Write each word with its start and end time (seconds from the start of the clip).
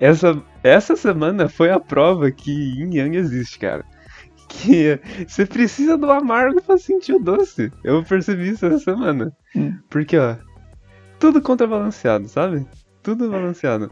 essa, 0.00 0.40
essa 0.62 0.96
semana 0.96 1.48
foi 1.48 1.70
a 1.70 1.80
prova 1.80 2.30
que 2.30 2.50
Yin 2.50 2.94
Yang 2.96 3.16
existe, 3.16 3.58
cara. 3.58 3.84
Que 4.48 5.00
você 5.26 5.44
precisa 5.44 5.96
do 5.96 6.10
amargo 6.10 6.62
pra 6.62 6.78
sentir 6.78 7.14
o 7.14 7.18
doce. 7.18 7.72
Eu 7.82 8.04
percebi 8.04 8.50
isso 8.50 8.66
essa 8.66 8.78
semana. 8.78 9.32
Hum. 9.54 9.76
Porque, 9.90 10.16
ó, 10.16 10.36
tudo 11.18 11.42
contrabalanceado, 11.42 12.28
sabe? 12.28 12.66
Tudo 13.02 13.30
balanceado. 13.30 13.90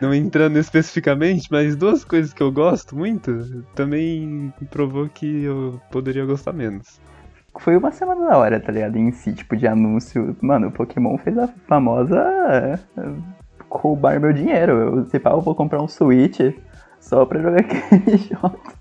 Não 0.00 0.14
entrando 0.14 0.58
especificamente, 0.58 1.48
mas 1.50 1.76
duas 1.76 2.04
coisas 2.04 2.32
que 2.32 2.42
eu 2.42 2.50
gosto 2.50 2.96
muito 2.96 3.64
também 3.74 4.52
provou 4.70 5.08
que 5.08 5.44
eu 5.44 5.80
poderia 5.90 6.24
gostar 6.24 6.52
menos. 6.52 7.00
Foi 7.58 7.76
uma 7.76 7.90
semana 7.90 8.28
da 8.28 8.38
hora, 8.38 8.60
tá 8.60 8.72
ligado? 8.72 8.96
Em 8.96 9.12
si, 9.12 9.34
tipo, 9.34 9.56
de 9.56 9.66
anúncio. 9.66 10.36
Mano, 10.40 10.68
o 10.68 10.72
Pokémon 10.72 11.18
fez 11.18 11.36
a 11.36 11.48
famosa 11.66 12.80
roubar 13.70 14.20
meu 14.20 14.32
dinheiro. 14.32 14.72
Eu, 14.72 15.04
se 15.06 15.18
pá, 15.18 15.30
eu 15.30 15.40
vou 15.40 15.54
comprar 15.54 15.82
um 15.82 15.88
Switch 15.88 16.40
só 16.98 17.24
pra 17.24 17.40
jogar 17.40 17.60
aqueles 17.62 18.22
jogos. 18.28 18.80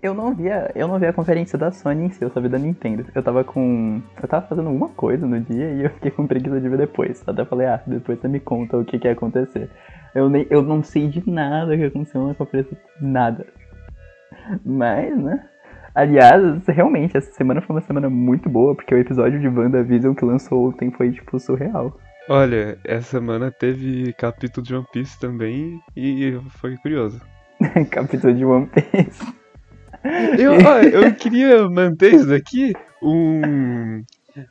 Eu 0.00 0.14
não 0.14 0.32
via, 0.32 0.70
eu 0.76 0.86
não 0.86 0.96
via 0.98 1.10
a 1.10 1.12
conferência 1.12 1.58
da 1.58 1.72
Sony 1.72 2.04
em 2.04 2.10
si, 2.10 2.22
eu 2.22 2.30
só 2.30 2.40
vi 2.40 2.48
da 2.48 2.58
Nintendo. 2.58 3.04
Eu 3.12 3.22
tava 3.22 3.42
com. 3.42 4.00
Eu 4.22 4.28
tava 4.28 4.46
fazendo 4.46 4.68
alguma 4.68 4.88
coisa 4.90 5.26
no 5.26 5.40
dia 5.40 5.72
e 5.72 5.84
eu 5.84 5.90
fiquei 5.90 6.12
com 6.12 6.24
preguiça 6.24 6.60
de 6.60 6.68
ver 6.68 6.78
depois. 6.78 7.22
Até 7.26 7.44
falei, 7.44 7.66
ah, 7.66 7.82
depois 7.84 8.20
você 8.20 8.28
me 8.28 8.38
conta 8.38 8.76
o 8.76 8.84
que, 8.84 8.96
que 8.96 9.08
ia 9.08 9.12
acontecer. 9.12 9.68
Eu, 10.14 10.30
nem, 10.30 10.46
eu 10.50 10.62
não 10.62 10.84
sei 10.84 11.08
de 11.08 11.28
nada 11.28 11.76
que 11.76 11.84
aconteceu 11.84 12.28
na 12.28 12.34
conferência. 12.34 12.78
Nada. 13.00 13.44
Mas, 14.64 15.16
né? 15.20 15.44
Aliás, 15.92 16.64
realmente, 16.68 17.16
essa 17.16 17.32
semana 17.32 17.60
foi 17.60 17.74
uma 17.74 17.82
semana 17.82 18.08
muito 18.08 18.48
boa, 18.48 18.76
porque 18.76 18.94
o 18.94 18.98
episódio 18.98 19.40
de 19.40 19.48
WandaVision 19.48 20.14
que 20.14 20.24
lançou 20.24 20.68
ontem 20.68 20.92
foi, 20.92 21.10
tipo, 21.10 21.40
surreal. 21.40 21.98
Olha, 22.28 22.78
essa 22.84 23.12
semana 23.18 23.50
teve 23.50 24.12
capítulo 24.12 24.66
de 24.66 24.74
One 24.74 24.86
Piece 24.92 25.18
também 25.18 25.80
e 25.96 26.38
foi 26.60 26.76
curioso. 26.76 27.18
Capítulo 27.90 28.34
de 28.34 28.44
One 28.44 28.66
Piece. 28.66 29.34
Eu, 30.38 30.52
ó, 30.52 30.78
eu 30.80 31.14
queria 31.14 31.66
manter 31.70 32.14
isso 32.14 32.26
daqui 32.26 32.74
um, 33.02 34.04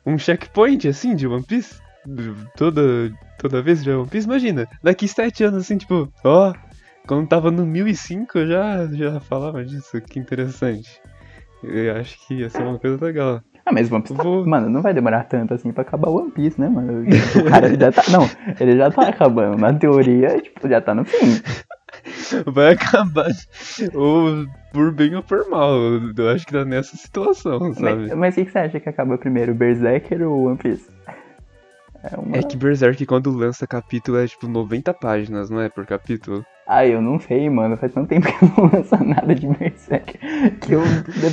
um 0.04 0.18
checkpoint 0.18 0.88
assim 0.88 1.14
de 1.14 1.28
One 1.28 1.44
Piece. 1.44 1.80
Toda, 2.56 3.12
toda 3.38 3.62
vez 3.62 3.84
de 3.84 3.90
One 3.92 4.08
Piece. 4.08 4.26
Imagina, 4.26 4.66
daqui 4.82 5.06
sete 5.06 5.44
anos 5.44 5.62
assim, 5.62 5.78
tipo, 5.78 6.12
ó, 6.24 6.52
quando 7.06 7.28
tava 7.28 7.50
no 7.50 7.64
1005 7.64 8.38
eu 8.38 8.46
já, 8.48 8.86
já 8.86 9.20
falava 9.20 9.64
disso, 9.64 10.00
que 10.02 10.18
interessante. 10.18 11.00
Eu 11.62 11.96
acho 11.96 12.26
que 12.26 12.34
ia 12.34 12.50
ser 12.50 12.62
uma 12.62 12.78
coisa 12.78 13.04
legal. 13.04 13.40
Ah, 13.68 13.72
mas 13.72 13.92
One 13.92 14.00
Piece, 14.02 14.14
tá- 14.16 14.22
Vou- 14.22 14.46
mano, 14.46 14.70
não 14.70 14.80
vai 14.80 14.94
demorar 14.94 15.24
tanto 15.24 15.52
assim 15.52 15.70
pra 15.72 15.82
acabar 15.82 16.08
o 16.08 16.16
One 16.22 16.30
Piece, 16.30 16.58
né, 16.58 16.68
mano? 16.70 17.02
O 17.02 17.50
cara 17.50 17.68
já 17.78 17.92
tá, 17.92 18.02
não, 18.10 18.28
ele 18.58 18.78
já 18.78 18.90
tá 18.90 19.08
acabando. 19.08 19.58
Na 19.58 19.74
teoria, 19.74 20.40
tipo, 20.40 20.66
já 20.66 20.80
tá 20.80 20.94
no 20.94 21.04
fim. 21.04 21.40
Vai 22.46 22.72
acabar 22.72 23.26
ou 23.94 24.46
por 24.72 24.92
bem 24.92 25.14
ou 25.14 25.22
por 25.22 25.48
mal. 25.50 25.72
Eu, 26.16 26.30
acho 26.30 26.46
que 26.46 26.52
tá 26.52 26.64
nessa 26.64 26.96
situação, 26.96 27.74
sabe? 27.74 28.14
Mas, 28.14 28.34
o 28.34 28.36
que 28.36 28.44
que 28.46 28.52
você 28.52 28.58
acha 28.58 28.80
que 28.80 28.88
acaba 28.88 29.18
primeiro, 29.18 29.54
Berserker 29.54 30.22
ou 30.26 30.46
One 30.46 30.56
Piece? 30.56 30.88
É 32.02 32.16
uma... 32.16 32.36
É 32.36 32.42
que 32.42 32.56
Berserk 32.56 33.04
quando 33.04 33.30
lança 33.30 33.66
capítulo 33.66 34.18
é 34.18 34.26
tipo 34.26 34.46
90 34.48 34.94
páginas, 34.94 35.50
não 35.50 35.60
é? 35.60 35.68
Por 35.68 35.84
capítulo. 35.84 36.44
Ah, 36.66 36.86
eu 36.86 37.02
não 37.02 37.18
sei, 37.18 37.50
mano. 37.50 37.76
Faz 37.76 37.92
tanto 37.92 38.08
tempo 38.08 38.26
que 38.26 38.44
eu 38.44 38.48
não 38.56 38.70
lanço 38.72 39.04
nada 39.04 39.34
de 39.34 39.46
Berserk 39.46 40.18
que 40.60 40.72
eu, 40.72 40.80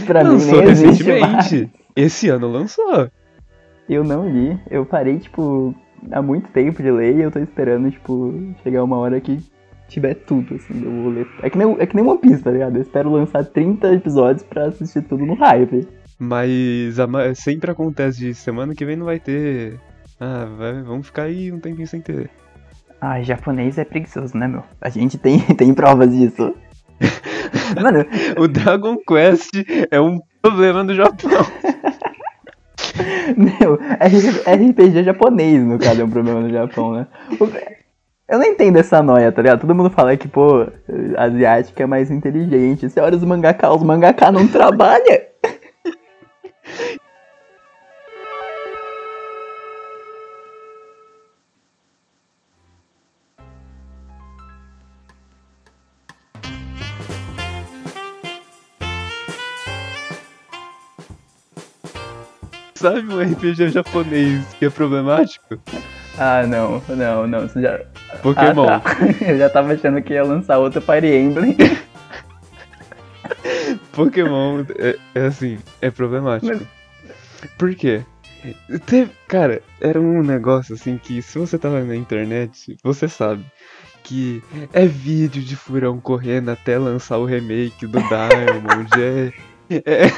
pra 0.05 0.23
mim 0.23 0.31
Lançou 0.31 0.61
nem 0.61 0.69
existe 0.71 1.03
mais. 1.19 1.67
Esse 1.95 2.29
ano 2.29 2.47
lançou. 2.47 3.09
Eu 3.87 4.03
não 4.03 4.29
li. 4.29 4.59
Eu 4.69 4.85
parei, 4.85 5.19
tipo, 5.19 5.73
há 6.11 6.21
muito 6.21 6.49
tempo 6.51 6.81
de 6.81 6.91
ler 6.91 7.15
e 7.15 7.21
eu 7.21 7.31
tô 7.31 7.39
esperando, 7.39 7.89
tipo, 7.91 8.33
chegar 8.63 8.83
uma 8.83 8.97
hora 8.97 9.21
que 9.21 9.39
tiver 9.87 10.15
tudo, 10.15 10.55
assim, 10.55 10.83
eu 10.83 11.03
vou 11.03 11.11
ler. 11.11 11.27
É 11.41 11.49
que 11.49 11.57
nem, 11.57 11.75
é 11.79 11.85
que 11.85 11.95
nem 11.95 12.05
One 12.05 12.19
Piece, 12.19 12.43
tá 12.43 12.51
ligado? 12.51 12.75
Eu 12.75 12.81
espero 12.81 13.11
lançar 13.11 13.45
30 13.45 13.93
episódios 13.93 14.43
pra 14.43 14.65
assistir 14.65 15.01
tudo 15.03 15.25
no 15.25 15.35
hype. 15.35 15.87
Mas 16.17 16.99
a 16.99 17.35
sempre 17.35 17.71
acontece 17.71 18.19
de 18.19 18.33
semana 18.33 18.73
que 18.73 18.85
vem 18.85 18.95
não 18.95 19.05
vai 19.05 19.19
ter. 19.19 19.79
Ah, 20.19 20.47
vai, 20.57 20.81
vamos 20.81 21.07
ficar 21.07 21.23
aí 21.23 21.51
um 21.51 21.59
tempinho 21.59 21.87
sem 21.87 22.01
ter. 22.01 22.29
Ai, 23.01 23.23
japonês 23.23 23.77
é 23.77 23.83
preguiçoso, 23.83 24.37
né, 24.37 24.47
meu? 24.47 24.63
A 24.81 24.89
gente 24.89 25.17
tem, 25.17 25.39
tem 25.55 25.73
provas 25.73 26.11
disso. 26.11 26.55
Mano, 27.81 28.05
O 28.37 28.47
Dragon 28.47 28.95
Quest 29.05 29.51
é 29.91 29.99
um 29.99 30.19
problema 30.45 30.83
do 30.83 30.93
Japão. 30.93 31.31
meu, 33.35 33.75
RPG 33.75 35.03
japonês, 35.03 35.63
no 35.63 35.79
caso, 35.79 36.01
é 36.01 36.03
um 36.03 36.09
problema 36.09 36.41
no 36.41 36.49
Japão, 36.49 36.93
né? 36.93 37.07
Eu 38.27 38.39
não 38.39 38.45
entendo 38.45 38.77
essa 38.77 39.03
noia, 39.03 39.31
tá 39.31 39.41
ligado? 39.41 39.61
Todo 39.61 39.75
mundo 39.75 39.89
fala 39.89 40.17
que, 40.17 40.27
pô, 40.27 40.67
asiática 41.17 41.83
é 41.83 41.85
mais 41.85 42.09
inteligente. 42.09 42.89
Você 42.89 42.99
olha 42.99 43.15
os 43.15 43.23
mangaká, 43.23 43.71
os 43.71 43.83
mangaká 43.83 44.31
não 44.31 44.47
trabalham. 44.47 45.19
Sabe 62.85 63.11
um 63.11 63.19
RPG 63.19 63.69
japonês 63.69 64.45
que 64.59 64.65
é 64.65 64.69
problemático? 64.69 65.59
Ah, 66.19 66.45
não, 66.45 66.79
não, 66.87 67.25
não. 67.25 67.41
Você 67.41 67.59
já... 67.59 67.79
Pokémon. 68.21 68.69
Ah, 68.69 68.79
tá. 68.79 68.95
Eu 69.27 69.39
já 69.39 69.49
tava 69.49 69.73
achando 69.73 69.99
que 70.03 70.13
ia 70.13 70.23
lançar 70.23 70.59
outro 70.59 70.79
Fire 70.79 71.07
Emblem. 71.07 71.57
Pokémon 73.91 74.63
é, 74.77 74.99
é 75.15 75.25
assim, 75.25 75.57
é 75.81 75.89
problemático. 75.89 76.63
Por 77.57 77.73
quê? 77.73 78.03
Teve, 78.85 79.09
cara, 79.27 79.63
era 79.81 79.99
um 79.99 80.21
negócio 80.21 80.75
assim 80.75 80.99
que 80.99 81.23
se 81.23 81.39
você 81.39 81.57
tava 81.57 81.81
na 81.81 81.95
internet, 81.95 82.77
você 82.83 83.07
sabe 83.07 83.43
que 84.03 84.43
é 84.71 84.85
vídeo 84.85 85.41
de 85.41 85.55
furão 85.55 85.99
correndo 85.99 86.49
até 86.49 86.77
lançar 86.77 87.17
o 87.17 87.25
remake 87.25 87.87
do 87.87 87.97
Diamond. 87.97 89.33
é, 89.71 90.05
é, 90.05 90.11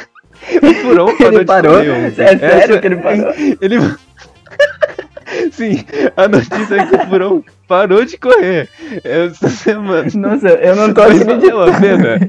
o 0.61 0.73
furão 0.75 1.15
parou 1.17 1.31
Ele 1.33 1.39
de 1.39 1.45
parou? 1.45 1.79
ontem. 1.79 1.95
É 1.95 2.11
sério 2.11 2.45
Essa- 2.45 2.79
que 2.79 2.87
ele 2.87 2.95
parou? 2.97 3.33
Ele... 3.61 3.77
Sim, 5.51 5.83
a 6.15 6.27
notícia 6.27 6.75
é 6.75 6.85
que 6.85 6.95
o 6.95 6.99
furão 7.07 7.43
parou 7.67 8.03
de 8.05 8.17
correr 8.17 8.69
essa 9.03 9.49
semana. 9.49 10.07
Nossa, 10.15 10.47
eu 10.49 10.75
não 10.75 10.93
tô 10.93 11.01
Mas 11.01 11.21
acreditando. 11.21 11.57
valeu 11.57 11.61
a 11.61 11.79
pena? 11.79 12.19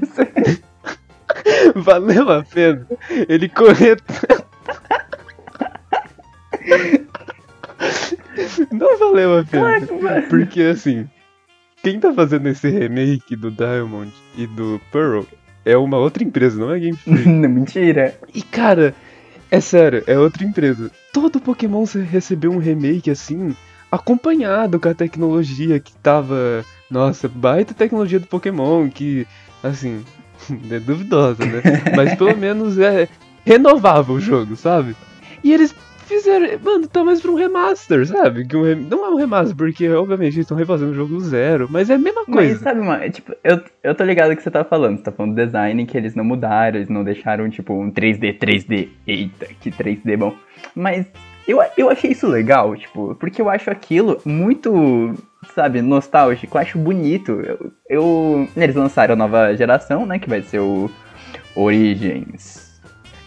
Valeu 1.76 2.30
a 2.30 2.42
pena 2.42 2.86
ele 3.28 3.48
correr. 3.48 3.98
Não 8.72 8.98
valeu 8.98 9.38
a 9.38 9.44
pena. 9.44 10.22
Porque 10.28 10.62
assim, 10.62 11.08
quem 11.82 12.00
tá 12.00 12.12
fazendo 12.12 12.48
esse 12.48 12.68
remake 12.68 13.36
do 13.36 13.50
Diamond 13.50 14.12
e 14.36 14.46
do 14.46 14.80
Pearl 14.92 15.22
é 15.68 15.76
uma 15.76 15.98
outra 15.98 16.24
empresa, 16.24 16.58
não 16.58 16.72
é 16.72 16.78
Game 16.78 16.96
Freak. 16.96 17.26
Não, 17.28 17.48
Mentira. 17.48 18.18
E 18.34 18.40
cara, 18.42 18.94
é 19.50 19.60
sério, 19.60 20.02
é 20.06 20.18
outra 20.18 20.44
empresa. 20.44 20.90
Todo 21.12 21.40
Pokémon 21.40 21.84
recebeu 22.10 22.50
um 22.50 22.58
remake 22.58 23.10
assim, 23.10 23.54
acompanhado 23.90 24.80
com 24.80 24.88
a 24.88 24.94
tecnologia 24.94 25.78
que 25.78 25.92
tava. 25.96 26.64
Nossa, 26.90 27.28
baita 27.28 27.74
tecnologia 27.74 28.18
do 28.18 28.26
Pokémon, 28.26 28.88
que, 28.88 29.26
assim, 29.62 30.02
é 30.70 30.80
duvidosa, 30.80 31.44
né? 31.44 31.62
Mas 31.94 32.14
pelo 32.14 32.36
menos 32.38 32.78
é 32.78 33.08
renovável 33.44 34.14
o 34.14 34.20
jogo, 34.20 34.56
sabe? 34.56 34.96
E 35.44 35.52
eles 35.52 35.74
fizeram. 36.08 36.58
Mano, 36.64 36.88
tá 36.88 37.04
mais 37.04 37.20
pra 37.20 37.30
um 37.30 37.34
remaster, 37.34 38.06
sabe? 38.06 38.46
Que 38.46 38.56
um 38.56 38.62
rem- 38.64 38.86
Não 38.90 39.04
é 39.04 39.10
um 39.10 39.16
remaster, 39.16 39.56
porque 39.56 39.88
obviamente 39.90 40.34
eles 40.34 40.38
estão 40.44 40.56
refazendo 40.56 40.90
o 40.92 40.94
jogo 40.94 41.20
zero, 41.20 41.68
mas 41.70 41.88
é 41.90 41.94
a 41.94 41.98
mesma 41.98 42.22
Mas 42.26 42.34
coisa. 42.36 42.58
sabe, 42.60 42.80
mano, 42.80 43.10
tipo, 43.10 43.32
eu, 43.44 43.60
eu 43.82 43.94
tô 43.94 44.04
ligado 44.04 44.32
o 44.32 44.36
que 44.36 44.42
você 44.42 44.50
tá 44.50 44.64
falando. 44.64 44.96
Você 44.98 45.04
tá 45.04 45.12
falando 45.12 45.34
do 45.34 45.44
design 45.44 45.84
que 45.86 45.96
eles 45.96 46.14
não 46.14 46.24
mudaram, 46.24 46.76
eles 46.78 46.88
não 46.88 47.04
deixaram, 47.04 47.48
tipo, 47.50 47.72
um 47.74 47.90
3D, 47.90 48.38
3D. 48.38 48.88
Eita, 49.06 49.46
que 49.60 49.70
3D 49.70 50.16
bom. 50.16 50.34
Mas 50.74 51.06
eu, 51.46 51.58
eu 51.76 51.88
achei 51.90 52.10
isso 52.12 52.26
legal, 52.26 52.74
tipo, 52.76 53.14
porque 53.14 53.40
eu 53.40 53.48
acho 53.48 53.70
aquilo 53.70 54.20
muito, 54.24 55.14
sabe, 55.54 55.80
nostálgico, 55.82 56.56
eu 56.56 56.60
acho 56.60 56.78
bonito. 56.78 57.32
Eu, 57.40 57.72
eu- 57.88 58.48
eles 58.56 58.74
lançaram 58.76 59.14
a 59.14 59.16
nova 59.16 59.54
geração, 59.56 60.04
né, 60.06 60.18
que 60.18 60.28
vai 60.28 60.42
ser 60.42 60.58
o 60.60 60.90
Origins. 61.56 62.67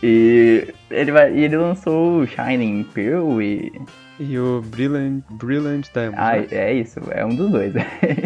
E 0.03 0.73
ele, 0.89 1.11
vai, 1.11 1.33
e 1.33 1.43
ele 1.43 1.57
lançou 1.57 2.21
o 2.21 2.27
Shining 2.27 2.83
Pearl 2.93 3.41
e 3.41 3.71
E 4.19 4.37
o 4.37 4.61
Brilliant, 4.61 5.23
Brilliant 5.31 5.85
Diamond. 5.93 6.17
Ah, 6.17 6.37
né? 6.37 6.47
é 6.51 6.73
isso, 6.73 6.99
é 7.11 7.25
um 7.25 7.35
dos 7.35 7.51
dois. 7.51 7.73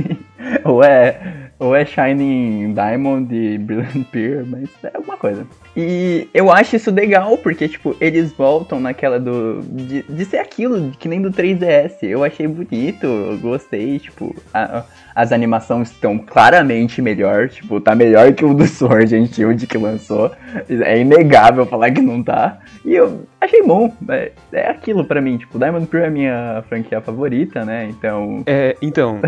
ou 0.64 0.84
é 0.84 1.46
ou 1.58 1.74
é 1.74 1.86
Shining 1.86 2.74
Diamond 2.74 3.34
e 3.34 3.58
Brilliant 3.58 4.06
Pearl, 4.12 4.46
mas 4.46 4.70
é 4.84 4.92
alguma 4.94 5.16
coisa. 5.16 5.48
E 5.76 6.28
eu 6.34 6.52
acho 6.52 6.76
isso 6.76 6.92
legal, 6.92 7.38
porque, 7.38 7.68
tipo, 7.68 7.96
eles 8.02 8.34
voltam 8.34 8.80
naquela 8.80 9.20
do. 9.20 9.62
de, 9.62 10.04
de 10.04 10.26
ser 10.26 10.38
aquilo, 10.38 10.92
que 10.92 11.08
nem 11.08 11.22
do 11.22 11.32
3DS. 11.32 11.98
Eu 12.04 12.24
achei 12.24 12.48
bonito, 12.48 13.06
eu 13.06 13.38
gostei, 13.38 14.00
tipo, 14.00 14.36
a, 14.54 14.84
As 15.16 15.32
animações 15.32 15.92
estão 15.92 16.18
claramente 16.18 17.02
melhor. 17.02 17.48
Tipo, 17.48 17.80
tá 17.80 17.96
melhor 17.96 18.34
que 18.34 18.44
o 18.44 18.54
do 18.54 18.68
Sword 18.68 19.16
and 19.16 19.28
Shield 19.28 19.66
que 19.66 19.78
lançou. 19.78 20.32
É 20.70 21.00
inegável 21.00 21.66
falar 21.66 21.92
que 21.92 22.02
não 22.02 22.22
tá. 22.22 22.60
E 22.84 22.94
eu 22.94 23.26
achei 23.40 23.64
bom. 23.64 23.92
É, 24.10 24.32
é 24.52 24.70
aquilo 24.70 25.06
para 25.06 25.22
mim. 25.22 25.38
Tipo, 25.38 25.58
Diamond 25.58 25.88
Pearl 25.88 26.04
é 26.04 26.08
a 26.08 26.12
minha 26.12 26.64
franquia 26.68 27.00
favorita, 27.00 27.64
né? 27.64 27.88
Então. 27.90 28.44
É, 28.46 28.76
então. 28.82 29.22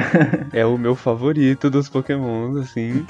é 0.54 0.66
o 0.66 0.78
meu 0.78 0.95
favorito 0.95 1.69
dos 1.69 1.88
Pokémon, 1.88 2.60
assim. 2.60 3.06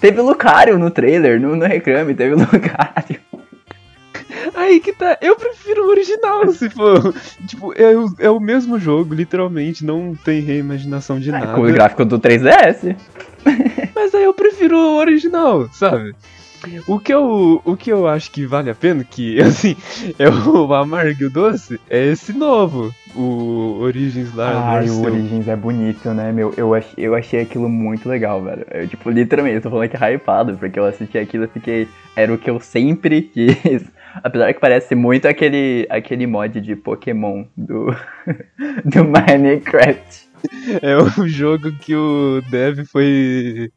Teve 0.00 0.20
Lucario 0.20 0.78
no 0.78 0.90
trailer, 0.90 1.40
no, 1.40 1.56
no 1.56 1.66
Reclame, 1.66 2.14
teve 2.14 2.34
Lucario. 2.38 3.25
Aí 4.56 4.80
que 4.80 4.90
tá. 4.90 5.18
Eu 5.20 5.36
prefiro 5.36 5.84
o 5.84 5.90
original, 5.90 6.48
se 6.50 6.70
for. 6.70 7.14
Tipo, 7.46 7.74
é 7.74 7.94
o, 7.94 8.14
é 8.18 8.30
o 8.30 8.40
mesmo 8.40 8.78
jogo, 8.78 9.14
literalmente. 9.14 9.84
Não 9.84 10.14
tem 10.14 10.40
reimaginação 10.40 11.20
de 11.20 11.28
é, 11.28 11.32
nada. 11.32 11.52
Com 11.52 11.60
o 11.60 11.72
gráfico 11.72 12.06
do 12.06 12.18
3DS. 12.18 12.96
Mas 13.94 14.14
aí 14.14 14.24
eu 14.24 14.32
prefiro 14.32 14.78
o 14.78 14.96
original, 14.96 15.68
sabe? 15.72 16.14
O 16.88 16.98
que, 16.98 17.12
eu, 17.12 17.60
o 17.64 17.76
que 17.76 17.92
eu 17.92 18.08
acho 18.08 18.30
que 18.30 18.44
vale 18.44 18.70
a 18.70 18.74
pena, 18.74 19.04
que 19.04 19.38
assim, 19.42 19.76
é 20.18 20.28
o 20.28 20.72
amargo 20.74 21.22
e 21.22 21.26
o 21.26 21.30
doce, 21.30 21.78
é 21.88 22.06
esse 22.06 22.32
novo, 22.32 22.92
o 23.14 23.78
Origins 23.80 24.34
lá. 24.34 24.72
Ai, 24.72 24.88
o 24.88 25.04
Origins 25.04 25.46
é 25.46 25.54
bonito, 25.54 26.08
né, 26.10 26.32
meu? 26.32 26.52
Eu, 26.56 26.74
ach, 26.74 26.86
eu 26.96 27.14
achei 27.14 27.40
aquilo 27.40 27.68
muito 27.68 28.08
legal, 28.08 28.42
velho. 28.42 28.66
Eu, 28.70 28.88
tipo, 28.88 29.10
literalmente, 29.10 29.56
eu 29.56 29.62
tô 29.62 29.70
falando 29.70 29.88
que 29.88 29.96
hypado, 29.96 30.56
porque 30.56 30.78
eu 30.78 30.86
assisti 30.86 31.18
aquilo 31.18 31.44
e 31.44 31.48
fiquei. 31.48 31.88
Era 32.16 32.32
o 32.32 32.38
que 32.38 32.50
eu 32.50 32.58
sempre 32.58 33.22
quis. 33.22 33.84
Apesar 34.22 34.52
que 34.52 34.60
parece 34.60 34.94
muito 34.94 35.26
aquele, 35.26 35.86
aquele 35.90 36.26
mod 36.26 36.60
de 36.60 36.76
Pokémon 36.76 37.44
do, 37.56 37.86
do 38.84 39.04
Minecraft. 39.04 40.26
É 40.82 40.96
o 40.96 41.26
jogo 41.26 41.72
que 41.78 41.94
o 41.94 42.40
Dev 42.50 42.84
foi 42.86 43.72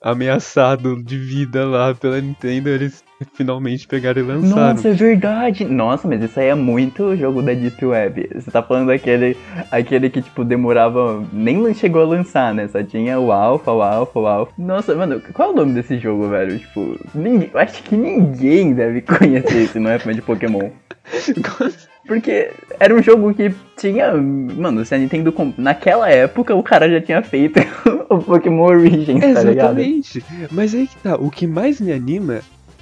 ameaçado 0.00 1.02
de 1.02 1.18
vida 1.18 1.64
lá 1.66 1.94
pela 1.94 2.20
Nintendo, 2.20 2.70
eles 2.70 3.04
finalmente 3.34 3.86
pegaram 3.86 4.22
e 4.22 4.24
lançaram. 4.24 4.74
Nossa, 4.74 4.88
é 4.88 4.92
verdade! 4.92 5.64
Nossa, 5.64 6.08
mas 6.08 6.22
isso 6.22 6.40
aí 6.40 6.46
é 6.46 6.54
muito 6.54 7.14
jogo 7.16 7.42
da 7.42 7.52
Deep 7.52 7.84
Web. 7.84 8.30
Você 8.34 8.50
tá 8.50 8.62
falando 8.62 8.86
daquele 8.88 9.36
aquele 9.70 10.08
que, 10.08 10.22
tipo, 10.22 10.44
demorava. 10.44 11.22
Nem 11.32 11.72
chegou 11.74 12.02
a 12.02 12.06
lançar, 12.06 12.54
né? 12.54 12.66
Só 12.68 12.82
tinha 12.82 13.20
o 13.20 13.30
Alpha, 13.30 13.70
o 13.72 13.82
Alpha, 13.82 14.18
o 14.18 14.26
Alpha. 14.26 14.52
Nossa, 14.56 14.94
mano, 14.94 15.20
qual 15.34 15.50
é 15.50 15.52
o 15.52 15.56
nome 15.56 15.74
desse 15.74 15.98
jogo, 15.98 16.28
velho? 16.28 16.58
Tipo, 16.58 16.98
ninguém, 17.14 17.50
acho 17.54 17.82
que 17.82 17.96
ninguém 17.96 18.72
deve 18.72 19.02
conhecer 19.02 19.64
esse, 19.64 19.78
não 19.78 19.90
é 19.90 19.98
fã 19.98 20.12
de 20.12 20.22
Pokémon. 20.22 20.70
Porque 22.10 22.50
era 22.80 22.92
um 22.92 23.00
jogo 23.00 23.32
que 23.32 23.54
tinha. 23.76 24.12
Mano, 24.12 24.84
se 24.84 24.92
a 24.92 24.98
Nintendo. 24.98 25.32
Naquela 25.56 26.10
época 26.10 26.52
o 26.56 26.60
cara 26.60 26.90
já 26.90 27.00
tinha 27.00 27.22
feito 27.22 27.60
o 28.10 28.18
Pokémon 28.18 28.64
Origins, 28.64 29.20
tá 29.20 29.44
ligado? 29.44 29.78
Exatamente. 29.78 30.24
Mas 30.50 30.74
aí 30.74 30.88
que 30.88 30.96
tá, 30.96 31.14
o 31.14 31.30
que 31.30 31.46
mais 31.46 31.80
me 31.80 31.92
anima 31.92 32.40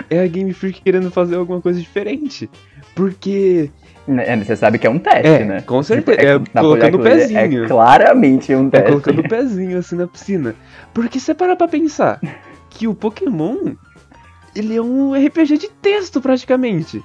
é 0.09 0.21
a 0.23 0.27
Game 0.27 0.51
Freak 0.55 0.81
querendo 0.81 1.11
fazer 1.11 1.37
alguma 1.37 1.61
coisa 1.61 1.79
diferente. 1.79 2.49
Porque. 2.95 3.71
É, 4.09 4.35
você 4.35 4.57
sabe 4.57 4.79
que 4.79 4.87
é 4.87 4.91
um 4.91 4.99
teste, 4.99 5.27
é, 5.27 5.45
né? 5.45 5.61
Com 5.61 5.83
certeza. 5.83 6.19
É, 6.23 6.35
é 6.37 6.61
colocando 6.63 6.95
o 6.95 7.03
pezinho. 7.03 7.65
É 7.65 7.69
claramente 7.69 8.55
um 8.55 8.71
teste. 8.71 8.87
É 8.87 8.89
colocando 8.89 9.19
o 9.19 9.29
pezinho 9.29 9.79
assim 9.79 9.97
na 9.97 10.07
piscina. 10.07 10.55
Porque 10.95 11.21
você 11.21 11.35
para 11.35 11.55
pra 11.55 11.69
pensar 11.69 12.19
que 12.71 12.89
o 12.89 12.95
Pokémon. 12.95 13.75
Ele 14.57 14.75
é 14.75 14.81
um 14.81 15.13
RPG 15.13 15.59
de 15.59 15.69
texto 15.69 16.19
praticamente. 16.19 17.05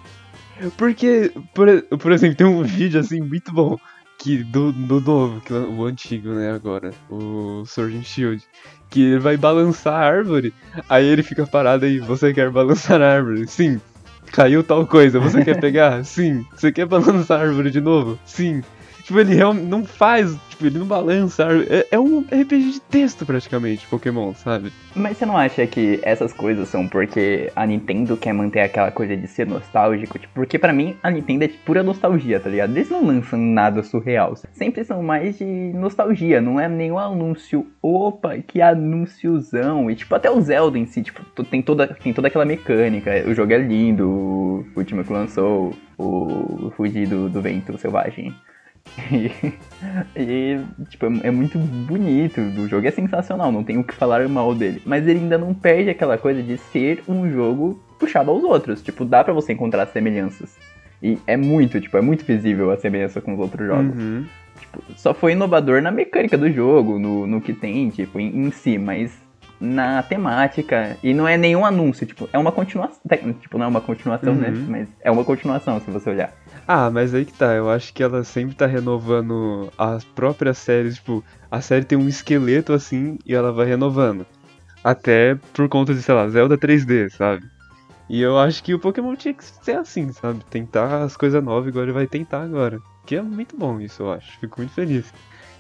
Porque, 0.78 1.32
por, 1.54 1.68
por 1.98 2.12
exemplo, 2.12 2.36
tem 2.36 2.48
um 2.48 2.64
vídeo 2.64 3.00
assim 3.00 3.22
muito 3.22 3.52
bom 3.52 3.78
que 4.18 4.44
do, 4.44 4.72
do 4.72 5.02
novo, 5.02 5.42
que, 5.42 5.52
o 5.52 5.84
antigo, 5.86 6.30
né, 6.30 6.52
agora, 6.52 6.92
o 7.10 7.66
Sword 7.66 7.98
and 7.98 8.04
Shield, 8.04 8.44
que 8.90 9.02
ele 9.02 9.20
vai 9.20 9.36
balançar 9.36 9.96
a 9.96 10.06
árvore, 10.06 10.54
aí 10.88 11.06
ele 11.06 11.24
fica 11.24 11.46
parado 11.46 11.86
aí, 11.86 12.00
você 12.00 12.34
quer 12.34 12.50
balançar 12.50 13.02
a 13.02 13.16
árvore? 13.16 13.46
Sim. 13.48 13.82
Caiu 14.32 14.64
tal 14.64 14.88
coisa, 14.88 15.20
você 15.20 15.44
quer 15.44 15.60
pegar? 15.60 16.04
Sim. 16.06 16.46
Você 16.56 16.72
quer 16.72 16.86
balançar 16.86 17.40
a 17.40 17.44
árvore 17.44 17.70
de 17.70 17.82
novo? 17.82 18.18
Sim. 18.26 18.64
Tipo, 19.04 19.20
ele 19.20 19.38
não 19.38 19.84
faz, 19.84 20.34
tipo, 20.50 20.66
ele 20.66 20.80
não 20.80 20.86
balança. 20.86 21.46
É, 21.70 21.88
é 21.92 22.00
um 22.00 22.22
RPG 22.22 22.72
de 22.72 22.82
texto 22.82 23.26
praticamente, 23.26 23.86
Pokémon, 23.88 24.34
sabe? 24.34 24.72
Mas 24.96 25.18
você 25.18 25.26
não 25.26 25.38
acha 25.38 25.68
que 25.68 26.00
essas 26.04 26.32
coisas 26.32 26.70
são 26.70 26.88
porque 26.88 27.52
a 27.54 27.66
Nintendo 27.66 28.16
quer 28.16 28.34
manter 28.34 28.62
aquela 28.62 28.92
coisa 28.92 29.18
de 29.18 29.28
ser 29.28 29.46
nostálgico? 29.46 30.18
Tipo, 30.18 30.34
porque 30.34 30.58
para 30.58 30.72
mim 30.72 30.96
a 31.04 31.12
Nintendo 31.12 31.44
é 31.44 31.48
de 31.48 31.58
pura 31.58 31.84
nostalgia, 31.84 32.40
tá 32.40 32.50
ligado? 32.50 32.72
Eles 32.72 32.90
não 32.90 33.06
lançam 33.06 33.38
nada 33.38 33.84
surreal. 33.84 34.36
Sempre 34.54 34.86
são 34.86 35.04
mais 35.04 35.38
de 35.38 35.46
nostalgia, 35.46 36.40
não 36.40 36.58
é 36.58 36.70
nenhum 36.70 36.98
anúncio. 36.98 37.68
Opa, 37.82 38.38
que 38.38 38.62
anúnciozão. 38.62 39.92
E 39.92 39.96
tipo, 39.96 40.16
até 40.16 40.32
o 40.32 40.40
Zelda 40.40 40.80
em 40.80 40.86
si, 40.86 41.04
tipo, 41.04 41.44
tem 41.44 41.62
toda, 41.62 41.88
tem 41.88 42.14
toda 42.14 42.30
aquela 42.30 42.46
mecânica. 42.46 43.12
O 43.28 43.34
jogo 43.34 43.52
é 43.52 43.58
lindo, 43.58 44.10
o 44.10 44.66
último 44.78 45.04
que 45.04 45.12
lançou, 45.12 45.74
o 45.98 46.72
Fugir 46.78 47.08
do, 47.08 47.28
do 47.28 47.42
Vento 47.42 47.78
Selvagem. 47.78 48.34
E, 50.15 50.21
e, 50.21 50.59
tipo, 50.89 51.06
é 51.06 51.30
muito 51.30 51.57
bonito. 51.57 52.39
O 52.39 52.68
jogo 52.68 52.88
é 52.88 52.91
sensacional, 52.91 53.51
não 53.51 53.63
tenho 53.63 53.81
o 53.81 53.83
que 53.83 53.94
falar 53.94 54.27
mal 54.30 54.56
dele. 54.56 54.81
Mas 54.85 55.06
ele 55.06 55.19
ainda 55.19 55.38
não 55.38 55.53
perde 55.53 55.89
aquela 55.89 56.18
coisa 56.18 56.41
de 56.41 56.57
ser 56.57 57.03
um 57.07 57.30
jogo 57.30 57.81
puxado 58.00 58.31
aos 58.31 58.44
outros. 58.44 58.81
Tipo, 58.81 59.03
dá 59.03 59.24
para 59.24 59.33
você 59.33 59.53
encontrar 59.53 59.85
semelhanças. 59.88 60.56
E 61.01 61.18
é 61.27 61.35
muito, 61.35 61.81
tipo, 61.81 61.97
é 61.97 62.01
muito 62.01 62.24
visível 62.24 62.71
a 62.71 62.77
semelhança 62.77 63.19
com 63.19 63.33
os 63.33 63.39
outros 63.39 63.68
jogos. 63.68 63.97
Uhum. 63.97 64.25
Tipo, 64.57 64.83
só 64.95 65.13
foi 65.13 65.33
inovador 65.33 65.81
na 65.81 65.91
mecânica 65.91 66.38
do 66.38 66.50
jogo, 66.50 66.97
no, 66.97 67.27
no 67.27 67.41
que 67.41 67.53
tem, 67.53 67.89
tipo, 67.89 68.19
em, 68.19 68.45
em 68.45 68.51
si, 68.51 68.77
mas 68.77 69.12
na 69.63 70.04
temática. 70.04 70.98
E 71.01 71.13
não 71.13 71.25
é 71.25 71.38
nenhum 71.38 71.65
anúncio, 71.65 72.06
tipo, 72.06 72.30
é 72.33 72.38
uma 72.38 72.51
continuação. 72.51 73.00
Tipo, 73.39 73.57
não 73.57 73.65
é 73.65 73.69
uma 73.69 73.81
continuação, 73.81 74.36
né? 74.36 74.50
uhum. 74.50 74.54
né? 74.54 74.65
Mas 74.69 74.88
é 75.01 75.10
uma 75.10 75.24
continuação, 75.24 75.80
se 75.80 75.89
você 75.89 76.10
olhar. 76.10 76.33
Ah, 76.68 76.89
mas 76.89 77.13
aí 77.13 77.24
que 77.24 77.33
tá, 77.33 77.54
eu 77.54 77.69
acho 77.69 77.94
que 77.94 78.04
ela 78.04 78.24
sempre 78.24 78.56
tá 78.56 78.65
renovando 78.65 79.71
as 79.77 80.04
próprias 80.04 80.57
séries, 80.57 80.95
tipo, 80.95 81.24
a 81.50 81.62
série 81.62 81.86
tem 81.86 81.98
um 81.98 82.10
esqueleto 82.10 82.74
assim 82.74 83.18
e 83.25 83.33
ela 83.33 83.51
vai 83.51 83.65
renovando. 83.65 84.25
Até 84.83 85.36
por 85.54 85.69
conta 85.69 85.94
de, 85.94 86.01
sei 86.01 86.13
lá, 86.13 86.27
Zelda 86.27 86.57
3D, 86.57 87.09
sabe? 87.09 87.45
E 88.09 88.21
eu 88.21 88.38
acho 88.38 88.62
que 88.62 88.74
o 88.74 88.80
Pokémon 88.80 89.16
tinha 89.16 89.33
que 89.33 89.45
ser 89.45 89.77
assim, 89.77 90.12
sabe? 90.12 90.44
Tentar 90.50 91.04
as 91.04 91.16
coisas 91.16 91.42
novas, 91.42 91.69
igual 91.69 91.86
ele 91.86 91.94
vai 91.94 92.06
tentar 92.06 92.42
agora. 92.44 92.80
Que 93.06 93.16
é 93.16 93.21
muito 93.21 93.57
bom 93.57 93.80
isso, 93.80 94.04
eu 94.04 94.11
acho. 94.11 94.40
Fico 94.40 94.59
muito 94.59 94.73
feliz. 94.73 95.14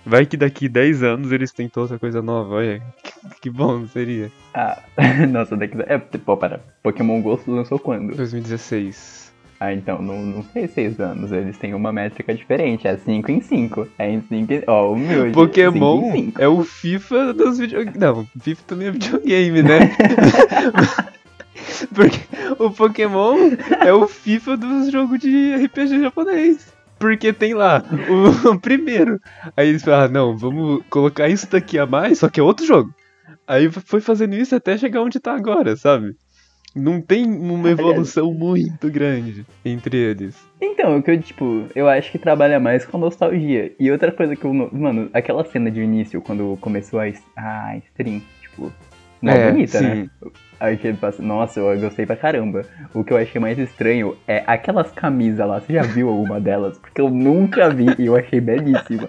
Vai 0.05 0.25
que 0.25 0.35
daqui 0.35 0.67
10 0.67 1.03
anos 1.03 1.31
eles 1.31 1.51
tentam 1.51 1.83
outra 1.83 1.97
coisa 1.97 2.21
nova, 2.21 2.55
olha. 2.55 2.81
Que, 3.41 3.49
bom 3.49 3.87
seria. 3.87 4.31
Ah, 4.53 4.81
nossa, 5.29 5.55
daqui. 5.55 5.75
É, 5.87 5.97
pô, 5.97 6.35
para. 6.35 6.61
Pokémon 6.81 7.21
Ghost 7.21 7.49
lançou 7.49 7.79
quando? 7.79 8.15
2016. 8.15 9.31
Ah, 9.59 9.73
então, 9.73 10.01
não, 10.01 10.21
não 10.21 10.43
fez 10.43 10.71
seis 10.71 10.99
anos. 10.99 11.31
Eles 11.31 11.57
têm 11.57 11.73
uma 11.73 11.93
métrica 11.93 12.33
diferente. 12.33 12.85
É 12.85 12.97
5 12.97 13.31
em 13.31 13.39
5. 13.39 13.87
É 13.97 14.11
em 14.11 14.21
5 14.21 14.53
em... 14.53 14.63
Ó, 14.67 14.87
oh, 14.89 14.93
humilde. 14.93 15.31
Pokémon 15.31 16.01
cinco 16.01 16.17
cinco. 16.17 16.41
é 16.41 16.47
o 16.49 16.63
FIFA 16.65 17.33
dos 17.33 17.57
videogames. 17.59 17.97
Não, 17.97 18.27
FIFA 18.41 18.63
também 18.67 18.87
é 18.87 18.91
videogame, 18.91 19.63
né? 19.63 19.79
Porque 21.93 22.19
o 22.59 22.69
Pokémon 22.71 23.35
é 23.85 23.93
o 23.93 24.07
FIFA 24.07 24.57
dos 24.57 24.91
jogos 24.91 25.19
de 25.19 25.55
RPG 25.55 26.01
japonês. 26.01 26.72
Porque 27.03 27.33
tem 27.33 27.53
lá 27.53 27.83
o 28.47 28.55
primeiro. 28.57 29.19
Aí 29.57 29.67
eles 29.67 29.83
falaram, 29.83 30.05
ah, 30.05 30.07
não, 30.07 30.37
vamos 30.37 30.81
colocar 30.89 31.27
isso 31.27 31.51
daqui 31.51 31.77
a 31.77 31.85
mais, 31.85 32.19
só 32.19 32.29
que 32.29 32.39
é 32.39 32.43
outro 32.43 32.65
jogo. 32.65 32.95
Aí 33.45 33.69
foi 33.69 33.99
fazendo 33.99 34.35
isso 34.35 34.55
até 34.55 34.77
chegar 34.77 35.01
onde 35.01 35.19
tá 35.19 35.35
agora, 35.35 35.75
sabe? 35.75 36.15
Não 36.73 37.01
tem 37.01 37.25
uma 37.25 37.69
evolução 37.69 38.33
muito 38.33 38.89
grande 38.89 39.45
entre 39.65 39.97
eles. 39.97 40.33
Então, 40.61 40.97
o 40.97 41.03
que 41.03 41.11
eu, 41.11 41.21
tipo, 41.21 41.67
eu 41.75 41.89
acho 41.89 42.09
que 42.09 42.17
trabalha 42.17 42.57
mais 42.57 42.85
com 42.85 42.97
nostalgia. 42.97 43.73
E 43.77 43.91
outra 43.91 44.09
coisa 44.09 44.33
que 44.33 44.45
eu. 44.45 44.53
Mano, 44.53 45.09
aquela 45.11 45.43
cena 45.43 45.69
de 45.69 45.81
início, 45.81 46.21
quando 46.21 46.57
começou 46.61 47.01
a, 47.01 47.03
a 47.35 47.77
stream, 47.77 48.21
tipo. 48.41 48.71
Não 49.21 49.33
é, 49.33 49.51
bonita, 49.51 49.81
né? 49.81 49.95
sim. 49.95 50.01
né? 50.03 50.31
Ele 50.71 50.93
passa, 50.93 51.21
nossa, 51.21 51.59
eu 51.59 51.79
gostei 51.79 52.05
pra 52.05 52.15
caramba. 52.15 52.65
O 52.93 53.03
que 53.03 53.11
eu 53.11 53.17
achei 53.17 53.39
mais 53.39 53.57
estranho 53.59 54.15
é 54.27 54.43
aquelas 54.47 54.91
camisas 54.91 55.47
lá. 55.47 55.59
Você 55.59 55.73
já 55.73 55.81
viu 55.81 56.09
alguma 56.09 56.39
delas? 56.39 56.77
Porque 56.77 57.01
eu 57.01 57.09
nunca 57.09 57.69
vi 57.69 57.87
e 57.99 58.05
eu 58.05 58.15
achei 58.15 58.39
belíssima. 58.39 59.07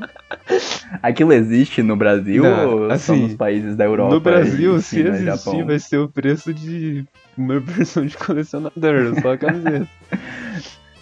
Aquilo 1.02 1.32
existe 1.32 1.82
no 1.82 1.96
Brasil 1.96 2.42
Não, 2.42 2.68
ou 2.68 2.90
assim, 2.90 3.06
só 3.06 3.16
nos 3.16 3.34
países 3.34 3.76
da 3.76 3.84
Europa? 3.84 4.14
No 4.14 4.20
Brasil, 4.20 4.80
se 4.80 5.00
existir, 5.00 5.25
Japão? 5.25 5.66
vai 5.66 5.78
ser 5.78 5.99
o 5.99 6.08
preço 6.08 6.52
de 6.52 7.04
uma 7.37 7.58
versão 7.61 8.04
de 8.04 8.16
colecionador, 8.16 9.20
só 9.20 9.32
a 9.32 9.38
camiseta. 9.38 9.88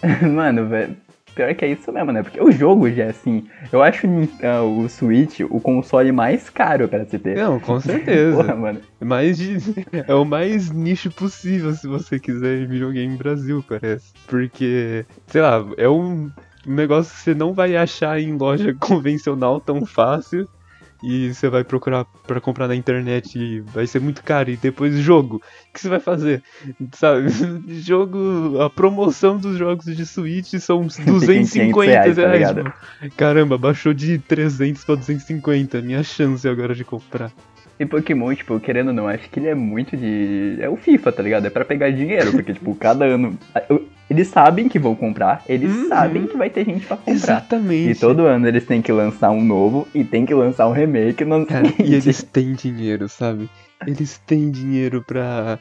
Mano, 0.29 0.67
velho. 0.67 0.95
Pior 1.35 1.53
que 1.55 1.65
é 1.65 1.69
isso 1.69 1.91
mesmo, 1.91 2.11
né? 2.11 2.21
Porque 2.21 2.41
o 2.41 2.51
jogo 2.51 2.89
já 2.91 3.05
é 3.05 3.09
assim. 3.09 3.45
Eu 3.71 3.81
acho 3.81 4.07
uh, 4.07 4.79
o 4.79 4.87
Switch 4.87 5.39
o 5.41 5.59
console 5.59 6.11
mais 6.11 6.49
caro 6.49 6.87
para 6.87 7.05
se 7.05 7.17
ter. 7.17 7.35
Não, 7.35 7.59
com 7.59 7.79
certeza. 7.79 8.37
Porra, 8.43 8.55
mano. 8.55 8.81
Mais 8.99 9.37
de, 9.37 9.57
é 10.07 10.13
o 10.13 10.23
mais 10.23 10.71
nicho 10.71 11.11
possível 11.11 11.73
se 11.73 11.87
você 11.87 12.19
quiser 12.19 12.67
videogame 12.67 13.17
Brasil, 13.17 13.63
parece. 13.67 14.13
Porque, 14.27 15.05
sei 15.27 15.41
lá, 15.41 15.65
é 15.77 15.89
um 15.89 16.29
negócio 16.65 17.13
que 17.13 17.19
você 17.19 17.33
não 17.33 17.53
vai 17.53 17.75
achar 17.75 18.19
em 18.19 18.37
loja 18.37 18.75
convencional 18.79 19.59
tão 19.59 19.85
fácil. 19.85 20.47
E 21.03 21.33
você 21.33 21.49
vai 21.49 21.65
procurar 21.65 22.05
pra 22.25 22.39
comprar 22.39 22.65
na 22.65 22.75
internet 22.75 23.37
e 23.37 23.59
vai 23.59 23.85
ser 23.85 23.99
muito 23.99 24.23
caro. 24.23 24.49
E 24.49 24.55
depois 24.55 24.97
jogo, 24.99 25.35
o 25.35 25.73
que 25.73 25.81
você 25.81 25.89
vai 25.89 25.99
fazer? 25.99 26.41
Sabe? 26.95 27.27
jogo, 27.81 28.61
a 28.61 28.69
promoção 28.69 29.37
dos 29.37 29.57
jogos 29.57 29.85
de 29.85 30.05
Switch 30.05 30.53
são 30.59 30.79
uns 30.79 30.95
250 31.03 31.91
reais. 31.91 32.15
reais, 32.15 32.15
tá 32.15 32.53
ligado? 32.53 32.73
tipo, 33.01 33.15
caramba, 33.17 33.57
baixou 33.57 33.93
de 33.93 34.17
300 34.17 34.85
pra 34.85 34.95
250. 34.95 35.81
Minha 35.81 36.03
chance 36.03 36.47
agora 36.47 36.73
de 36.73 36.85
comprar. 36.85 37.31
E 37.83 37.85
Pokémon, 37.85 38.33
tipo, 38.33 38.57
querendo 38.61 38.87
ou 38.87 38.93
não, 38.93 39.07
acho 39.09 39.29
que 39.29 39.39
ele 39.39 39.49
é 39.49 39.55
muito 39.55 39.97
de. 39.97 40.55
É 40.59 40.69
o 40.69 40.77
FIFA, 40.77 41.11
tá 41.11 41.21
ligado? 41.21 41.45
É 41.45 41.49
pra 41.49 41.65
pegar 41.65 41.91
dinheiro, 41.91 42.31
porque, 42.31 42.53
tipo, 42.53 42.73
cada 42.79 43.03
ano. 43.03 43.37
Eles 44.09 44.27
sabem 44.27 44.69
que 44.69 44.79
vão 44.79 44.95
comprar, 44.95 45.43
eles 45.49 45.69
Uhum. 45.75 45.87
sabem 45.89 46.27
que 46.27 46.37
vai 46.37 46.49
ter 46.49 46.63
gente 46.65 46.85
pra 46.85 46.95
comprar. 46.97 47.13
Exatamente. 47.13 47.91
E 47.91 47.95
todo 47.95 48.25
ano 48.25 48.47
eles 48.47 48.65
têm 48.65 48.81
que 48.81 48.91
lançar 48.91 49.31
um 49.31 49.43
novo 49.43 49.87
e 49.93 50.03
tem 50.03 50.25
que 50.25 50.33
lançar 50.33 50.67
um 50.67 50.71
remake 50.71 51.25
no 51.25 51.45
Cara, 51.45 51.67
e 51.83 51.93
eles 51.95 52.21
têm 52.23 52.53
dinheiro, 52.53 53.09
sabe? 53.09 53.49
Eles 53.85 54.17
têm 54.19 54.49
dinheiro 54.51 55.03
pra. 55.05 55.57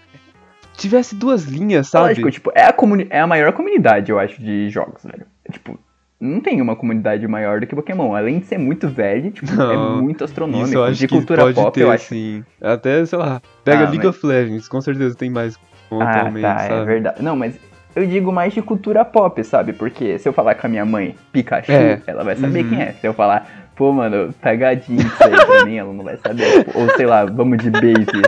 Tivesse 0.77 1.15
duas 1.15 1.45
linhas, 1.45 1.89
sabe? 1.89 2.09
Lógico, 2.09 2.31
tipo, 2.31 2.53
é 2.55 2.65
a, 2.65 2.73
comuni 2.73 3.07
é 3.11 3.21
a 3.21 3.27
maior 3.27 3.53
comunidade, 3.53 4.11
eu 4.11 4.19
acho, 4.19 4.41
de 4.41 4.69
jogos, 4.71 5.03
velho. 5.05 5.27
Tipo, 5.51 5.79
não 6.23 6.41
tem 6.41 6.61
uma 6.63 6.77
comunidade 6.77 7.27
maior 7.27 7.61
do 7.61 7.67
que 7.67 7.75
Pokémon. 7.75 8.15
Além 8.15 8.39
de 8.39 8.47
ser 8.47 8.59
muito 8.59 8.89
velho, 8.89 9.31
tipo, 9.33 9.53
Não, 9.53 9.73
é 9.73 10.01
muito 10.01 10.23
astronômico. 10.25 10.69
Isso 10.87 10.93
de 10.93 11.09
que 11.09 11.15
cultura 11.15 11.43
pode 11.43 11.55
pop, 11.57 11.73
ter, 11.75 11.83
eu 11.83 11.91
acho. 11.91 12.07
sim. 12.07 12.45
Até, 12.61 13.05
sei 13.05 13.19
lá, 13.19 13.43
pega 13.65 13.79
Ah, 13.81 13.91
League 13.91 13.99
mas- 13.99 14.07
of 14.07 14.27
Legends, 14.27 14.69
com 14.69 14.81
certeza 14.81 15.17
tem 15.17 15.29
mais 15.31 15.59
Ah, 15.91 16.05
atualmente, 16.11 16.43
tá, 16.43 16.55
é 16.65 16.69
sabe? 16.69 16.85
verdade. 16.87 17.23
Não, 17.23 17.35
mas 17.37 17.59
eu 17.97 18.07
digo 18.07 18.31
mais 18.33 18.55
de 18.55 18.63
cultura 18.63 19.05
pop, 19.05 19.43
sabe? 19.45 19.73
Porque 19.73 20.19
se 20.19 20.29
eu 20.29 20.33
falar 20.33 20.55
com 20.55 20.67
a 20.67 20.71
minha 20.71 20.85
mãe 20.87 21.15
Pikachu, 21.33 21.73
É. 21.73 22.01
ela 22.07 22.23
vai 22.25 22.37
saber 22.37 22.63
Uhum. 22.65 22.71
quem 22.71 22.83
é. 22.83 22.93
Se 22.93 23.07
eu 23.07 23.13
falar, 23.13 23.69
pô, 23.75 23.93
mano, 23.93 24.33
pegadinha 24.41 25.03
isso 25.03 25.25
aí 25.25 25.31
pra 25.47 25.65
mim, 25.67 25.77
ela 25.77 25.93
não 25.93 26.05
vai 26.05 26.17
saber. 26.19 26.67
Ou 26.75 26.89
sei 26.97 27.05
lá, 27.07 27.25
vamos 27.25 27.59
de 27.59 27.71
base. 27.71 28.23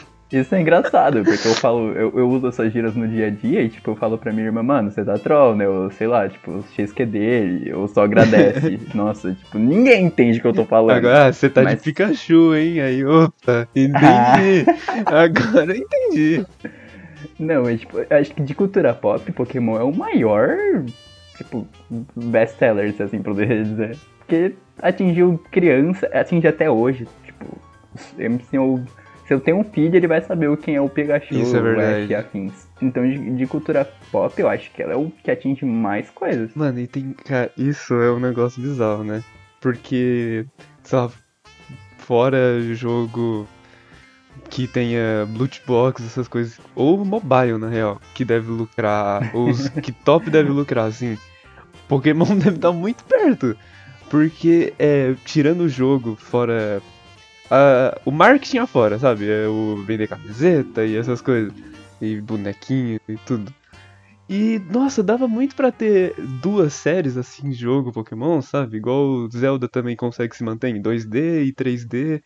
Isso 0.32 0.54
é 0.54 0.60
engraçado, 0.60 1.24
porque 1.24 1.48
eu 1.48 1.54
falo, 1.54 1.88
eu, 1.92 2.12
eu 2.16 2.28
uso 2.28 2.46
essas 2.48 2.72
gírias 2.72 2.94
no 2.94 3.08
dia 3.08 3.26
a 3.26 3.30
dia 3.30 3.62
e, 3.62 3.68
tipo, 3.68 3.90
eu 3.90 3.96
falo 3.96 4.16
pra 4.16 4.32
minha 4.32 4.46
irmã, 4.46 4.62
mano, 4.62 4.90
você 4.90 5.04
tá 5.04 5.18
troll, 5.18 5.56
né? 5.56 5.66
Ou 5.68 5.90
sei 5.90 6.06
lá, 6.06 6.28
tipo, 6.28 6.62
XQ 6.76 7.04
dele, 7.06 7.72
ou 7.72 7.88
só 7.88 8.04
agradece. 8.04 8.78
Nossa, 8.94 9.32
tipo, 9.32 9.58
ninguém 9.58 10.06
entende 10.06 10.38
o 10.38 10.42
que 10.42 10.46
eu 10.46 10.52
tô 10.52 10.64
falando. 10.64 10.96
Agora, 10.96 11.32
você 11.32 11.50
tá 11.50 11.62
Mas- 11.62 11.78
de 11.78 11.82
Pikachu, 11.82 12.54
hein? 12.54 12.80
Aí, 12.80 13.04
opa, 13.04 13.66
entendi. 13.74 14.66
Agora 15.06 15.72
eu 15.76 15.82
entendi. 15.82 16.46
Não, 17.38 17.68
é 17.68 17.76
tipo, 17.76 17.96
acho 18.08 18.32
que 18.32 18.42
de 18.42 18.54
cultura 18.54 18.94
pop, 18.94 19.32
Pokémon 19.32 19.78
é 19.78 19.82
o 19.82 19.92
maior, 19.92 20.56
tipo, 21.36 21.66
best-seller, 22.14 22.92
se 22.94 23.02
assim 23.02 23.20
poderia 23.20 23.64
dizer. 23.64 23.96
Porque 24.20 24.54
atingiu 24.80 25.42
criança, 25.50 26.06
atinge 26.12 26.46
até 26.46 26.70
hoje. 26.70 27.08
Tipo, 27.24 27.58
eu- 28.18 28.38
eu, 28.52 28.80
se 29.30 29.34
eu 29.34 29.38
tenho 29.38 29.58
um 29.58 29.64
filho, 29.64 29.94
ele 29.94 30.08
vai 30.08 30.20
saber 30.20 30.56
quem 30.56 30.74
é 30.74 30.80
o 30.80 30.88
Pikachu, 30.88 31.34
Isso 31.34 31.54
é 31.56 31.60
o 31.60 31.62
verdade. 31.62 32.12
Afins. 32.16 32.66
Então, 32.82 33.08
de, 33.08 33.30
de 33.36 33.46
cultura 33.46 33.88
pop, 34.10 34.34
eu 34.36 34.48
acho 34.48 34.72
que 34.72 34.82
ela 34.82 34.94
é 34.94 34.96
o 34.96 35.08
que 35.22 35.30
atinge 35.30 35.64
mais 35.64 36.10
coisas. 36.10 36.52
Mano, 36.52 36.80
e 36.80 36.88
tem. 36.88 37.12
Cara, 37.12 37.48
isso 37.56 37.94
é 37.94 38.10
um 38.10 38.18
negócio 38.18 38.60
bizarro, 38.60 39.04
né? 39.04 39.22
Porque, 39.60 40.44
sei 40.82 40.98
lá, 40.98 41.08
fora 41.98 42.60
jogo 42.74 43.46
que 44.48 44.66
tenha 44.66 45.28
loot 45.38 45.62
box, 45.64 46.04
essas 46.04 46.26
coisas, 46.26 46.58
ou 46.74 47.04
mobile 47.04 47.56
na 47.56 47.68
real, 47.68 48.00
que 48.12 48.24
deve 48.24 48.50
lucrar, 48.50 49.30
ou 49.32 49.48
os 49.48 49.68
que 49.68 49.92
top 49.92 50.28
deve 50.28 50.50
lucrar, 50.50 50.86
assim. 50.86 51.16
Pokémon 51.86 52.34
deve 52.36 52.56
estar 52.56 52.72
muito 52.72 53.04
perto. 53.04 53.56
Porque, 54.08 54.74
é, 54.76 55.14
tirando 55.24 55.60
o 55.60 55.68
jogo, 55.68 56.16
fora. 56.16 56.82
A- 57.50 58.00
o 58.04 58.10
marketing 58.10 58.58
afora, 58.58 58.98
sabe? 58.98 59.28
É 59.28 59.46
o 59.46 59.82
vender 59.86 60.06
camiseta 60.08 60.84
e 60.84 60.96
essas 60.96 61.20
coisas. 61.20 61.52
E 62.00 62.20
bonequinho 62.20 62.98
e 63.08 63.16
tudo. 63.26 63.52
E, 64.28 64.60
nossa, 64.72 65.02
dava 65.02 65.26
muito 65.26 65.56
pra 65.56 65.72
ter 65.72 66.14
duas 66.40 66.72
séries 66.72 67.16
assim 67.16 67.50
de 67.50 67.56
jogo 67.56 67.92
Pokémon, 67.92 68.40
sabe? 68.40 68.76
Igual 68.76 69.28
Zelda 69.30 69.68
também 69.68 69.96
consegue 69.96 70.36
se 70.36 70.44
manter 70.44 70.68
em 70.68 70.80
2D 70.80 71.42
e 71.42 71.52
3D. 71.52 72.22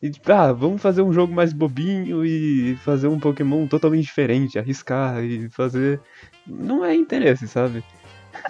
E, 0.00 0.10
tipo, 0.10 0.30
ah, 0.30 0.52
vamos 0.52 0.80
fazer 0.80 1.02
um 1.02 1.12
jogo 1.12 1.32
mais 1.32 1.52
bobinho 1.52 2.24
e 2.24 2.76
fazer 2.84 3.08
um 3.08 3.18
Pokémon 3.18 3.66
totalmente 3.66 4.04
diferente, 4.04 4.58
arriscar 4.58 5.24
e 5.24 5.48
fazer. 5.48 6.00
Não 6.46 6.84
é 6.84 6.94
interesse, 6.94 7.48
sabe? 7.48 7.82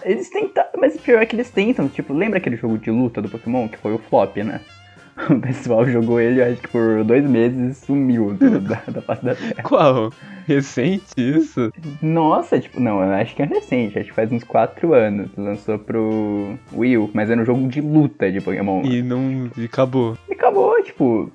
Eles 0.03 0.29
tentam, 0.29 0.65
mas 0.77 0.97
o 0.97 0.99
pior 0.99 1.23
é 1.23 1.27
que 1.27 1.37
eles 1.37 1.51
tentam. 1.51 1.89
Tipo, 1.89 2.13
lembra 2.13 2.39
aquele 2.39 2.57
jogo 2.57 2.77
de 2.77 2.91
luta 2.91 3.23
do 3.23 3.29
Pokémon, 3.29 3.69
que 3.69 3.79
foi 3.79 3.95
o 3.95 3.99
flop, 3.99 4.37
né? 4.39 4.61
O 5.31 5.41
pessoal 5.41 5.87
jogou 5.87 6.21
ele, 6.21 6.43
acho 6.43 6.61
que 6.61 6.69
por 6.69 7.03
dois 7.05 7.25
meses 7.29 7.77
e 7.83 7.87
sumiu 7.87 8.35
do- 8.35 8.61
da, 8.61 8.81
da 8.89 9.03
face 9.03 9.25
da 9.25 9.35
Terra. 9.35 9.63
Qual? 9.63 10.11
Recente 10.47 11.05
isso? 11.19 11.71
Nossa, 12.01 12.59
tipo, 12.59 12.81
não, 12.81 13.03
eu 13.03 13.13
acho 13.15 13.35
que 13.37 13.43
é 13.43 13.45
recente, 13.47 13.99
acho 13.99 14.09
que 14.09 14.15
faz 14.15 14.31
uns 14.33 14.45
4 14.45 14.95
anos. 14.95 15.29
Lançou 15.37 15.79
pro 15.79 16.55
Wii 16.73 16.99
U, 16.99 17.11
mas 17.13 17.29
era 17.31 17.41
um 17.41 17.45
jogo 17.45 17.69
de 17.69 17.81
luta 17.81 18.31
de 18.33 18.41
Pokémon. 18.41 18.83
E, 18.85 18.99
E 18.99 19.03
não. 19.03 19.51
E 19.57 19.65
acabou. 19.65 20.17
acabou, 20.31 20.83
tipo. 20.83 21.31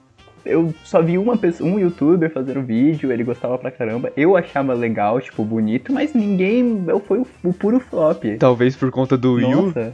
Eu 0.46 0.74
só 0.84 1.02
vi 1.02 1.18
uma 1.18 1.38
pessoa, 1.38 1.70
um 1.70 1.80
youtuber 1.80 2.30
fazendo 2.30 2.62
vídeo, 2.62 3.14
ele 3.14 3.24
gostava 3.24 3.58
pra 3.58 3.72
caramba. 3.72 4.12
Eu 4.18 4.36
achava 4.36 4.74
legal, 4.74 5.22
tipo, 5.22 5.42
bonito, 5.46 5.94
mas 5.94 6.14
ninguém. 6.14 6.84
Eu 6.86 7.00
foi 7.00 7.20
o, 7.20 7.28
o 7.46 7.54
puro 7.54 7.80
flop. 7.80 8.24
Talvez 8.40 8.76
por 8.76 8.92
conta 8.92 9.16
do 9.18 9.36
Wii. 9.36 9.50
Nossa. 9.50 9.94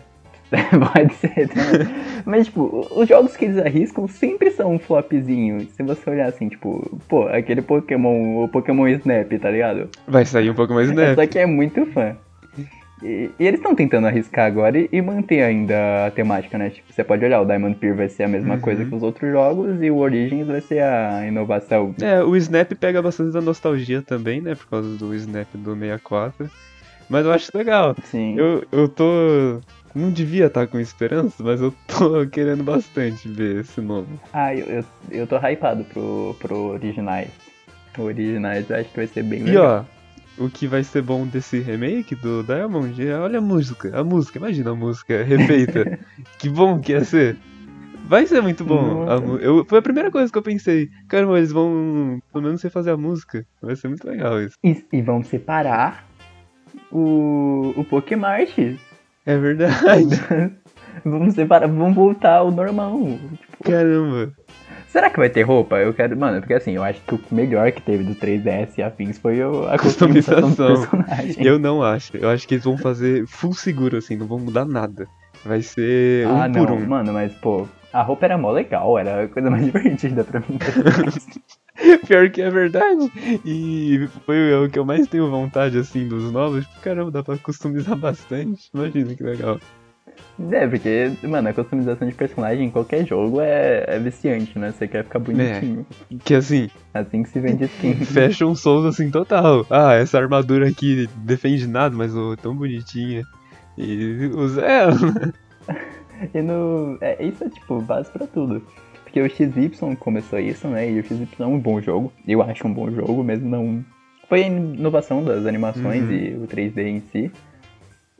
Pode 0.94 1.14
ser 1.16 1.48
também. 1.48 1.88
Mas, 2.26 2.46
tipo, 2.48 2.88
os 2.92 3.08
jogos 3.08 3.36
que 3.38 3.46
eles 3.46 3.58
arriscam 3.58 4.08
sempre 4.08 4.50
são 4.52 4.74
um 4.74 4.80
flopzinho. 4.80 5.68
Se 5.76 5.84
você 5.84 6.10
olhar 6.10 6.28
assim, 6.28 6.50
tipo, 6.50 7.00
pô, 7.08 7.28
aquele 7.28 7.62
Pokémon, 7.62 8.44
o 8.44 8.48
Pokémon 8.50 8.88
Snap, 8.88 9.32
tá 9.40 9.52
ligado? 9.52 9.90
Vai 10.08 10.26
sair 10.26 10.50
um 10.50 10.56
pouco 10.56 10.74
mais 10.74 10.90
É, 10.90 10.94
né? 10.94 11.16
só 11.16 11.26
que 11.28 11.38
é 11.40 11.46
muito 11.46 11.86
fã. 11.88 12.16
E, 13.02 13.30
e 13.40 13.48
eles 13.48 13.60
estão 13.62 13.74
tentando 13.74 14.08
arriscar 14.08 14.46
agora 14.46 14.78
e, 14.78 14.90
e 14.92 15.02
manter 15.02 15.42
ainda 15.42 16.08
a 16.08 16.12
temática, 16.12 16.58
né? 16.58 16.70
Tipo, 16.70 16.92
você 16.92 17.02
pode 17.02 17.24
olhar, 17.24 17.40
o 17.42 17.46
Diamond 17.46 17.76
Pearl 17.78 17.96
vai 17.96 18.10
ser 18.10 18.24
a 18.24 18.28
mesma 18.28 18.56
Uhum. 18.56 18.60
coisa 18.60 18.84
que 18.84 18.94
os 18.94 19.02
outros 19.04 19.32
jogos 19.32 19.82
e 19.82 19.90
o 19.90 19.98
Origins 20.00 20.48
vai 20.48 20.60
ser 20.60 20.84
a 20.84 21.26
inovação. 21.26 21.96
É, 22.02 22.22
o 22.22 22.36
Snap 22.36 22.74
pega 22.74 23.02
bastante 23.02 23.32
da 23.32 23.40
nostalgia 23.40 24.02
também, 24.02 24.42
né? 24.42 24.54
Por 24.54 24.68
causa 24.68 24.98
do 24.98 25.16
Snap 25.16 25.48
do 25.54 25.76
64. 25.76 26.50
Mas 27.10 27.26
eu 27.26 27.32
acho 27.32 27.50
legal. 27.56 27.96
Sim. 28.04 28.36
Eu, 28.38 28.64
eu 28.72 28.88
tô. 28.90 29.60
Não 29.96 30.12
devia 30.12 30.46
estar 30.48 30.68
com 30.68 30.80
esperança, 30.80 31.44
mas 31.44 31.62
eu 31.62 31.74
tô 31.88 32.26
querendo 32.30 32.64
bastante 32.64 33.28
ver 33.28 33.62
esse 33.62 33.82
novo. 33.82 34.08
Ah, 34.32 34.54
eu, 34.56 34.66
eu, 34.66 34.86
eu 35.12 35.28
tô 35.28 35.38
hypado 35.38 35.84
pro, 35.86 36.36
pro 36.40 36.56
Originais. 36.74 37.30
O 37.98 38.04
Originais 38.04 38.70
eu 38.70 38.76
acho 38.78 38.90
que 38.90 38.96
vai 38.98 39.08
ser 39.08 39.24
bem 39.24 39.40
E 39.40 39.44
legal. 39.46 39.86
ó, 40.40 40.44
o 40.46 40.50
que 40.50 40.68
vai 40.68 40.84
ser 40.84 41.02
bom 41.02 41.26
desse 41.26 41.60
remake 41.60 42.16
do 42.16 42.44
Diamond 42.44 43.06
é, 43.06 43.14
olha 43.18 43.40
a 43.40 43.42
música, 43.42 43.92
a 44.00 44.04
música, 44.04 44.38
imagina 44.38 44.72
a 44.72 44.76
música 44.76 45.22
refeita. 45.26 46.00
que 46.38 46.48
bom 46.50 46.80
que 46.80 46.92
ia 46.94 47.04
ser. 47.04 47.36
Vai 48.06 48.26
ser 48.26 48.42
muito 48.42 48.64
bom. 48.64 49.06
A 49.10 49.16
eu, 49.42 49.66
foi 49.66 49.78
a 49.80 49.82
primeira 49.84 50.10
coisa 50.10 50.32
que 50.32 50.38
eu 50.38 50.42
pensei. 50.42 50.88
Caramba, 51.08 51.38
eles 51.38 51.52
vão 51.52 52.20
pelo 52.32 52.44
menos 52.44 52.62
sei 52.62 52.70
fazer 52.70 52.92
a 52.92 52.98
música. 52.98 53.46
Vai 53.62 53.76
ser 53.76 53.88
muito 53.88 54.08
legal 54.08 54.42
isso. 54.42 54.56
E, 54.64 54.84
e 54.94 55.02
vão 55.02 55.22
separar 55.24 56.08
o, 56.92 57.74
o 57.76 57.84
Pokémart. 57.84 58.50
É 59.30 59.38
verdade. 59.38 60.20
vamos 61.06 61.36
separar, 61.36 61.68
vamos 61.68 61.94
voltar 61.94 62.38
ao 62.38 62.50
normal. 62.50 62.98
Caramba. 63.64 64.34
Será 64.88 65.12
que 65.12 65.20
vai 65.20 65.30
ter 65.30 65.44
roupa? 65.44 65.78
Eu 65.78 65.94
quero. 65.94 66.18
Mano, 66.18 66.40
porque 66.40 66.56
assim, 66.56 66.72
eu 66.72 66.84
acho 66.84 67.00
que 67.02 67.14
o 67.14 67.22
melhor 67.30 67.72
que 67.72 67.80
teve 67.80 68.04
do 68.04 68.16
3DS 68.16 68.80
e 68.80 68.82
afins 68.82 69.20
foi 69.20 69.40
a 69.40 69.78
customização 69.78 70.50
do 70.50 70.56
Customização. 70.56 71.04
personagem. 71.04 71.46
Eu 71.46 71.60
não 71.60 71.84
acho. 71.84 72.18
Eu 72.18 72.28
acho 72.28 72.48
que 72.48 72.56
eles 72.56 72.64
vão 72.64 72.76
fazer 72.76 73.28
full 73.28 73.54
seguro, 73.54 73.98
assim, 73.98 74.16
não 74.16 74.26
vão 74.26 74.40
mudar 74.40 74.66
nada. 74.66 75.08
Vai 75.46 75.62
ser 75.62 76.28
um 76.28 76.42
ah, 76.42 76.50
por 76.50 76.68
não, 76.68 76.78
um. 76.78 76.88
mano, 76.88 77.14
mas 77.14 77.32
pô, 77.34 77.68
a 77.94 78.02
roupa 78.02 78.26
era 78.26 78.36
mó 78.36 78.50
legal, 78.50 78.98
era 78.98 79.26
a 79.26 79.28
coisa 79.28 79.52
mais 79.52 79.64
divertida 79.64 80.24
pra 80.24 80.40
mim. 80.40 80.58
Pior 82.08 82.30
que 82.30 82.42
é 82.42 82.50
verdade. 82.50 83.12
E 83.46 84.08
foi 84.26 84.54
o 84.66 84.70
que 84.70 84.80
eu 84.80 84.86
mais 84.86 85.08
tenho 85.08 85.30
vontade, 85.30 85.78
assim, 85.78 86.08
dos 86.08 86.32
novos. 86.32 86.66
Tipo, 86.66 86.82
Caramba, 86.82 87.12
dá 87.12 87.24
pra 87.24 87.38
customizar 87.38 87.96
bastante. 87.98 88.70
Imagina 88.74 89.16
que 89.16 89.24
legal. 89.24 89.60
é, 90.52 90.68
porque, 90.68 91.12
mano, 91.24 91.50
a 91.50 91.54
customização 91.54 92.08
de 92.08 92.14
personagem 92.14 92.66
em 92.68 92.72
qualquer 92.72 93.06
jogo 93.06 93.40
é, 93.42 93.86
é 93.88 94.00
viciante, 94.00 94.58
né? 94.58 94.72
Você 94.72 94.88
quer 94.88 95.04
ficar 95.04 95.20
bonitinho. 95.20 95.86
Que 96.24 96.36
assim, 96.36 96.70
Assim 96.94 97.24
que 97.24 97.30
se 97.30 97.40
vende 97.40 97.66
skin. 97.66 97.94
Fashion 98.06 98.56
Souls 98.56 98.86
assim 98.86 99.10
total. 99.12 99.66
Ah, 99.70 99.94
essa 99.94 100.18
armadura 100.18 100.68
aqui 100.68 101.08
defende 101.18 101.68
nada, 101.68 101.96
mas 101.96 102.16
oh, 102.16 102.36
tão 102.38 102.56
bonitinha. 102.56 103.24
E 103.78 104.30
usa 104.36 104.62
ela. 104.62 104.96
E 106.34 106.42
no. 106.42 106.98
É, 107.00 107.24
isso 107.24 107.46
é 107.46 107.50
tipo 107.50 107.82
base 107.82 108.12
pra 108.12 108.28
tudo. 108.28 108.62
Porque 109.10 109.22
o 109.22 109.30
XY 109.30 109.72
começou 110.00 110.38
isso, 110.40 110.68
né? 110.68 110.90
E 110.92 111.00
o 111.00 111.04
XY 111.04 111.28
é 111.40 111.46
um 111.46 111.58
bom 111.60 111.82
jogo. 111.82 112.14
Eu 112.28 112.42
acho 112.44 112.68
um 112.68 112.74
bom 112.74 112.92
jogo, 112.92 113.24
mesmo 113.24 113.50
não. 113.50 113.84
Foi 114.28 114.44
a 114.44 114.48
inovação 114.48 115.24
das 115.24 115.46
animações 115.48 116.04
Uhum. 116.04 116.12
e 116.12 116.36
o 116.36 116.48
3D 116.48 116.78
em 116.86 117.02
si. 117.12 117.32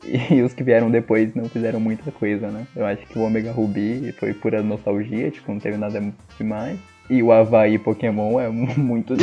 E 0.30 0.40
os 0.40 0.54
que 0.54 0.62
vieram 0.64 0.90
depois 0.90 1.34
não 1.34 1.44
fizeram 1.46 1.78
muita 1.78 2.10
coisa, 2.10 2.48
né? 2.48 2.66
Eu 2.74 2.86
acho 2.86 3.06
que 3.06 3.18
o 3.18 3.22
Omega 3.22 3.52
Ruby 3.52 4.12
foi 4.18 4.32
pura 4.32 4.62
nostalgia, 4.62 5.30
tipo, 5.30 5.52
não 5.52 5.60
teve 5.60 5.76
nada 5.76 6.02
demais. 6.38 6.78
E 7.10 7.22
o 7.22 7.30
Havaí 7.30 7.78
Pokémon 7.78 8.40
é 8.40 8.48
muito 8.78 9.14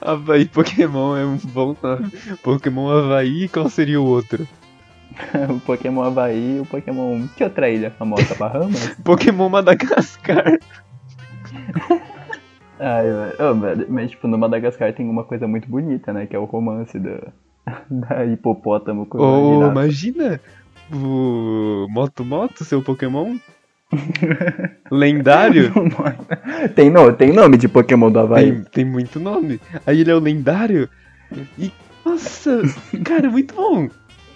Havaí 0.00 0.46
Pokémon 0.46 1.14
é 1.16 1.24
um 1.26 1.36
bom 1.36 1.76
nome. 1.82 2.10
Pokémon 2.42 2.88
Havaí, 2.90 3.48
qual 3.48 3.68
seria 3.68 4.00
o 4.00 4.06
outro? 4.06 4.48
o 5.50 5.60
Pokémon 5.60 6.02
Havaí, 6.02 6.60
o 6.60 6.66
Pokémon. 6.66 7.26
Que 7.36 7.44
outra 7.44 7.68
ilha 7.68 7.90
famosa? 7.90 8.34
Bahamas? 8.34 8.88
Pokémon 9.04 9.48
Madagascar. 9.48 10.58
Ai, 12.80 13.06
oh, 13.38 13.54
mas 13.88 14.10
tipo, 14.10 14.26
no 14.26 14.36
Madagascar 14.36 14.92
tem 14.92 15.08
uma 15.08 15.22
coisa 15.22 15.46
muito 15.46 15.68
bonita, 15.68 16.12
né? 16.12 16.26
Que 16.26 16.34
é 16.34 16.38
o 16.38 16.44
romance 16.44 16.98
da, 16.98 17.28
da 17.88 18.24
hipopótamo 18.26 19.06
com 19.06 19.18
oh, 19.18 19.70
imagina 19.70 20.40
o 20.92 21.86
Moto 21.88 22.24
Moto, 22.24 22.64
seu 22.64 22.82
Pokémon. 22.82 23.36
lendário? 24.90 25.70
tem, 26.74 26.90
no, 26.90 27.12
tem 27.12 27.32
nome 27.32 27.56
de 27.56 27.68
Pokémon 27.68 28.10
do 28.10 28.18
Havaí. 28.18 28.50
Tem, 28.50 28.64
tem 28.64 28.84
muito 28.84 29.20
nome. 29.20 29.60
Aí 29.86 30.00
ele 30.00 30.10
é 30.10 30.14
o 30.14 30.18
lendário. 30.18 30.88
E, 31.56 31.70
nossa, 32.04 32.62
cara, 33.04 33.30
muito 33.30 33.54
bom. 33.54 33.88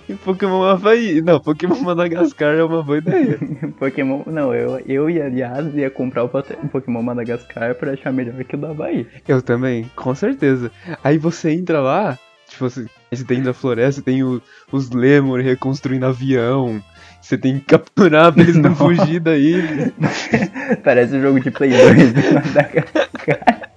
E 0.08 0.14
Pokémon 0.14 0.62
Havaí. 0.62 1.20
Não, 1.20 1.40
Pokémon 1.40 1.80
Madagascar 1.80 2.54
é 2.54 2.62
uma 2.62 2.82
boa 2.82 2.98
ideia. 2.98 3.38
Pokémon. 3.78 4.22
Não, 4.26 4.54
eu, 4.54 4.80
eu 4.86 5.10
e 5.10 5.20
aliás 5.20 5.74
ia 5.74 5.90
comprar 5.90 6.24
o 6.24 6.28
Pokémon 6.28 7.02
Madagascar 7.02 7.74
pra 7.74 7.92
achar 7.92 8.12
melhor 8.12 8.42
que 8.44 8.54
o 8.54 8.58
do 8.58 8.66
Havaí. 8.66 9.06
Eu 9.26 9.42
também, 9.42 9.90
com 9.96 10.14
certeza. 10.14 10.70
Aí 11.02 11.18
você 11.18 11.50
entra 11.50 11.80
lá, 11.80 12.16
tipo 12.48 12.66
assim, 12.66 12.86
você 13.10 13.24
tem 13.24 13.42
da 13.42 13.52
floresta, 13.52 14.00
tem 14.00 14.22
o, 14.22 14.40
os 14.70 14.90
Lemur 14.90 15.40
reconstruindo 15.40 16.06
avião. 16.06 16.80
Você 17.20 17.36
tem 17.36 17.58
que 17.58 17.64
capturar 17.64 18.32
pra 18.32 18.42
eles 18.42 18.56
não, 18.56 18.74
fugir 18.76 19.18
daí. 19.18 19.92
Parece 20.84 21.16
um 21.16 21.22
jogo 21.22 21.40
de 21.40 21.50
Play 21.50 21.70
2 21.70 22.12
Madagascar. 22.32 23.70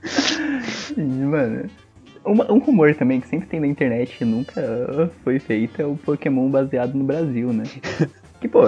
Mano. 0.96 1.70
Uma, 2.24 2.52
um 2.52 2.60
rumor 2.60 2.94
também 2.96 3.20
que 3.20 3.28
sempre 3.28 3.48
tem 3.48 3.60
na 3.60 3.68
internet 3.68 4.18
e 4.22 4.26
nunca 4.26 5.10
foi 5.24 5.40
feito 5.40 5.82
é 5.82 5.86
o 5.86 5.96
Pokémon 5.96 6.50
baseado 6.50 6.94
no 6.96 7.04
Brasil, 7.04 7.52
né? 7.54 7.64
Que, 8.40 8.48
pô, 8.48 8.66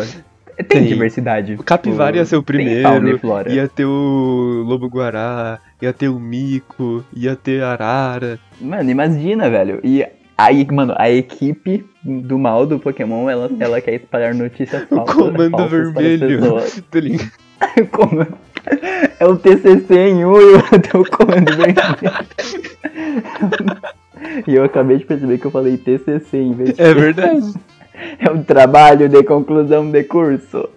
tem, 0.58 0.66
tem. 0.66 0.86
diversidade. 0.86 1.54
O 1.54 1.64
Capivara 1.64 2.18
ia 2.18 2.26
ser 2.26 2.36
o 2.36 2.44
primeiro, 2.44 2.88
ia 3.50 3.68
ter 3.68 3.86
o 3.86 4.64
Lobo-Guará, 4.66 5.60
ia 5.82 5.94
ter 5.94 6.10
o 6.10 6.20
Mico, 6.20 7.04
ia 7.16 7.36
ter 7.36 7.64
Arara. 7.64 8.40
Mano, 8.60 8.90
imagina, 8.90 9.50
velho. 9.50 9.80
E 9.84 10.06
aí, 10.38 10.68
mano, 10.72 10.94
a 10.98 11.10
equipe 11.10 11.86
do 12.04 12.38
mal 12.38 12.66
do 12.66 12.80
Pokémon, 12.80 13.30
ela, 13.30 13.50
ela 13.60 13.82
quer 13.82 13.96
espalhar 13.96 14.34
notícias 14.34 14.84
falsas. 14.86 15.16
O 15.16 15.18
Comando 15.18 15.68
Vermelho. 15.68 16.40
Ligado? 17.78 18.28
É 19.20 19.26
o 19.26 19.38
TCC 19.38 19.96
em 19.96 20.26
um 20.26 20.40
e 20.40 20.56
o 20.98 21.06
Comando 21.10 21.56
Vermelho. 21.56 22.12
e 24.48 24.56
eu 24.56 24.64
acabei 24.64 24.98
de 24.98 25.06
perceber 25.06 25.38
que 25.38 25.46
eu 25.46 25.52
falei 25.52 25.78
TCC 25.78 26.38
em 26.38 26.54
vez 26.54 26.76
de. 26.76 26.82
É 26.82 26.94
verdade. 26.94 27.54
É 28.18 28.32
um 28.32 28.42
trabalho 28.42 29.08
de 29.08 29.22
conclusão 29.22 29.92
de 29.92 30.04
curso. 30.04 30.68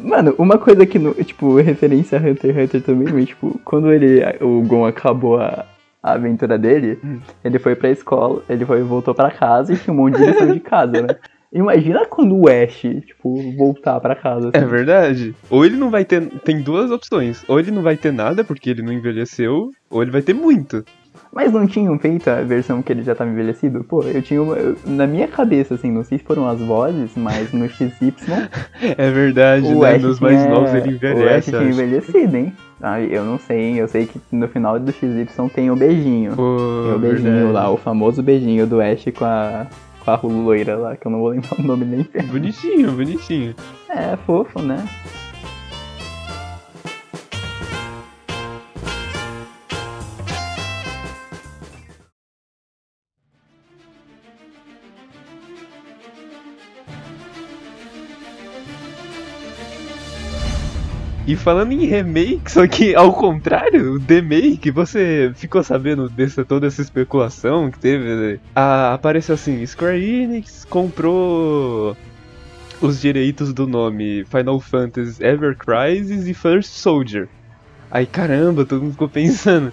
Mano, 0.00 0.34
uma 0.38 0.56
coisa 0.56 0.86
que, 0.86 0.98
no, 0.98 1.12
tipo, 1.12 1.56
referência 1.56 2.18
a 2.18 2.22
Hunter 2.22 2.54
x 2.54 2.64
Hunter 2.64 2.82
também, 2.82 3.24
tipo, 3.26 3.60
quando 3.66 3.92
ele, 3.92 4.22
o 4.40 4.62
Gon 4.62 4.86
acabou 4.86 5.38
a, 5.38 5.66
a 6.02 6.12
aventura 6.12 6.56
dele, 6.56 6.98
hum. 7.04 7.20
ele 7.44 7.58
foi 7.58 7.74
pra 7.74 7.90
escola, 7.90 8.42
ele 8.48 8.64
foi, 8.64 8.82
voltou 8.82 9.14
pra 9.14 9.30
casa 9.30 9.74
e 9.74 9.76
filmou 9.76 10.06
um 10.06 10.10
de 10.10 10.24
lição 10.24 10.52
de 10.52 10.60
casa, 10.60 11.02
né? 11.02 11.16
Imagina 11.54 12.04
quando 12.04 12.36
o 12.36 12.48
Ash, 12.48 12.80
tipo, 13.06 13.52
voltar 13.56 14.00
para 14.00 14.16
casa. 14.16 14.48
Assim. 14.48 14.64
É 14.64 14.66
verdade. 14.66 15.34
Ou 15.48 15.64
ele 15.64 15.76
não 15.76 15.88
vai 15.88 16.04
ter. 16.04 16.26
Tem 16.44 16.60
duas 16.60 16.90
opções. 16.90 17.44
Ou 17.46 17.60
ele 17.60 17.70
não 17.70 17.80
vai 17.80 17.96
ter 17.96 18.12
nada 18.12 18.42
porque 18.42 18.70
ele 18.70 18.82
não 18.82 18.92
envelheceu, 18.92 19.70
ou 19.88 20.02
ele 20.02 20.10
vai 20.10 20.20
ter 20.20 20.34
muito. 20.34 20.84
Mas 21.32 21.52
não 21.52 21.66
tinham 21.66 21.98
feito 21.98 22.28
a 22.28 22.42
versão 22.42 22.80
que 22.80 22.92
ele 22.92 23.02
já 23.02 23.14
tava 23.14 23.30
envelhecido? 23.30 23.82
Pô, 23.84 24.02
eu 24.02 24.22
tinha 24.22 24.40
uma, 24.40 24.56
eu, 24.56 24.76
na 24.84 25.06
minha 25.06 25.26
cabeça, 25.26 25.74
assim, 25.74 25.90
não 25.90 26.04
sei 26.04 26.18
se 26.18 26.24
foram 26.24 26.48
as 26.48 26.60
vozes, 26.60 27.10
mas 27.16 27.52
no 27.52 27.68
XY. 27.68 28.14
é 28.96 29.10
verdade, 29.10 29.66
o 29.66 29.80
né? 29.80 29.94
Ash 29.94 30.02
Nos 30.02 30.20
mais 30.20 30.46
novos 30.48 30.74
ele 30.74 30.90
envelhece. 30.90 31.50
O 31.50 31.56
Ash 31.56 31.60
tinha 31.62 31.70
envelhecido, 31.70 32.36
hein? 32.36 32.52
Ah, 32.80 33.00
eu 33.00 33.24
não 33.24 33.38
sei, 33.38 33.80
eu 33.80 33.88
sei 33.88 34.06
que 34.06 34.20
no 34.30 34.46
final 34.46 34.78
do 34.78 34.92
XY 34.92 35.26
tem 35.52 35.70
o 35.70 35.76
beijinho. 35.76 36.36
Pô, 36.36 36.82
tem 36.84 36.94
o 36.94 36.98
beijinho 36.98 37.32
verdade. 37.32 37.52
lá, 37.52 37.70
o 37.70 37.76
famoso 37.76 38.22
beijinho 38.22 38.66
do 38.66 38.80
Ash 38.80 39.04
com 39.16 39.24
a, 39.24 39.66
a 40.06 40.20
loira 40.22 40.76
lá, 40.76 40.96
que 40.96 41.06
eu 41.06 41.10
não 41.10 41.20
vou 41.20 41.28
lembrar 41.28 41.58
o 41.58 41.62
nome 41.62 41.84
nem. 41.84 42.04
Bonitinho, 42.30 42.92
bonitinho. 42.92 43.54
É, 43.88 44.16
fofo, 44.18 44.60
né? 44.60 44.84
E 61.26 61.36
falando 61.36 61.72
em 61.72 61.86
remake, 61.86 62.52
só 62.52 62.66
que 62.66 62.94
ao 62.94 63.10
contrário, 63.14 63.94
o 63.94 63.98
remake, 63.98 64.70
você 64.70 65.32
ficou 65.34 65.64
sabendo 65.64 66.06
dessa 66.10 66.44
toda 66.44 66.66
essa 66.66 66.82
especulação 66.82 67.70
que 67.70 67.78
teve? 67.78 68.04
Né? 68.04 68.38
Ah, 68.54 68.92
apareceu 68.92 69.34
assim, 69.34 69.64
Square 69.64 70.04
Enix 70.04 70.66
comprou 70.66 71.96
os 72.78 73.00
direitos 73.00 73.54
do 73.54 73.66
nome 73.66 74.26
Final 74.26 74.60
Fantasy 74.60 75.24
Ever 75.24 75.56
Crisis 75.56 76.26
e 76.26 76.34
First 76.34 76.72
Soldier. 76.72 77.26
Aí 77.90 78.04
caramba, 78.04 78.66
todo 78.66 78.82
mundo 78.82 78.92
ficou 78.92 79.08
pensando, 79.08 79.72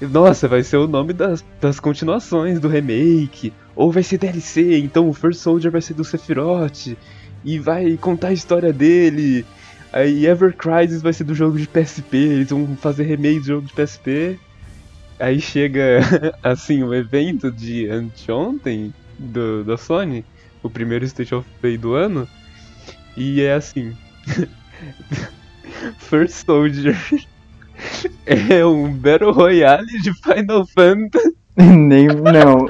nossa, 0.00 0.46
vai 0.46 0.62
ser 0.62 0.76
o 0.76 0.86
nome 0.86 1.14
das, 1.14 1.42
das 1.58 1.80
continuações 1.80 2.60
do 2.60 2.68
remake, 2.68 3.50
ou 3.74 3.90
vai 3.90 4.02
ser 4.02 4.18
DLC, 4.18 4.78
então 4.78 5.08
o 5.08 5.14
First 5.14 5.40
Soldier 5.40 5.72
vai 5.72 5.80
ser 5.80 5.94
do 5.94 6.04
Sephiroth, 6.04 6.94
e 7.44 7.58
vai 7.58 7.96
contar 7.96 8.28
a 8.28 8.32
história 8.32 8.72
dele, 8.72 9.46
Aí 9.96 10.26
Ever 10.26 10.54
Crisis 10.54 11.00
vai 11.00 11.14
ser 11.14 11.24
do 11.24 11.34
jogo 11.34 11.56
de 11.56 11.66
PSP, 11.66 12.18
eles 12.18 12.50
vão 12.50 12.76
fazer 12.76 13.04
remake 13.04 13.40
do 13.40 13.46
jogo 13.46 13.66
de 13.66 13.72
PSP. 13.72 14.38
Aí 15.18 15.40
chega, 15.40 16.00
assim, 16.44 16.82
o 16.82 16.92
evento 16.92 17.50
de 17.50 17.88
anteontem 17.88 18.92
do, 19.18 19.64
da 19.64 19.78
Sony, 19.78 20.22
o 20.62 20.68
primeiro 20.68 21.06
State 21.06 21.34
of 21.34 21.48
Play 21.62 21.78
do 21.78 21.94
ano, 21.94 22.28
e 23.16 23.40
é 23.40 23.54
assim: 23.54 23.96
First 25.96 26.44
Soldier 26.44 26.94
é 28.26 28.66
um 28.66 28.92
Battle 28.92 29.32
Royale 29.32 30.02
de 30.02 30.12
Final 30.12 30.66
Fantasy. 30.66 31.34
Nem, 31.56 32.08
não. 32.08 32.68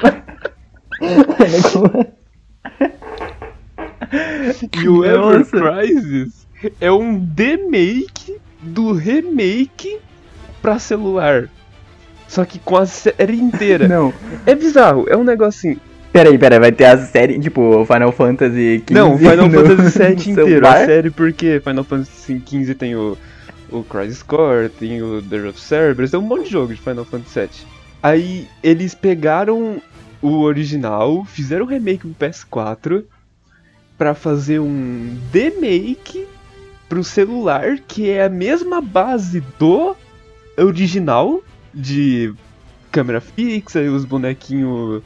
e 4.80 4.88
o 4.88 5.04
Ever 5.04 5.44
Crisis 5.44 6.45
é 6.80 6.90
um 6.90 7.18
demake 7.18 8.36
do 8.60 8.92
remake 8.92 9.98
pra 10.62 10.78
celular. 10.78 11.48
Só 12.28 12.44
que 12.44 12.58
com 12.58 12.76
a 12.76 12.86
série 12.86 13.38
inteira. 13.38 13.86
Não. 13.88 14.12
É 14.44 14.54
bizarro, 14.54 15.06
é 15.08 15.16
um 15.16 15.24
negócio 15.24 15.70
assim. 15.70 15.80
Peraí, 16.12 16.38
peraí, 16.38 16.58
vai 16.58 16.72
ter 16.72 16.86
a 16.86 16.96
série, 16.96 17.38
tipo, 17.38 17.84
Final 17.84 18.10
Fantasy 18.10 18.82
XV. 18.86 18.94
Não, 18.94 19.16
Final 19.18 19.50
Fantasy 19.50 19.98
VII 19.98 20.30
inteiro. 20.32 20.66
A 20.66 20.86
série 20.86 21.10
porque 21.10 21.60
Final 21.62 21.84
Fantasy 21.84 22.42
XV 22.44 22.74
tem 22.74 22.96
o, 22.96 23.18
o 23.70 23.82
Crisis 23.82 24.22
Core, 24.22 24.70
tem 24.70 25.02
o 25.02 25.20
The 25.22 25.48
of 25.48 25.60
Cerberus, 25.60 26.10
tem 26.10 26.18
um 26.18 26.22
monte 26.22 26.44
de 26.44 26.52
jogo 26.52 26.74
de 26.74 26.80
Final 26.80 27.04
Fantasy 27.04 27.40
VII. 27.40 27.48
Aí 28.02 28.48
eles 28.62 28.94
pegaram 28.94 29.80
o 30.22 30.40
original, 30.40 31.24
fizeram 31.26 31.66
o 31.66 31.68
remake 31.68 32.06
pro 32.06 32.28
PS4 32.28 33.04
para 33.98 34.14
fazer 34.14 34.58
um 34.58 35.16
demake 36.86 36.88
pro 36.88 37.04
celular, 37.04 37.78
que 37.86 38.10
é 38.10 38.24
a 38.24 38.28
mesma 38.28 38.80
base 38.80 39.42
do 39.58 39.96
original 40.56 41.42
de 41.74 42.32
câmera 42.90 43.20
fixa 43.20 43.82
e 43.82 43.88
os 43.88 44.04
bonequinhos 44.04 45.02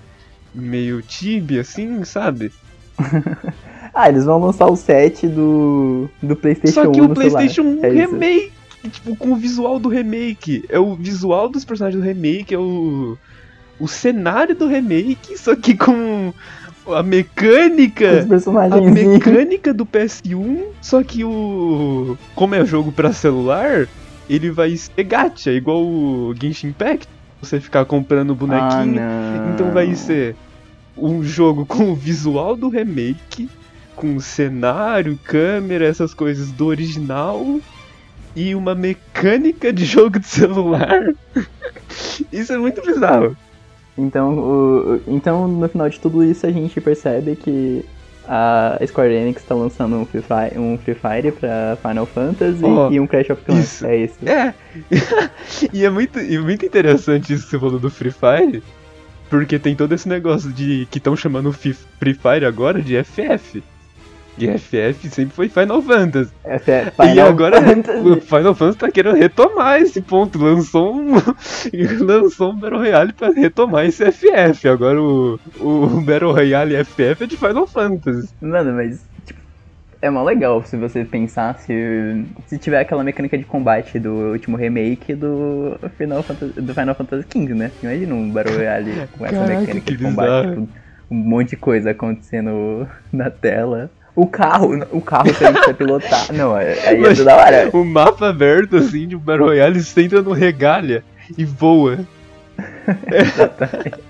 meio 0.55 1.03
tibi, 1.03 1.59
assim, 1.59 2.05
sabe? 2.05 2.53
ah, 3.95 4.09
eles 4.09 4.25
vão 4.25 4.41
lançar 4.41 4.67
o 4.67 4.77
set 4.77 5.27
do, 5.27 6.09
do 6.23 6.37
PlayStation 6.37 6.81
1. 6.81 6.85
Só 6.85 6.91
que 6.91 7.01
o 7.01 7.09
PlayStation 7.09 7.63
1 7.63 7.85
é 7.85 7.89
remake, 7.89 8.53
tipo, 8.91 9.17
com 9.17 9.33
o 9.33 9.37
visual 9.37 9.79
do 9.79 9.89
remake. 9.89 10.65
É 10.69 10.79
o 10.79 10.95
visual 10.95 11.49
dos 11.49 11.65
personagens 11.65 12.01
do 12.01 12.07
remake, 12.07 12.55
é 12.55 12.59
o, 12.59 13.17
o 13.79 13.89
cenário 13.89 14.55
do 14.55 14.69
remake, 14.69 15.37
só 15.39 15.57
que 15.57 15.77
com 15.77 16.33
a 16.95 17.03
mecânica. 17.03 18.27
A 18.73 18.81
mecânica 18.81 19.73
do 19.75 19.87
PS1, 19.87 20.65
só 20.81 21.03
que 21.03 21.25
o. 21.25 22.17
Como 22.35 22.55
é 22.55 22.65
jogo 22.65 22.93
pra 22.93 23.13
celular, 23.13 23.89
ele 24.29 24.51
vai 24.51 24.77
ser 24.77 25.03
gacha, 25.05 25.51
igual 25.51 25.83
o 25.83 26.35
Genshin 26.41 26.69
Impact. 26.69 27.09
Você 27.41 27.59
ficar 27.59 27.85
comprando 27.87 28.35
bonequinho. 28.35 29.01
Ah, 29.01 29.53
então 29.55 29.71
vai 29.71 29.95
ser 29.95 30.37
um 30.97 31.23
jogo 31.23 31.65
com 31.65 31.91
o 31.91 31.95
visual 31.95 32.55
do 32.55 32.69
remake, 32.69 33.49
com 33.97 34.21
cenário, 34.21 35.19
câmera, 35.25 35.87
essas 35.87 36.13
coisas 36.13 36.53
do 36.53 36.67
original 36.67 37.61
e 38.37 38.55
uma 38.55 38.75
mecânica 38.75 39.73
de 39.73 39.85
jogo 39.85 40.19
de 40.19 40.27
celular. 40.27 41.15
isso 42.31 42.53
é 42.53 42.59
muito 42.59 42.85
bizarro. 42.85 43.37
Então, 44.01 44.39
o, 44.39 45.01
então, 45.07 45.47
no 45.47 45.69
final 45.69 45.89
de 45.89 46.01
tudo 46.01 46.25
isso, 46.25 46.47
a 46.47 46.51
gente 46.51 46.81
percebe 46.81 47.37
que 47.37 47.85
a 48.27 48.79
Square 48.87 49.13
Enix 49.13 49.43
tá 49.43 49.55
lançando 49.55 49.97
um 49.97 50.05
Free 50.07 50.23
Fire, 50.23 50.59
um 50.59 50.79
Free 50.79 50.95
Fire 50.95 51.33
pra 51.33 51.77
Final 51.83 52.07
Fantasy 52.07 52.65
Oh, 52.65 52.91
e 52.91 53.01
um 53.01 53.07
Crash 53.07 53.31
of 53.31 53.43
Clans. 53.45 53.65
isso. 53.65 53.87
É 53.87 53.97
isso. 53.97 54.19
É. 54.25 54.55
e 55.73 55.85
é 55.85 55.91
muito, 55.91 56.21
e 56.21 56.39
muito 56.39 56.65
interessante 56.65 57.33
isso 57.33 57.45
que 57.45 57.51
você 57.51 57.59
falou 57.59 57.79
do 57.79 57.91
Free 57.91 58.13
Fire, 58.13 58.63
porque 59.29 59.59
tem 59.59 59.75
todo 59.75 59.93
esse 59.95 60.09
negócio 60.09 60.53
de 60.53 60.87
que 60.91 60.99
estão 60.99 61.17
chamando 61.17 61.53
Free 61.53 61.75
Fire 62.15 62.45
agora 62.47 62.81
de 62.81 63.03
FF. 63.03 63.63
E 64.39 64.47
FF 64.59 65.09
sempre 65.11 65.35
foi 65.35 65.49
Final 65.49 65.83
Fantasy. 65.83 66.33
Essa 66.45 66.71
é 66.71 66.87
e 66.87 66.91
Final 66.91 67.29
agora 67.29 67.63
Fantasy. 67.63 68.09
o 68.09 68.21
Final 68.21 68.55
Fantasy 68.55 68.79
tá 68.79 68.91
querendo 68.91 69.17
retomar 69.17 69.81
esse 69.81 70.01
ponto. 70.01 70.39
Lançou 70.43 70.95
um, 70.97 71.15
lançou 72.01 72.53
um 72.53 72.57
Battle 72.57 72.79
Royale 72.81 73.13
pra 73.13 73.31
retomar 73.31 73.85
esse 73.87 74.11
FF. 74.11 74.69
Agora 74.69 75.01
o, 75.01 75.39
o 75.59 76.01
Battle 76.01 76.33
Royale 76.33 76.83
FF 76.85 77.25
é 77.25 77.27
de 77.27 77.37
Final 77.37 77.67
Fantasy. 77.67 78.29
Mano, 78.41 78.73
mas, 78.73 79.05
tipo, 79.27 79.41
é 80.01 80.09
mó 80.09 80.23
legal 80.23 80.63
se 80.65 80.77
você 80.77 81.05
pensar 81.05 81.59
se, 81.59 82.25
se 82.47 82.57
tiver 82.59 82.81
aquela 82.81 83.05
mecânica 83.05 83.37
de 83.37 83.45
combate 83.45 83.99
do 83.99 84.33
último 84.33 84.57
remake 84.57 85.15
do 85.15 85.79
Final 85.99 86.23
Fantasy, 86.23 86.61
do 86.61 86.75
Final 86.75 86.95
Fantasy 86.95 87.27
XV, 87.31 87.55
né? 87.55 87.71
Imagina 87.83 88.15
um 88.15 88.31
Battle 88.31 88.57
Royale 88.57 89.09
com 89.19 89.27
essa 89.27 89.35
Caraca, 89.37 89.61
mecânica 89.61 89.93
de 89.93 90.03
combate, 90.03 90.49
tipo, 90.49 90.69
um 91.11 91.17
monte 91.17 91.51
de 91.51 91.57
coisa 91.57 91.91
acontecendo 91.91 92.89
na 93.13 93.29
tela. 93.31 93.91
O 94.15 94.27
carro, 94.27 94.87
o 94.91 95.01
carro 95.01 95.33
tem 95.33 95.53
que 95.53 95.65
ser 95.65 95.75
pilotar. 95.75 96.31
Não, 96.35 96.55
aí 96.55 96.69
é 96.69 97.15
da 97.25 97.37
hora. 97.37 97.71
O 97.73 97.85
mapa 97.85 98.29
aberto 98.29 98.77
assim 98.77 99.07
de 99.07 99.17
um 99.17 99.19
Battle 99.19 99.47
Royale, 99.47 99.83
você 99.83 100.03
entra 100.03 100.21
no 100.23 100.33
regalha 100.33 101.05
e 101.39 101.45
voa. 101.45 101.99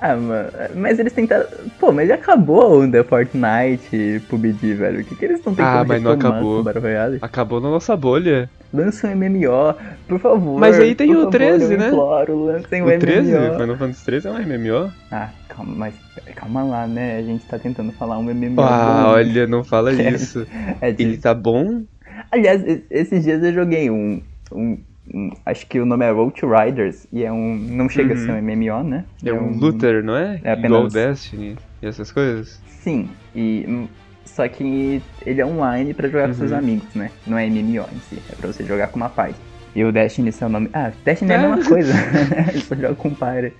Ah, 0.00 0.14
mano, 0.14 0.48
mas 0.76 0.98
eles 0.98 1.12
tentaram. 1.12 1.44
Pô, 1.80 1.90
mas 1.90 2.08
já 2.08 2.14
acabou 2.14 2.62
a 2.62 2.68
onda 2.68 3.02
Fortnite 3.02 3.88
e 3.96 4.20
PUBG, 4.28 4.74
velho. 4.74 5.00
O 5.00 5.04
que, 5.04 5.16
que 5.16 5.24
eles 5.24 5.38
estão 5.38 5.52
tentando 5.52 5.78
Ah, 5.78 5.84
mas 5.84 6.00
não 6.00 6.12
acabou. 6.12 6.54
com 6.54 6.60
o 6.60 6.62
Battle 6.62 6.82
Royale? 6.82 7.18
Acabou 7.20 7.60
na 7.60 7.68
nossa 7.68 7.96
bolha. 7.96 8.48
Lança 8.72 9.08
um 9.08 9.16
MMO, 9.16 9.74
por 10.06 10.18
favor. 10.20 10.60
Mas 10.60 10.78
aí 10.78 10.94
tem 10.94 11.10
o 11.12 11.18
favor, 11.20 11.30
13, 11.30 11.72
eu 11.72 11.78
né? 11.78 11.86
Imploro, 11.88 12.44
lancem 12.44 12.82
O 12.82 12.86
um 12.86 12.98
13, 12.98 13.32
MMO. 13.32 13.58
Final 13.58 13.76
Fantasy 13.78 14.04
13 14.04 14.28
é 14.28 14.30
um 14.30 14.38
MMO? 14.38 14.92
Ah, 15.10 15.30
calma, 15.48 15.74
mas 15.74 15.94
calma 16.36 16.62
lá, 16.64 16.86
né? 16.86 17.16
A 17.18 17.22
gente 17.22 17.46
tá 17.46 17.58
tentando 17.58 17.92
falar 17.92 18.18
um 18.18 18.24
MMO. 18.24 18.60
Ah, 18.60 19.02
bom. 19.04 19.10
olha, 19.12 19.46
não 19.46 19.64
fala 19.64 19.90
É, 19.92 20.10
isso. 20.12 20.46
É 20.82 20.92
de- 20.92 21.02
Ele 21.02 21.16
tá 21.16 21.32
bom? 21.32 21.82
Aliás, 22.30 22.62
esses 22.90 23.24
dias 23.24 23.42
eu 23.42 23.54
joguei 23.54 23.90
um, 23.90 24.20
um- 24.52 24.78
um- 25.14 25.30
Acho 25.46 25.66
que 25.66 25.80
o 25.80 25.86
nome 25.86 26.04
é 26.04 26.10
Road 26.10 26.34
to 26.38 26.46
Riders. 26.46 27.06
E 27.10 27.24
é 27.24 27.32
um. 27.32 27.56
Não 27.56 27.88
chega 27.88 28.12
Uhum. 28.14 28.20
a 28.20 28.24
ser 28.26 28.32
um 28.32 28.36
MMO, 28.42 28.82
né? 28.82 29.04
É 29.24 29.32
um 29.32 29.56
looter, 29.58 30.04
não 30.04 30.14
é? 30.14 30.40
É 30.44 30.52
Igual 30.52 30.82
apenas- 30.84 30.92
Destiny 30.92 31.56
e 31.82 31.86
essas 31.86 32.12
coisas? 32.12 32.60
Sim, 32.66 33.08
e. 33.34 33.86
Só 34.38 34.46
que 34.46 35.02
ele 35.26 35.40
é 35.40 35.44
online 35.44 35.92
pra 35.92 36.06
jogar 36.08 36.28
com 36.28 36.34
seus 36.34 36.52
Uhum. 36.52 36.58
amigos, 36.58 36.94
né? 36.94 37.10
Não 37.26 37.36
é 37.36 37.44
MMO 37.48 37.84
em 37.92 37.98
si, 38.08 38.22
é 38.30 38.36
pra 38.36 38.46
você 38.46 38.62
jogar 38.62 38.86
com 38.86 38.96
uma 38.96 39.08
party. 39.08 39.34
E 39.74 39.82
o 39.84 39.90
Destiny, 39.90 40.30
seu 40.30 40.48
nome. 40.48 40.70
Ah, 40.72 40.92
Destiny 41.04 41.32
é, 41.32 41.34
a 41.34 41.38
É. 41.38 41.48
mesma 41.48 41.64
coisa. 41.68 41.92
Ele 42.54 42.60
só 42.60 42.76
joga 42.76 42.94
com 42.94 43.10
party. 43.12 43.52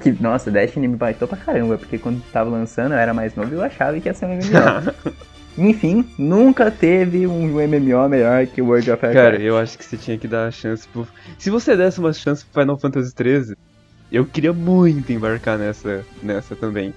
Que, 0.00 0.10
nossa, 0.18 0.50
Destiny 0.50 0.88
me 0.88 0.96
baitou 0.96 1.28
pra 1.28 1.36
caramba, 1.36 1.76
porque 1.76 1.98
quando 1.98 2.22
tava 2.32 2.48
lançando 2.48 2.92
eu 2.92 2.98
era 2.98 3.12
mais 3.12 3.34
novo 3.36 3.52
e 3.52 3.58
eu 3.58 3.62
achava 3.62 4.00
que 4.00 4.08
ia 4.08 4.14
ser 4.14 4.24
um 4.24 4.30
MMO. 4.30 5.12
Enfim, 5.58 6.06
nunca 6.18 6.70
teve 6.70 7.26
um 7.26 7.48
MMO 7.60 8.08
melhor 8.08 8.46
que 8.46 8.62
o 8.62 8.68
World 8.68 8.90
of 8.90 9.04
Warcraft. 9.04 9.14
Cara, 9.14 9.42
eu 9.42 9.58
acho 9.58 9.76
que 9.76 9.84
você 9.84 9.98
tinha 9.98 10.16
que 10.16 10.26
dar 10.26 10.46
a 10.46 10.50
chance 10.50 10.88
pro. 10.88 11.06
Se 11.38 11.50
você 11.50 11.76
desse 11.76 12.00
uma 12.00 12.14
chance 12.14 12.42
pro 12.46 12.62
Final 12.62 12.78
Fantasy 12.80 13.14
13, 13.14 13.54
eu 14.10 14.24
queria 14.24 14.54
muito 14.54 15.12
embarcar 15.12 15.58
nessa, 15.58 16.02
nessa 16.22 16.56
também. 16.56 16.94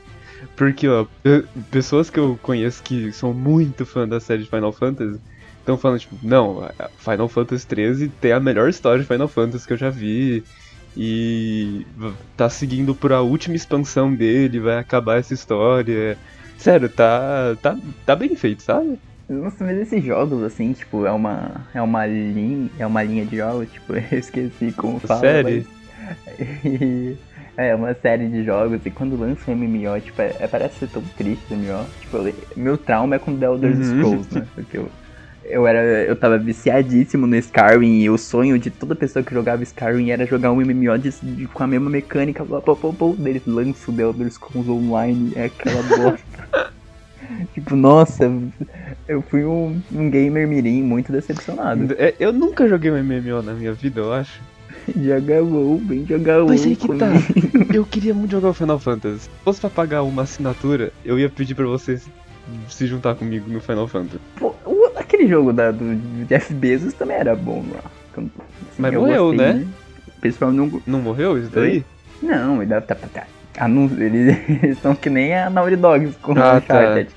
Porque, 0.56 0.88
ó, 0.88 1.06
pe- 1.22 1.48
pessoas 1.70 2.10
que 2.10 2.20
eu 2.20 2.38
conheço 2.40 2.82
que 2.84 3.12
são 3.12 3.34
muito 3.34 3.86
fã 3.86 4.08
da 4.08 4.20
série 4.20 4.44
de 4.44 4.50
Final 4.50 4.72
Fantasy 4.74 5.20
estão 5.60 5.78
falando, 5.78 6.00
tipo, 6.00 6.18
não, 6.22 6.62
Final 6.98 7.28
Fantasy 7.30 7.68
13 7.68 8.10
tem 8.10 8.32
a 8.32 8.40
melhor 8.40 8.70
história 8.70 9.02
de 9.02 9.08
Final 9.08 9.28
Fantasy 9.28 9.66
que 9.68 9.74
eu 9.74 9.78
já 9.78 9.90
vi. 9.90 10.46
E 10.96 11.86
tá 12.38 12.50
seguindo 12.50 12.96
por 12.96 13.12
a 13.12 13.22
última 13.22 13.56
expansão 13.56 14.16
dele, 14.16 14.60
vai 14.62 14.78
acabar 14.78 15.18
essa 15.20 15.34
história. 15.34 16.18
Sério, 16.58 16.90
tá, 16.90 17.56
tá, 17.62 17.76
tá 18.06 18.16
bem 18.16 18.36
feito, 18.36 18.64
sabe? 18.64 18.98
Nossa, 19.28 19.64
mas 19.64 19.78
esses 19.78 20.04
jogos, 20.04 20.44
assim, 20.44 20.72
tipo, 20.74 21.06
é 21.06 21.12
uma, 21.12 21.68
é 21.74 21.82
uma 21.82 22.06
linha, 22.06 22.70
é 22.78 22.86
uma 22.86 23.02
linha 23.02 23.26
de 23.26 23.38
jogos, 23.38 23.72
tipo, 23.72 23.94
eu 23.98 24.20
esqueci 24.20 24.72
como 24.74 25.00
fala, 25.00 25.38
Série? 25.38 25.40
mas... 25.40 25.66
É, 27.58 27.74
uma 27.74 27.94
série 27.94 28.28
de 28.28 28.44
jogos, 28.44 28.86
e 28.86 28.92
quando 28.92 29.16
lança 29.18 29.50
um 29.50 29.54
MMO, 29.56 30.00
tipo, 30.02 30.22
é, 30.22 30.36
é- 30.40 30.48
parece 30.48 30.80
ser 30.80 30.88
tão 30.90 31.02
triste 31.18 31.46
o 31.50 31.54
MMO. 31.56 31.86
Tipo, 32.02 32.18
eu- 32.18 32.34
meu 32.56 32.78
trauma 32.78 33.16
é 33.16 33.20
com 33.20 33.38
The 33.38 33.46
Elder 33.46 33.72
Uhum. 33.72 33.84
Scrolls, 33.84 34.34
né? 34.36 34.46
Porque 34.54 34.78
eu, 34.78 34.90
eu 35.46 35.66
era, 35.66 35.80
eu 36.04 36.16
tava 36.18 36.38
viciadíssimo 36.38 37.26
no 37.26 37.36
Skyrim, 37.38 38.02
e 38.02 38.10
o 38.10 38.18
sonho 38.18 38.60
de 38.60 38.70
toda 38.70 38.94
pessoa 38.94 39.24
que 39.24 39.34
jogava 39.34 39.64
Skyrim 39.64 40.10
era 40.12 40.26
jogar 40.26 40.52
um 40.52 40.60
MMO 40.62 40.98
de, 40.98 41.12
de- 41.12 41.48
com 41.48 41.64
a 41.64 41.68
mesma 41.68 41.90
mecânica, 41.90 42.44
blá, 42.44 42.60
blá, 42.60 42.76
blá, 42.76 42.92
blá, 42.92 43.14
deles 43.18 43.44
lança 43.46 43.90
o 43.90 43.96
The 43.96 44.02
Elder 44.04 44.30
Scrolls 44.32 44.70
Online, 44.70 45.32
é 45.36 45.46
aquela 45.46 45.82
bosta. 45.96 46.26
tipo, 47.54 47.74
nossa, 47.76 48.30
eu 49.08 49.22
fui 49.22 49.46
um, 49.46 49.82
um 49.94 50.10
gamer 50.10 50.46
mirim 50.46 50.84
muito 50.84 51.10
decepcionado. 51.12 51.96
É, 51.98 52.14
Eu 52.20 52.34
nunca 52.34 52.68
joguei 52.68 52.92
um 52.92 52.98
MMO 52.98 53.42
na 53.42 53.54
minha 53.54 53.72
vida, 53.74 54.02
eu 54.02 54.12
acho. 54.12 54.44
Joga 54.96 55.44
WoW, 55.44 55.78
vem 55.80 56.06
jogar 56.06 56.38
WoW 56.40 56.50
Mas 56.50 56.66
aí 56.66 56.76
que 56.76 56.88
tá. 56.98 57.08
Eu 57.74 57.86
queria 57.86 58.14
muito 58.14 58.32
jogar 58.32 58.50
o 58.50 58.54
Final 58.54 58.80
Fantasy. 58.80 59.22
Se 59.22 59.30
fosse 59.44 59.60
pra 59.62 59.70
pagar 59.70 60.04
uma 60.04 60.22
assinatura, 60.24 60.92
eu 61.04 61.18
ia 61.20 61.30
pedir 61.30 61.56
pra 61.56 61.66
você 61.66 62.00
se- 62.70 62.88
juntar 62.88 63.16
comigo 63.16 63.50
no 63.52 63.60
Final 63.60 63.88
Fantasy. 63.88 64.20
Pô, 64.38 64.54
o- 64.66 64.92
aquele 64.96 65.28
jogo 65.28 65.52
da, 65.52 65.72
do 65.72 65.96
Jeff 66.28 66.54
Bezos 66.54 66.94
também 66.94 67.18
era 67.18 67.36
bom, 67.36 67.62
mano. 67.62 67.82
Assim, 68.18 68.30
Mas 68.78 68.94
eu 68.94 69.02
morreu, 69.02 69.28
gostei, 69.32 69.54
né? 69.54 69.68
O 70.18 70.22
pessoal 70.22 70.52
não. 70.52 70.82
Não 70.86 71.02
morreu 71.02 71.38
isso 71.38 71.50
daí? 71.52 71.84
Não, 72.22 72.62
ele 72.62 72.70
tá, 72.70 72.82
tá, 72.82 72.96
tá. 73.14 73.28
Anun- 73.60 73.90
Eles 74.00 74.38
estão 74.64 74.96
que 74.96 75.10
nem 75.10 75.36
a 75.36 75.50
Naughty 75.50 75.76
Dogs 75.76 76.16
com 76.22 76.34
Ah, 76.38 76.54
o 76.54 76.58
Uncharted. 76.58 77.10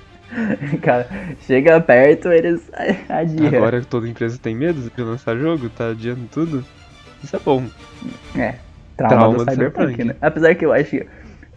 Cara, 0.82 1.08
chega 1.46 1.80
perto, 1.80 2.28
eles 2.28 2.60
adiam. 3.08 3.46
Agora 3.48 3.82
toda 3.82 4.08
empresa 4.08 4.38
tem 4.40 4.54
medo 4.54 4.90
de 4.94 5.02
lançar 5.02 5.36
jogo, 5.38 5.70
tá 5.70 5.88
adiando 5.90 6.20
tudo. 6.30 6.64
Isso 7.22 7.36
é 7.36 7.38
bom. 7.38 7.64
É, 8.36 8.54
trauma, 8.96 9.16
Trauma 9.16 9.38
do 9.38 9.44
do 9.44 9.50
Cyberpunk, 9.50 9.90
Cyberpunk. 9.92 10.04
né? 10.04 10.16
Apesar 10.20 10.54
que 10.54 10.64
eu 10.64 10.72
acho 10.72 10.90
que 10.90 11.06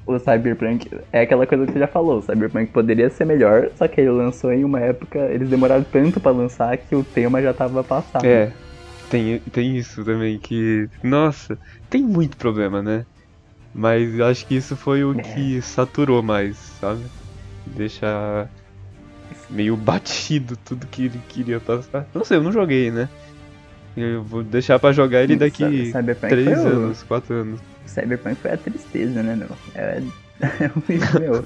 o 0.05 0.17
Cyberpunk 0.19 0.89
é 1.13 1.21
aquela 1.21 1.45
coisa 1.45 1.65
que 1.65 1.73
você 1.73 1.79
já 1.79 1.87
falou, 1.87 2.17
o 2.17 2.21
Cyberpunk 2.21 2.71
poderia 2.71 3.09
ser 3.09 3.25
melhor, 3.25 3.69
só 3.77 3.87
que 3.87 4.01
ele 4.01 4.09
lançou 4.09 4.51
em 4.51 4.63
uma 4.63 4.79
época, 4.79 5.19
eles 5.19 5.49
demoraram 5.49 5.83
tanto 5.83 6.19
pra 6.19 6.31
lançar 6.31 6.75
que 6.77 6.95
o 6.95 7.03
tema 7.03 7.41
já 7.41 7.53
tava 7.53 7.83
passado. 7.83 8.25
É, 8.25 8.51
tem, 9.09 9.39
tem 9.39 9.77
isso 9.77 10.03
também 10.03 10.39
que. 10.39 10.89
Nossa, 11.03 11.57
tem 11.89 12.01
muito 12.03 12.37
problema, 12.37 12.81
né? 12.81 13.05
Mas 13.73 14.13
eu 14.17 14.25
acho 14.25 14.45
que 14.45 14.55
isso 14.55 14.75
foi 14.75 15.03
o 15.03 15.17
É. 15.17 15.21
que 15.21 15.61
saturou 15.61 16.21
mais, 16.21 16.57
sabe? 16.79 17.01
Deixar 17.65 18.49
meio 19.49 19.77
batido 19.77 20.57
tudo 20.57 20.87
que 20.87 21.05
ele 21.05 21.21
queria 21.29 21.59
passar. 21.59 22.05
Não 22.13 22.23
sei, 22.25 22.37
eu 22.37 22.43
não 22.43 22.51
joguei, 22.51 22.91
né? 22.91 23.07
Eu 23.95 24.23
vou 24.23 24.41
deixar 24.43 24.79
pra 24.79 24.91
jogar 24.91 25.21
ele 25.23 25.35
daqui 25.35 25.87
Cyberpunk 25.91 26.29
3 26.29 26.61
foi 26.61 26.71
o- 26.71 26.75
anos, 26.77 27.03
4 27.03 27.33
anos. 27.35 27.59
Cyberpunk 27.85 28.35
foi 28.35 28.51
a 28.51 28.57
tristeza, 28.57 29.21
né, 29.21 29.35
meu? 29.35 29.49
É, 29.75 30.01
é 30.63 30.71
um 30.75 31.19
meu. 31.19 31.43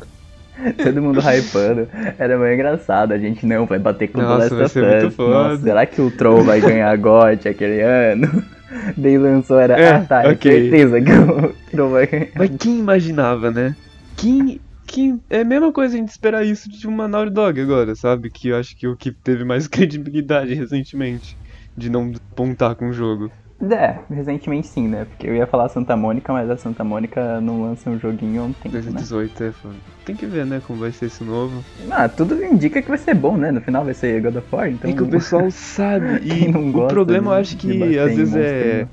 Todo 0.81 1.01
mundo 1.01 1.19
hypando. 1.19 1.87
Era 2.17 2.37
meio 2.37 2.53
engraçado. 2.53 3.11
A 3.11 3.17
gente 3.17 3.45
não 3.45 3.65
vai 3.65 3.77
bater 3.77 4.07
com 4.07 4.19
o 4.19 4.23
Nossa, 4.23 4.49
The 4.49 4.55
Last 4.55 4.79
of 4.79 5.21
Us. 5.21 5.27
Nossa, 5.27 5.63
será 5.63 5.85
que 5.85 6.01
o 6.01 6.09
Troll 6.09 6.43
vai 6.45 6.61
ganhar 6.61 6.95
GOT 6.97 7.49
aquele 7.49 7.81
ano? 7.81 8.43
Daí 8.95 9.17
lançou, 9.17 9.59
era. 9.59 9.77
É, 9.77 9.89
ah, 9.95 9.99
tá, 10.07 10.23
é 10.23 10.29
ok. 10.29 10.51
certeza 10.69 11.01
que 11.01 11.11
o 11.11 11.53
Troll 11.71 11.89
vai 11.91 12.07
ganhar. 12.07 12.27
Mas 12.35 12.51
quem 12.57 12.79
imaginava, 12.79 13.51
né? 13.51 13.75
Quem. 14.15 14.61
Quem... 14.87 15.19
É 15.29 15.41
a 15.41 15.45
mesma 15.45 15.73
coisa 15.73 15.95
a 15.95 15.97
gente 15.97 16.09
esperar 16.09 16.45
isso 16.45 16.69
de 16.69 16.87
uma 16.87 17.07
Naughty 17.07 17.33
Dog 17.33 17.59
agora, 17.59 17.95
sabe? 17.95 18.29
Que 18.29 18.49
eu 18.49 18.57
acho 18.57 18.77
que 18.77 18.87
o 18.87 18.95
que 18.95 19.11
teve 19.11 19.43
mais 19.43 19.67
credibilidade 19.67 20.53
recentemente. 20.53 21.35
De 21.75 21.89
não 21.89 22.13
pontar 22.35 22.75
com 22.75 22.89
o 22.89 22.93
jogo. 22.93 23.31
É, 23.61 23.99
recentemente 24.13 24.67
sim, 24.67 24.87
né? 24.87 25.05
Porque 25.05 25.27
eu 25.27 25.35
ia 25.35 25.47
falar 25.47 25.69
Santa 25.69 25.95
Mônica, 25.95 26.31
mas 26.33 26.49
a 26.49 26.57
Santa 26.57 26.83
Mônica 26.83 27.39
não 27.39 27.63
lança 27.63 27.89
um 27.89 27.97
joguinho 27.97 28.41
há 28.41 28.45
um 28.45 28.53
tempo, 28.53 28.75
né? 28.75 28.81
2018 28.81 29.43
é 29.43 29.51
foda. 29.51 29.75
Tem 30.03 30.15
que 30.15 30.25
ver, 30.25 30.45
né, 30.45 30.61
como 30.65 30.79
vai 30.79 30.91
ser 30.91 31.05
esse 31.05 31.23
novo. 31.23 31.63
Ah, 31.89 32.09
tudo 32.09 32.43
indica 32.43 32.81
que 32.81 32.89
vai 32.89 32.97
ser 32.97 33.13
bom, 33.15 33.37
né? 33.37 33.51
No 33.51 33.61
final 33.61 33.85
vai 33.85 33.93
ser 33.93 34.21
God 34.21 34.35
of 34.35 34.47
War, 34.51 34.69
então... 34.69 34.91
é 34.91 34.93
que 34.93 35.01
o 35.01 35.07
pessoal 35.07 35.49
sabe. 35.49 36.05
E 36.25 36.47
não 36.49 36.67
o 36.67 36.71
gosta 36.71 36.93
problema 36.93 37.31
eu 37.31 37.35
acho 37.35 37.55
que 37.55 37.97
às 37.97 38.15
vezes 38.15 38.35
é 38.35 38.39
monstrinho? 38.39 38.89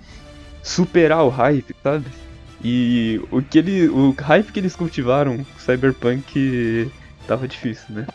superar 0.63 1.25
o 1.25 1.29
hype, 1.29 1.75
sabe? 1.83 2.07
E 2.65 3.21
o 3.33 3.43
que 3.43 3.59
ele. 3.59 3.89
O 3.89 4.15
hype 4.17 4.53
que 4.53 4.61
eles 4.61 4.77
cultivaram, 4.77 5.45
Cyberpunk 5.59 6.91
tava 7.27 7.49
difícil, 7.49 7.87
né? 7.95 8.07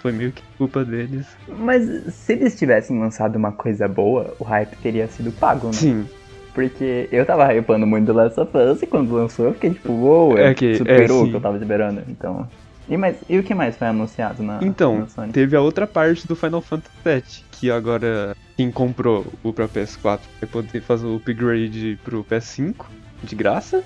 Foi 0.00 0.12
meio 0.12 0.32
que 0.32 0.42
culpa 0.56 0.84
deles. 0.84 1.26
Mas 1.46 1.84
se 2.14 2.32
eles 2.32 2.58
tivessem 2.58 2.98
lançado 2.98 3.36
uma 3.36 3.52
coisa 3.52 3.86
boa, 3.86 4.34
o 4.38 4.44
hype 4.44 4.74
teria 4.76 5.06
sido 5.08 5.30
pago, 5.32 5.66
né? 5.68 5.72
Sim. 5.74 6.06
Porque 6.54 7.08
eu 7.12 7.24
tava 7.24 7.52
hypando 7.54 7.86
muito 7.86 8.06
do 8.06 8.12
Last 8.12 8.40
of 8.40 8.50
Us 8.56 8.82
e 8.82 8.86
quando 8.86 9.12
lançou 9.14 9.46
eu 9.46 9.54
fiquei 9.54 9.70
tipo, 9.70 9.92
uou, 9.92 10.30
wow, 10.30 10.38
É 10.38 10.54
que- 10.54 10.72
é, 10.72 10.74
superou 10.74 11.22
o 11.22 11.24
sim. 11.26 11.30
que 11.30 11.36
eu 11.36 11.40
tava 11.40 11.56
esperando. 11.58 12.02
Então. 12.08 12.48
E, 12.88 12.96
mais, 12.96 13.16
e 13.28 13.38
o 13.38 13.42
que 13.44 13.54
mais 13.54 13.76
foi 13.76 13.86
anunciado 13.86 14.42
na, 14.42 14.58
Então, 14.62 14.98
na 15.00 15.06
Sony? 15.06 15.32
teve 15.32 15.54
a 15.54 15.60
outra 15.60 15.86
parte 15.86 16.26
do 16.26 16.34
Final 16.34 16.60
Fantasy 16.60 16.90
VII, 17.04 17.22
que 17.52 17.70
agora 17.70 18.34
quem 18.56 18.68
comprou 18.72 19.24
o 19.44 19.52
pra 19.52 19.68
PS4 19.68 20.20
vai 20.40 20.50
poder 20.50 20.80
fazer 20.80 21.06
o 21.06 21.16
upgrade 21.16 21.98
pro 22.02 22.24
PS5 22.24 22.86
de 23.22 23.36
graça, 23.36 23.84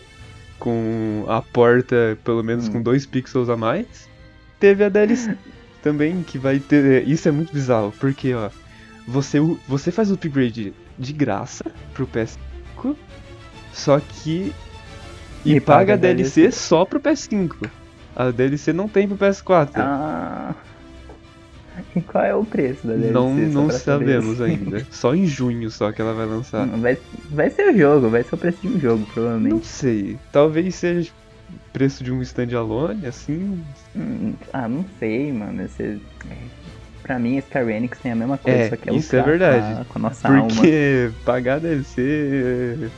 com 0.58 1.24
a 1.28 1.42
porta 1.42 2.16
pelo 2.24 2.42
menos 2.42 2.66
Hum. 2.68 2.72
com 2.72 2.82
2 2.82 3.04
pixels 3.04 3.50
a 3.50 3.56
mais. 3.56 4.08
Teve 4.58 4.84
a 4.84 4.88
DLC 4.88 5.36
também, 5.84 6.22
que 6.22 6.38
vai 6.38 6.58
ter. 6.58 7.06
Isso 7.06 7.28
é 7.28 7.30
muito 7.30 7.52
bizarro, 7.52 7.92
porque 8.00 8.34
ó, 8.34 8.48
você, 9.06 9.38
você 9.68 9.90
faz 9.92 10.10
o 10.10 10.14
upgrade 10.14 10.72
de 10.98 11.12
graça 11.12 11.64
pro 11.92 12.06
PS5, 12.06 12.96
só 13.72 14.00
que. 14.00 14.52
E, 15.44 15.54
E 15.56 15.60
paga 15.60 15.78
paga 15.78 15.92
a 15.94 15.96
DLC, 15.96 16.40
DLC. 16.42 16.58
só 16.58 16.84
pro 16.84 16.98
PS5. 16.98 17.68
A 18.16 18.30
DLC 18.30 18.72
não 18.72 18.88
tem 18.88 19.06
pro 19.06 19.16
PS4. 19.18 19.70
Ah. 19.76 20.54
E 21.96 22.00
qual 22.00 22.24
é 22.24 22.34
o 22.34 22.44
preço 22.44 22.86
da 22.86 22.94
DLC? 22.94 23.12
Não, 23.12 23.34
não 23.34 23.66
pra 23.66 23.76
saber? 23.78 24.14
sabemos 24.14 24.40
ainda. 24.40 24.86
Só 24.92 25.12
em 25.14 25.26
junho 25.26 25.68
só 25.72 25.90
que 25.90 26.00
ela 26.00 26.14
vai 26.14 26.24
lançar. 26.24 26.66
Hum, 26.68 26.80
Vai, 26.80 26.96
vai 27.30 27.50
ser 27.50 27.74
o 27.74 27.76
jogo, 27.76 28.08
vai 28.08 28.22
ser 28.22 28.34
o 28.36 28.38
preço 28.38 28.58
de 28.62 28.68
um 28.68 28.78
jogo, 28.80 29.00
Não 29.00 29.06
provavelmente. 29.06 29.66
sei. 29.66 30.16
Talvez 30.30 30.72
seja 30.76 31.10
preço 31.74 32.04
de 32.04 32.12
um 32.12 32.22
standalone, 32.22 33.04
assim. 33.04 33.62
Hum, 33.94 34.34
ah, 34.52 34.68
não 34.68 34.86
sei, 34.98 35.32
mano. 35.32 35.60
Esse, 35.64 36.00
pra 37.02 37.18
mim, 37.18 37.40
Square 37.40 37.72
Enix 37.72 37.98
tem 37.98 38.12
a 38.12 38.16
mesma 38.16 38.38
coisa, 38.38 38.58
É, 38.58 38.70
só 38.70 38.76
que 38.76 38.88
é 38.88 38.94
isso 38.94 39.14
é 39.14 39.22
verdade. 39.22 39.80
A, 39.80 39.84
com 39.84 39.98
a 39.98 40.02
nossa 40.02 40.28
alma. 40.28 40.46
Porque 40.46 41.10
pagar 41.26 41.58
DLC 41.58 42.88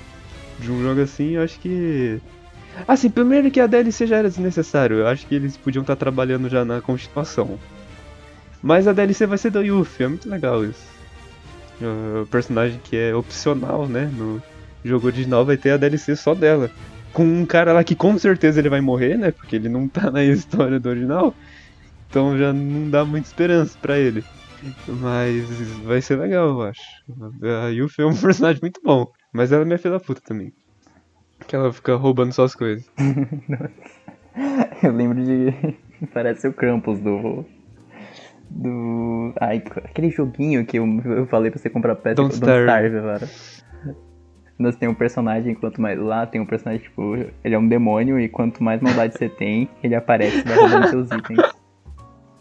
de 0.59 0.71
um 0.71 0.83
jogo 0.83 1.01
assim, 1.01 1.31
eu 1.33 1.43
acho 1.43 1.59
que. 1.59 2.21
Assim, 2.87 3.09
primeiro 3.09 3.51
que 3.51 3.59
a 3.59 3.67
DLC 3.67 4.07
já 4.07 4.19
era 4.19 4.29
desnecessário. 4.29 4.99
Eu 4.99 5.09
acho 5.09 5.27
que 5.27 5.35
eles 5.35 5.57
podiam 5.57 5.81
estar 5.81 5.97
trabalhando 5.97 6.47
já 6.51 6.63
na 6.63 6.83
continuação. 6.83 7.59
Mas 8.63 8.87
a 8.87 8.93
DLC 8.93 9.27
vai 9.27 9.39
ser 9.39 9.51
do 9.51 9.63
Yuffie, 9.63 10.05
é 10.05 10.09
muito 10.09 10.29
legal 10.29 10.63
isso. 10.63 10.85
O 11.81 12.27
personagem 12.27 12.79
que 12.85 12.95
é 12.95 13.15
opcional, 13.15 13.89
né? 13.89 14.11
No 14.15 14.43
jogo 14.85 15.07
original 15.07 15.47
vai 15.47 15.57
ter 15.57 15.71
a 15.71 15.77
DLC 15.79 16.15
só 16.15 16.35
dela. 16.35 16.71
Com 17.17 17.25
um 17.25 17.47
cara 17.47 17.73
lá 17.73 17.83
que 17.83 17.97
com 17.97 18.19
certeza 18.19 18.61
ele 18.61 18.69
vai 18.69 18.83
morrer, 18.83 19.17
né? 19.17 19.31
Porque 19.31 19.57
ele 19.57 19.71
não 19.71 19.89
tá 19.89 20.11
na 20.11 20.23
história 20.23 20.79
do 20.79 20.91
original. 20.91 21.35
Então 22.11 22.37
já 22.37 22.53
não 22.53 22.91
dá 22.91 23.07
muita 23.07 23.27
esperança 23.27 23.75
pra 23.81 23.99
ele. 23.99 24.23
Mas 24.87 25.79
vai 25.81 26.03
ser 26.03 26.17
legal, 26.17 26.49
eu 26.49 26.63
acho. 26.63 26.83
A 27.65 27.69
Yuffie 27.69 28.03
é 28.03 28.07
um 28.07 28.15
personagem 28.21 28.61
muito 28.61 28.83
bom. 28.85 29.07
Mas 29.33 29.51
ela 29.51 29.63
é 29.63 29.65
minha 29.65 29.79
filha 29.79 29.93
da 29.93 30.01
puta 30.01 30.21
também. 30.21 30.53
Que 31.49 31.57
ela 31.57 31.73
fica 31.73 31.97
roubando 31.97 32.35
suas 32.35 32.55
coisas. 32.55 32.85
Eu 34.83 34.93
lembro 34.93 35.25
de. 35.25 35.55
Parece 36.13 36.47
o 36.47 36.53
Krampus 36.53 37.01
do. 37.01 37.47
Do. 38.51 39.33
Ai, 39.41 39.63
aquele 39.85 40.11
joguinho 40.11 40.67
que 40.67 40.79
eu, 40.79 40.87
eu 41.05 41.27
falei 41.27 41.51
pra 41.51 41.59
você 41.59 41.71
comprar 41.71 41.97
peça 41.97 42.17
Don't. 42.17 42.35
Starve 42.35 42.99
agora. 42.99 43.27
Nós 44.59 44.75
tem 44.77 44.89
um 44.89 44.95
personagem, 44.95 45.55
quanto 45.55 45.81
mais. 45.81 45.99
Lá 45.99 46.27
tem 46.27 46.41
um 46.41 46.47
personagem, 46.47 46.83
tipo, 46.83 47.17
ele 47.45 47.55
é 47.55 47.59
um 47.59 47.69
demônio 47.69 48.19
e 48.19 48.29
quanto 48.29 48.63
mais 48.63 48.81
maldade 48.81 49.17
você 49.17 49.29
tem, 49.29 49.69
ele 49.83 49.95
aparece 49.95 50.43
vai 50.43 50.57
roubando 50.57 50.89
seus 50.89 51.11
itens. 51.11 51.41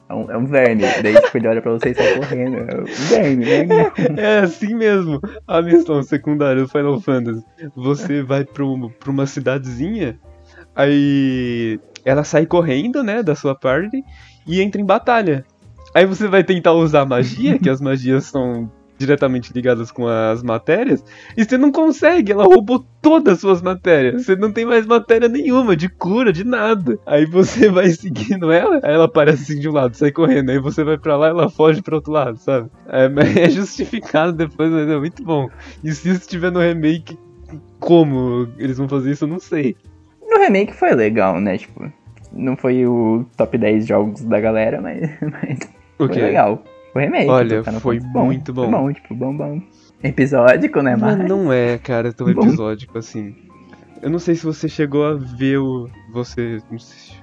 É 0.08 0.14
um, 0.14 0.32
é 0.32 0.38
um 0.38 0.46
verme. 0.46 0.84
Daí, 1.02 1.16
tipo, 1.16 1.38
ele 1.38 1.48
olha 1.48 1.62
pra 1.62 1.72
você 1.72 1.90
e 1.90 1.96
sai 1.96 2.16
correndo. 2.16 2.58
É 2.58 2.82
um 2.82 2.86
verme, 2.86 3.46
né? 3.46 3.92
É 4.18 4.40
assim 4.40 4.76
mesmo. 4.76 5.20
A 5.48 5.62
missão 5.62 6.02
secundária 6.04 6.62
do 6.62 6.70
Final 6.70 7.02
Fantasy. 7.02 7.44
Você 7.76 8.22
vai 8.22 8.46
pro, 8.46 8.90
pra 8.92 9.12
uma 9.12 9.26
cidadezinha, 9.26 10.20
aí 10.76 11.80
ela 12.06 12.24
sai 12.24 12.46
correndo, 12.46 13.04
né, 13.04 13.24
da 13.24 13.34
sua 13.34 13.56
party 13.56 14.04
e 14.46 14.62
entra 14.62 14.80
em 14.80 14.86
batalha. 14.86 15.44
Aí 15.94 16.06
você 16.06 16.28
vai 16.28 16.44
tentar 16.44 16.74
usar 16.74 17.06
magia, 17.06 17.58
que 17.58 17.70
as 17.70 17.82
magias 17.82 18.26
são 18.26 18.72
diretamente 18.98 19.52
ligadas 19.54 19.92
com 19.92 20.08
as 20.08 20.42
matérias, 20.42 21.04
e 21.36 21.44
você 21.44 21.58
não 21.58 21.72
consegue, 21.72 22.32
ela 22.32 22.46
roubou 22.46 22.86
todas 23.02 23.34
as 23.34 23.40
suas 23.40 23.62
matérias. 23.62 24.26
Você 24.26 24.36
não 24.36 24.52
tem 24.52 24.66
mais 24.66 24.86
matéria 24.86 25.28
nenhuma, 25.28 25.76
de 25.76 25.90
cura, 25.90 26.32
de 26.32 26.44
nada. 26.44 26.98
Aí 27.06 27.26
você 27.26 27.70
vai 27.72 27.90
seguindo 27.90 28.52
ela, 28.52 28.80
aí 28.84 28.94
ela 28.94 29.06
aparece 29.06 29.44
assim 29.44 29.60
de 29.60 29.70
um 29.70 29.74
lado, 29.74 29.96
sai 29.96 30.12
correndo, 30.12 30.50
aí 30.50 30.60
você 30.60 30.84
vai 30.84 30.98
pra 30.98 31.18
lá 31.18 31.28
ela 31.28 31.50
foge 31.50 31.82
pro 31.82 31.96
outro 31.96 32.12
lado, 32.12 32.38
sabe? 32.38 32.70
É, 32.88 33.06
é 33.46 33.50
justificado 33.50 34.34
depois, 34.34 34.72
mas 34.72 34.90
é 34.90 34.98
muito 34.98 35.24
bom. 35.24 35.50
E 35.84 35.92
se 35.92 36.10
isso 36.10 36.22
estiver 36.22 36.52
no 36.52 36.60
remake, 36.60 37.18
como 37.80 38.48
eles 38.58 38.78
vão 38.78 38.88
fazer 38.88 39.12
isso, 39.12 39.26
eu 39.26 39.30
não 39.30 39.40
sei. 39.40 39.76
No 40.28 40.40
remake 40.40 40.74
foi 40.74 40.94
legal, 40.94 41.40
né? 41.40 41.58
Tipo, 41.58 41.92
não 42.32 42.56
foi 42.56 42.86
o 42.86 43.26
top 43.38 43.58
10 43.58 43.88
jogos 43.88 44.22
da 44.22 44.40
galera, 44.40 44.82
mas, 44.82 45.10
mas 45.22 45.60
O 45.98 46.08
foi 46.08 46.22
legal. 46.22 46.64
O 46.96 47.00
remake. 47.00 47.30
Olha, 47.30 47.58
do 47.58 47.64
Final 47.66 47.82
foi 47.82 48.00
bom, 48.00 48.26
muito 48.26 48.54
foi 48.54 48.66
bom. 48.66 48.72
bom, 48.72 48.94
tipo, 48.94 49.14
bom, 49.16 49.36
bom. 49.36 49.62
Episódico, 50.04 50.82
né, 50.82 50.96
Mas 50.96 51.18
não 51.18 51.52
é, 51.52 51.78
cara, 51.78 52.14
tão 52.14 52.32
Bom. 52.34 52.44
episódico 52.44 52.98
assim. 52.98 53.36
Eu 54.02 54.10
não 54.10 54.20
sei 54.20 54.36
se 54.36 54.46
você 54.46 54.70
chegou 54.70 55.04
a 55.06 55.16
ver 55.16 55.58
o. 55.58 55.90
Você 56.14 56.60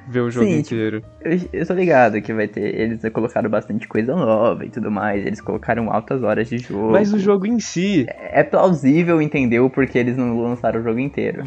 ver 0.08 0.20
o 0.20 0.30
jogo 0.30 0.46
Sim, 0.46 0.58
inteiro. 0.58 1.02
Eu, 1.20 1.38
eu 1.52 1.66
tô 1.66 1.74
ligado 1.74 2.20
que 2.20 2.32
vai 2.32 2.48
ter... 2.48 2.74
Eles 2.74 3.00
colocaram 3.12 3.48
bastante 3.48 3.86
coisa 3.86 4.16
nova 4.16 4.64
e 4.64 4.70
tudo 4.70 4.90
mais. 4.90 5.24
Eles 5.24 5.40
colocaram 5.40 5.92
altas 5.92 6.22
horas 6.24 6.48
de 6.48 6.58
jogo. 6.58 6.90
Mas 6.90 7.12
o 7.12 7.18
jogo 7.18 7.46
em 7.46 7.60
si, 7.60 8.04
É 8.08 8.42
plausível 8.42 9.22
entender 9.22 9.60
o 9.60 9.70
porquê 9.70 9.98
eles 9.98 10.16
não 10.16 10.40
lançaram 10.40 10.80
o 10.80 10.82
jogo 10.82 10.98
inteiro. 10.98 11.44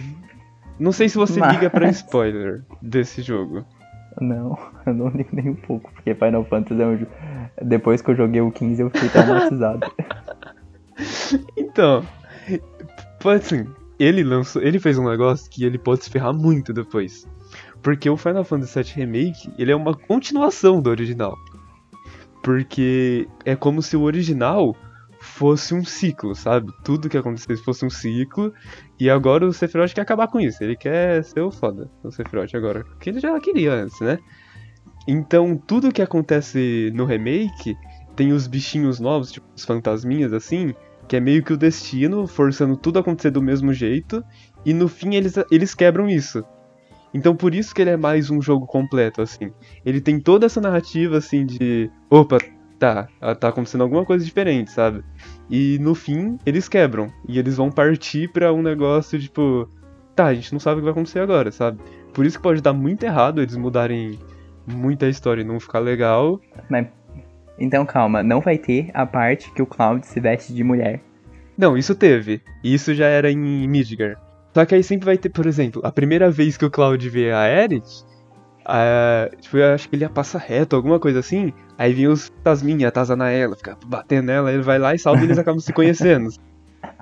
não 0.79 0.91
sei 0.93 1.09
se 1.09 1.17
você 1.17 1.39
Mas- 1.39 1.53
liga 1.53 1.69
pra 1.69 1.89
spoiler 1.89 2.63
desse 2.81 3.21
jogo. 3.21 3.65
Não, 4.19 4.58
eu 4.86 4.93
não 4.93 5.10
ligo 5.10 5.30
nem 5.34 5.49
um 5.49 5.56
pouco, 5.56 5.91
porque 5.93 6.15
Final 6.15 6.45
Fantasy 6.45 6.82
é 6.82 6.86
um. 6.86 7.06
Depois 7.62 8.01
que 8.01 8.12
eu 8.12 8.15
joguei 8.15 8.41
o 8.41 8.51
15, 8.51 8.82
eu 8.82 8.89
fiquei 8.89 9.10
traumatizado. 9.10 9.91
Então, 11.58 12.06
assim, 13.25 13.65
ele 13.99 14.23
lançou, 14.23 14.62
ele 14.62 14.80
fez 14.80 14.97
um 14.97 15.10
negócio 15.10 15.49
que 15.49 15.65
ele 15.65 15.78
pode 15.78 16.06
se 16.06 16.10
ferrar 16.10 16.34
muito 16.34 16.71
depois. 16.71 17.28
Porque 17.82 18.10
o 18.10 18.17
Final 18.17 18.43
Fantasy 18.43 18.82
VII 18.82 18.93
Remake, 18.93 19.54
ele 19.58 19.71
é 19.71 19.75
uma 19.75 19.93
continuação 19.93 20.82
do 20.82 20.89
original. 20.89 21.36
Porque 22.41 23.28
é 23.43 23.56
como 23.56 23.82
se 23.82 23.97
o 23.97 24.04
original 24.04 24.75
fosse 25.19 25.73
um 25.73 25.84
ciclo, 25.84 26.36
sabe? 26.36 26.71
Tudo 26.84 27.10
que 27.10 27.17
acontecesse 27.17 27.63
fosse 27.63 27.86
um 27.86 27.89
ciclo. 27.89 28.54
E 28.99 29.10
agora 29.10 29.45
o 29.45 29.53
Sephiroth 29.53 29.93
quer 29.93 30.01
acabar 30.01 30.27
com 30.27 30.39
isso. 30.39 30.63
Ele 30.63 30.75
quer 30.75 31.23
ser 31.23 31.41
o 31.41 31.51
foda, 31.51 31.89
o 32.03 32.12
Sephiroth 32.12 32.55
agora. 32.55 32.84
Que 32.99 33.10
ele 33.10 33.19
já 33.19 33.38
queria 33.39 33.73
antes, 33.73 33.99
né? 33.99 34.17
Então, 35.08 35.55
tudo 35.55 35.91
que 35.91 36.01
acontece 36.01 36.91
no 36.93 37.05
remake 37.05 37.75
tem 38.15 38.31
os 38.31 38.47
bichinhos 38.47 38.99
novos, 38.99 39.31
tipo 39.31 39.45
os 39.55 39.65
fantasminhas 39.65 40.34
assim, 40.34 40.73
que 41.08 41.15
é 41.15 41.19
meio 41.19 41.43
que 41.43 41.53
o 41.53 41.58
destino 41.58 42.25
forçando 42.25 42.75
tudo 42.75 42.97
a 42.97 43.01
acontecer 43.01 43.29
do 43.29 43.41
mesmo 43.41 43.73
jeito, 43.73 44.23
e 44.65 44.73
no 44.73 44.88
fim 44.88 45.15
eles, 45.15 45.36
eles 45.51 45.75
quebram 45.75 46.10
isso. 46.10 46.43
Então 47.13 47.36
por 47.36 47.53
isso 47.53 47.73
que 47.73 47.81
ele 47.81 47.91
é 47.91 47.97
mais 47.97 48.29
um 48.29 48.41
jogo 48.41 48.65
completo, 48.65 49.21
assim. 49.21 49.51
Ele 49.86 50.01
tem 50.01 50.19
toda 50.19 50.45
essa 50.45 50.60
narrativa, 50.60 51.17
assim, 51.17 51.45
de. 51.45 51.89
Opa, 52.10 52.38
tá, 52.79 53.08
tá 53.39 53.49
acontecendo 53.49 53.81
alguma 53.81 54.05
coisa 54.05 54.25
diferente, 54.25 54.71
sabe? 54.71 55.03
E 55.49 55.77
no 55.79 55.93
fim, 55.93 56.38
eles 56.45 56.67
quebram. 56.67 57.12
E 57.27 57.38
eles 57.38 57.58
vão 57.58 57.69
partir 57.69 58.31
pra 58.31 58.53
um 58.53 58.62
negócio, 58.62 59.19
tipo. 59.19 59.69
Tá, 60.15 60.27
a 60.27 60.34
gente 60.34 60.53
não 60.53 60.60
sabe 60.60 60.75
o 60.75 60.79
que 60.79 60.84
vai 60.86 60.91
acontecer 60.91 61.19
agora, 61.19 61.51
sabe? 61.51 61.79
Por 62.13 62.25
isso 62.25 62.38
que 62.38 62.43
pode 62.43 62.62
dar 62.62 62.73
muito 62.73 63.03
errado 63.03 63.41
eles 63.41 63.58
mudarem 63.58 64.17
muita 64.65 65.08
história 65.08 65.41
e 65.41 65.45
não 65.45 65.60
ficar 65.60 65.79
legal. 65.79 66.39
Mas, 66.69 66.88
então 67.60 67.86
calma, 67.86 68.23
não 68.23 68.39
vai 68.39 68.58
ter 68.58 68.89
a 68.93 69.05
parte 69.05 69.51
que 69.51 69.62
o 69.62 69.65
Cloud 69.65 70.05
se 70.05 70.19
veste 70.19 70.53
de 70.53 70.63
mulher. 70.63 71.01
Não, 71.58 71.77
isso 71.77 71.93
teve. 71.93 72.41
Isso 72.63 72.93
já 72.93 73.08
era 73.08 73.29
em 73.29 73.67
Midgar. 73.67 74.17
Só 74.53 74.65
que 74.65 74.75
aí 74.75 74.84
sempre 74.84 75.05
vai 75.05 75.17
ter, 75.17 75.29
por 75.29 75.45
exemplo, 75.45 75.81
a 75.84 75.91
primeira 75.91 76.31
vez 76.31 76.55
que 76.55 76.65
o 76.65 76.71
Cloud 76.71 77.10
vê 77.10 77.31
a 77.31 77.41
Aerith, 77.41 78.05
a, 78.65 79.29
tipo, 79.39 79.58
eu 79.58 79.73
acho 79.73 79.89
que 79.89 79.95
ele 79.95 80.03
ia 80.03 80.10
passar 80.10 80.39
reto, 80.39 80.75
alguma 80.75 80.99
coisa 80.99 81.19
assim. 81.19 81.53
Aí 81.77 81.93
vinha 81.93 82.09
os 82.09 82.29
Tasminha, 82.43 82.88
atazana 82.88 83.29
ela, 83.29 83.55
fica 83.55 83.77
batendo 83.85 84.27
nela, 84.27 84.51
ele 84.51 84.63
vai 84.63 84.79
lá 84.79 84.95
e 84.95 84.99
salva 84.99 85.21
e 85.21 85.25
eles 85.25 85.38
acabam 85.38 85.59
se 85.59 85.73
conhecendo. 85.73 86.29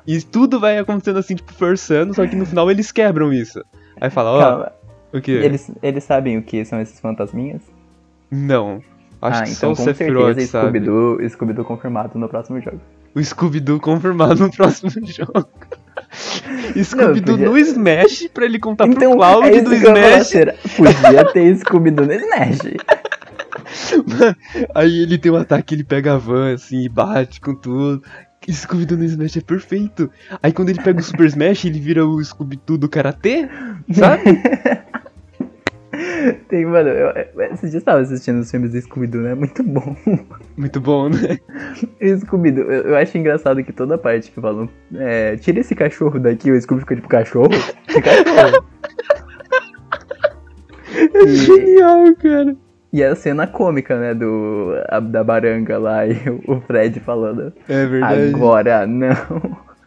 E 0.05 0.21
tudo 0.21 0.59
vai 0.59 0.77
acontecendo 0.77 1.19
assim, 1.19 1.35
tipo, 1.35 1.53
forçando, 1.53 2.13
só 2.13 2.25
que 2.27 2.35
no 2.35 2.45
final 2.45 2.69
eles 2.69 2.91
quebram 2.91 3.31
isso. 3.31 3.63
Aí 3.99 4.09
fala, 4.09 4.31
ó, 4.31 4.39
Calma, 4.39 4.71
o 5.13 5.21
quê? 5.21 5.31
eles, 5.31 5.71
eles 5.81 6.03
sabem 6.03 6.37
o 6.37 6.43
que 6.43 6.63
são 6.65 6.81
esses 6.81 6.99
fantasminhas? 6.99 7.61
Não. 8.29 8.81
Acho 9.21 9.39
ah, 9.39 9.43
que 9.43 9.51
então 9.51 9.75
só 9.75 9.81
o 9.81 9.85
Sephiroth 9.85 10.25
certeza 10.25 10.51
sabe. 10.51 10.79
Scooby-Doo 10.79 11.29
Scooby 11.29 11.63
confirmado 11.63 12.19
no 12.19 12.27
próximo 12.27 12.59
jogo. 12.59 12.81
O 13.15 13.23
Scooby-Doo 13.23 13.79
confirmado 13.79 14.35
no 14.35 14.51
próximo 14.51 14.91
jogo. 15.07 15.47
Scooby-Doo 16.83 17.37
podia- 17.37 17.49
no 17.49 17.57
Smash 17.57 18.29
pra 18.33 18.45
ele 18.45 18.59
contar 18.59 18.85
pro 18.85 18.93
Então, 18.95 19.15
Cloud 19.15 19.47
é 19.47 19.61
do 19.61 19.73
Smash. 19.73 20.33
Podia 20.75 21.31
ter 21.31 21.55
Scooby-Doo 21.57 22.05
no 22.05 22.13
Smash. 22.13 22.59
Aí 24.73 25.01
ele 25.01 25.17
tem 25.17 25.31
um 25.31 25.37
ataque, 25.37 25.75
ele 25.75 25.83
pega 25.83 26.13
a 26.13 26.17
van 26.17 26.53
assim 26.53 26.83
e 26.83 26.89
bate 26.89 27.41
com 27.41 27.55
tudo. 27.55 28.03
Scooby-Doo 28.51 28.97
no 28.97 29.05
Smash 29.05 29.37
é 29.37 29.41
perfeito. 29.41 30.11
Aí 30.41 30.51
quando 30.51 30.69
ele 30.69 30.81
pega 30.81 30.99
o 30.99 31.03
Super 31.03 31.27
Smash, 31.27 31.65
ele 31.65 31.79
vira 31.79 32.05
o 32.05 32.23
Scooby-Doo 32.23 32.77
do 32.77 32.89
Karatê, 32.89 33.47
sabe? 33.91 34.23
Tem, 36.49 36.65
mano, 36.65 36.89
eu, 36.89 37.13
esses 37.51 37.71
dias 37.71 37.83
tava 37.83 38.01
assistindo 38.01 38.39
os 38.39 38.49
filmes 38.49 38.71
do 38.71 38.81
Scooby-Doo, 38.81 39.21
né? 39.21 39.35
Muito 39.35 39.63
bom. 39.63 39.95
Muito 40.57 40.81
bom, 40.81 41.09
né? 41.09 41.37
E 42.01 42.17
Scooby-Doo, 42.17 42.63
eu, 42.63 42.83
eu 42.89 42.95
acho 42.95 43.17
engraçado 43.17 43.63
que 43.63 43.71
toda 43.71 43.97
parte 43.97 44.31
que 44.31 44.41
falam, 44.41 44.67
é, 44.95 45.35
tira 45.37 45.59
esse 45.59 45.75
cachorro 45.75 46.19
daqui, 46.19 46.51
o 46.51 46.59
Scooby 46.59 46.81
fica 46.81 46.95
tipo, 46.95 47.07
cachorro? 47.07 47.49
Que 47.87 48.01
cachorro? 48.01 48.65
É 50.95 51.27
genial, 51.27 52.15
cara. 52.15 52.55
E 52.93 53.03
a 53.03 53.15
cena 53.15 53.47
cômica, 53.47 53.99
né, 53.99 54.13
do, 54.13 54.71
a- 54.87 54.99
da 54.99 55.23
baranga 55.23 55.79
lá 55.79 56.05
e 56.05 56.13
o, 56.47 56.53
o 56.57 56.61
Fred 56.61 56.99
falando, 56.99 57.51
É 57.67 57.85
verdade. 57.87 58.29
agora 58.35 58.85
não. 58.85 59.09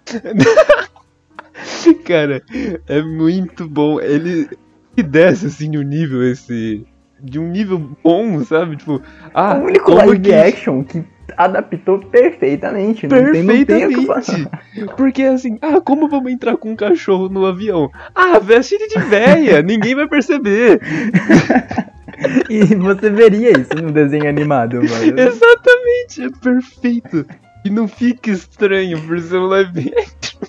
Cara, 2.05 2.43
é 2.89 3.03
muito 3.03 3.69
bom. 3.69 4.01
Ele 4.01 4.49
que 4.97 5.03
desce 5.03 5.47
assim 5.47 5.77
o 5.77 5.83
nível 5.83 6.23
esse 6.29 6.85
de 7.21 7.39
um 7.39 7.49
nível 7.49 7.91
bom, 8.03 8.43
sabe? 8.45 8.77
Tipo, 8.77 9.01
ah, 9.33 9.55
o 9.57 9.65
único 9.65 9.93
live 9.95 10.19
que- 10.21 10.35
action 10.35 10.83
que 10.85 11.03
adaptou 11.37 11.99
perfeitamente, 11.99 13.07
não 13.09 13.33
tem, 13.33 13.43
não 13.43 13.55
tem. 13.65 13.65
Perfeitamente. 13.67 14.49
Porque 14.97 15.23
assim, 15.23 15.59
ah, 15.63 15.81
como 15.81 16.09
vamos 16.09 16.31
entrar 16.33 16.57
com 16.57 16.71
um 16.71 16.77
cachorro 16.77 17.29
no 17.29 17.47
avião? 17.47 17.91
Ah, 18.15 18.39
veste 18.39 18.75
ele 18.75 18.89
de 18.89 18.99
véia, 19.01 19.63
ninguém 19.63 19.95
vai 19.95 20.07
perceber. 20.09 20.81
E 22.49 22.65
você 22.77 23.11
veria 23.11 23.51
isso 23.51 23.75
no 23.75 23.91
desenho 23.93 24.29
animado, 24.29 24.77
mano. 24.77 25.21
Exatamente, 25.21 26.23
é 26.23 26.31
perfeito. 26.43 27.27
E 27.65 27.71
não 27.71 27.87
fica 27.89 28.31
estranho 28.31 29.01
por 29.03 29.19
ser 29.21 29.37
um 29.39 29.47
live 29.47 29.93
action. 29.97 30.41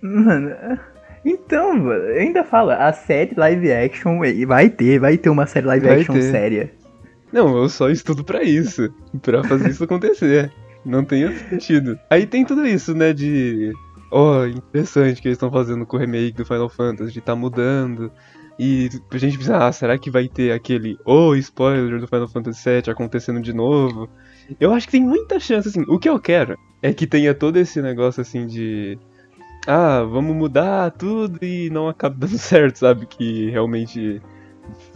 Mano, 0.00 0.54
então, 1.24 1.90
ainda 2.16 2.44
falo, 2.44 2.70
a 2.70 2.92
série 2.92 3.34
live 3.36 3.72
action 3.72 4.20
vai 4.46 4.70
ter, 4.70 5.00
vai 5.00 5.18
ter 5.18 5.28
uma 5.28 5.46
série 5.46 5.66
live 5.66 5.86
Vai 5.86 6.00
action 6.00 6.14
ter. 6.14 6.22
séria. 6.30 6.72
Não, 7.32 7.56
eu 7.56 7.68
só 7.68 7.90
estudo 7.90 8.22
pra 8.22 8.44
isso. 8.44 8.88
Pra 9.20 9.42
fazer 9.42 9.70
isso 9.70 9.82
acontecer. 9.82 10.52
Não 10.84 11.04
tem 11.04 11.24
outro 11.24 11.48
sentido. 11.50 11.98
Aí 12.08 12.24
tem 12.26 12.44
tudo 12.44 12.64
isso, 12.64 12.94
né? 12.94 13.12
De. 13.12 13.72
Ó, 14.12 14.46
interessante 14.46 15.20
que 15.20 15.26
eles 15.26 15.34
estão 15.36 15.50
fazendo 15.50 15.84
com 15.84 15.96
o 15.96 16.00
remake 16.00 16.36
do 16.36 16.46
Final 16.46 16.68
Fantasy, 16.68 17.12
de 17.12 17.20
tá 17.20 17.34
mudando. 17.34 18.12
E 18.58 18.88
a 19.10 19.18
gente 19.18 19.36
pensa, 19.36 19.66
ah, 19.66 19.72
será 19.72 19.98
que 19.98 20.10
vai 20.10 20.28
ter 20.28 20.52
aquele 20.52 20.98
oh, 21.04 21.34
spoiler 21.34 22.00
do 22.00 22.06
Final 22.06 22.28
Fantasy 22.28 22.68
VII 22.68 22.90
acontecendo 22.90 23.40
de 23.40 23.52
novo? 23.52 24.08
Eu 24.58 24.72
acho 24.72 24.86
que 24.86 24.92
tem 24.92 25.02
muita 25.02 25.38
chance, 25.38 25.68
assim. 25.68 25.82
O 25.88 25.98
que 25.98 26.08
eu 26.08 26.18
quero 26.18 26.58
é 26.82 26.92
que 26.92 27.06
tenha 27.06 27.34
todo 27.34 27.56
esse 27.58 27.82
negócio 27.82 28.20
assim 28.20 28.46
de. 28.46 28.98
Ah, 29.66 30.02
vamos 30.02 30.34
mudar 30.34 30.90
tudo 30.92 31.44
e 31.44 31.68
não 31.70 31.88
acabe 31.88 32.18
dando 32.18 32.38
certo, 32.38 32.76
sabe? 32.76 33.04
Que 33.06 33.50
realmente 33.50 34.22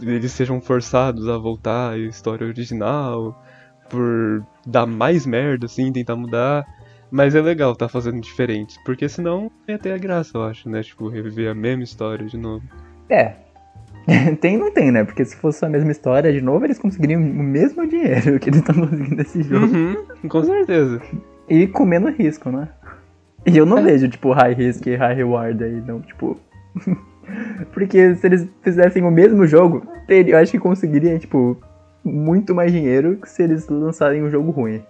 eles 0.01 0.31
sejam 0.31 0.59
forçados 0.59 1.27
a 1.29 1.37
voltar 1.37 1.91
à 1.91 1.97
história 1.97 2.47
original 2.47 3.39
por 3.89 4.45
dar 4.65 4.85
mais 4.87 5.25
merda, 5.25 5.65
assim, 5.65 5.91
tentar 5.91 6.15
mudar. 6.15 6.65
Mas 7.11 7.35
é 7.35 7.41
legal 7.41 7.75
tá 7.75 7.89
fazendo 7.89 8.21
diferente, 8.21 8.79
porque 8.85 9.09
senão 9.09 9.51
ia 9.67 9.77
ter 9.77 9.91
a 9.91 9.97
graça, 9.97 10.37
eu 10.37 10.43
acho, 10.43 10.69
né? 10.69 10.81
Tipo, 10.81 11.09
reviver 11.09 11.51
a 11.51 11.53
mesma 11.53 11.83
história 11.83 12.25
de 12.25 12.37
novo. 12.37 12.63
É. 13.09 13.50
Tem 14.41 14.57
não 14.57 14.71
tem, 14.71 14.91
né? 14.91 15.03
Porque 15.03 15.23
se 15.23 15.35
fosse 15.35 15.63
a 15.65 15.69
mesma 15.69 15.91
história 15.91 16.31
de 16.33 16.41
novo, 16.41 16.65
eles 16.65 16.79
conseguiriam 16.79 17.21
o 17.21 17.43
mesmo 17.43 17.87
dinheiro 17.87 18.39
que 18.39 18.49
eles 18.49 18.59
estão 18.59 18.75
conseguindo 18.75 19.15
nesse 19.15 19.43
jogo. 19.43 19.65
Uhum, 19.65 19.95
com 20.29 20.43
certeza. 20.43 21.01
E 21.49 21.67
com 21.67 21.85
menos 21.85 22.15
risco, 22.15 22.49
né? 22.49 22.69
E 23.45 23.57
eu 23.57 23.65
não 23.65 23.79
É. 23.79 23.83
vejo, 23.83 24.07
tipo, 24.09 24.31
high 24.31 24.53
risk 24.53 24.85
e 24.87 24.95
high 24.95 25.15
reward 25.15 25.63
aí, 25.63 25.81
não, 25.85 25.99
tipo. 26.01 26.37
Porque 27.73 28.15
se 28.15 28.27
eles 28.27 28.47
fizessem 28.61 29.03
o 29.03 29.11
mesmo 29.11 29.45
jogo, 29.47 29.83
eu 30.09 30.37
acho 30.37 30.51
que 30.51 30.59
conseguiriam, 30.59 31.17
tipo, 31.17 31.57
muito 32.03 32.53
mais 32.53 32.71
dinheiro 32.71 33.17
que 33.17 33.29
se 33.29 33.43
eles 33.43 33.67
lançarem 33.69 34.23
um 34.23 34.29
jogo 34.29 34.51
ruim. 34.51 34.81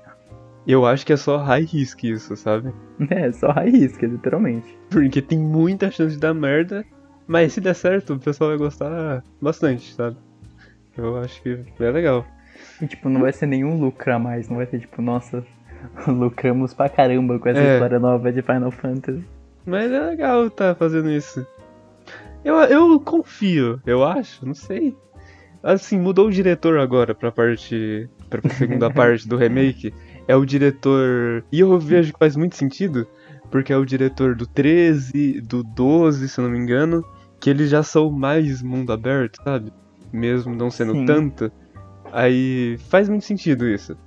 Eu 0.66 0.86
acho 0.86 1.06
que 1.06 1.14
é 1.14 1.18
só 1.18 1.38
high 1.38 1.64
risk 1.66 2.04
isso, 2.04 2.36
sabe? 2.36 2.72
É, 3.10 3.32
só 3.32 3.52
high 3.52 3.70
risk, 3.70 4.02
literalmente. 4.04 4.78
Porque 4.90 5.22
tem 5.22 5.38
muita 5.40 5.90
chance 5.92 6.14
de 6.16 6.20
dar 6.22 6.34
merda, 6.34 6.86
mas 7.32 7.54
se 7.54 7.62
der 7.62 7.74
certo, 7.74 8.14
o 8.14 8.20
pessoal 8.20 8.50
vai 8.50 8.60
gostar 8.60 9.24
bastante, 9.42 9.94
sabe? 9.94 10.18
Eu 10.98 11.18
acho 11.18 11.42
que 11.42 11.58
é 11.80 11.90
legal. 11.90 12.26
E, 12.82 12.86
tipo, 12.88 13.08
não 13.08 13.22
vai 13.22 13.32
ser 13.32 13.46
nenhum 13.46 13.80
lucro 13.80 14.14
a 14.14 14.20
mais, 14.20 14.50
não 14.50 14.58
vai 14.58 14.66
ser, 14.66 14.80
tipo, 14.80 15.02
nossa, 15.02 15.44
lucramos 16.08 16.74
pra 16.74 16.90
caramba 16.90 17.40
com 17.40 17.48
essa 17.50 17.60
É. 17.62 17.74
história 17.76 18.00
nova 18.00 18.32
de 18.32 18.42
Final 18.42 18.72
Fantasy. 18.72 19.24
Mas 19.66 19.92
é 19.92 20.00
legal 20.02 20.50
tá 20.50 20.76
fazendo 20.76 21.10
isso. 21.10 21.46
Eu, 22.44 22.56
eu 22.56 23.00
confio, 23.00 23.80
eu 23.86 24.04
acho, 24.04 24.46
não 24.46 24.54
sei. 24.56 24.96
Assim, 25.64 26.00
mudou 26.00 26.28
o 26.28 26.32
diretor 26.32 26.80
agora 26.80 27.14
pra 27.14 27.32
parte. 27.32 28.10
pra 28.30 28.42
segunda 28.50 28.90
parte 28.92 29.28
do 29.28 29.38
remake. 29.38 29.94
É 30.28 30.36
o 30.36 30.44
diretor. 30.46 31.44
E 31.52 31.60
eu 31.60 31.78
vejo 31.78 32.12
que 32.14 32.20
faz 32.20 32.36
muito 32.36 32.56
sentido, 32.56 33.08
porque 33.52 33.72
é 33.72 33.78
o 33.78 33.86
diretor 33.86 34.36
do 34.36 34.48
13, 34.48 35.40
do 35.42 35.64
12, 35.64 36.28
se 36.28 36.40
eu 36.40 36.44
não 36.46 36.52
me 36.52 36.58
engano, 36.58 37.06
que 37.42 37.50
eles 37.50 37.70
já 37.70 37.84
são 37.84 38.10
mais 38.10 38.62
mundo 38.62 38.94
aberto, 38.94 39.44
sabe? 39.44 39.74
Mesmo 40.14 40.56
não 40.56 40.72
sendo 40.72 40.94
Sim. 40.94 41.06
tanto. 41.06 41.52
Aí 42.14 42.78
faz 42.90 43.10
muito 43.10 43.26
sentido 43.26 43.68
isso. 43.68 43.98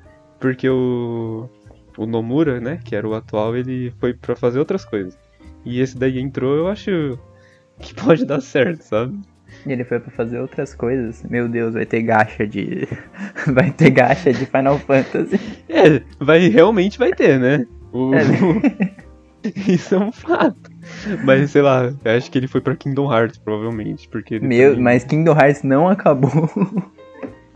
Porque 0.41 0.69
o. 0.69 1.49
O 1.97 2.07
Nomura, 2.07 2.59
né, 2.61 2.81
que 2.85 2.97
era 2.97 3.07
o 3.07 3.15
atual, 3.15 3.55
ele 3.57 3.93
foi 4.01 4.13
pra 4.15 4.35
fazer 4.35 4.59
outras 4.59 4.85
coisas. 4.85 5.17
E 5.65 5.81
esse 5.81 5.97
daí 5.97 6.19
entrou, 6.19 6.57
eu 6.57 6.67
acho 6.67 7.17
que 7.79 7.95
pode 8.03 8.25
dar 8.27 8.41
certo, 8.41 8.83
sabe? 8.83 9.17
E 9.65 9.71
ele 9.73 9.85
foi 9.85 10.01
pra 10.01 10.11
fazer 10.11 10.41
outras 10.41 10.75
coisas. 10.75 11.23
Meu 11.23 11.49
Deus, 11.49 11.75
vai 11.75 11.87
ter 11.87 12.03
gacha 12.03 12.47
de. 12.47 12.89
vai 13.55 13.71
ter 13.71 13.91
gacha 13.91 14.33
de 14.33 14.45
Final 14.47 14.79
Fantasy. 14.81 15.39
É, 15.69 16.03
vai, 16.19 16.49
realmente 16.49 16.99
vai 16.99 17.13
ter, 17.13 17.39
né? 17.39 17.65
O- 17.93 18.13
É. 18.13 18.23
Isso 19.71 19.95
é 19.95 19.99
um 19.99 20.11
fato. 20.11 20.69
Mas 21.25 21.51
sei 21.51 21.63
lá, 21.63 21.93
eu 22.05 22.13
acho 22.17 22.31
que 22.31 22.39
ele 22.39 22.49
foi 22.49 22.61
pra 22.61 22.77
Kingdom 22.77 23.13
Hearts, 23.13 23.39
provavelmente, 23.39 24.09
porque 24.09 24.39
Meu, 24.39 24.71
também- 24.71 24.83
mas 24.85 25.05
Kingdom 25.05 25.33
Hearts 25.33 25.63
não 25.63 25.89
acabou. 25.89 26.31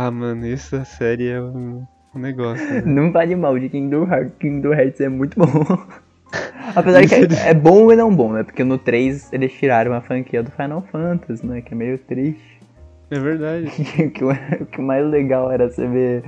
Ah, 0.01 0.13
mano, 0.13 0.47
essa 0.47 0.85
série 0.85 1.27
é 1.29 1.43
um, 1.43 1.85
negócio. 2.15 2.65
né? 2.73 2.83
não 2.87 3.11
vale 3.11 3.35
mal 3.35 3.59
de 3.59 3.69
Kingdom 3.69 4.07
Hearts. 4.07 4.33
Kingdom 4.39 4.73
Hearts 4.73 5.01
é 5.01 5.09
muito 5.09 5.37
bom. 5.37 5.65
Apesar 6.77 7.05
que 7.05 7.15
ele- 7.17 7.35
é, 7.35 7.49
é 7.51 7.55
bom 7.55 7.91
e 7.91 7.97
não 7.97 8.15
bom, 8.15 8.33
né? 8.33 8.45
Porque 8.45 8.63
no 8.63 8.79
3 8.79 9.33
eles 9.33 9.53
tiraram 9.55 9.93
a 9.95 10.01
franquia 10.01 10.41
do 10.41 10.53
Final 10.53 10.87
Fantasy, 10.93 11.45
né? 11.45 11.63
Que 11.63 11.75
é 11.75 11.77
meio 11.77 11.99
triste. 11.99 12.61
É 13.11 13.19
verdade. 13.19 13.67
o, 14.61 14.67
que, 14.67 14.81
mais 14.81 15.05
legal 15.05 15.51
era 15.51 15.69
você 15.69 15.85
ver 15.89 16.23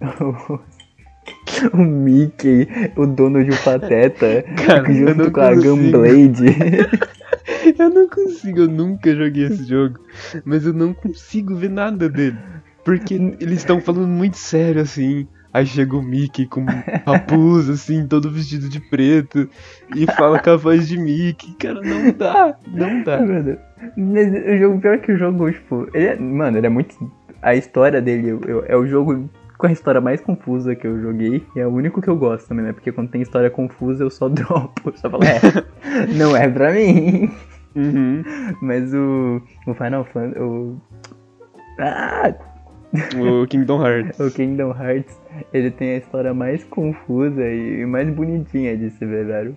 o, 0.00 0.58
o 1.72 1.76
Mickey, 1.78 2.66
o 2.96 3.06
dono 3.06 3.44
de 3.44 3.50
um 3.50 3.56
pateta, 3.56 4.42
Cara, 4.66 4.92
junto 4.92 5.30
com 5.30 5.40
a. 5.40 5.54
Gunblade. 5.54 6.46
Eu 7.78 7.90
não 7.90 8.08
consigo, 8.08 8.60
eu 8.60 8.68
nunca 8.68 9.14
joguei 9.14 9.46
esse 9.46 9.64
jogo. 9.64 9.98
Mas 10.44 10.64
eu 10.66 10.72
não 10.72 10.92
consigo 10.94 11.54
ver 11.56 11.70
nada 11.70 12.08
dele. 12.08 12.36
Porque 12.84 13.14
eles 13.14 13.58
estão 13.58 13.80
falando 13.80 14.06
muito 14.08 14.36
sério 14.36 14.80
assim. 14.82 15.26
Aí 15.52 15.66
chega 15.66 15.96
o 15.96 16.02
Mickey 16.02 16.46
com 16.46 16.64
capuz, 17.04 17.68
assim, 17.68 18.06
todo 18.06 18.30
vestido 18.30 18.68
de 18.68 18.80
preto. 18.80 19.48
E 19.94 20.06
fala 20.16 20.38
com 20.38 20.50
a 20.50 20.56
voz 20.56 20.86
de 20.88 20.98
Mickey. 20.98 21.54
Cara, 21.58 21.80
não 21.80 22.12
dá, 22.12 22.56
não 22.68 23.02
dá. 23.02 23.18
Mano, 23.26 23.58
mas 23.96 24.28
o 24.32 24.56
jogo, 24.58 24.80
pior 24.80 24.98
que 24.98 25.12
o 25.12 25.18
jogo, 25.18 25.50
tipo, 25.50 25.88
ele 25.94 26.06
é, 26.06 26.16
mano, 26.16 26.58
ele 26.58 26.66
é 26.66 26.70
muito. 26.70 26.94
A 27.40 27.54
história 27.56 28.00
dele 28.00 28.28
eu- 28.28 28.40
eu- 28.46 28.64
é 28.66 28.76
o 28.76 28.86
jogo 28.86 29.28
com 29.62 29.68
a 29.68 29.72
história 29.72 30.00
mais 30.00 30.20
confusa 30.20 30.74
que 30.74 30.84
eu 30.84 31.00
joguei. 31.00 31.46
E 31.54 31.60
é 31.60 31.66
o 31.66 31.70
único 31.70 32.02
que 32.02 32.08
eu 32.08 32.16
gosto 32.16 32.48
também, 32.48 32.64
né? 32.64 32.72
Porque 32.72 32.90
quando 32.90 33.10
tem 33.10 33.22
história 33.22 33.48
confusa 33.48 34.02
eu 34.02 34.10
só 34.10 34.26
dropo. 34.28 34.90
Eu 34.90 34.96
só 34.96 35.08
falo, 35.08 35.22
é, 35.22 35.40
não 36.18 36.36
é 36.36 36.48
pra 36.48 36.72
mim. 36.72 37.30
Uhum. 37.76 38.24
Mas 38.60 38.92
o, 38.92 39.40
o 39.64 39.72
Final 39.74 40.04
Fantasy. 40.06 40.40
O, 40.40 40.76
ah, 41.78 42.34
O 43.16 43.46
Kingdom 43.46 43.86
Hearts. 43.86 44.18
o 44.20 44.30
Kingdom 44.32 44.74
Hearts, 44.76 45.16
ele 45.54 45.70
tem 45.70 45.90
a 45.94 45.98
história 45.98 46.34
mais 46.34 46.64
confusa 46.64 47.48
e 47.48 47.86
mais 47.86 48.10
bonitinha 48.10 48.76
de 48.76 48.90
se 48.90 49.06
ver, 49.06 49.26
velho. 49.26 49.56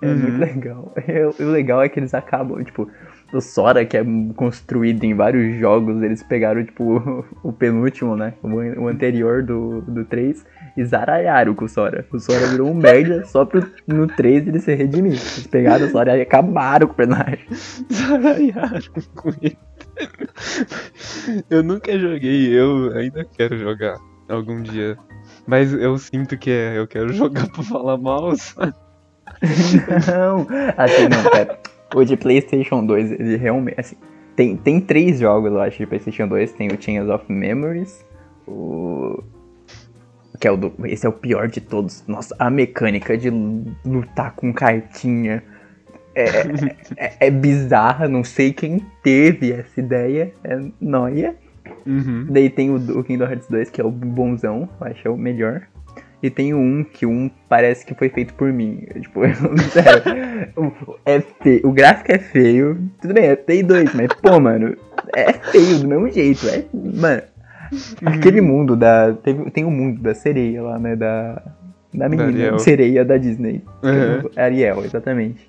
É 0.00 0.06
Uhum. 0.06 0.16
muito 0.16 0.38
legal. 0.38 0.94
E 1.06 1.42
o 1.42 1.50
legal 1.50 1.82
é 1.82 1.88
que 1.88 1.98
eles 1.98 2.14
acabam, 2.14 2.62
tipo, 2.62 2.88
o 3.32 3.40
Sora, 3.40 3.84
que 3.84 3.96
é 3.96 4.04
construído 4.34 5.04
em 5.04 5.14
vários 5.14 5.58
jogos, 5.58 6.02
eles 6.02 6.22
pegaram, 6.22 6.64
tipo, 6.64 7.24
o 7.42 7.52
penúltimo, 7.52 8.16
né? 8.16 8.34
O, 8.42 8.48
o 8.82 8.88
anterior 8.88 9.42
do, 9.42 9.80
do 9.82 10.04
3, 10.04 10.44
e 10.76 10.84
zaralharam 10.84 11.54
com 11.54 11.64
o 11.64 11.68
Sora. 11.68 12.06
O 12.12 12.18
Sora 12.18 12.46
virou 12.46 12.70
um 12.70 12.74
merda 12.74 13.24
só 13.26 13.44
pro, 13.44 13.64
no 13.86 14.06
3 14.06 14.48
ele 14.48 14.60
se 14.60 14.74
redimir. 14.74 15.12
Eles 15.12 15.46
pegaram 15.46 15.86
o 15.86 15.90
Sora 15.90 16.16
e 16.16 16.22
acabaram 16.22 16.86
com 16.86 16.92
o 16.92 16.96
personagem. 16.96 17.46
Zaralharam 17.92 18.80
com 19.14 19.30
ele. 19.40 19.58
Eu 21.48 21.62
nunca 21.62 21.98
joguei, 21.98 22.58
eu 22.58 22.96
ainda 22.96 23.24
quero 23.24 23.58
jogar 23.58 23.98
algum 24.28 24.62
dia. 24.62 24.96
Mas 25.46 25.72
eu 25.72 25.96
sinto 25.98 26.38
que 26.38 26.50
é, 26.50 26.78
eu 26.78 26.86
quero 26.86 27.12
jogar 27.12 27.48
pra 27.48 27.62
falar 27.62 27.98
mal, 27.98 28.34
sabe? 28.36 28.74
não, 30.08 30.46
assim, 30.76 31.08
não, 31.08 31.30
pera. 31.30 31.58
O 31.94 32.04
de 32.04 32.16
PlayStation 32.16 32.84
2, 32.84 33.12
ele 33.12 33.36
realmente. 33.36 33.80
Assim, 33.80 33.96
tem, 34.36 34.56
tem 34.56 34.80
três 34.80 35.18
jogos, 35.18 35.50
eu 35.50 35.60
acho, 35.60 35.78
de 35.78 35.86
PlayStation 35.86 36.28
2. 36.28 36.52
Tem 36.52 36.68
o 36.68 36.80
Chains 36.80 37.08
of 37.08 37.24
Memories, 37.30 38.04
o. 38.46 39.22
Que 40.40 40.48
é 40.48 40.50
o 40.50 40.56
do, 40.56 40.72
esse 40.84 41.04
é 41.04 41.08
o 41.08 41.12
pior 41.12 41.48
de 41.48 41.60
todos. 41.60 42.04
Nossa, 42.06 42.34
a 42.38 42.48
mecânica 42.48 43.18
de 43.18 43.28
lutar 43.84 44.34
com 44.34 44.52
cartinha 44.52 45.42
é, 46.14 46.24
é, 46.96 47.26
é 47.26 47.30
bizarra. 47.30 48.08
Não 48.08 48.24
sei 48.24 48.52
quem 48.52 48.80
teve 49.02 49.52
essa 49.52 49.78
ideia. 49.80 50.32
É 50.42 50.58
noia. 50.80 51.36
Uhum. 51.86 52.26
Daí 52.30 52.48
tem 52.48 52.70
o, 52.70 52.76
o 52.76 53.04
Kingdom 53.04 53.24
Hearts 53.24 53.48
2, 53.48 53.70
que 53.70 53.80
é 53.80 53.84
o 53.84 53.90
bonzão, 53.90 54.68
eu 54.80 54.86
acho 54.86 55.02
que 55.02 55.08
é 55.08 55.10
o 55.10 55.16
melhor. 55.16 55.62
E 56.22 56.28
tem 56.28 56.52
um 56.52 56.84
que 56.84 57.06
um 57.06 57.30
parece 57.48 57.84
que 57.84 57.94
foi 57.94 58.10
feito 58.10 58.34
por 58.34 58.52
mim. 58.52 58.86
Tipo, 59.00 59.20
sério. 59.72 60.02
é 61.06 61.20
feio. 61.20 61.66
O 61.66 61.72
gráfico 61.72 62.12
é 62.12 62.18
feio. 62.18 62.78
Tudo 63.00 63.14
bem, 63.14 63.24
é 63.24 63.36
Play 63.36 63.62
2, 63.62 63.94
mas, 63.94 64.08
pô, 64.20 64.38
mano, 64.38 64.76
é 65.16 65.32
feio 65.32 65.78
do 65.78 65.88
mesmo 65.88 66.10
jeito. 66.10 66.46
É, 66.48 66.64
mano, 66.72 67.22
aquele 68.04 68.40
mundo 68.40 68.76
da. 68.76 69.14
Tem, 69.14 69.34
tem 69.50 69.64
o 69.64 69.68
um 69.68 69.70
mundo 69.70 70.02
da 70.02 70.14
sereia 70.14 70.62
lá, 70.62 70.78
né? 70.78 70.94
Da. 70.94 71.42
Da 71.92 72.08
menina, 72.08 72.52
Da 72.52 72.58
sereia 72.58 73.04
da 73.04 73.16
Disney. 73.16 73.64
Uhum. 73.82 74.30
Ariel, 74.36 74.84
exatamente. 74.84 75.44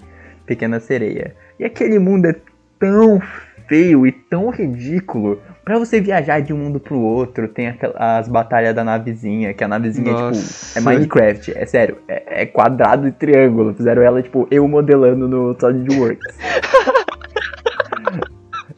Pequena 0.46 0.80
sereia. 0.80 1.36
E 1.60 1.64
aquele 1.64 2.00
mundo 2.00 2.26
é 2.26 2.36
tão 2.80 3.22
feio 3.68 4.08
e 4.08 4.12
tão 4.12 4.50
ridículo. 4.50 5.40
Pra 5.64 5.78
você 5.78 6.02
viajar 6.02 6.42
de 6.42 6.52
um 6.52 6.58
mundo 6.58 6.80
pro 6.80 6.98
outro, 7.00 7.48
tem 7.48 7.68
aquelas, 7.68 7.96
as 7.96 8.28
batalhas 8.28 8.74
da 8.74 8.84
navezinha, 8.84 9.54
que 9.54 9.64
a 9.64 9.68
navezinha, 9.68 10.12
Nossa. 10.12 10.42
tipo, 10.42 10.80
é 10.80 10.82
Minecraft, 10.82 11.54
é 11.56 11.66
sério, 11.68 11.98
é, 12.08 12.42
é 12.42 12.46
quadrado 12.48 13.08
e 13.08 13.12
triângulo. 13.12 13.74
Fizeram 13.76 14.02
ela, 14.02 14.24
tipo, 14.24 14.48
eu 14.50 14.68
modelando 14.68 15.28
no 15.28 15.56
SolidWorks. 15.60 16.36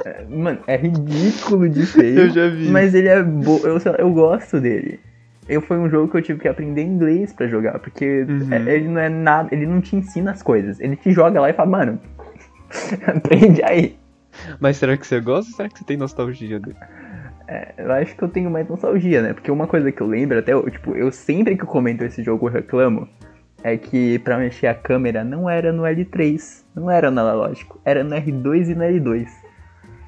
É, 0.06 0.24
Mano, 0.28 0.60
é 0.68 0.76
ridículo 0.76 1.70
de 1.70 1.86
feio. 1.86 2.20
Eu 2.22 2.30
já 2.30 2.50
vi. 2.50 2.68
Mas 2.68 2.94
ele 2.94 3.08
é 3.08 3.22
bom, 3.24 3.62
eu, 3.64 3.78
eu 3.98 4.12
gosto 4.12 4.60
dele. 4.60 5.00
Eu 5.48 5.62
foi 5.62 5.78
um 5.78 5.90
jogo 5.90 6.10
que 6.12 6.18
eu 6.18 6.22
tive 6.22 6.40
que 6.40 6.48
aprender 6.48 6.82
inglês 6.82 7.32
pra 7.32 7.48
jogar, 7.48 7.80
porque 7.80 8.26
Uhum. 8.28 8.48
é- 8.52 8.76
ele 8.76 8.88
não 8.90 9.00
é 9.00 9.08
nada, 9.08 9.50
ele 9.52 9.66
não 9.66 9.80
te 9.80 9.96
ensina 9.96 10.32
as 10.32 10.42
coisas. 10.42 10.80
Ele 10.80 10.96
te 10.98 11.12
joga 11.12 11.40
lá 11.40 11.50
e 11.50 11.54
fala, 11.54 11.70
mano, 11.70 12.00
aprende 13.08 13.64
aí. 13.64 13.96
Mas 14.60 14.78
será 14.78 14.98
que 14.98 15.06
você 15.06 15.20
gosta 15.20 15.52
ou 15.52 15.58
será 15.58 15.70
que 15.70 15.80
você 15.80 15.86
tem 15.86 15.98
nostalgia 15.98 16.60
dele? 16.60 16.78
Eu 17.78 17.92
acho 17.92 18.16
que 18.16 18.24
eu 18.24 18.30
tenho 18.30 18.50
mais 18.50 18.68
nostalgia, 18.68 19.22
né? 19.22 19.34
Porque 19.34 19.52
uma 19.52 19.68
coisa 19.68 19.92
que 19.92 20.02
eu 20.02 20.08
lembro, 20.08 20.40
até, 20.40 20.54
tipo, 20.72 20.96
eu 20.96 21.12
sempre 21.12 21.56
que 21.56 21.64
eu 21.64 21.68
comento 21.68 22.04
esse 22.04 22.24
jogo 22.24 22.48
eu 22.48 22.52
reclamo, 22.52 23.08
é 23.64 23.78
que 23.78 24.18
pra 24.20 24.38
mexer 24.38 24.68
a 24.68 24.74
câmera 24.74 25.24
não 25.24 25.50
era 25.50 25.72
no 25.72 25.84
L3, 25.84 26.64
não 26.76 26.90
era 26.90 27.12
no 27.12 27.22
analógico, 27.22 27.80
era 27.86 28.04
no 28.04 28.16
R2 28.16 28.70
e 28.70 28.76
no 28.76 28.84
L2. 28.84 29.28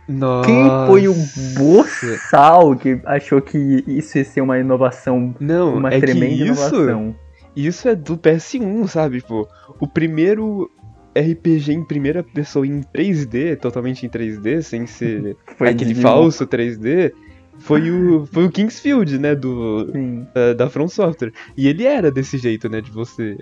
Nossa. 0.07 0.45
Quem 0.47 0.69
foi 0.87 1.07
o 1.07 1.15
boçal 1.57 2.75
que 2.75 3.01
achou 3.05 3.41
que 3.41 3.83
isso 3.87 4.17
ia 4.17 4.25
ser 4.25 4.41
uma 4.41 4.59
inovação, 4.59 5.33
Não, 5.39 5.75
uma 5.77 5.93
é 5.93 5.99
tremenda 5.99 6.35
que 6.35 6.51
isso, 6.51 6.75
inovação? 6.75 7.15
isso 7.55 7.89
é 7.89 7.95
do 7.95 8.17
PS1, 8.17 8.87
sabe? 8.87 9.21
Tipo, 9.21 9.47
o 9.79 9.87
primeiro 9.87 10.69
RPG 11.17 11.71
em 11.71 11.83
primeira 11.83 12.23
pessoa 12.23 12.67
em 12.67 12.81
3D, 12.81 13.57
totalmente 13.57 14.05
em 14.05 14.09
3D, 14.09 14.61
sem 14.61 14.85
ser 14.85 15.37
aquele 15.59 15.95
falso 15.95 16.45
3D, 16.45 17.13
foi 17.59 17.89
o, 17.89 18.25
foi 18.25 18.45
o 18.45 18.51
Kingsfield, 18.51 19.17
né? 19.17 19.35
Do, 19.35 19.89
Sim. 19.91 20.27
da, 20.57 20.69
From 20.69 20.87
Software. 20.87 21.31
E 21.55 21.67
ele 21.67 21.85
era 21.85 22.11
desse 22.11 22.37
jeito, 22.37 22.69
né? 22.69 22.81
De 22.81 22.91
você 22.91 23.37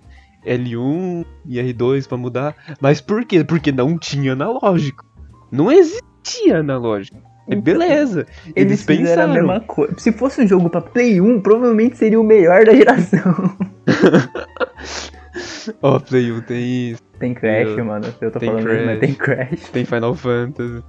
L1 0.46 1.26
e 1.46 1.58
R2 1.58 2.08
pra 2.08 2.18
mudar. 2.18 2.56
Mas 2.80 3.02
por 3.02 3.26
quê? 3.26 3.44
Porque 3.44 3.72
não 3.72 3.98
tinha 3.98 4.34
analógico. 4.34 5.06
Não 5.52 5.72
existia 5.72 6.60
analógico. 6.60 7.22
É 7.50 7.56
beleza. 7.56 8.26
Eles, 8.56 8.56
Eles, 8.56 8.84
pensaram. 8.84 9.32
a 9.32 9.34
mesma 9.34 9.60
coisa. 9.60 9.94
Se 9.98 10.12
fosse 10.12 10.42
um 10.42 10.48
jogo 10.48 10.70
pra 10.70 10.80
Play 10.82 11.20
1, 11.20 11.42
provavelmente 11.42 11.98
seria 11.98 12.20
o 12.20 12.24
melhor 12.24 12.66
da 12.66 12.74
geração. 12.74 13.58
Ó, 15.82 16.00
Play 16.00 16.32
1 16.32 16.42
tem 16.42 16.92
isso. 16.92 17.02
Tem 17.24 17.34
Crash, 17.34 17.78
Eu- 17.78 17.86
mano. 17.86 18.06
Eu 18.20 18.32
tô 18.32 18.38
tem 18.40 18.50
falando 18.50 18.70
isso, 18.74 18.86
mas 18.86 18.98
Crash. 18.98 19.00
tem 19.00 19.14
Crash. 19.14 19.70
Tem 19.70 19.86
Final 19.86 20.14
Fantasy. 20.14 20.84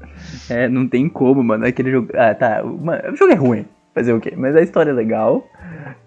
É, 0.51 0.69
não 0.69 0.89
tem 0.89 1.09
como, 1.09 1.45
mano. 1.45 1.65
Aquele 1.65 1.93
jogo. 1.93 2.09
Ah, 2.15 2.35
tá. 2.35 2.61
Mano, 2.65 3.13
o 3.13 3.17
jogo 3.17 3.31
é 3.33 3.37
ruim. 3.37 3.65
Fazer 3.95 4.13
o 4.13 4.19
quê? 4.21 4.33
Mas 4.37 4.57
a 4.57 4.61
história 4.61 4.91
é 4.91 4.93
legal. 4.95 5.47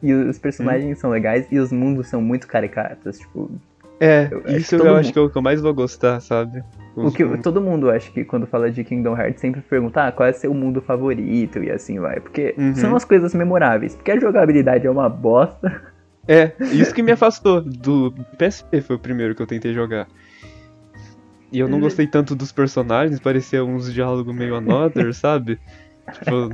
E 0.04 0.12
os 0.14 0.38
personagens 0.38 1.00
são 1.00 1.10
legais. 1.12 1.48
E 1.50 1.58
os 1.58 1.72
mundos 1.72 2.08
são 2.10 2.22
muito 2.22 2.46
caricatos. 2.46 3.20
Tipo, 3.20 3.50
É, 4.02 4.28
Eu 4.30 4.44
isso 4.58 4.76
eu 4.76 4.80
todo 4.80 4.90
acho 4.90 4.96
mundo- 5.06 5.14
que 5.14 5.20
é 5.20 5.22
o 5.22 5.30
que 5.30 5.38
eu 5.38 5.42
mais 5.42 5.60
vou 5.62 5.74
gostar, 5.74 6.20
sabe? 6.20 6.62
o 6.96 7.10
que 7.12 7.24
todo 7.40 7.60
mundo 7.62 7.90
acha 7.90 8.12
que 8.12 8.24
quando 8.26 8.46
fala 8.46 8.70
de 8.70 8.84
Kingdom 8.84 9.16
Hearts 9.18 9.40
sempre 9.40 9.62
pergunta 9.62 10.06
ah, 10.08 10.12
qual 10.12 10.28
é 10.30 10.34
seu 10.34 10.54
mundo 10.54 10.82
favorito 10.82 11.64
e 11.64 11.72
assim 11.72 12.00
vai. 12.00 12.20
Porque 12.20 12.54
Uhum. 12.58 12.76
são 12.76 12.96
as 12.96 13.06
coisas 13.06 13.34
memoráveis. 13.34 13.96
Porque 13.96 14.12
a 14.12 14.20
jogabilidade 14.20 14.86
é 14.86 14.92
uma 14.92 15.08
bosta. 15.10 15.82
É, 16.28 16.52
isso 16.74 16.94
que 16.94 17.02
me 17.02 17.12
afastou 17.12 17.62
do 17.62 18.14
PSP 18.38 18.82
foi 18.82 18.96
o 18.96 19.00
primeiro 19.00 19.34
que 19.34 19.42
eu 19.42 19.48
tentei 19.48 19.74
jogar. 19.74 20.08
E 21.52 21.60
eu 21.60 21.68
não 21.70 21.80
gostei 21.80 22.06
tanto 22.06 22.36
dos 22.36 22.52
personagens, 22.52 23.20
parecia 23.20 23.64
uns 23.64 23.94
diálogos 23.94 24.36
meio 24.36 24.56
another, 24.56 25.14
sabe? 25.16 25.58
Tipo, 26.12 26.54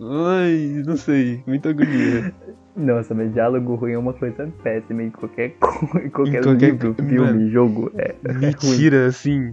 ai, 0.00 0.82
não 0.86 0.96
sei, 0.96 1.42
muita 1.46 1.70
agonia. 1.70 2.32
Nossa, 2.76 3.12
mas 3.12 3.32
diálogo 3.32 3.74
ruim 3.74 3.92
é 3.92 3.98
uma 3.98 4.12
coisa 4.12 4.52
péssima 4.62 5.02
em 5.02 5.10
qualquer, 5.10 5.56
em 6.04 6.08
qualquer, 6.10 6.38
Em 6.38 6.42
qualquer 6.44 6.70
livro, 6.72 6.94
filme, 6.94 7.18
mano. 7.18 7.50
jogo. 7.50 7.90
É, 7.96 8.14
é 8.24 8.32
Me 8.32 8.50
ruim. 8.52 8.76
tira, 8.76 9.06
assim, 9.06 9.52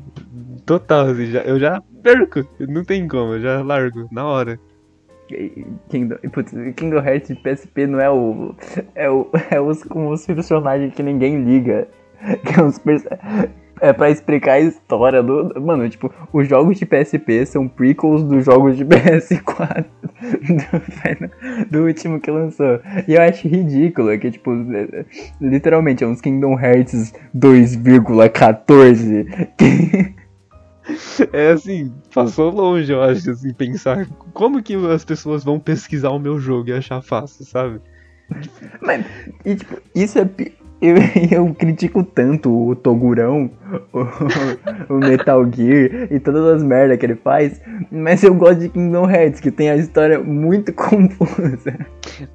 total, 0.66 1.07
assim, 1.07 1.26
já, 1.32 1.41
eu 1.41 1.59
já 1.59 1.82
perco, 2.03 2.47
não 2.59 2.84
tem 2.84 3.07
como, 3.07 3.34
eu 3.34 3.41
já 3.41 3.63
largo, 3.63 4.07
na 4.11 4.26
hora. 4.26 4.59
Kingdom, 5.89 6.15
putz, 6.32 6.51
Kingdom 6.76 6.99
Hearts 7.03 7.30
de 7.30 7.36
PSP 7.36 7.88
não 7.88 7.99
é 7.99 8.09
o. 8.09 8.53
É, 8.93 9.09
o, 9.09 9.28
é 9.51 9.59
os 9.59 9.84
com 9.84 10.07
os 10.09 10.26
personagens 10.26 10.93
que 10.93 11.01
ninguém 11.03 11.43
liga. 11.43 11.88
Que 12.43 12.59
é, 12.59 12.63
perso- 12.84 13.07
é 13.82 13.91
pra 13.93 14.09
explicar 14.09 14.53
a 14.53 14.59
história 14.61 15.21
do. 15.21 15.53
Mano, 15.61 15.88
tipo, 15.89 16.09
os 16.34 16.47
jogos 16.47 16.80
de 16.80 16.86
PSP 16.86 17.45
são 17.45 17.67
prequels 17.67 18.23
dos 18.23 18.45
jogos 18.45 18.78
de 18.78 18.86
PS4. 18.86 19.86
Do, 21.69 21.69
do 21.69 21.86
último 21.86 22.19
que 22.21 22.32
lançou. 22.32 22.80
E 23.07 23.13
eu 23.13 23.21
acho 23.21 23.47
ridículo 23.47 24.17
que, 24.17 24.32
tipo, 24.32 24.51
literalmente 25.41 26.03
é 26.03 26.07
uns 26.07 26.21
Kingdom 26.21 26.57
Hearts 26.59 27.13
2,14. 27.36 29.49
Que- 29.57 30.15
É 31.34 31.52
assim, 31.52 31.92
passou 32.14 32.52
longe, 32.52 32.92
eu 32.92 33.02
acho, 33.02 33.32
assim, 33.32 33.54
pensar 33.54 34.08
como 34.34 34.62
que 34.62 34.76
as 34.94 35.04
pessoas 35.04 35.44
vão 35.44 35.60
pesquisar 35.60 36.10
o 36.12 36.20
meu 36.20 36.40
jogo 36.40 36.70
e 36.70 36.74
achar 36.74 37.02
fácil, 37.02 37.46
sabe? 37.46 37.82
Mas, 38.82 39.06
e, 39.44 39.56
tipo, 39.56 39.82
isso 39.94 40.20
é. 40.20 40.30
Eu, 40.82 40.96
eu 41.32 41.56
critico 41.56 42.04
tanto 42.04 42.52
o 42.52 42.76
Togurão, 42.76 43.50
o, 43.94 44.94
o 44.94 44.98
Metal 45.00 45.44
Gear 45.52 46.12
e 46.12 46.20
todas 46.20 46.46
as 46.58 46.64
merdas 46.64 46.98
que 46.98 47.06
ele 47.06 47.16
faz, 47.16 47.62
mas 47.92 48.24
eu 48.24 48.36
gosto 48.36 48.60
de 48.60 48.70
Kingdom 48.70 49.10
Hearts, 49.10 49.40
que 49.40 49.52
tem 49.52 49.70
a 49.70 49.78
história 49.78 50.20
muito 50.20 50.74
confusa. 50.76 51.78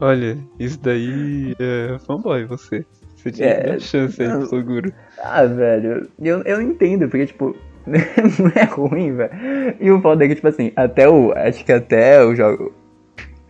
Olha, 0.00 0.38
isso 0.58 0.80
daí 0.80 1.54
é 1.60 1.96
fanboy, 2.06 2.44
você. 2.46 2.84
Você 3.14 3.30
tinha 3.30 3.48
É, 3.48 3.78
chance 3.78 4.22
aí 4.22 4.48
Toguro. 4.48 4.90
Ah, 5.22 5.44
velho, 5.44 6.08
eu, 6.18 6.40
eu 6.44 6.62
entendo, 6.62 7.06
porque, 7.06 7.26
tipo, 7.26 7.54
não 8.38 8.52
é 8.54 8.64
ruim, 8.64 9.14
velho. 9.14 9.30
E 9.80 9.90
o 9.90 10.00
foda 10.00 10.24
é 10.24 10.28
que, 10.28 10.34
tipo 10.36 10.48
assim, 10.48 10.72
até 10.76 11.08
o. 11.08 11.32
Acho 11.36 11.64
que 11.64 11.72
até 11.72 12.24
o 12.24 12.34
jogo. 12.34 12.72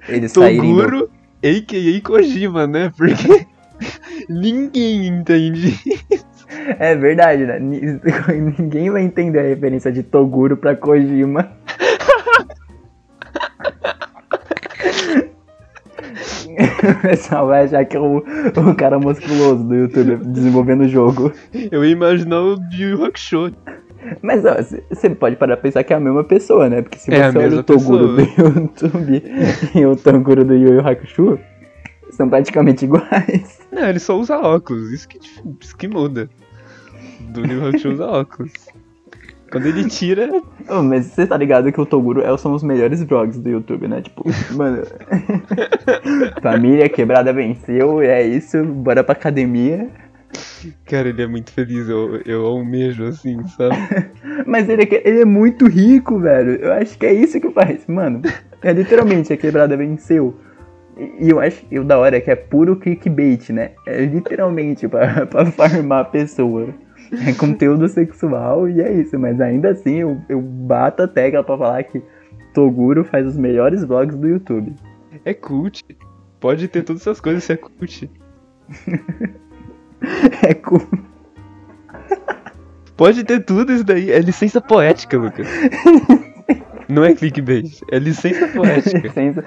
Eles 0.09 0.33
saírem 0.33 0.75
do, 0.75 0.83
Toguro, 0.83 1.11
a.k.a. 1.45 2.01
Kojima, 2.03 2.67
né? 2.67 2.91
Porque 2.97 3.47
ninguém 4.29 5.07
entende. 5.07 5.79
É 6.79 6.95
verdade, 6.97 7.47
né? 7.47 7.59
Ni- 7.61 7.81
Ninguém 8.59 8.91
vai 8.91 9.03
entender 9.03 9.39
a 9.39 9.43
referência 9.43 9.93
de 9.93 10.03
Toguro 10.03 10.57
pra 10.57 10.75
Kojima. 10.75 11.51
O 16.83 17.03
pessoal 17.03 17.47
vai 17.47 17.65
achar 17.65 17.85
que 17.85 17.97
é 17.97 18.01
o, 18.01 18.19
o 18.19 18.75
cara 18.75 18.99
musculoso 18.99 19.63
do 19.65 19.75
YouTube 19.75 20.17
desenvolvendo 20.27 20.83
o 20.83 20.89
jogo. 20.89 21.33
Eu 21.71 21.85
ia 21.85 21.93
imaginar 21.93 22.41
o 22.41 22.57
Yu 22.73 23.05
Hakusho. 23.05 23.53
Mas 24.23 24.45
ó, 24.45 24.57
você 24.89 25.11
pode 25.11 25.37
parar 25.37 25.57
pra 25.57 25.63
pensar 25.63 25.85
que 25.85 25.93
é 25.93 25.97
a 25.97 26.01
mesma 26.01 26.25
pessoa, 26.25 26.69
né? 26.69 26.83
Porque 26.83 26.99
se 26.99 27.13
É 27.13 27.31
você 27.31 27.39
olha 27.39 27.59
o 27.59 27.63
Toguro 27.63 28.17
do 28.17 28.21
YouTube 28.21 29.23
e 29.75 29.87
o 29.87 29.97
Toguro 29.97 30.45
do 30.45 30.55
Yu 30.55 30.75
Yu 30.75 30.87
Hakusho, 30.87 31.39
são 32.11 32.29
praticamente 32.29 32.85
iguais. 32.85 33.61
Não, 33.73 33.89
ele 33.89 33.99
só 33.99 34.19
usa 34.19 34.39
óculos, 34.39 34.93
isso 34.93 35.09
que, 35.09 35.19
isso 35.61 35.77
que 35.77 35.89
muda. 35.89 36.29
Do 37.21 37.43
New 37.43 37.61
Rock 37.61 37.87
usa 37.87 38.07
óculos. 38.07 38.53
Quando 39.51 39.67
ele 39.67 39.85
tira. 39.89 40.43
Oh, 40.69 40.83
mas 40.83 41.07
você 41.07 41.27
tá 41.27 41.37
ligado 41.37 41.73
que 41.73 41.81
o 41.81 41.87
Toguro 41.87 42.23
é, 42.23 42.37
são 42.39 42.55
os 42.55 42.63
melhores 42.63 43.03
vlogs 43.03 43.39
do 43.39 43.49
YouTube, 43.49 43.89
né? 43.89 44.01
Tipo, 44.01 44.25
mano. 44.55 44.83
Família 46.41 46.89
quebrada 46.89 47.33
venceu, 47.33 48.01
é 48.01 48.23
isso, 48.23 48.63
bora 48.65 49.03
pra 49.03 49.13
academia. 49.13 49.91
Cara, 50.87 51.09
ele 51.09 51.23
é 51.23 51.27
muito 51.27 51.53
feliz, 51.53 51.89
eu, 51.89 52.21
eu 52.25 52.47
almejo 52.47 53.05
assim, 53.05 53.47
sabe? 53.49 53.77
mas 54.47 54.69
ele 54.69 54.83
é, 54.83 55.09
ele 55.09 55.21
é 55.23 55.25
muito 55.25 55.67
rico, 55.67 56.19
velho. 56.19 56.53
Eu 56.57 56.73
acho 56.73 56.99
que 56.99 57.07
é 57.07 57.13
isso 57.13 57.41
que 57.41 57.51
faz. 57.51 57.87
Mano, 57.87 58.23
é 58.63 58.73
literalmente 58.73 59.33
a 59.33 59.37
quebrada 59.37 59.77
venceu. 59.77 60.37
E 61.19 61.31
eu 61.31 61.41
acho 61.41 61.65
que 61.65 61.79
o 61.79 61.85
da 61.85 61.99
hora 61.99 62.17
é 62.17 62.21
que 62.21 62.31
é 62.31 62.37
puro 62.37 62.77
clickbait, 62.77 63.51
né? 63.51 63.73
É 63.87 64.05
literalmente 64.05 64.87
pra, 64.87 65.25
pra 65.27 65.47
farmar 65.47 66.01
a 66.01 66.05
pessoa. 66.05 66.69
É 67.27 67.33
conteúdo 67.33 67.89
sexual 67.89 68.69
e 68.69 68.81
é 68.81 68.93
isso, 68.93 69.19
mas 69.19 69.41
ainda 69.41 69.71
assim 69.71 69.97
eu, 69.97 70.21
eu 70.29 70.41
bato 70.41 71.03
a 71.03 71.09
tecla 71.09 71.43
pra 71.43 71.59
falar 71.59 71.83
que 71.83 72.01
Toguro 72.55 73.05
faz 73.05 73.27
os 73.27 73.37
melhores 73.37 73.85
vlogs 73.85 74.17
do 74.17 74.29
YouTube. 74.29 74.75
É 75.25 75.35
cult. 75.35 75.83
Pode 76.39 76.69
ter 76.69 76.83
todas 76.83 77.03
essas 77.03 77.21
coisas 77.21 77.43
se 77.43 77.53
é 77.53 77.57
cult. 77.57 78.11
é 80.43 80.55
cult. 80.55 80.87
Pode 82.97 83.25
ter 83.25 83.41
tudo 83.45 83.73
isso 83.73 83.85
daí. 83.85 84.11
É 84.11 84.19
licença 84.19 84.61
poética, 84.61 85.17
Lucas. 85.17 85.47
Não 86.91 87.05
é 87.05 87.15
clickbait, 87.15 87.81
é 87.91 87.99
licença 87.99 88.49
poética. 88.53 88.99
licença... 88.99 89.45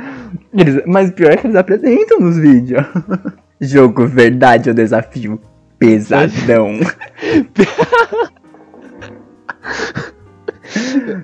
Eles... 0.53 0.81
Mas 0.87 1.11
pior 1.11 1.33
é 1.33 1.37
que 1.37 1.45
eles 1.45 1.57
apresentam 1.57 2.19
nos 2.19 2.37
vídeos. 2.37 2.85
Jogo 3.59 4.07
verdade 4.07 4.69
ou 4.69 4.75
desafio? 4.75 5.39
Pesadão. 5.77 6.79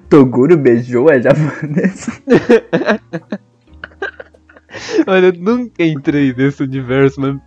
Toguro 0.09 0.57
beijou 0.57 1.09
a 1.09 1.19
japonesa. 1.19 2.11
Olha, 5.07 5.27
eu 5.27 5.33
nunca 5.33 5.83
entrei 5.83 6.33
nesse 6.33 6.61
universo, 6.63 7.19
mas 7.21 7.37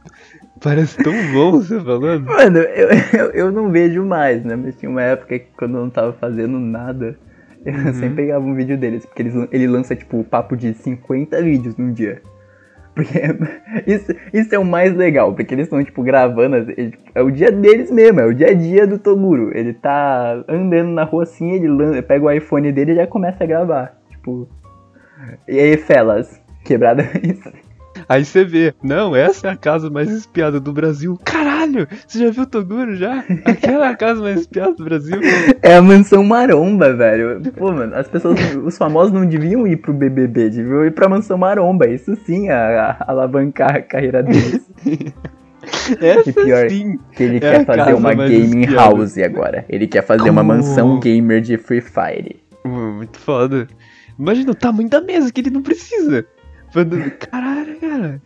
parece 0.63 1.03
tão 1.03 1.13
bom 1.33 1.53
você 1.53 1.81
falando. 1.81 2.27
Mano, 2.27 2.59
eu, 2.59 2.89
eu, 3.13 3.31
eu 3.31 3.53
não 3.53 3.71
vejo 3.71 4.05
mais, 4.05 4.45
né? 4.45 4.57
Mas 4.57 4.77
tinha 4.77 4.91
uma 4.91 5.03
época 5.03 5.39
que 5.39 5.47
quando 5.57 5.77
eu 5.77 5.83
não 5.83 5.91
tava 5.91 6.13
fazendo 6.13 6.59
nada, 6.59 7.17
eu 7.65 7.73
uhum. 7.73 7.95
sempre 7.95 8.17
pegava 8.17 8.45
um 8.45 8.55
vídeo 8.55 8.77
deles, 8.77 9.07
porque 9.07 9.23
eles, 9.23 9.35
ele 9.51 9.67
lança, 9.67 9.95
tipo, 9.95 10.21
o 10.21 10.25
papo 10.25 10.57
de 10.57 10.75
50 10.75 11.43
vídeos 11.43 11.77
num 11.77 11.93
dia. 11.93 12.21
Porque 12.95 13.19
isso, 13.87 14.13
isso 14.33 14.55
é 14.55 14.59
o 14.59 14.65
mais 14.65 14.95
legal, 14.95 15.35
porque 15.35 15.55
eles 15.55 15.65
estão, 15.65 15.83
tipo, 15.83 16.03
gravando. 16.03 16.57
É 17.15 17.23
o 17.23 17.31
dia 17.31 17.51
deles 17.51 17.91
mesmo, 17.91 18.21
é 18.21 18.27
o 18.27 18.35
dia 18.35 18.49
a 18.49 18.55
dia 18.55 18.87
do 18.87 18.99
Toguro. 18.99 19.57
Ele 19.57 19.73
tá 19.73 20.45
andando 20.49 20.91
na 20.91 21.05
rua 21.05 21.23
assim, 21.23 21.53
ele 21.53 21.69
lança, 21.69 22.03
pega 22.03 22.25
o 22.25 22.31
iPhone 22.31 22.71
dele 22.73 22.93
e 22.93 22.97
já 22.97 23.07
começa 23.07 23.45
a 23.45 23.47
gravar. 23.47 23.97
Tipo. 24.11 24.49
E 25.49 25.59
aí, 25.59 25.77
Felas, 25.77 26.41
quebrada 26.65 27.05
isso. 27.23 27.51
Aí 28.09 28.25
você 28.25 28.45
vê, 28.45 28.75
não, 28.83 29.15
essa 29.15 29.49
é 29.49 29.51
a 29.51 29.57
casa 29.57 29.91
mais 29.91 30.11
espiada 30.11 30.59
do 30.59 30.73
Brasil. 30.73 31.19
Caralho, 31.25 31.87
você 32.07 32.19
já 32.19 32.31
viu 32.31 32.43
o 32.43 32.47
Toguro 32.47 32.97
já? 32.97 33.25
Aquela 33.45 33.87
é 33.87 33.91
a 33.91 33.97
casa 33.97 34.21
mais 34.21 34.41
espiada 34.41 34.75
do 34.75 34.85
Brasil. 34.85 35.19
É 35.63 35.77
a 35.77 35.83
mansão 35.83 36.25
maromba, 36.25 36.93
velho. 36.95 37.41
Pô, 37.53 37.73
mano, 37.73 37.95
as 37.95 38.09
pessoas, 38.09 38.39
os 38.65 38.77
famosos 38.77 39.13
não 39.13 39.27
deviam 39.27 39.67
ir 39.67 39.77
pro 39.77 39.93
BBB, 39.93 40.51
deviam 40.51 40.85
ir 40.85 40.93
pra 40.93 41.09
mansão 41.09 41.39
maromba. 41.39 41.87
Isso 41.87 42.17
sim, 42.25 42.49
a, 42.49 42.97
a 42.99 43.11
alavancar 43.11 43.77
a 43.77 43.83
carreira 43.83 44.23
deles. 44.23 44.69
Essa 46.01 46.31
e 46.31 46.33
pior 46.33 46.69
sim. 46.69 46.99
que 47.13 47.23
ele 47.23 47.37
é 47.37 47.41
quer 47.41 47.65
fazer 47.65 47.95
uma 47.95 48.15
gaming 48.15 48.63
espiada. 48.63 48.75
house 48.75 49.19
agora. 49.19 49.65
Ele 49.69 49.87
quer 49.87 50.03
fazer 50.03 50.29
uma 50.29 50.43
mansão 50.43 50.99
gamer 50.99 51.41
de 51.41 51.57
Free 51.57 51.81
Fire. 51.81 52.43
muito 52.65 53.19
foda. 53.19 53.69
Imagina 54.19 54.51
o 54.51 54.55
tamanho 54.55 54.89
da 54.89 55.01
mesa 55.01 55.33
que 55.33 55.41
ele 55.41 55.51
não 55.51 55.63
precisa. 55.63 56.27
Caralho, 57.31 57.81
cara. 57.81 58.23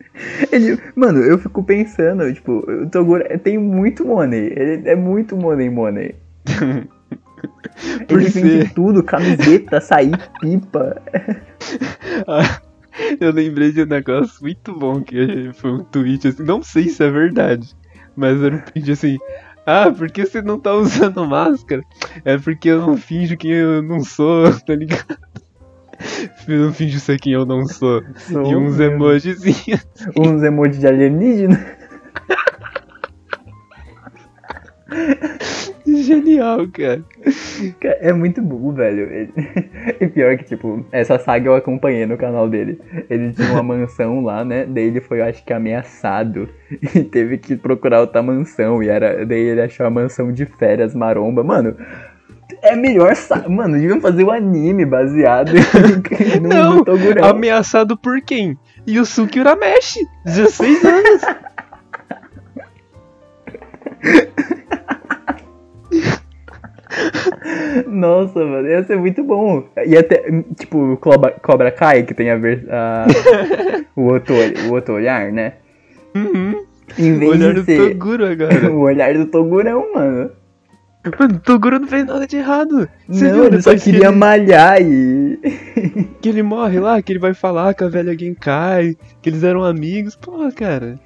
Ele, 0.51 0.79
mano, 0.95 1.19
eu 1.19 1.37
fico 1.37 1.63
pensando, 1.63 2.33
tipo, 2.33 2.59
o 2.69 2.89
Toguro 2.89 3.23
tem 3.39 3.57
muito 3.57 4.05
money. 4.05 4.53
Ele 4.55 4.89
é 4.89 4.95
muito 4.95 5.35
money, 5.35 5.69
money. 5.69 6.15
Por 8.07 8.21
ele 8.21 8.31
ser... 8.31 8.41
vende 8.41 8.73
tudo, 8.73 9.03
camiseta, 9.03 9.79
sair, 9.81 10.17
pipa. 10.39 11.01
Ah, 12.27 12.59
eu 13.19 13.31
lembrei 13.31 13.71
de 13.71 13.83
um 13.83 13.85
negócio 13.85 14.41
muito 14.41 14.73
bom 14.73 15.01
que 15.01 15.51
foi 15.53 15.71
um 15.71 15.83
tweet 15.83 16.27
assim, 16.27 16.43
não 16.43 16.63
sei 16.63 16.89
se 16.89 17.03
é 17.03 17.09
verdade, 17.11 17.75
mas 18.15 18.41
era 18.41 18.55
um 18.55 18.59
tweet 18.59 18.91
assim, 18.91 19.17
ah, 19.65 19.91
por 19.91 20.09
que 20.09 20.25
você 20.25 20.41
não 20.41 20.57
tá 20.57 20.73
usando 20.73 21.27
máscara? 21.27 21.83
É 22.23 22.37
porque 22.37 22.69
eu 22.69 22.79
não 22.79 22.97
finjo 22.97 23.35
que 23.35 23.49
eu 23.49 23.83
não 23.83 23.99
sou, 23.99 24.51
tá 24.65 24.73
ligado? 24.73 25.17
Eu 26.47 26.71
finjo 26.71 26.99
ser 26.99 27.19
quem 27.19 27.33
eu 27.33 27.45
não 27.45 27.65
sou. 27.65 28.03
sou 28.15 28.51
e 28.51 28.55
uns 28.55 28.79
emojizinhos. 28.79 29.85
Uns 30.15 30.43
emojis 30.43 30.79
de 30.79 30.87
alienígena. 30.87 31.59
Genial, 35.85 36.67
cara. 36.67 37.03
É 37.81 38.13
muito 38.13 38.41
bom, 38.41 38.71
velho. 38.73 39.31
E 39.99 40.07
pior 40.07 40.37
que, 40.37 40.43
tipo, 40.43 40.85
essa 40.91 41.17
saga 41.17 41.49
eu 41.49 41.55
acompanhei 41.55 42.05
no 42.05 42.17
canal 42.17 42.49
dele. 42.49 42.79
Ele 43.09 43.33
tinha 43.33 43.51
uma 43.51 43.63
mansão 43.63 44.21
lá, 44.21 44.45
né? 44.45 44.65
Daí 44.65 44.85
ele 44.85 45.01
foi, 45.01 45.21
acho 45.21 45.43
que, 45.43 45.53
ameaçado. 45.53 46.49
E 46.93 47.03
teve 47.03 47.37
que 47.37 47.55
procurar 47.55 48.01
outra 48.01 48.21
mansão. 48.21 48.83
E 48.83 48.89
era. 48.89 49.25
Daí 49.25 49.39
ele 49.39 49.61
achou 49.61 49.85
a 49.85 49.89
mansão 49.89 50.31
de 50.31 50.45
férias 50.45 50.93
maromba. 50.93 51.43
Mano, 51.43 51.75
é 52.67 52.75
melhor. 52.75 53.13
Mano, 53.49 53.73
deviam 53.79 54.01
fazer 54.01 54.23
o 54.23 54.27
um 54.27 54.31
anime 54.31 54.85
baseado 54.85 55.51
no, 56.41 56.49
Não, 56.49 56.75
no 56.77 56.85
Togurão. 56.85 57.29
Ameaçado 57.29 57.97
por 57.97 58.21
quem? 58.21 58.57
Yusuke 58.87 59.39
Urameshi, 59.39 59.99
16 60.25 60.85
anos. 60.85 61.21
Nossa, 67.87 68.43
mano, 68.43 68.67
ia 68.67 68.83
ser 68.83 68.97
muito 68.97 69.23
bom. 69.23 69.67
E 69.85 69.97
até, 69.97 70.23
tipo, 70.57 70.97
Cobra, 70.97 71.31
Cobra 71.41 71.71
Kai, 71.71 72.03
que 72.03 72.13
tem 72.13 72.29
a 72.29 72.37
ver, 72.37 72.65
a, 72.69 73.07
o, 73.95 74.03
outro, 74.03 74.35
o 74.67 74.73
outro 74.73 74.95
olhar, 74.95 75.31
né? 75.31 75.53
Uhum. 76.15 76.65
Em 76.97 77.17
vez 77.17 77.31
o 77.31 77.35
olhar 77.35 77.53
de 77.53 77.63
ser, 77.63 77.77
do 77.77 77.89
Toguro 77.89 78.25
agora. 78.25 78.71
o 78.71 78.79
olhar 78.79 79.13
do 79.13 79.25
Togurão, 79.25 79.93
mano. 79.93 80.31
Mano, 81.19 81.35
o 81.35 81.39
Toguro 81.39 81.79
não 81.79 81.87
fez 81.87 82.05
nada 82.05 82.27
de 82.27 82.37
errado. 82.37 82.89
Você 83.07 83.31
não, 83.31 83.45
ele 83.45 83.61
só 83.61 83.75
queria 83.75 83.99
que 83.99 84.05
ele... 84.07 84.15
malhar 84.15 84.81
e. 84.81 85.39
que 86.21 86.29
ele 86.29 86.43
morre 86.43 86.79
lá, 86.79 87.01
que 87.01 87.11
ele 87.11 87.19
vai 87.19 87.33
falar 87.33 87.73
com 87.73 87.85
a 87.85 87.89
velha 87.89 88.17
Genkai, 88.17 88.95
que 89.21 89.29
eles 89.29 89.43
eram 89.43 89.63
amigos. 89.63 90.15
Porra, 90.15 90.51
cara. 90.51 90.99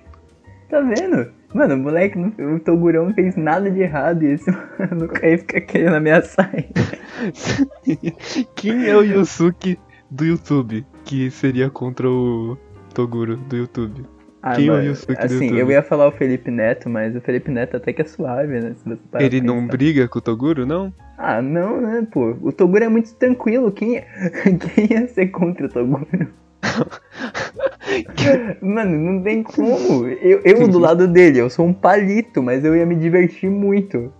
Tá 0.70 0.80
vendo? 0.82 1.32
Mano, 1.54 1.76
o 1.76 1.78
moleque, 1.78 2.18
o 2.18 2.60
Togurão 2.60 3.08
não 3.08 3.14
fez 3.14 3.36
nada 3.36 3.70
de 3.70 3.82
errado 3.82 4.24
e 4.24 4.34
esse 4.34 4.50
mano 4.80 5.08
Kai 5.10 5.38
fica 5.38 5.60
querendo 5.60 5.96
ameaçar 5.96 6.50
ele. 6.54 8.16
Quem 8.56 8.88
é 8.88 8.96
o 8.96 9.04
Yosuke 9.04 9.78
do 10.10 10.26
YouTube 10.26 10.86
que 11.04 11.30
seria 11.30 11.70
contra 11.70 12.10
o 12.10 12.58
Toguro 12.94 13.36
do 13.36 13.58
YouTube? 13.58 14.06
Ah, 14.42 14.56
Quem 14.56 14.68
mano, 14.68 14.92
Assim, 15.18 15.56
eu 15.56 15.70
ia 15.70 15.84
falar 15.84 16.08
o 16.08 16.12
Felipe 16.12 16.50
Neto, 16.50 16.90
mas 16.90 17.16
o 17.16 17.22
Felipe 17.22 17.52
Neto 17.52 17.78
até 17.78 17.94
que 17.94 18.02
é 18.02 18.06
suave, 18.06 18.60
né? 18.60 18.76
Ele 19.20 19.40
não 19.40 19.68
briga 19.68 20.08
com 20.08 20.18
o 20.18 20.22
Toguro, 20.22 20.66
não? 20.66 20.92
Ah, 21.18 21.42
não, 21.42 21.80
né, 21.80 22.08
pô? 22.12 22.36
O 22.42 22.52
Toguro 22.52 22.84
é 22.84 22.90
muito 22.90 23.14
tranquilo. 23.16 23.72
Quem, 23.72 24.02
Quem 24.76 24.92
ia 24.92 25.08
ser 25.08 25.28
contra 25.28 25.68
o 25.68 25.70
Toguro? 25.70 26.28
Mano, 28.62 28.98
não 28.98 29.22
tem 29.22 29.44
como. 29.44 30.08
Eu, 30.08 30.42
eu 30.44 30.68
do 30.68 30.80
lado 30.80 31.08
dele, 31.08 31.40
eu 31.40 31.50
sou 31.50 31.66
um 31.66 31.74
palito, 31.74 32.42
mas 32.42 32.66
eu 32.66 32.76
ia 32.76 32.86
me 32.86 32.96
divertir 32.96 33.50
muito. 33.50 34.12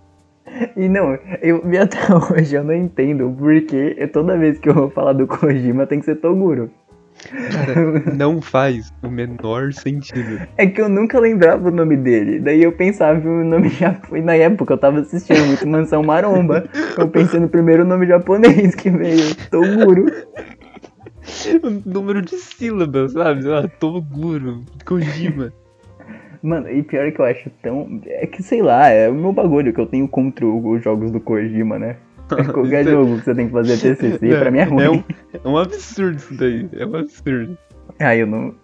E 0.76 0.88
não, 0.88 1.18
eu 1.40 1.62
até 1.80 1.98
hoje 2.32 2.54
eu 2.54 2.64
não 2.64 2.74
entendo 2.74 3.34
porque 3.38 3.94
toda 4.12 4.36
vez 4.36 4.58
que 4.58 4.68
eu 4.68 4.74
vou 4.74 4.90
falar 4.90 5.14
do 5.14 5.26
Kojima 5.26 5.86
tem 5.86 5.98
que 5.98 6.04
ser 6.04 6.16
Toguro. 6.16 6.70
Cara, 7.28 8.14
não 8.16 8.40
faz 8.40 8.92
o 9.02 9.08
menor 9.08 9.72
sentido. 9.72 10.40
É 10.56 10.66
que 10.66 10.80
eu 10.80 10.88
nunca 10.88 11.18
lembrava 11.18 11.68
o 11.68 11.70
nome 11.70 11.96
dele. 11.96 12.40
Daí 12.40 12.62
eu 12.62 12.72
pensava 12.72 13.26
o 13.26 13.44
nome 13.44 13.70
foi 14.08 14.20
na 14.20 14.34
época, 14.34 14.74
eu 14.74 14.78
tava 14.78 15.00
assistindo 15.00 15.46
muito 15.46 15.66
Mansão 15.66 16.02
Maromba. 16.02 16.68
Eu 16.98 17.08
pensei 17.08 17.40
no 17.40 17.48
primeiro 17.48 17.84
nome 17.84 18.06
japonês 18.06 18.74
que 18.74 18.90
veio, 18.90 19.34
Toguro. 19.50 20.06
O 21.62 21.88
número 21.88 22.20
de 22.20 22.36
sílabas, 22.36 23.12
sabe? 23.12 23.50
Ah, 23.52 23.68
Toguro, 23.78 24.60
Kojima. 24.84 25.52
Mano, 26.42 26.68
e 26.68 26.82
pior 26.82 27.10
que 27.12 27.20
eu 27.20 27.24
acho 27.24 27.48
tão. 27.62 28.00
É 28.06 28.26
que 28.26 28.42
sei 28.42 28.60
lá, 28.60 28.88
é 28.88 29.08
o 29.08 29.14
meu 29.14 29.32
bagulho 29.32 29.72
que 29.72 29.80
eu 29.80 29.86
tenho 29.86 30.08
contra 30.08 30.44
os 30.44 30.82
jogos 30.82 31.12
do 31.12 31.20
Kojima, 31.20 31.78
né? 31.78 31.96
Qualquer 32.52 32.86
é 32.86 32.90
jogo 32.90 33.18
que 33.18 33.24
você 33.24 33.34
tem 33.34 33.46
que 33.46 33.52
fazer 33.52 33.76
TCC, 33.78 34.26
não, 34.28 34.38
pra 34.38 34.50
mim 34.50 34.58
é 34.58 34.64
ruim. 34.64 34.82
É 34.84 34.90
um, 34.90 35.04
é 35.44 35.48
um 35.48 35.58
absurdo 35.58 36.16
isso 36.16 36.34
daí, 36.34 36.68
é 36.72 36.86
um 36.86 36.96
absurdo. 36.96 37.58
Ah, 37.98 38.16
eu 38.16 38.26
não... 38.26 38.54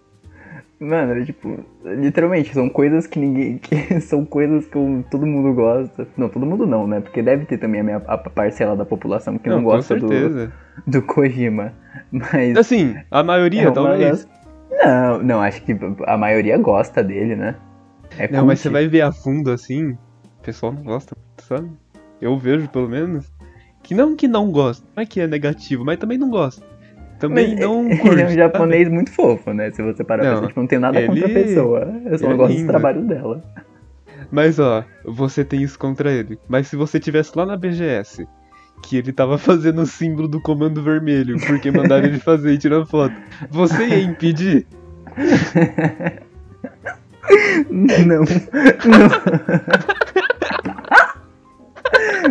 Mano, 0.81 1.13
é 1.21 1.25
tipo, 1.25 1.59
literalmente, 1.85 2.55
são 2.55 2.69
coisas 2.69 3.07
que 3.07 3.19
ninguém. 3.19 3.59
Que 3.63 4.01
são 4.01 4.25
coisas 4.25 4.67
que 4.67 4.77
eu- 4.77 5.05
todo 5.11 5.27
mundo 5.27 5.53
gosta. 5.53 6.07
Não, 6.17 6.29
todo 6.29 6.47
mundo 6.47 6.67
não, 6.67 6.87
né? 6.87 7.01
Porque 7.01 7.21
deve 7.21 7.45
ter 7.45 7.59
também 7.59 7.81
a, 7.81 7.85
minha, 7.85 7.97
a 7.97 8.17
parcela 8.17 8.77
da 8.77 8.85
população 8.85 9.37
que 9.37 9.49
não, 9.49 9.63
gosta 9.63 9.99
com 9.99 10.07
do, 10.07 10.53
do 10.87 11.03
Kojima. 11.03 11.73
Mas. 12.13 12.57
Assim, 12.57 12.95
a 13.11 13.23
maioria, 13.25 13.69
é 13.69 13.71
talvez. 13.73 14.25
das- 14.25 14.29
Não, 14.85 15.23
não, 15.23 15.41
acho 15.43 15.63
que 15.63 15.77
a 16.07 16.17
maioria 16.17 16.57
gosta 16.57 17.03
dele, 17.03 17.35
né? 17.35 17.57
É 18.17 18.29
Não, 18.31 18.47
mas 18.47 18.61
você 18.61 18.69
vai 18.69 18.87
ver 18.87 19.03
a 19.03 19.11
fundo 19.13 19.51
assim, 19.51 19.91
o 19.91 20.43
pessoal 20.43 20.73
não 20.73 20.83
gosta, 20.85 21.17
sabe? 21.39 21.69
Eu 22.21 22.39
vejo, 22.39 22.69
pelo 22.69 22.89
menos, 22.89 23.31
que 23.89 23.95
não 23.95 24.15
que 24.15 24.29
não 24.29 24.51
gosta, 24.53 24.87
não 24.95 25.03
é 25.03 25.07
que 25.07 25.19
é 25.19 25.27
negativo, 25.27 25.83
mas 25.85 25.97
também 25.99 26.19
não 26.19 26.29
gosta. 26.29 26.63
Também 27.19 27.53
Mas 27.55 27.61
não 27.61 27.87
ele 27.91 27.97
curte. 27.99 28.21
é 28.23 28.27
um 28.27 28.31
japonês 28.31 28.89
muito 28.89 29.11
fofo, 29.11 29.53
né? 29.53 29.71
Se 29.73 29.83
você 29.83 30.05
parar 30.05 30.21
pra 30.23 30.29
Não, 30.31 30.37
pensar, 30.37 30.49
tipo, 30.49 30.61
não 30.61 30.67
tem 30.69 30.79
nada 30.79 31.05
contra 31.07 31.27
a 31.27 31.31
ele- 31.31 31.43
pessoa. 31.45 31.81
Eu 32.05 32.19
só 32.19 32.27
ele 32.27 32.29
não 32.29 32.33
é 32.33 32.37
gosto 32.37 32.53
do 32.53 32.59
lindo. 32.59 32.69
trabalho 32.69 33.01
dela. 33.03 33.43
sabe? 33.55 33.67
Mas 34.31 34.59
ó, 34.61 34.85
você 35.05 35.43
tem 35.45 35.63
isso 35.63 35.79
contra 35.79 36.13
ele. 36.13 36.39
Mas 36.49 36.67
se 36.69 36.77
você 36.77 37.01
tivesse 37.01 37.33
lá 37.35 37.47
na 37.47 37.57
BGS, 37.57 38.29
que 38.83 38.97
ele 38.99 39.11
tava 39.13 39.37
fazendo 39.39 39.81
o 39.83 39.87
símbolo 39.87 40.29
do 40.29 40.41
comando 40.41 40.83
vermelho, 40.83 41.39
porque 41.47 41.71
mandaram 41.71 42.07
ele 42.07 42.19
fazer 42.21 42.53
e 42.53 42.59
tirar 42.59 42.85
foto, 42.87 43.15
você 43.51 43.87
ia 43.89 44.01
impedir? 44.03 44.67
Não, 47.71 48.07
não. 48.07 48.25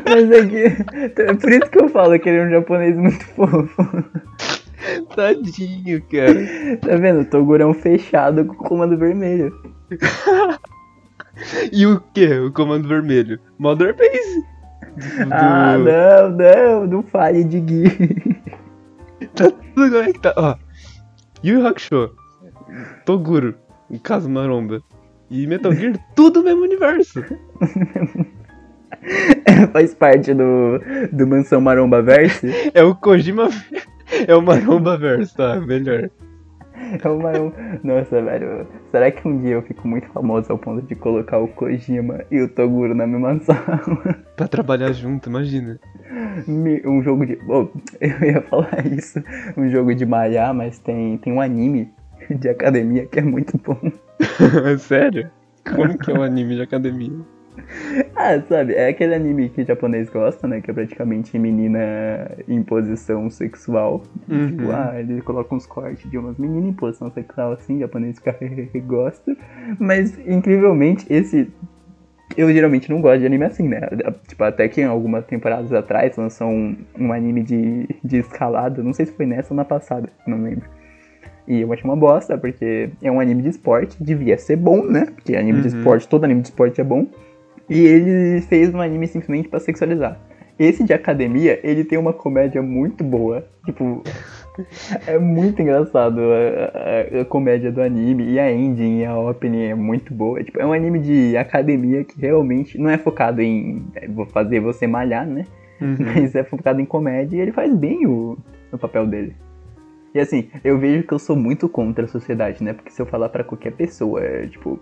Mas 0.05 0.31
é 0.31 0.45
que. 0.45 1.21
É 1.21 1.33
por 1.33 1.51
isso 1.51 1.69
que 1.69 1.79
eu 1.81 1.89
falo 1.89 2.19
que 2.19 2.29
ele 2.29 2.37
é 2.39 2.45
um 2.45 2.49
japonês 2.51 2.95
muito 2.95 3.23
fofo. 3.35 4.03
Tadinho, 5.15 6.01
cara. 6.03 6.77
Tá 6.77 6.95
vendo? 6.95 7.21
O 7.21 7.25
Toguro 7.25 7.67
um 7.67 7.73
fechado 7.73 8.45
com 8.45 8.53
o 8.53 8.57
comando 8.57 8.97
vermelho. 8.97 9.51
E 11.71 11.85
o 11.85 11.99
que? 12.13 12.27
O 12.39 12.51
comando 12.51 12.87
vermelho? 12.87 13.39
Mother 13.59 13.95
Base. 13.95 14.41
Do- 15.25 15.33
Ah, 15.33 15.77
não, 15.77 16.29
não, 16.31 16.87
não 16.87 17.03
fale 17.03 17.43
de 17.43 17.59
Gui. 17.59 17.89
Tá 19.35 19.49
tudo 19.51 19.89
como 19.91 19.97
é 19.97 20.13
que 20.13 20.19
tá. 20.19 20.33
Ó. 20.37 20.55
Yu 21.43 21.65
Hakusho. 21.65 22.11
Toguro. 23.05 23.55
Caso 24.03 24.29
Maromba. 24.29 24.81
E 25.29 25.45
Metal 25.45 25.73
Gear, 25.73 25.93
tudo 26.15 26.39
no 26.39 26.45
mesmo 26.45 26.61
universo. 26.63 27.21
Faz 29.73 29.93
parte 29.95 30.33
do, 30.33 30.79
do 31.11 31.27
Mansão 31.27 31.61
Maromba 31.61 32.01
Verse. 32.01 32.47
É 32.73 32.83
o 32.83 32.95
Kojima. 32.95 33.49
É 34.25 34.33
o 34.33 34.41
Maromba 34.41 34.97
Verso, 34.97 35.35
tá? 35.35 35.59
Melhor. 35.59 36.09
É 37.03 37.09
uma, 37.09 37.31
um- 37.37 37.51
Nossa, 37.83 38.21
velho. 38.21 38.65
Será 38.89 39.11
que 39.11 39.27
um 39.27 39.37
dia 39.37 39.55
eu 39.55 39.61
fico 39.63 39.85
muito 39.85 40.07
famoso 40.07 40.49
ao 40.49 40.57
ponto 40.57 40.81
de 40.87 40.95
colocar 40.95 41.39
o 41.39 41.47
Kojima 41.49 42.23
e 42.31 42.41
o 42.41 42.47
Toguro 42.47 42.95
na 42.95 43.05
mesma 43.05 43.37
sala? 43.41 43.81
Pra 44.37 44.47
trabalhar 44.47 44.93
junto, 44.93 45.27
imagina. 45.27 45.77
Um 46.47 47.01
jogo 47.03 47.25
de. 47.25 47.37
Oh, 47.49 47.67
eu 47.99 48.27
ia 48.29 48.41
falar 48.43 48.87
isso. 48.87 49.21
Um 49.57 49.67
jogo 49.69 49.93
de 49.93 50.05
malhar, 50.05 50.53
mas 50.53 50.79
tem, 50.79 51.17
tem 51.17 51.33
um 51.33 51.41
anime 51.41 51.91
de 52.29 52.47
academia 52.47 53.05
que 53.07 53.19
é 53.19 53.23
muito 53.23 53.57
bom. 53.57 53.91
Sério? 54.79 55.29
Como 55.75 55.97
que 55.97 56.11
é 56.11 56.13
um 56.13 56.23
anime 56.23 56.55
de 56.55 56.61
academia? 56.61 57.11
Ah, 58.15 58.41
sabe, 58.49 58.73
é 58.73 58.87
aquele 58.87 59.13
anime 59.13 59.49
que 59.49 59.61
o 59.61 59.65
japonês 59.65 60.09
gosta, 60.09 60.47
né? 60.47 60.59
Que 60.59 60.71
é 60.71 60.73
praticamente 60.73 61.37
menina 61.37 62.31
em 62.47 62.63
posição 62.63 63.29
sexual. 63.29 64.03
Uhum. 64.27 64.47
Tipo, 64.47 64.71
ah, 64.71 64.95
ele 64.97 65.21
coloca 65.21 65.53
uns 65.53 65.65
cortes 65.67 66.09
de 66.09 66.17
umas 66.17 66.37
meninas 66.37 66.69
em 66.69 66.73
posição 66.73 67.11
sexual 67.11 67.51
assim, 67.53 67.77
o 67.77 67.79
japonês 67.81 68.17
fica 68.17 68.35
gosta. 68.85 69.35
Mas, 69.79 70.17
incrivelmente, 70.27 71.05
esse. 71.09 71.47
Eu 72.35 72.51
geralmente 72.51 72.89
não 72.89 73.01
gosto 73.01 73.19
de 73.19 73.25
anime 73.25 73.45
assim, 73.45 73.67
né? 73.67 73.81
Tipo, 74.27 74.43
até 74.43 74.67
que 74.67 74.81
em 74.81 74.85
algumas 74.85 75.25
temporadas 75.25 75.71
atrás 75.71 76.17
lançou 76.17 76.47
um, 76.47 76.75
um 76.99 77.13
anime 77.13 77.41
de, 77.43 77.87
de 78.03 78.17
escalada. 78.17 78.83
Não 78.83 78.93
sei 78.93 79.05
se 79.05 79.11
foi 79.13 79.25
nessa 79.25 79.53
ou 79.53 79.55
na 79.55 79.63
passada, 79.63 80.09
não 80.25 80.41
lembro. 80.41 80.67
E 81.47 81.61
eu 81.61 81.71
achei 81.71 81.85
uma 81.85 81.95
bosta, 81.95 82.37
porque 82.37 82.89
é 83.01 83.09
um 83.09 83.19
anime 83.21 83.43
de 83.43 83.49
esporte, 83.49 83.95
devia 84.03 84.37
ser 84.37 84.57
bom, 84.57 84.83
né? 84.83 85.05
Porque 85.05 85.35
anime 85.35 85.61
de 85.61 85.69
Uhum. 85.69 85.77
esporte, 85.77 86.07
todo 86.07 86.25
anime 86.25 86.41
de 86.41 86.49
esporte 86.49 86.81
é 86.81 86.83
bom. 86.83 87.07
E 87.69 87.79
ele 87.79 88.41
fez 88.41 88.73
um 88.73 88.81
anime 88.81 89.07
simplesmente 89.07 89.47
pra 89.49 89.59
sexualizar. 89.59 90.19
Esse 90.59 90.83
de 90.83 90.91
academia, 90.93 91.59
ele 91.63 91.83
tem 91.83 91.97
uma 91.99 92.11
comédia 92.13 92.61
muito 92.63 93.03
boa. 93.03 93.45
Tipo, 93.65 94.01
é 95.05 95.19
muito 95.19 95.61
engraçado 95.61 96.19
a, 96.19 97.17
a- 97.19 97.21
a 97.21 97.25
comédia 97.25 97.71
do 97.71 97.81
anime. 97.81 98.31
E 98.31 98.39
a 98.39 98.51
ending 98.51 98.99
e 99.01 99.05
a 99.05 99.15
opening 99.17 99.65
é 99.65 99.75
muito 99.75 100.13
boa. 100.13 100.43
Tipo, 100.43 100.59
é 100.59 100.65
um 100.65 100.73
anime 100.73 100.99
de 100.99 101.37
academia 101.37 102.03
que 102.03 102.19
realmente 102.19 102.77
não 102.79 102.89
é 102.89 102.97
focado 102.97 103.41
em 103.41 103.85
é, 103.95 104.07
fazer 104.31 104.59
você 104.59 104.87
malhar, 104.87 105.27
né? 105.27 105.45
Uhum. 105.79 105.95
Mas 105.99 106.33
é 106.33 106.43
focado 106.43 106.81
em 106.81 106.85
comédia 106.85 107.37
e 107.37 107.39
ele 107.41 107.51
faz 107.51 107.71
bem 107.75 108.07
o, 108.07 108.35
o 108.71 108.77
papel 108.79 109.05
dele. 109.05 109.35
E 110.17 110.19
assim, 110.19 110.49
eu 110.63 110.79
vejo 110.79 111.03
que 111.03 111.13
eu 111.13 111.19
sou 111.19 111.35
muito 111.35 111.69
contra 111.69 112.05
a 112.05 112.07
sociedade, 112.07 112.63
né? 112.63 112.73
Porque 112.73 112.89
se 112.89 112.99
eu 112.99 113.05
falar 113.05 113.29
pra 113.29 113.43
qualquer 113.43 113.71
pessoa, 113.73 114.19
é, 114.19 114.47
tipo, 114.47 114.79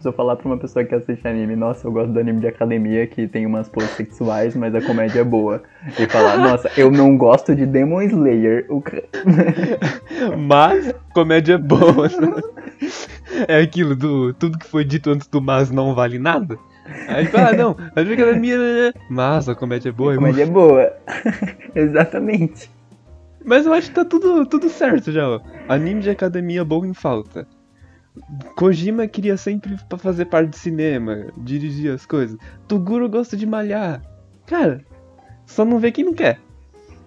se 0.00 0.08
eu 0.08 0.12
falar 0.12 0.34
pra 0.34 0.48
uma 0.48 0.58
pessoa 0.58 0.84
que 0.84 0.92
assiste 0.92 1.28
anime, 1.28 1.54
nossa, 1.54 1.86
eu 1.86 1.92
gosto 1.92 2.10
do 2.10 2.18
anime 2.18 2.40
de 2.40 2.48
academia 2.48 3.06
que 3.06 3.28
tem 3.28 3.46
umas 3.46 3.68
poses 3.68 3.90
sexuais, 3.90 4.56
mas 4.56 4.74
a 4.74 4.82
comédia 4.82 5.20
é 5.20 5.24
boa. 5.24 5.62
E 5.96 6.06
falar, 6.06 6.38
nossa, 6.38 6.68
eu 6.76 6.90
não 6.90 7.16
gosto 7.16 7.54
de 7.54 7.64
Demon 7.64 8.02
Slayer. 8.02 8.66
O 8.68 8.82
Mas, 10.36 10.92
comédia 11.14 11.54
é 11.54 11.58
boa. 11.58 12.08
né? 12.08 12.42
É 13.46 13.60
aquilo 13.60 13.94
do. 13.94 14.34
Tudo 14.34 14.58
que 14.58 14.66
foi 14.66 14.84
dito 14.84 15.08
antes 15.10 15.28
do 15.28 15.40
mas 15.40 15.70
não 15.70 15.94
vale 15.94 16.18
nada. 16.18 16.58
Aí 17.06 17.26
fala, 17.26 17.50
ah, 17.50 17.52
não, 17.52 17.76
a 17.94 18.02
de 18.02 18.12
academia. 18.14 18.58
né? 18.58 18.92
Mas 19.08 19.48
a 19.48 19.54
comédia 19.54 19.90
é 19.90 19.92
boa. 19.92 20.14
a 20.14 20.16
comédia 20.16 20.42
é 20.42 20.46
boa. 20.46 20.92
Exatamente. 21.76 22.77
Mas 23.44 23.66
eu 23.66 23.72
acho 23.72 23.88
que 23.88 23.94
tá 23.94 24.04
tudo, 24.04 24.44
tudo 24.46 24.68
certo 24.68 25.10
já, 25.12 25.28
ó. 25.28 25.40
Anime 25.68 26.00
de 26.00 26.10
academia 26.10 26.64
bom 26.64 26.84
em 26.84 26.92
falta. 26.94 27.46
Kojima 28.56 29.06
queria 29.06 29.36
sempre 29.36 29.76
fazer 29.98 30.24
parte 30.24 30.50
de 30.50 30.58
cinema, 30.58 31.26
dirigir 31.36 31.92
as 31.92 32.04
coisas. 32.04 32.36
Toguro 32.66 33.08
gosta 33.08 33.36
de 33.36 33.46
malhar. 33.46 34.02
Cara, 34.46 34.80
só 35.46 35.64
não 35.64 35.78
vê 35.78 35.92
quem 35.92 36.04
não 36.04 36.14
quer. 36.14 36.38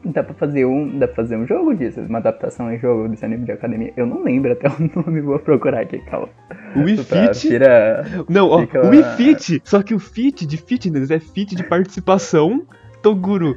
Dá 0.04 0.24
pra 0.24 0.34
fazer 0.34 0.66
um, 0.66 0.98
dá 0.98 1.06
pra 1.08 1.18
fazer 1.18 1.36
um 1.38 1.46
jogo 1.46 1.76
disso, 1.76 2.00
uma 2.02 2.18
adaptação 2.18 2.74
em 2.74 2.80
jogo 2.80 3.08
desse 3.10 3.24
anime 3.24 3.46
de 3.46 3.52
academia. 3.52 3.94
Eu 3.96 4.08
não 4.08 4.24
lembro 4.24 4.52
até 4.52 4.68
o 4.68 4.74
nome, 4.96 5.22
vou 5.22 5.38
procurar 5.38 5.82
aqui, 5.82 6.00
calma. 6.00 6.30
O 6.76 6.80
Wii 6.80 6.98
Fit. 6.98 7.40
tira- 7.40 8.04
Não, 8.28 8.50
ó, 8.50 8.62
fica- 8.62 8.82
o 8.84 8.90
Wii 8.90 9.04
Fit. 9.18 9.62
Só 9.64 9.84
que 9.84 9.94
o 9.94 10.00
Fit 10.00 10.46
de 10.48 10.58
fitness 10.58 11.12
é 11.12 11.20
fit 11.20 11.56
de 11.56 11.64
participação. 11.64 12.66
Toguro. 13.04 13.56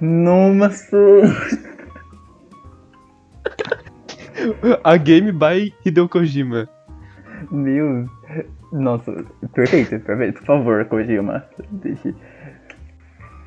Nossa! 0.00 0.96
A 4.84 4.96
Game 4.96 5.32
by 5.32 5.72
Hideo 5.84 6.08
Kojima. 6.08 6.68
Meu. 7.50 8.06
Nossa, 8.72 9.24
perfeito, 9.52 9.98
perfeito. 10.00 10.38
Por 10.40 10.46
favor, 10.46 10.84
Kojima. 10.84 11.44
Deixe. 11.70 12.14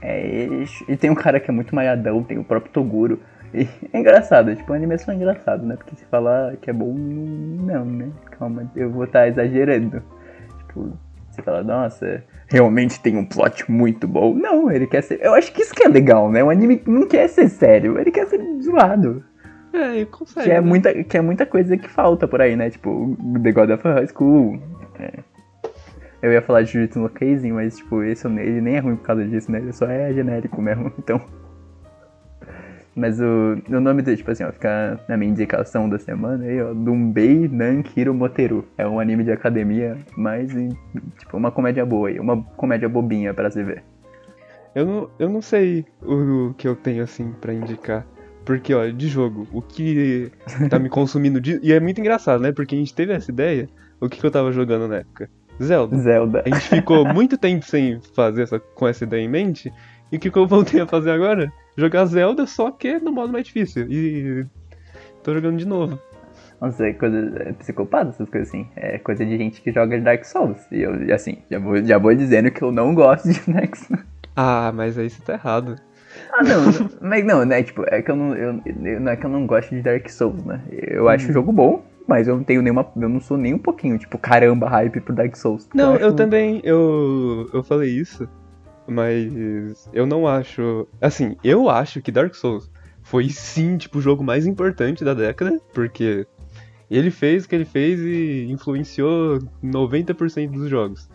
É, 0.02 0.48
e 0.90 0.98
tem 0.98 1.10
um 1.10 1.16
cara 1.16 1.40
que 1.40 1.50
é 1.50 1.54
muito 1.54 1.74
malhadão, 1.74 2.24
tem 2.24 2.38
o 2.38 2.44
próprio 2.44 2.74
Toguro. 2.74 3.20
E 3.54 3.68
é 3.94 4.00
engraçado, 4.00 4.54
tipo, 4.56 4.74
a 4.74 4.76
animação 4.76 5.14
é 5.14 5.18
engraçado, 5.18 5.66
né? 5.66 5.76
Porque 5.76 5.96
se 5.96 6.06
falar 6.06 6.58
que 6.58 6.70
é 6.70 6.74
bom, 6.74 6.94
não, 6.94 7.86
né? 7.86 8.10
Calma, 8.32 8.70
eu 8.76 8.90
vou 8.90 9.06
estar 9.06 9.28
exagerando. 9.28 10.02
Tipo, 10.58 10.98
você 11.30 11.42
fala, 11.42 11.64
nossa, 11.64 12.24
realmente 12.48 13.00
tem 13.00 13.16
um 13.16 13.26
plot 13.26 13.72
muito 13.72 14.08
bom. 14.08 14.34
Não, 14.34 14.70
ele 14.70 14.88
quer 14.88 15.02
ser. 15.02 15.20
Eu 15.22 15.34
acho 15.36 15.54
que 15.54 15.62
isso 15.62 15.74
que 15.74 15.84
é 15.84 15.88
legal, 15.88 16.30
né? 16.32 16.44
O 16.44 16.50
anime 16.50 16.82
não 16.86 17.08
quer 17.08 17.28
ser 17.30 17.48
sério, 17.48 17.98
ele 18.00 18.12
quer 18.12 18.28
ser 18.28 18.42
zoado. 18.62 19.24
É, 19.74 20.06
consegue. 20.06 20.46
Que 20.48 20.52
é, 20.52 20.62
né? 20.62 20.62
muita, 20.62 21.04
que 21.04 21.18
é 21.18 21.22
muita 21.22 21.46
coisa 21.46 21.76
que 21.76 21.90
falta 21.90 22.28
por 22.28 22.40
aí, 22.42 22.56
né? 22.56 22.70
Tipo, 22.70 23.18
The 23.42 23.52
God 23.52 23.70
of 23.72 23.84
High 23.84 24.08
School. 24.08 24.60
é. 25.00 25.20
Eu 26.22 26.32
ia 26.32 26.42
falar 26.42 26.62
de 26.62 26.72
Jujutsu 26.72 27.00
no 27.00 27.10
Kaisen, 27.10 27.52
mas, 27.52 27.76
tipo, 27.76 28.02
esse, 28.02 28.26
ele 28.28 28.62
nem 28.62 28.76
é 28.78 28.80
ruim 28.80 28.96
por 28.96 29.04
causa 29.06 29.26
disso, 29.26 29.52
né? 29.52 29.60
Ele 29.60 29.74
só 29.74 29.86
é 29.88 30.14
genérico 30.14 30.62
mesmo, 30.62 30.90
então... 30.98 31.20
Mas 32.96 33.20
o, 33.20 33.58
o 33.68 33.80
nome 33.82 34.04
dele, 34.04 34.18
tipo 34.18 34.30
assim, 34.32 34.44
ó, 34.44 34.52
fica 34.52 35.00
na 35.10 35.18
minha 35.18 35.32
indicação 35.32 35.90
da 35.90 35.98
semana 35.98 36.46
aí, 36.46 36.62
ó, 36.62 36.74
Dumbei 36.74 37.50
Nankiro 37.50 38.14
Moteru. 38.14 38.64
É 38.78 38.88
um 38.88 39.00
anime 39.00 39.24
de 39.24 39.32
academia, 39.32 39.98
mas, 40.16 40.56
em- 40.56 40.70
tipo, 41.18 41.36
uma 41.36 41.52
comédia 41.52 41.84
boa 41.86 42.08
aí, 42.08 42.20
uma 42.20 42.42
comédia 42.56 42.88
bobinha 42.88 43.34
pra 43.34 43.50
se 43.50 43.64
ver. 43.64 43.84
Eu 44.76 44.86
não, 44.86 45.10
eu 45.20 45.30
não 45.30 45.42
sei 45.42 45.86
o, 46.02 46.50
o 46.50 46.54
que 46.54 46.68
eu 46.68 46.76
tenho 46.76 47.04
assim 47.04 47.34
pra 47.42 47.52
indicar. 47.54 48.06
Porque, 48.46 48.74
ó, 48.74 48.86
de 48.88 49.08
jogo, 49.08 49.48
o 49.52 49.62
que 49.62 50.32
tá 50.70 50.78
me 50.78 50.90
consumindo. 50.90 51.40
De... 51.40 51.60
E 51.64 51.72
é 51.72 51.80
muito 51.80 52.00
engraçado, 52.00 52.42
né? 52.42 52.52
Porque 52.52 52.76
a 52.76 52.78
gente 52.78 52.94
teve 52.94 53.14
essa 53.14 53.32
ideia. 53.32 53.70
O 54.02 54.10
que, 54.10 54.20
que 54.20 54.26
eu 54.26 54.32
tava 54.32 54.52
jogando 54.52 54.88
na 54.88 54.98
época? 54.98 55.30
Zelda. 55.62 55.98
Zelda. 55.98 56.44
A 56.46 56.50
gente 56.50 56.68
ficou 56.68 57.06
muito 57.06 57.38
tempo 57.38 57.66
sem 57.66 58.02
fazer 58.14 58.44
essa, 58.44 58.60
com 58.60 58.88
essa 58.88 59.04
ideia 59.04 59.22
em 59.22 59.30
mente. 59.30 59.72
E 60.12 60.18
o 60.18 60.20
que, 60.20 60.30
que 60.30 60.38
eu 60.38 60.48
voltei 60.48 60.82
a 60.82 60.88
fazer 60.88 61.12
agora? 61.12 61.52
Jogar 61.78 62.06
Zelda, 62.06 62.46
só 62.46 62.70
que 62.72 63.00
no 63.00 63.12
modo 63.12 63.32
mais 63.32 63.46
difícil. 63.46 63.88
E 63.90 64.46
tô 65.24 65.34
jogando 65.34 65.58
de 65.58 65.66
novo. 65.66 66.00
Nossa, 66.60 66.86
é 66.86 66.94
coisa 66.94 67.18
é 67.46 67.54
psicopata, 67.54 68.10
essas 68.10 68.30
coisas 68.30 68.50
assim. 68.50 68.68
É 68.76 68.98
coisa 68.98 69.26
de 69.26 69.38
gente 69.38 69.62
que 69.62 69.72
joga 69.72 70.00
Dark 70.00 70.24
Souls. 70.24 70.60
E 70.72 70.82
eu, 70.82 71.14
assim, 71.14 71.40
já 71.50 71.60
vou, 71.60 71.84
já 71.84 71.98
vou 71.98 72.16
dizendo 72.16 72.52
que 72.52 72.62
eu 72.62 72.72
não 72.72 72.94
gosto 72.94 73.30
de 73.30 73.40
Dark 73.52 73.76
Souls. 73.76 74.04
Ah, 74.36 74.72
mas 74.74 74.98
aí 74.98 75.10
você 75.10 75.22
tá 75.22 75.34
errado. 75.34 75.76
Ah, 76.32 76.44
não, 76.44 76.90
mas 77.02 77.26
não, 77.26 77.46
né? 77.46 77.62
Tipo, 77.64 77.84
é 77.88 78.02
que 78.02 78.10
eu 78.10 78.16
não, 78.16 78.36
eu, 78.36 78.62
eu- 78.66 79.00
não 79.00 79.12
é 79.12 79.16
que 79.16 79.26
eu 79.26 79.30
não 79.30 79.46
gosto 79.46 79.70
de 79.76 79.82
Dark 79.82 80.10
Souls, 80.10 80.44
né? 80.46 80.62
Eu 80.72 81.08
acho 81.10 81.30
o 81.30 81.34
jogo 81.34 81.52
bom, 81.52 81.84
mas 82.08 82.28
eu 82.28 82.36
não 82.36 82.44
tenho 82.44 82.62
nenhuma. 82.62 82.86
Eu 82.96 83.10
não 83.10 83.20
sou 83.20 83.38
nem 83.38 83.54
um 83.54 83.60
pouquinho, 83.60 83.98
tipo, 83.98 84.18
caramba, 84.18 84.68
hype 84.70 85.00
pro 85.02 85.14
Dark 85.14 85.36
Souls. 85.36 85.70
Não, 85.74 85.96
eu 85.96 86.08
acho- 86.08 86.16
também, 86.16 86.60
eu, 86.64 87.50
eu 87.54 87.64
falei 87.64 87.90
isso, 87.92 88.28
mas 88.88 89.90
eu 89.94 90.06
não 90.06 90.28
acho. 90.28 90.88
Assim, 91.02 91.36
eu 91.44 91.70
acho 91.70 92.02
que 92.02 92.12
Dark 92.12 92.34
Souls 92.36 92.72
foi 93.02 93.30
sim, 93.30 93.78
tipo, 93.78 93.98
o 94.00 94.02
jogo 94.02 94.24
mais 94.24 94.46
importante 94.48 95.04
da 95.04 95.14
década, 95.14 95.60
porque 95.74 96.26
ele 96.90 97.12
fez 97.12 97.46
o 97.46 97.50
que 97.50 97.56
ele 97.56 97.66
fez 97.66 98.00
e 98.00 98.48
influenciou 98.50 99.40
90% 99.62 100.52
dos 100.54 100.70
jogos. 100.70 101.10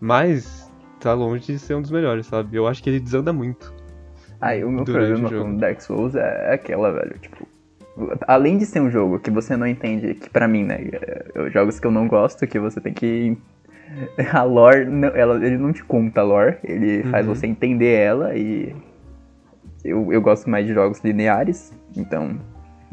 Mas 0.00 0.70
tá 0.98 1.12
longe 1.14 1.46
de 1.52 1.58
ser 1.58 1.74
um 1.74 1.82
dos 1.82 1.90
melhores, 1.90 2.26
sabe? 2.26 2.56
Eu 2.56 2.66
acho 2.66 2.82
que 2.82 2.88
ele 2.90 3.00
desanda 3.00 3.32
muito. 3.32 3.72
Aí 4.40 4.64
o 4.64 4.70
meu 4.70 4.84
durante 4.84 5.20
problema 5.20 5.44
com 5.44 5.56
Dark 5.56 5.80
Souls 5.80 6.14
é 6.14 6.54
aquela, 6.54 6.92
velho, 6.92 7.18
tipo. 7.20 7.46
Além 8.26 8.56
de 8.56 8.64
ser 8.64 8.80
um 8.80 8.90
jogo 8.90 9.18
que 9.18 9.30
você 9.30 9.56
não 9.56 9.66
entende, 9.66 10.14
que 10.14 10.30
pra 10.30 10.48
mim, 10.48 10.64
né, 10.64 10.88
é, 10.92 11.50
jogos 11.50 11.78
que 11.78 11.86
eu 11.86 11.90
não 11.90 12.06
gosto, 12.08 12.46
que 12.46 12.58
você 12.58 12.80
tem 12.80 12.92
que. 12.94 13.36
A 14.32 14.42
lore, 14.44 14.84
não, 14.86 15.08
ela, 15.08 15.36
ele 15.44 15.58
não 15.58 15.72
te 15.72 15.82
conta 15.84 16.20
a 16.20 16.24
lore, 16.24 16.56
ele 16.62 17.02
faz 17.04 17.26
Uhum. 17.26 17.34
você 17.34 17.46
entender 17.46 17.92
ela 17.92 18.34
e. 18.36 18.74
Eu, 19.84 20.12
eu 20.12 20.20
gosto 20.22 20.48
mais 20.48 20.66
de 20.66 20.72
jogos 20.74 21.00
lineares, 21.02 21.72
então 21.96 22.38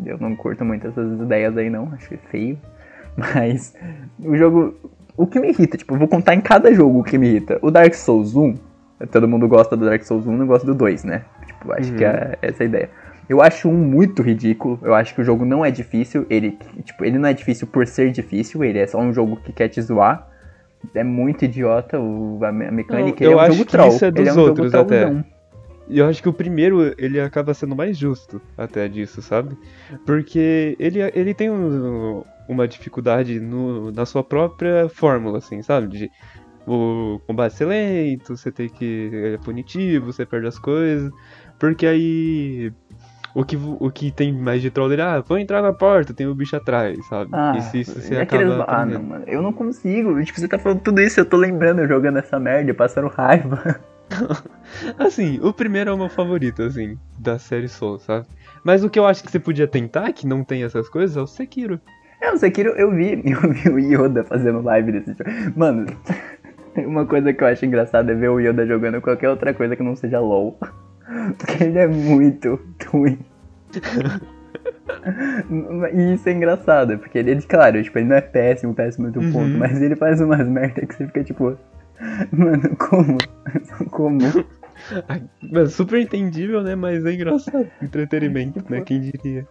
eu 0.05 0.17
não 0.17 0.35
curto 0.35 0.63
muito 0.65 0.87
essas 0.87 1.19
ideias 1.21 1.55
aí 1.57 1.69
não, 1.69 1.91
acho 1.93 2.17
feio. 2.31 2.57
Mas 3.15 3.73
o 4.19 4.35
jogo. 4.35 4.75
O 5.15 5.25
que 5.27 5.39
me 5.39 5.49
irrita, 5.49 5.77
tipo, 5.77 5.93
eu 5.95 5.99
vou 5.99 6.07
contar 6.07 6.35
em 6.35 6.41
cada 6.41 6.71
jogo 6.73 6.99
o 6.99 7.03
que 7.03 7.17
me 7.17 7.27
irrita. 7.27 7.57
O 7.61 7.71
Dark 7.71 7.93
Souls 7.95 8.35
1, 8.35 8.55
todo 9.11 9.27
mundo 9.27 9.47
gosta 9.47 9.75
do 9.75 9.85
Dark 9.85 10.03
Souls 10.03 10.27
1, 10.27 10.37
não 10.37 10.45
gosta 10.45 10.65
do 10.67 10.75
2, 10.75 11.03
né? 11.03 11.23
Acho 11.73 11.91
Uhum. 11.91 11.97
que 11.97 12.03
é 12.05 12.37
essa 12.41 12.63
a 12.63 12.65
ideia. 12.65 12.89
Eu 13.29 13.41
acho 13.41 13.67
um 13.67 13.73
muito 13.77 14.21
ridículo, 14.21 14.79
eu 14.81 14.95
acho 14.95 15.13
que 15.13 15.19
o 15.21 15.23
jogo 15.23 15.43
não 15.43 15.65
é 15.65 15.69
difícil, 15.69 16.25
ele, 16.29 16.57
tipo, 16.85 17.03
ele 17.03 17.17
não 17.19 17.27
é 17.27 17.33
difícil 17.33 17.67
por 17.67 17.85
ser 17.85 18.09
difícil, 18.11 18.63
ele 18.63 18.79
é 18.79 18.87
só 18.87 18.99
um 18.99 19.13
jogo 19.13 19.35
que 19.37 19.51
quer 19.51 19.67
te 19.67 19.81
zoar. 19.81 20.27
É 20.95 21.03
muito 21.03 21.43
idiota 21.43 21.99
o, 21.99 22.39
a, 22.45 22.51
me- 22.51 22.67
a 22.67 22.71
mecânica, 22.71 23.23
Não, 23.23 23.31
ele 23.31 23.33
eu 23.33 23.33
é 23.33 23.35
um 23.35 23.39
acho 23.45 23.51
jogo 23.53 23.65
que 23.65 23.71
troll. 23.71 23.87
isso 23.89 24.05
é 24.05 24.07
ele 24.07 24.19
é 24.19 24.23
dos 24.23 24.37
um 24.37 24.41
outros 24.41 24.73
até. 24.73 25.01
trollzão. 25.01 25.25
E 25.89 25.99
eu 25.99 26.05
acho 26.07 26.21
que 26.21 26.29
o 26.29 26.33
primeiro, 26.33 26.93
ele 26.97 27.19
acaba 27.19 27.53
sendo 27.53 27.75
mais 27.75 27.97
justo 27.97 28.41
até 28.57 28.87
disso, 28.87 29.21
sabe? 29.21 29.57
Porque 30.05 30.75
ele, 30.79 30.99
ele 31.13 31.33
tem 31.33 31.49
um- 31.49 32.23
uma 32.47 32.67
dificuldade 32.67 33.39
no, 33.39 33.91
na 33.91 34.05
sua 34.05 34.23
própria 34.23 34.87
fórmula, 34.89 35.37
assim, 35.39 35.61
sabe? 35.61 35.87
De 35.87 36.11
o 36.65 37.21
combate 37.25 37.55
ser 37.55 37.65
lento, 37.65 38.35
você 38.35 38.51
tem 38.51 38.67
que. 38.69 39.09
é 39.35 39.37
punitivo, 39.37 40.11
você 40.11 40.25
perde 40.25 40.47
as 40.47 40.59
coisas. 40.59 41.11
Porque 41.59 41.85
aí. 41.85 42.71
O 43.35 43.45
que, 43.45 43.55
o 43.55 43.91
que 43.91 44.09
tem 44.11 44.33
mais 44.33 44.63
de 44.63 44.71
troll 44.71 44.89
dele, 44.89 45.03
ah, 45.03 45.19
vou 45.19 45.37
entrar 45.37 45.61
na 45.61 45.71
porta, 45.71 46.11
tem 46.11 46.25
o 46.25 46.33
bicho 46.33 46.55
atrás, 46.55 46.97
sabe? 47.05 47.29
Ah, 47.33 47.53
se 47.61 47.81
isso 47.81 47.93
você 48.01 48.15
é 48.15 48.21
acaba. 48.21 48.41
aqueles- 48.43 48.65
ah, 48.67 48.83
não, 48.83 49.03
mano, 49.03 49.23
eu 49.27 49.43
não 49.43 49.53
consigo. 49.53 50.19
Tipo, 50.23 50.39
você 50.39 50.47
tá 50.47 50.57
falando 50.57 50.79
tudo 50.81 50.99
isso, 51.01 51.19
eu 51.19 51.25
tô 51.25 51.37
lembrando 51.37 51.87
jogando 51.87 52.17
essa 52.17 52.39
merda, 52.39 52.73
passando 52.73 53.07
raiva. 53.09 53.79
Assim, 54.97 55.39
o 55.43 55.53
primeiro 55.53 55.89
é 55.89 55.93
o 55.93 55.97
meu 55.97 56.09
favorito, 56.09 56.63
assim, 56.63 56.97
da 57.19 57.37
série 57.37 57.67
Soul, 57.67 57.99
sabe? 57.99 58.25
Mas 58.63 58.83
o 58.83 58.89
que 58.89 58.97
eu 58.97 59.05
acho 59.05 59.23
que 59.23 59.29
você 59.31 59.39
podia 59.39 59.67
tentar, 59.67 60.11
que 60.13 60.25
não 60.25 60.43
tem 60.43 60.63
essas 60.63 60.89
coisas, 60.89 61.15
é 61.17 61.21
o 61.21 61.27
Sekiro. 61.27 61.79
É, 62.21 62.31
o 62.31 62.37
Sekiro 62.37 62.69
eu 62.71 62.89
vi, 62.91 63.21
eu 63.29 63.53
vi 63.53 63.69
o 63.69 63.77
Yoda 63.79 64.23
fazendo 64.23 64.61
live 64.61 64.91
desse 64.93 65.09
jogo. 65.13 65.29
Mano, 65.55 65.85
tem 66.73 66.85
uma 66.87 67.05
coisa 67.05 67.31
que 67.33 67.43
eu 67.43 67.47
acho 67.47 67.65
engraçada 67.65 68.11
é 68.11 68.15
ver 68.15 68.29
o 68.29 68.39
Yoda 68.39 68.65
jogando 68.65 68.99
qualquer 69.01 69.29
outra 69.29 69.53
coisa 69.53 69.75
que 69.75 69.83
não 69.83 69.95
seja 69.95 70.19
LOL. 70.19 70.57
Porque 71.37 71.63
ele 71.63 71.79
é 71.79 71.87
muito 71.87 72.59
ruim. 72.87 73.17
E 75.93 76.13
isso 76.13 76.27
é 76.29 76.33
engraçado, 76.33 76.97
porque 76.97 77.17
ele, 77.17 77.41
claro, 77.41 77.81
tipo, 77.81 77.97
ele 77.99 78.07
não 78.09 78.15
é 78.15 78.21
péssimo, 78.21 78.73
péssimo 78.73 79.11
do 79.11 79.19
ponto, 79.19 79.37
Uhum. 79.51 79.57
mas 79.57 79.81
ele 79.81 79.95
faz 79.95 80.19
umas 80.21 80.47
merda 80.47 80.85
que 80.85 80.93
você 80.95 81.05
fica 81.07 81.23
tipo. 81.23 81.57
Mano, 82.31 82.75
como? 82.77 83.17
Como? 83.89 84.19
Super 85.69 86.01
entendível, 86.01 86.61
né? 86.61 86.75
Mas 86.75 87.03
é 87.05 87.13
engraçado. 87.13 87.67
Entretenimento, 87.81 88.63
né? 88.69 88.81
Quem 88.81 89.01
diria? 89.01 89.47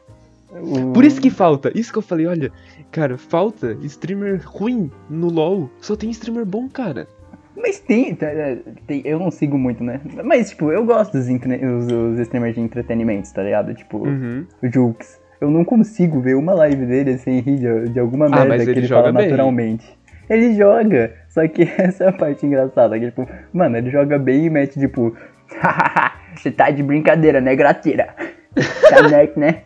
O- 0.53 0.93
Por 0.93 1.05
isso 1.05 1.21
que 1.21 1.29
falta. 1.31 1.73
Isso 1.75 1.91
que 1.93 1.99
eu 1.99 2.03
falei, 2.03 2.27
olha, 2.27 2.53
cara, 2.93 3.19
falta 3.19 3.73
streamer 3.83 4.41
ruim 4.45 4.91
no 5.11 5.29
LoL. 5.29 5.69
Só 5.81 5.97
tem 5.97 6.09
streamer 6.11 6.45
bom, 6.47 6.69
cara. 6.69 7.09
Mas 7.57 7.79
tem, 7.81 8.15
tá, 8.15 8.27
é, 8.27 8.59
tem- 8.87 9.03
eu 9.05 9.19
não 9.19 9.31
sigo 9.31 9.57
muito, 9.59 9.83
né? 9.83 10.01
Mas, 10.25 10.51
tipo, 10.51 10.71
eu 10.71 10.85
gosto 10.85 11.13
dos, 11.13 11.27
os, 11.29 11.93
os 11.93 12.19
streamers 12.21 12.55
de 12.55 12.61
entretenimento, 12.61 13.33
tá 13.33 13.43
ligado? 13.43 13.75
Tipo, 13.75 13.99
Uhum. 14.07 14.45
o 14.63 14.69
Jukes. 14.73 15.19
Eu 15.41 15.51
não 15.51 15.65
consigo 15.65 16.21
ver 16.21 16.35
uma 16.35 16.55
live 16.55 16.87
dele 16.87 17.19
sem 17.19 17.41
rir 17.41 17.57
de, 17.59 17.93
de 17.93 17.99
alguma 18.01 18.27
Ah, 18.27 18.31
merda 18.31 18.47
mas 18.49 18.65
que 18.65 18.71
ele 18.71 18.81
ele 18.81 18.87
joga 18.87 19.03
fala 19.09 19.13
bem. 19.19 19.29
naturalmente. 19.29 19.99
Ele 20.29 20.55
joga, 20.55 21.13
só 21.29 21.47
que 21.47 21.63
essa 21.79 22.05
é 22.05 22.09
a 22.09 22.13
parte 22.13 22.45
engraçada, 22.47 22.99
que, 22.99 23.07
tipo, 23.07 23.29
mano, 23.53 23.77
ele 23.77 23.91
joga 23.91 24.19
bem 24.19 24.47
e 24.47 24.51
mete, 24.51 24.79
tipo, 24.81 25.15
você 26.37 26.51
tá 26.51 26.71
de 26.71 26.83
brincadeira, 26.83 27.41
né, 27.41 27.55
grateira? 27.57 28.09
Tá 28.89 29.03
nerd, 29.09 29.33
né? 29.37 29.63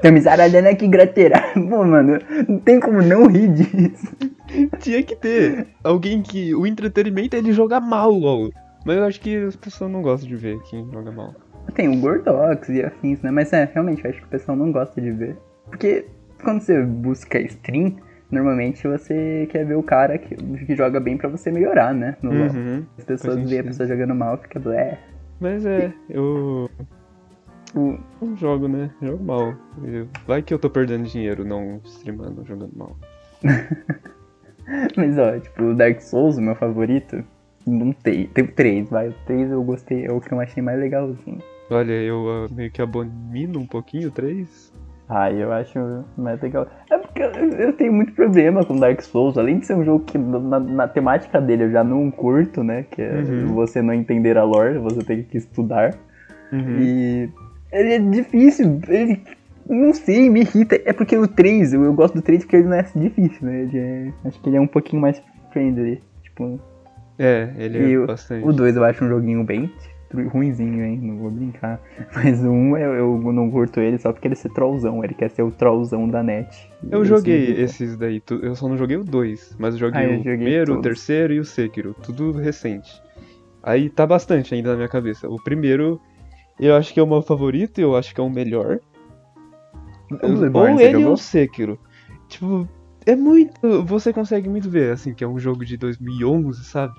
Tem 0.00 0.10
miserável 0.10 0.66
aqui, 0.68 0.88
grateira. 0.88 1.40
Pô, 1.54 1.84
mano, 1.84 2.18
não 2.48 2.58
tem 2.58 2.80
como 2.80 3.02
não 3.02 3.26
rir 3.26 3.48
disso. 3.48 4.16
Tinha 4.80 5.02
que 5.02 5.16
ter 5.16 5.66
alguém 5.82 6.22
que. 6.22 6.54
O 6.54 6.66
entretenimento 6.66 7.34
é 7.36 7.38
ele 7.38 7.52
jogar 7.52 7.80
mal, 7.80 8.10
LoL. 8.10 8.50
Mas 8.84 8.96
eu 8.96 9.04
acho 9.04 9.20
que 9.20 9.36
as 9.36 9.56
pessoas 9.56 9.90
não 9.90 10.02
gostam 10.02 10.28
de 10.28 10.36
ver 10.36 10.60
quem 10.64 10.90
joga 10.90 11.10
mal. 11.12 11.34
Tem 11.74 11.88
o 11.88 12.00
Gordox 12.00 12.68
e 12.68 12.82
afins, 12.82 13.20
né? 13.22 13.30
Mas 13.30 13.52
é, 13.52 13.70
realmente, 13.72 14.04
eu 14.04 14.10
acho 14.10 14.20
que 14.20 14.26
o 14.26 14.30
pessoal 14.30 14.56
não 14.56 14.72
gosta 14.72 15.00
de 15.00 15.10
ver. 15.12 15.36
Porque 15.70 16.06
quando 16.42 16.60
você 16.60 16.82
busca 16.82 17.40
stream, 17.40 17.96
normalmente 18.30 18.86
você 18.88 19.46
quer 19.50 19.64
ver 19.64 19.76
o 19.76 19.82
cara 19.82 20.18
que, 20.18 20.34
que 20.34 20.74
joga 20.74 20.98
bem 20.98 21.16
pra 21.16 21.28
você 21.28 21.50
melhorar, 21.52 21.94
né? 21.94 22.16
No 22.20 22.32
LoL. 22.32 22.48
Uhum. 22.50 22.84
As 22.98 23.04
pessoas 23.04 23.48
veem 23.48 23.60
a 23.60 23.64
pessoa 23.64 23.88
jogando 23.88 24.14
mal 24.14 24.36
fica 24.38 24.58
blé. 24.58 24.98
Mas 25.40 25.64
é, 25.64 25.92
eu. 26.10 26.68
O- 27.74 27.98
Não 28.20 28.36
jogo, 28.36 28.66
né? 28.68 28.90
Jogo 29.00 29.24
mal. 29.24 29.54
Vai 30.26 30.42
que 30.42 30.52
eu 30.52 30.58
tô 30.58 30.68
perdendo 30.68 31.04
dinheiro 31.04 31.44
não 31.44 31.80
streamando, 31.84 32.44
jogando 32.44 32.76
mal. 32.76 32.96
Mas 34.96 35.18
ó, 35.18 35.38
tipo, 35.38 35.62
o 35.64 35.74
Dark 35.74 36.00
Souls, 36.00 36.36
o 36.36 36.42
meu 36.42 36.54
favorito, 36.54 37.22
não 37.66 37.92
tem. 37.92 38.26
Tem 38.28 38.46
três, 38.46 38.88
vai. 38.88 39.08
O 39.08 39.14
três 39.26 39.50
eu 39.50 39.62
gostei, 39.62 40.06
é 40.06 40.12
o 40.12 40.20
que 40.20 40.32
eu 40.32 40.40
achei 40.40 40.62
mais 40.62 40.78
legalzinho. 40.78 41.38
Olha, 41.70 41.92
eu 41.92 42.26
ah, 42.28 42.46
meio 42.54 42.70
que 42.70 42.82
abomino 42.82 43.58
um 43.60 43.66
pouquinho, 43.66 44.10
três. 44.10 44.72
Ah, 45.08 45.30
eu 45.30 45.52
acho 45.52 45.78
mais 46.16 46.40
legal. 46.40 46.66
É 46.90 46.96
porque 46.96 47.22
eu, 47.22 47.30
eu 47.30 47.72
tenho 47.74 47.92
muito 47.92 48.12
problema 48.12 48.64
com 48.64 48.76
Dark 48.78 49.00
Souls, 49.02 49.36
além 49.36 49.58
de 49.58 49.66
ser 49.66 49.74
um 49.74 49.84
jogo 49.84 50.04
que 50.04 50.16
na, 50.16 50.58
na 50.58 50.88
temática 50.88 51.40
dele 51.40 51.64
eu 51.64 51.70
já 51.70 51.84
não 51.84 52.10
curto, 52.10 52.62
né? 52.64 52.84
Que 52.90 53.02
é 53.02 53.12
Uhum. 53.12 53.48
você 53.48 53.82
não 53.82 53.92
entender 53.92 54.38
a 54.38 54.44
lore, 54.44 54.78
você 54.78 55.02
tem 55.04 55.22
que 55.22 55.36
estudar. 55.36 55.94
Uhum. 56.50 56.78
E 56.78 57.30
ele 57.72 57.92
é 57.94 57.98
difícil, 57.98 58.80
ele 58.88 59.20
não 59.68 59.92
sei, 59.94 60.28
me 60.30 60.40
irrita. 60.40 60.80
É 60.84 60.92
porque 60.92 61.16
o 61.16 61.26
3, 61.26 61.72
eu, 61.72 61.82
eu 61.84 61.92
gosto 61.94 62.14
do 62.14 62.22
3 62.22 62.42
porque 62.44 62.56
ele 62.56 62.68
não 62.68 62.76
é 62.76 62.82
difícil, 62.94 63.46
né? 63.46 63.68
É- 63.72 64.28
acho 64.28 64.40
que 64.40 64.48
ele 64.48 64.56
é 64.56 64.60
um 64.60 64.66
pouquinho 64.66 65.00
mais 65.02 65.22
friendly. 65.52 66.00
Tipo, 66.22 66.60
É, 67.18 67.50
ele 67.56 67.92
é 67.94 67.98
o- 67.98 68.06
bastante. 68.06 68.46
o 68.46 68.52
2 68.52 68.76
eu 68.76 68.84
acho 68.84 69.04
um 69.04 69.08
joguinho 69.08 69.44
bem 69.44 69.70
ruimzinho, 70.30 70.84
hein? 70.84 70.98
Não 71.02 71.16
vou 71.16 71.30
brincar. 71.30 71.80
Mas 72.14 72.42
o 72.44 72.50
1 72.50 72.76
eu, 72.76 72.92
eu 72.94 73.32
não 73.32 73.50
curto 73.50 73.80
ele 73.80 73.98
só 73.98 74.12
porque 74.12 74.28
ele 74.28 74.34
é 74.34 74.36
ser 74.36 74.50
trollzão. 74.52 75.02
Ele 75.02 75.14
quer 75.14 75.30
ser 75.30 75.42
o 75.42 75.50
trollzão 75.50 76.06
da 76.08 76.22
net. 76.22 76.70
Eu 76.90 77.02
isso 77.02 77.16
joguei 77.16 77.52
esses 77.62 77.96
daí, 77.96 78.22
eu 78.42 78.54
só 78.54 78.68
não 78.68 78.76
joguei 78.76 78.96
o 78.98 79.04
2, 79.04 79.56
mas 79.58 79.74
eu 79.74 79.80
joguei 79.80 80.00
Ah, 80.00 80.04
eu 80.04 80.12
o 80.12 80.16
joguei 80.18 80.36
primeiro, 80.36 80.72
o 80.72 80.74
todos. 80.76 80.82
terceiro 80.82 81.32
e 81.32 81.40
o 81.40 81.44
Sekiro, 81.44 81.94
tudo 82.02 82.32
recente. 82.32 82.90
Aí 83.62 83.88
tá 83.88 84.06
bastante 84.06 84.54
ainda 84.54 84.70
na 84.72 84.76
minha 84.76 84.88
cabeça. 84.88 85.28
O 85.28 85.42
primeiro, 85.42 85.98
eu 86.60 86.74
acho 86.74 86.92
que 86.92 87.00
é 87.00 87.02
o 87.02 87.06
meu 87.06 87.22
favorito, 87.22 87.80
eu 87.80 87.96
acho 87.96 88.14
que 88.14 88.20
é 88.20 88.24
o 88.24 88.28
melhor. 88.28 88.80
O 90.16 90.18
Bloodborne, 90.18 90.74
ou 90.74 90.80
ele 90.80 91.04
ou 91.04 91.14
o 91.14 91.16
Sekiro. 91.16 91.78
Tipo, 92.28 92.68
é 93.06 93.14
muito. 93.16 93.82
Você 93.84 94.12
consegue 94.12 94.48
muito 94.48 94.68
ver, 94.70 94.92
assim, 94.92 95.14
que 95.14 95.24
é 95.24 95.28
um 95.28 95.38
jogo 95.38 95.64
de 95.64 95.76
2011, 95.76 96.64
sabe? 96.64 96.94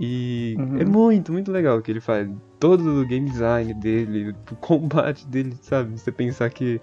E 0.00 0.54
Uhum. 0.58 0.78
é 0.78 0.84
muito, 0.84 1.32
muito 1.32 1.50
legal 1.52 1.78
o 1.78 1.82
que 1.82 1.90
ele 1.90 2.00
faz. 2.00 2.28
Todo 2.58 3.00
o 3.00 3.06
game 3.06 3.28
design 3.28 3.74
dele, 3.74 4.34
o 4.50 4.56
combate 4.56 5.26
dele, 5.26 5.54
sabe? 5.60 5.98
Você 5.98 6.10
pensar 6.12 6.48
que, 6.50 6.80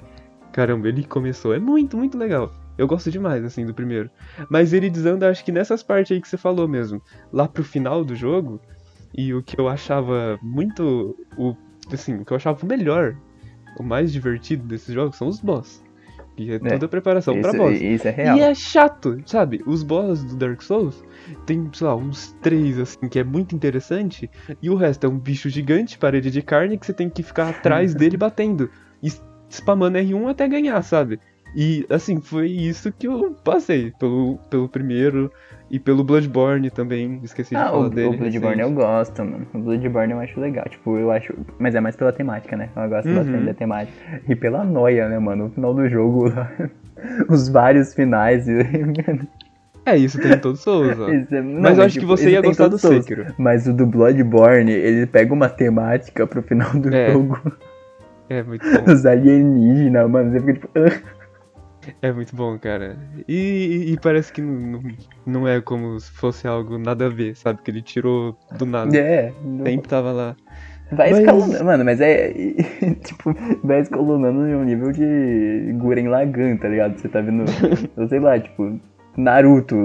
caramba, 0.52 0.88
ele 0.88 1.04
começou. 1.04 1.54
É 1.54 1.60
muito, 1.60 1.98
muito 1.98 2.18
legal. 2.18 2.52
Eu 2.78 2.88
gosto 2.88 3.10
demais, 3.10 3.44
assim, 3.44 3.66
do 3.66 3.74
primeiro. 3.74 4.10
Mas 4.50 4.72
ele 4.72 4.90
desanda, 4.90 5.30
acho 5.30 5.44
que 5.44 5.52
nessas 5.52 5.82
partes 5.82 6.12
aí 6.12 6.22
que 6.22 6.28
você 6.28 6.38
falou 6.38 6.68
mesmo. 6.68 7.02
Lá 7.34 7.48
pro 7.48 7.64
final 7.64 8.04
do 8.04 8.16
jogo, 8.16 8.62
e 9.18 9.34
o 9.34 9.42
que 9.42 9.60
eu 9.60 9.68
achava 9.68 10.38
muito. 10.44 11.16
O, 11.38 11.56
assim, 11.92 12.16
o 12.18 12.26
que 12.26 12.32
eu 12.34 12.38
achava 12.38 12.68
melhor, 12.68 13.16
o 13.80 13.84
mais 13.84 14.12
divertido 14.12 14.64
desses 14.64 14.94
jogos 14.94 15.18
são 15.18 15.28
os 15.28 15.40
boss. 15.40 15.84
E 16.38 16.52
é 16.52 16.60
toda 16.60 16.86
a 16.86 16.90
preparação 16.90 17.34
isso, 17.34 17.42
pra 17.42 17.58
boss. 17.58 17.82
Isso 17.82 18.08
é 18.08 18.12
real. 18.12 18.38
E 18.38 18.42
é 18.42 18.54
chato, 18.54 19.18
sabe? 19.26 19.64
Os 19.66 19.82
boss 19.82 20.24
do 20.24 20.36
Dark 20.36 20.62
Souls 20.62 21.04
tem, 21.48 21.68
sei 21.74 21.88
lá, 21.88 21.96
uns 21.96 22.32
três, 22.42 22.78
assim, 22.80 23.10
que 23.10 23.18
é 23.18 23.24
muito 23.24 23.56
interessante. 23.56 24.30
E 24.62 24.70
o 24.70 24.76
resto 24.76 25.08
é 25.08 25.10
um 25.10 25.18
bicho 25.18 25.50
gigante, 25.50 25.98
parede 25.98 26.30
de 26.30 26.44
carne, 26.44 26.78
que 26.78 26.86
você 26.86 26.94
tem 26.94 27.10
que 27.10 27.24
ficar 27.24 27.50
atrás 27.50 27.94
dele 27.96 28.18
batendo. 28.18 28.70
E 29.02 29.12
spamando 29.50 29.98
R1 29.98 30.30
até 30.30 30.48
ganhar, 30.48 30.82
sabe? 30.84 31.20
E, 31.56 31.86
assim, 31.90 32.22
foi 32.22 32.52
isso 32.52 32.92
que 32.92 33.08
eu 33.08 33.36
passei 33.44 33.92
pelo, 33.98 34.38
pelo 34.50 34.70
primeiro 34.70 35.32
e 35.70 35.80
pelo 35.80 36.04
Bloodborne 36.04 36.70
também. 36.70 37.20
Esqueci 37.24 37.50
de 37.52 37.56
Ah, 37.62 37.66
falar 37.68 37.80
o, 37.80 37.90
dele. 37.90 38.08
o 38.16 38.18
Bloodborne 38.18 38.62
eu 38.62 38.68
recente. 38.70 38.86
gosto, 38.86 39.26
mano. 39.26 39.48
O 39.54 39.60
Bloodborne 39.60 40.14
eu 40.14 40.20
acho 40.20 40.40
legal. 40.40 40.66
Tipo, 40.70 40.98
eu 40.98 41.12
acho. 41.12 41.34
Mas 41.60 41.76
é 41.76 41.80
mais 41.82 41.96
pela 41.96 42.12
temática, 42.14 42.56
né? 42.56 42.70
Eu 42.76 42.90
gosto 42.90 43.08
Uhum. 43.10 43.16
bastante 43.16 43.46
da 43.46 43.54
temática. 43.54 44.22
E 44.30 44.36
pela 44.36 44.64
noia, 44.64 45.10
né, 45.10 45.20
mano? 45.20 45.46
No 45.46 45.50
final 45.52 45.74
do 45.74 45.88
jogo, 45.90 46.32
os 47.30 47.50
vários 47.50 47.94
finais. 47.94 48.48
e- 48.48 48.58
É, 49.86 49.96
isso 49.96 50.20
tem 50.22 50.34
em 50.34 50.38
todos 50.38 50.60
os 50.60 50.64
Souls, 50.66 51.00
ó. 51.00 51.08
É- 51.10 51.42
não, 51.42 51.62
Mas 51.62 51.78
eu 51.78 51.86
acho 51.86 51.94
que 51.94 52.00
tipo, 52.02 52.12
você 52.18 52.24
isso 52.26 52.34
ia 52.34 52.42
gostar 52.42 52.68
do 52.68 52.78
Souls. 52.78 53.06
Sekiro. 53.06 53.34
Mas 53.38 53.68
o 53.68 53.74
do 53.74 53.86
Bloodborne, 53.86 54.70
ele 54.70 55.06
pega 55.06 55.34
uma 55.34 55.48
temática 55.48 56.28
pro 56.28 56.42
final 56.42 56.70
do 56.74 56.94
É. 56.94 57.14
jogo. 57.14 57.40
É 58.30 58.44
muito 58.44 58.66
bom. 58.86 58.92
Os 58.92 59.06
alienígenas, 59.06 60.10
mano. 60.10 60.30
Você 60.32 60.40
fica 60.42 60.54
tipo. 60.56 60.70
É 62.02 62.12
muito 62.12 62.36
bom, 62.36 62.58
cara. 62.58 62.98
E, 63.28 63.92
e- 63.94 63.98
parece 64.02 64.32
que 64.34 64.42
não, 64.42 64.82
não 65.26 65.48
é 65.48 65.62
como 65.62 66.00
se 66.00 66.12
fosse 66.12 66.48
algo 66.48 66.78
nada 66.78 67.06
a 67.06 67.10
ver, 67.10 67.36
sabe? 67.36 67.62
Que 67.64 67.72
ele 67.72 67.82
tirou 67.82 68.38
do 68.58 68.66
nada. 68.66 68.96
É. 68.98 69.32
não- 69.44 69.66
Sempre 69.66 69.90
tava 69.90 70.12
lá. 70.12 70.36
Vai 70.92 71.10
Mas- 71.12 71.20
escalonando, 71.20 71.66
mano, 71.66 71.86
mas 71.86 72.00
é. 72.00 72.32
tipo, 73.04 73.36
vai 73.64 73.82
escalonando 73.82 74.48
em 74.48 74.56
um 74.56 74.64
nível 74.64 74.92
de 74.92 75.74
Guren 75.78 76.08
Lagan, 76.08 76.56
tá 76.58 76.70
ligado? 76.70 76.98
Você 76.98 77.10
tá 77.10 77.20
vendo, 77.22 77.44
eu 77.98 78.08
sei 78.08 78.20
lá, 78.20 78.40
tipo, 78.40 78.80
Naruto. 79.18 79.76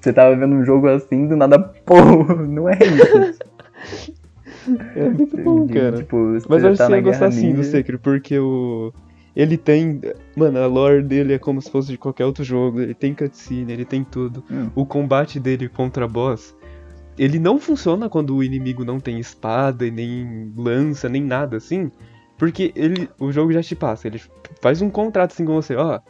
Você 0.00 0.12
tava 0.12 0.36
vendo 0.36 0.54
um 0.54 0.64
jogo 0.64 0.88
assim, 0.88 1.26
do 1.26 1.36
nada, 1.36 1.58
pô, 1.58 1.96
não 2.46 2.68
é 2.68 2.74
isso. 2.78 3.38
É 4.94 5.08
muito 5.08 5.36
bom, 5.38 5.66
cara. 5.66 5.96
Tipo, 5.98 6.16
Mas 6.16 6.44
você 6.44 6.66
eu 6.66 6.70
acho 6.70 6.78
tá 6.78 6.84
que 6.84 6.84
você 6.84 6.88
na 6.90 6.96
ia 6.98 7.02
gostar 7.02 7.30
sim 7.32 7.54
do. 7.54 7.64
Sekiro, 7.64 7.98
porque 7.98 8.38
o. 8.38 8.92
Ele 9.38 9.56
tem. 9.56 10.00
Mano, 10.36 10.58
a 10.58 10.66
lore 10.66 11.00
dele 11.00 11.34
é 11.34 11.38
como 11.38 11.62
se 11.62 11.70
fosse 11.70 11.92
de 11.92 11.96
qualquer 11.96 12.26
outro 12.26 12.42
jogo. 12.42 12.80
Ele 12.80 12.92
tem 12.92 13.14
cutscene, 13.14 13.72
ele 13.72 13.84
tem 13.84 14.02
tudo. 14.02 14.42
Hum. 14.50 14.68
O 14.74 14.84
combate 14.84 15.38
dele 15.38 15.68
contra 15.68 16.08
boss. 16.08 16.56
Ele 17.16 17.38
não 17.38 17.60
funciona 17.60 18.08
quando 18.08 18.34
o 18.34 18.42
inimigo 18.42 18.84
não 18.84 18.98
tem 18.98 19.20
espada 19.20 19.86
e 19.86 19.92
nem 19.92 20.52
lança, 20.56 21.08
nem 21.08 21.22
nada 21.22 21.56
assim. 21.56 21.88
Porque 22.36 22.72
ele, 22.74 23.08
o 23.16 23.30
jogo 23.30 23.52
já 23.52 23.62
te 23.62 23.76
passa. 23.76 24.08
Ele 24.08 24.20
faz 24.60 24.82
um 24.82 24.90
contrato 24.90 25.30
assim 25.30 25.44
com 25.44 25.54
você, 25.54 25.76
ó. 25.76 26.00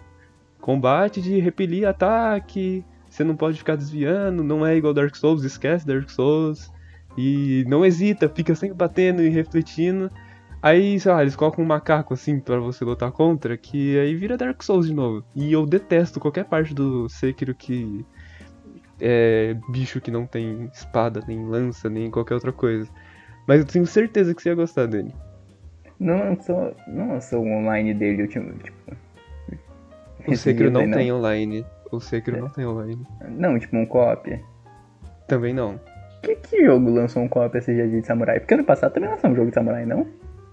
Combate 0.59 1.21
de 1.21 1.39
repelir 1.39 1.87
ataque. 1.87 2.83
Você 3.11 3.25
não 3.25 3.37
pode 3.37 3.59
ficar 3.59 3.77
desviando, 3.77 4.43
não 4.43 4.65
é 4.65 4.75
igual 4.75 4.95
Dark 4.95 5.15
Souls, 5.15 5.45
esquece 5.45 5.87
Dark 5.87 6.09
Souls. 6.09 6.73
E 7.17 7.63
não 7.69 7.85
hesita, 7.85 8.27
fica 8.27 8.55
sempre 8.55 8.77
batendo 8.77 9.23
e 9.23 9.29
refletindo. 9.29 10.11
Aí, 10.61 10.99
sei 10.99 11.13
lá, 11.13 11.23
eles 11.23 11.37
colocam 11.37 11.65
um 11.65 11.67
macaco 11.67 12.15
assim 12.15 12.41
pra 12.41 12.59
você 12.59 12.85
lutar 12.85 13.13
contra, 13.13 13.57
que 13.57 13.99
aí 13.99 14.15
vira 14.15 14.37
Dark 14.37 14.61
Souls 14.63 14.87
de 14.87 14.95
novo. 14.95 15.25
E 15.35 15.53
eu 15.53 15.65
detesto 15.65 16.19
qualquer 16.19 16.45
parte 16.45 16.75
do 16.75 17.09
Sekiro 17.09 17.55
que 17.55 18.05
é 19.01 19.57
bicho 19.71 20.01
que 20.01 20.11
não 20.11 20.27
tem 20.27 20.69
espada, 20.73 21.23
nem 21.29 21.47
lança, 21.47 21.89
nem 21.89 22.11
qualquer 22.11 22.35
outra 22.35 22.53
coisa. 22.53 22.89
Mas 23.47 23.61
eu 23.61 23.67
tenho 23.67 23.87
certeza 23.87 24.35
que 24.35 24.43
você 24.43 24.49
ia 24.49 24.55
gostar 24.55 24.87
dele. 24.87 25.15
Não 26.01 26.19
lançou, 26.19 26.75
não 26.89 27.09
lançou 27.09 27.45
o 27.45 27.49
online 27.49 27.95
dele, 27.95 28.27
tinha, 28.27 28.45
tipo... 28.53 28.97
O 30.27 30.37
Sekiro 30.37 30.71
não 30.71 30.83
aí, 30.83 30.91
tem 30.91 31.13
online. 31.13 31.65
O 31.91 32.01
Sekiro 32.01 32.41
não 32.41 32.49
tem 32.51 32.67
online. 32.67 33.07
Não, 33.31 33.59
tipo 33.59 33.77
um 33.77 33.87
co-op. 33.87 34.45
Também 35.27 35.55
não. 35.55 35.81
Que, 36.23 36.35
que 36.37 36.65
jogo 36.65 36.91
lançou 36.91 37.23
um 37.23 37.29
co-op 37.29 37.57
esse 37.57 37.73
dia 37.73 37.89
de 37.89 38.05
samurai? 38.05 38.41
Porque 38.41 38.55
ano 38.55 38.65
passado 38.65 38.93
também 38.93 39.09
lançou 39.09 39.31
um 39.31 39.35
jogo 39.35 39.49
de 39.49 39.55
samurai, 39.55 39.87
não? 39.87 40.07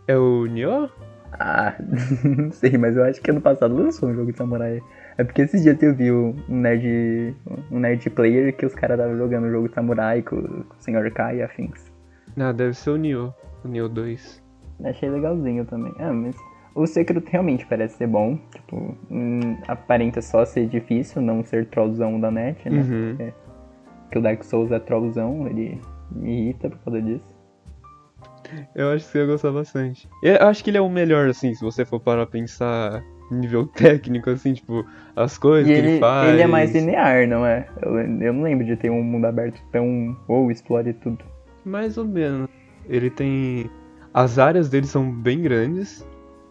É 0.08 0.18
o 0.18 0.46
Nioh? 0.46 0.90
Ah, 1.34 1.76
não 2.24 2.52
sei, 2.52 2.78
mas 2.78 2.96
eu 2.96 3.04
acho 3.04 3.22
que 3.22 3.32
ano 3.32 3.42
passado 3.42 3.76
lançou 3.76 4.10
um 4.10 4.14
jogo 4.14 4.32
de 4.32 4.38
samurai. 4.38 4.82
É 5.18 5.24
porque 5.24 5.42
esses 5.42 5.64
dias 5.64 5.82
eu 5.82 5.96
vi 5.96 6.12
um 6.12 6.36
nerd, 6.48 7.36
um 7.72 7.80
nerd 7.80 8.10
player 8.10 8.56
que 8.56 8.66
os 8.66 8.76
caras 8.76 8.98
estavam 9.00 9.18
jogando 9.18 9.46
um 9.46 9.52
jogo 9.52 9.68
de 9.68 9.74
samurai 9.74 10.22
com, 10.22 10.42
com 10.42 10.76
o 10.78 10.82
Sr. 10.82 11.12
Kai 11.14 11.38
e 11.38 11.44
afins. 11.44 11.92
Ah, 12.38 12.52
deve 12.52 12.74
ser 12.74 12.92
o 12.92 12.98
Nioh. 12.98 13.34
O 13.64 13.68
Nioh 13.68 13.90
2. 13.90 14.44
Achei 14.84 15.10
legalzinho 15.10 15.66
também. 15.66 15.94
Ah, 16.00 16.14
mas 16.14 16.36
o 16.76 16.86
Sekiro 16.86 17.24
realmente 17.26 17.66
parece 17.66 17.98
ser 17.98 18.08
bom. 18.08 18.38
Tipo, 18.54 18.96
hum, 19.10 19.58
aparenta 19.68 20.22
só 20.22 20.46
ser 20.46 20.68
difícil 20.68 21.22
não 21.22 21.44
ser 21.44 21.66
trollzão 21.68 22.20
da 22.20 22.30
net, 22.30 22.70
né? 22.70 22.82
Uhum. 22.82 23.32
Porque 24.04 24.20
o 24.20 24.22
Dark 24.22 24.44
Souls 24.44 24.72
é 24.72 24.80
trollzão, 24.80 25.48
ele 25.48 25.80
me 26.12 26.44
irrita 26.44 26.70
por 26.70 26.78
causa 26.80 27.02
disso. 27.02 27.35
Eu 28.76 28.92
acho 28.92 29.06
que 29.06 29.12
você 29.12 29.20
ia 29.20 29.26
gostar 29.26 29.52
bastante. 29.52 30.08
Eu 30.24 30.48
acho 30.48 30.64
que 30.64 30.70
ele 30.70 30.78
é 30.78 30.82
o 30.82 30.90
melhor, 30.90 31.28
assim, 31.30 31.54
se 31.54 31.64
você 31.64 31.86
for 31.86 32.00
parar 32.00 32.24
a 32.24 32.28
pensar 32.28 33.02
nível 33.32 33.66
técnico, 33.76 34.30
assim, 34.30 34.54
tipo, 34.54 34.86
as 35.16 35.38
coisas 35.38 35.72
que 35.74 35.80
ele, 35.80 36.00
faz. 36.00 36.34
ele 36.34 36.42
é 36.42 36.48
mais 36.48 36.74
linear, 36.74 37.28
não 37.28 37.46
é? 37.46 37.68
Eu, 37.82 37.98
eu 38.00 38.34
não 38.34 38.44
lembro 38.44 38.66
de 38.66 38.76
ter 38.76 38.90
um 38.90 39.04
mundo 39.04 39.26
aberto 39.26 39.60
tão. 39.72 40.16
ou 40.28 40.52
explore 40.52 40.94
tudo. 40.94 41.24
Mais 41.64 41.98
ou 41.98 42.06
menos. 42.06 42.48
Ele 42.88 43.10
tem. 43.10 43.70
As 44.14 44.38
áreas 44.40 44.70
dele 44.70 44.86
são 44.86 45.12
bem 45.12 45.42
grandes, 45.42 46.06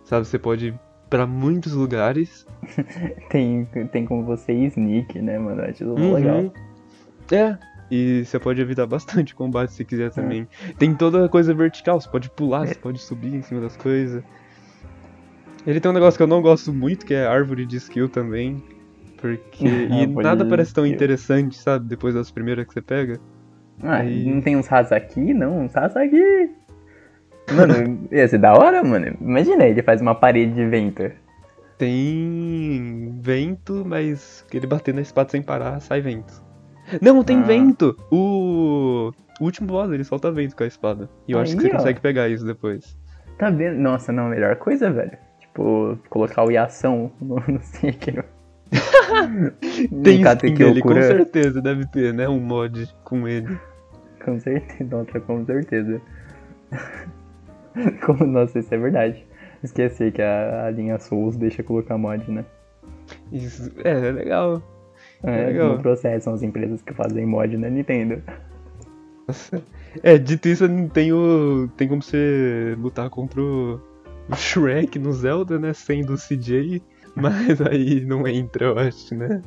sabe? 0.05 0.27
Você 0.27 0.39
pode 0.39 0.69
ir 0.69 0.75
pra 1.09 1.27
muitos 1.27 1.73
lugares. 1.73 2.47
Tem, 3.31 3.65
tem 3.93 4.05
como 4.07 4.25
você 4.25 4.53
ir 4.53 4.67
sneak, 4.67 5.21
né, 5.21 5.39
mano? 5.39 5.63
Acho 5.63 5.71
isso 5.85 5.85
Uhum. 5.85 6.15
legal. 6.15 6.53
É. 7.31 7.57
E 7.91 8.25
você 8.25 8.39
pode 8.39 8.61
evitar 8.61 8.87
bastante 8.89 9.35
combate 9.35 9.73
se 9.73 9.85
quiser 9.85 10.11
também. 10.11 10.49
Tem 10.79 10.95
toda 10.95 11.25
a 11.25 11.29
coisa 11.29 11.53
vertical, 11.55 12.01
você 12.01 12.09
pode 12.09 12.31
pular, 12.31 12.67
você 12.67 12.75
pode 12.75 12.99
subir 12.99 13.35
em 13.35 13.43
cima 13.43 13.61
das 13.61 13.77
coisas. 13.77 14.23
Ele 15.67 15.81
tem 15.81 15.91
um 15.91 15.95
negócio 15.95 16.17
que 16.17 16.23
eu 16.23 16.27
não 16.27 16.43
gosto 16.43 16.73
muito, 16.73 17.07
que 17.07 17.15
é 17.15 17.27
árvore 17.27 17.65
de 17.65 17.77
skill 17.77 18.09
também. 18.09 18.63
Porque. 19.17 19.65
e 19.91 20.07
nada 20.07 20.45
parece 20.45 20.75
tão 20.75 20.85
skill. 20.85 20.95
interessante, 20.95 21.57
sabe? 21.57 21.87
Depois 21.89 22.15
das 22.15 22.31
primeiras 22.31 22.67
que 22.67 22.73
você 22.75 22.83
pega. 22.83 23.19
Ah, 23.83 23.97
Aí- 23.97 24.25
não 24.25 24.41
tem 24.41 24.57
uns 24.57 24.71
Hazaki, 24.71 25.33
não? 25.35 25.65
Uns 25.65 25.77
Hazaki. 25.77 26.51
Mano, 27.53 28.09
ia 28.13 28.29
ser 28.29 28.39
da 28.39 28.53
hora, 28.53 28.83
mano. 28.83 29.17
Imagina, 29.21 29.65
ele 29.67 29.83
faz 29.83 30.01
uma 30.01 30.15
parede 30.15 30.55
de 30.55 30.67
vento. 30.67 31.11
Tem 31.79 33.19
vento, 33.21 33.85
mas 33.85 34.45
ele 34.53 34.67
bater 34.67 34.95
na 34.95 35.01
espada 35.01 35.31
sem 35.31 35.43
parar, 35.43 35.81
sai 35.81 36.01
vento. 36.01 36.43
Não, 37.01 37.23
tem 37.25 37.39
Ah. 37.39 37.43
vento! 37.43 37.97
O... 38.11 39.11
o 39.41 39.45
último 39.45 39.69
boss, 39.69 39.91
ele 39.93 40.05
solta 40.05 40.31
vento 40.31 40.55
com 40.57 40.65
a 40.65 40.67
espada. 40.67 41.09
E 41.27 41.33
eu 41.33 41.39
acho 41.39 41.57
que 41.57 41.65
Aí, 41.65 41.71
você 41.71 41.75
ó. 41.75 41.79
consegue 41.79 42.01
pegar 42.01 42.29
isso 42.29 42.45
depois. 42.45 42.97
Tá 43.39 43.51
vendo? 43.51 43.79
Nossa, 43.79 44.13
não, 44.13 44.29
melhor 44.29 44.57
coisa, 44.57 44.91
velho. 44.91 45.17
Tipo, 45.41 45.99
colocar 46.09 46.45
o 46.45 46.51
Yação 46.51 47.11
no, 47.21 47.37
no 47.49 47.61
Sekiro. 47.61 48.25
Tem 50.03 50.21
skin 50.23 50.55
dele, 50.55 50.81
com 50.81 50.95
certeza, 50.95 51.61
deve 51.63 51.87
ter, 51.87 52.13
né? 52.13 52.29
Um 52.29 52.41
mod 52.41 52.87
com 53.05 53.27
ele. 53.29 53.57
Com 54.25 54.39
certeza, 54.41 54.97
outra 54.97 55.21
com 55.21 55.45
certeza. 55.45 56.01
Como, 58.07 58.25
nossa, 58.27 58.59
isso 58.59 58.73
é 58.75 58.79
verdade. 58.79 59.25
Esqueci 59.63 60.11
que 60.13 60.23
a, 60.23 60.67
a 60.67 60.71
linha 60.71 60.99
Souls 60.99 61.37
deixa 61.37 61.63
colocar 61.63 61.99
mod, 61.99 62.29
né? 62.31 62.45
Isso, 63.33 63.71
é, 63.85 64.09
é 64.09 64.13
legal. 64.13 64.63
É, 65.27 65.47
legal. 65.47 65.77
no 65.77 65.83
processo 65.83 66.25
são 66.25 66.35
as 66.35 66.43
empresas 66.43 66.83
que 66.83 66.93
fazem 66.93 67.27
mod 67.27 67.57
na 67.57 67.69
Nintendo. 67.71 68.23
Nossa. 69.27 69.63
É, 70.03 70.19
dito 70.19 70.49
isso, 70.49 70.65
tem, 70.89 71.13
o, 71.13 71.69
tem 71.77 71.87
como 71.87 72.03
você 72.03 72.75
lutar 72.77 73.09
contra 73.09 73.41
o, 73.41 73.81
o 74.29 74.35
Shrek 74.35 74.99
no 74.99 75.13
Zelda, 75.13 75.57
né? 75.57 75.73
Sendo 75.73 76.15
o 76.15 76.17
CJ, 76.17 76.83
mas 77.15 77.61
aí 77.63 78.05
não 78.05 78.27
entra, 78.27 78.67
eu 78.67 78.77
acho, 78.77 79.15
né? 79.15 79.41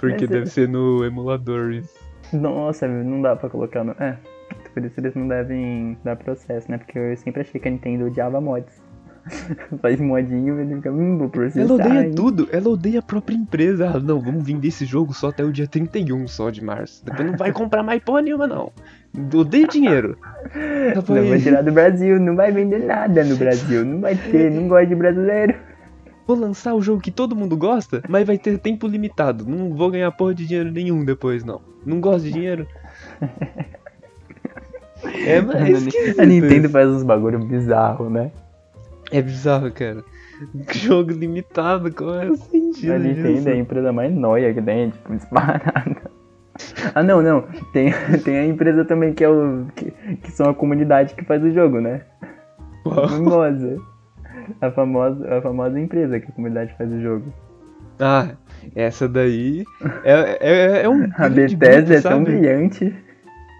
Porque 0.00 0.24
Mas 0.26 0.30
é- 0.30 0.34
deve 0.34 0.46
ser 0.46 0.68
no 0.68 1.04
emulador. 1.04 1.70
isso. 1.70 1.94
Nossa, 2.32 2.88
não 2.88 3.22
dá 3.22 3.36
pra 3.36 3.48
colocar 3.48 3.84
no. 3.84 3.92
É, 3.92 4.18
por 4.74 4.84
isso 4.84 4.98
eles 4.98 5.14
não 5.14 5.28
devem 5.28 5.96
dar 6.02 6.16
processo, 6.16 6.68
né? 6.68 6.78
Porque 6.78 6.98
eu 6.98 7.16
sempre 7.16 7.42
achei 7.42 7.60
que 7.60 7.68
a 7.68 7.70
Nintendo 7.70 8.06
odiava 8.06 8.40
mods. 8.40 8.82
Faz 9.80 10.00
modinho 10.00 10.60
ele 10.60 10.76
fica, 10.76 10.90
hum, 10.90 11.18
vou 11.18 11.28
processar. 11.28 11.60
Ela 11.60 11.74
odeia 11.74 12.06
hein? 12.06 12.14
tudo, 12.14 12.48
ela 12.52 12.68
odeia 12.68 12.98
a 12.98 13.02
própria 13.02 13.34
empresa. 13.34 13.92
Ah, 13.94 14.00
não, 14.00 14.20
vamos 14.20 14.44
vender 14.44 14.68
esse 14.68 14.84
jogo 14.84 15.12
só 15.12 15.28
até 15.28 15.44
o 15.44 15.52
dia 15.52 15.66
31 15.66 16.26
só 16.26 16.50
de 16.50 16.62
março. 16.62 17.04
Depois 17.04 17.30
não 17.30 17.36
vai 17.36 17.52
comprar 17.52 17.82
mais 17.82 18.02
porra 18.02 18.22
nenhuma, 18.22 18.46
não. 18.46 18.72
Odeia 19.34 19.66
dinheiro. 19.66 20.18
Não, 20.94 21.02
vai- 21.02 21.40
tirar 21.40 21.62
do 21.62 21.72
Brasil, 21.72 22.20
não 22.20 22.36
vai 22.36 22.52
vender 22.52 22.78
nada 22.78 23.24
no 23.24 23.36
Brasil, 23.36 23.84
não 23.84 24.00
vai 24.00 24.14
ter, 24.14 24.50
não 24.50 24.68
gosta 24.68 24.86
de 24.86 24.94
brasileiro. 24.94 25.54
Vou 26.26 26.36
lançar 26.38 26.74
o 26.74 26.82
jogo 26.82 27.00
que 27.00 27.10
todo 27.10 27.34
mundo 27.34 27.56
gosta, 27.56 28.02
mas 28.08 28.26
vai 28.26 28.36
ter 28.36 28.58
tempo 28.58 28.86
limitado. 28.86 29.46
Não 29.46 29.74
vou 29.74 29.90
ganhar 29.90 30.10
porra 30.12 30.34
de 30.34 30.46
dinheiro 30.46 30.70
nenhum 30.70 31.04
depois, 31.04 31.42
não. 31.42 31.60
Não 31.84 32.00
gosto 32.00 32.24
de 32.24 32.32
dinheiro. 32.32 32.66
É, 35.26 35.40
mas 35.40 35.86
é 35.86 36.20
A 36.20 36.26
Nintendo 36.26 36.68
faz 36.68 36.88
uns 36.88 37.02
bagulho 37.02 37.38
bizarro, 37.38 38.10
né? 38.10 38.32
É 39.10 39.22
bizarro, 39.22 39.70
cara. 39.72 40.04
Jogo 40.72 41.12
limitado, 41.12 41.92
qual 41.92 42.20
é 42.20 42.30
o 42.30 42.36
sentido 42.36 42.92
A 42.92 42.98
disso? 42.98 43.20
Nintendo 43.22 43.48
é 43.48 43.52
a 43.52 43.56
empresa 43.56 43.92
mais 43.92 44.14
nóia 44.14 44.54
que 44.54 44.62
tem, 44.62 44.90
tipo, 44.90 45.14
disparada. 45.14 46.18
Ah, 46.92 47.04
não, 47.04 47.22
não. 47.22 47.42
Tem, 47.72 47.92
tem 48.24 48.36
a 48.36 48.44
empresa 48.44 48.84
também 48.84 49.14
que 49.14 49.22
é 49.22 49.28
o. 49.28 49.66
Que, 49.76 49.92
que 50.16 50.32
são 50.32 50.50
a 50.50 50.54
comunidade 50.54 51.14
que 51.14 51.24
faz 51.24 51.40
o 51.40 51.52
jogo, 51.52 51.80
né? 51.80 52.02
Qual? 52.82 53.08
Famosa. 53.08 53.76
A 54.60 54.68
famosa, 54.72 55.36
a 55.36 55.40
famosa 55.40 55.78
empresa 55.78 56.18
que 56.18 56.26
a 56.26 56.34
comunidade 56.34 56.74
faz 56.76 56.90
o 56.90 57.00
jogo. 57.00 57.32
Ah, 58.00 58.30
essa 58.74 59.08
daí 59.08 59.64
é, 60.02 60.38
é, 60.40 60.82
é 60.82 60.88
um. 60.88 61.08
A 61.16 61.28
Bethesda 61.28 61.94
é 61.94 62.00
tão 62.00 62.10
sabe? 62.10 62.24
brilhante. 62.24 62.94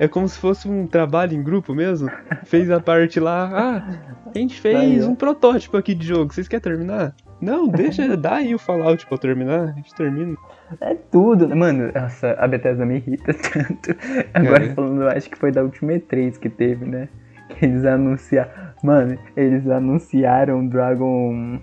É 0.01 0.07
como 0.07 0.29
se 0.29 0.39
fosse 0.39 0.69
um 0.69 0.87
trabalho 0.87 1.35
em 1.35 1.43
grupo 1.43 1.75
mesmo. 1.75 2.09
Fez 2.45 2.71
a 2.71 2.79
parte 2.81 3.19
lá. 3.19 3.51
Ah, 3.53 4.31
a 4.35 4.39
gente 4.39 4.61
fez 4.61 5.05
um 5.07 5.15
protótipo 5.15 5.77
aqui 5.77 5.95
de 5.95 6.07
jogo. 6.07 6.33
Vocês 6.33 6.47
querem 6.47 6.63
terminar? 6.63 7.15
Não, 7.41 7.69
deixa, 7.69 8.15
dá 8.17 8.37
aí 8.37 8.55
o 8.55 8.59
Fallout 8.59 9.05
pra 9.07 9.15
eu 9.17 9.19
terminar. 9.19 9.61
A 9.71 9.73
gente 9.73 9.95
termina. 9.95 10.37
É 10.81 10.95
tudo. 10.95 11.49
né? 11.49 11.55
Mano, 11.55 11.91
nossa, 11.95 12.33
a 12.39 12.47
Bethesda 12.47 12.87
me 12.87 12.97
irrita 12.97 13.33
tanto. 13.35 13.97
Agora 14.35 14.65
É. 14.67 14.75
falando, 14.75 15.03
eu 15.03 15.09
acho 15.09 15.29
que 15.31 15.37
foi 15.39 15.51
da 15.51 15.63
última 15.63 15.93
E3 15.93 16.39
que 16.39 16.49
teve, 16.49 16.85
né? 16.85 17.09
Que 17.49 17.65
eles 17.65 17.85
anunciaram. 17.85 18.51
Mano, 18.85 19.19
eles 19.37 19.69
anunciaram 19.69 20.67
Dragon. 20.69 21.61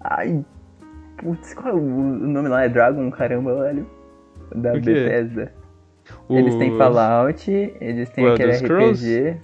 Ai. 0.00 0.44
Putz, 1.16 1.54
qual 1.54 1.74
é 1.74 1.76
o 1.76 1.80
nome 1.80 2.48
lá? 2.48 2.64
É 2.64 2.68
Dragon, 2.68 3.10
caramba, 3.10 3.54
velho. 3.62 3.86
Da 4.54 4.72
O 4.74 4.80
Eles 6.30 6.54
têm 6.56 6.76
Fallout, 6.76 7.50
eles 7.80 8.10
têm 8.10 8.24
o 8.26 8.32
aquele 8.34 8.52
Elder 8.52 8.64
Scrolls? 8.66 9.18
RPG. 9.20 9.36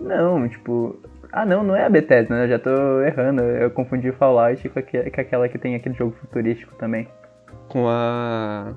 Não, 0.00 0.48
tipo. 0.48 0.96
Ah 1.32 1.44
não, 1.44 1.62
não 1.62 1.76
é 1.76 1.84
a 1.84 1.90
Bethesda, 1.90 2.34
né? 2.34 2.44
Eu 2.44 2.48
já 2.48 2.58
tô 2.58 3.00
errando. 3.02 3.42
Eu 3.42 3.70
confundi 3.70 4.10
Fallout 4.12 4.66
com, 4.68 4.78
aque- 4.78 5.10
com 5.10 5.20
aquela 5.20 5.48
que 5.48 5.58
tem 5.58 5.74
aquele 5.74 5.94
jogo 5.94 6.14
futurístico 6.20 6.74
também. 6.76 7.06
Com 7.68 7.86
a. 7.88 8.72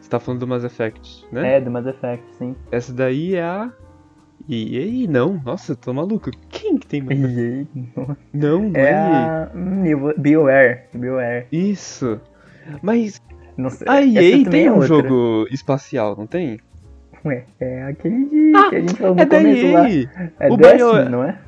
Você 0.00 0.08
tá 0.10 0.20
falando 0.20 0.40
do 0.40 0.46
Mass 0.46 0.62
Effect, 0.62 1.26
né? 1.32 1.56
É, 1.56 1.60
do 1.60 1.70
Mass 1.70 1.86
Effect, 1.86 2.24
sim. 2.36 2.54
Essa 2.70 2.92
daí 2.92 3.34
é 3.34 3.42
a. 3.42 3.70
EA? 4.48 5.08
Não, 5.10 5.40
nossa, 5.44 5.72
eu 5.72 5.76
tô 5.76 5.92
maluco. 5.92 6.30
Quem 6.48 6.76
que 6.78 6.86
tem? 6.86 7.00
EA, 7.10 7.66
nossa. 7.96 8.16
Não, 8.32 8.62
não 8.68 8.80
é, 8.80 8.90
É 8.90 8.94
a. 8.94 9.50
BioWare. 10.18 10.82
BioWare. 10.94 11.46
Isso. 11.50 12.20
Mas 12.82 13.20
Não 13.56 13.70
sei. 13.70 13.86
a 13.88 14.00
essa 14.02 14.22
EA 14.22 14.50
tem 14.50 14.66
é 14.66 14.70
um 14.70 14.74
outra. 14.74 14.88
jogo 14.88 15.46
espacial, 15.50 16.14
não 16.16 16.26
tem? 16.26 16.58
Ué, 17.24 17.44
é 17.60 17.82
aquele 17.84 18.24
de. 18.26 18.52
que 18.70 18.76
a 18.76 18.80
gente 18.80 18.94
falou 18.94 19.14
no 19.14 19.20
É 19.22 19.24
da 19.26 19.36
começo 19.38 19.72
lá. 19.72 19.90
EA. 19.90 20.32
É 20.40 20.48
O 20.52 20.56
Destiny, 20.56 20.92
Bio- 20.92 21.08
não 21.10 21.24
é? 21.24 21.38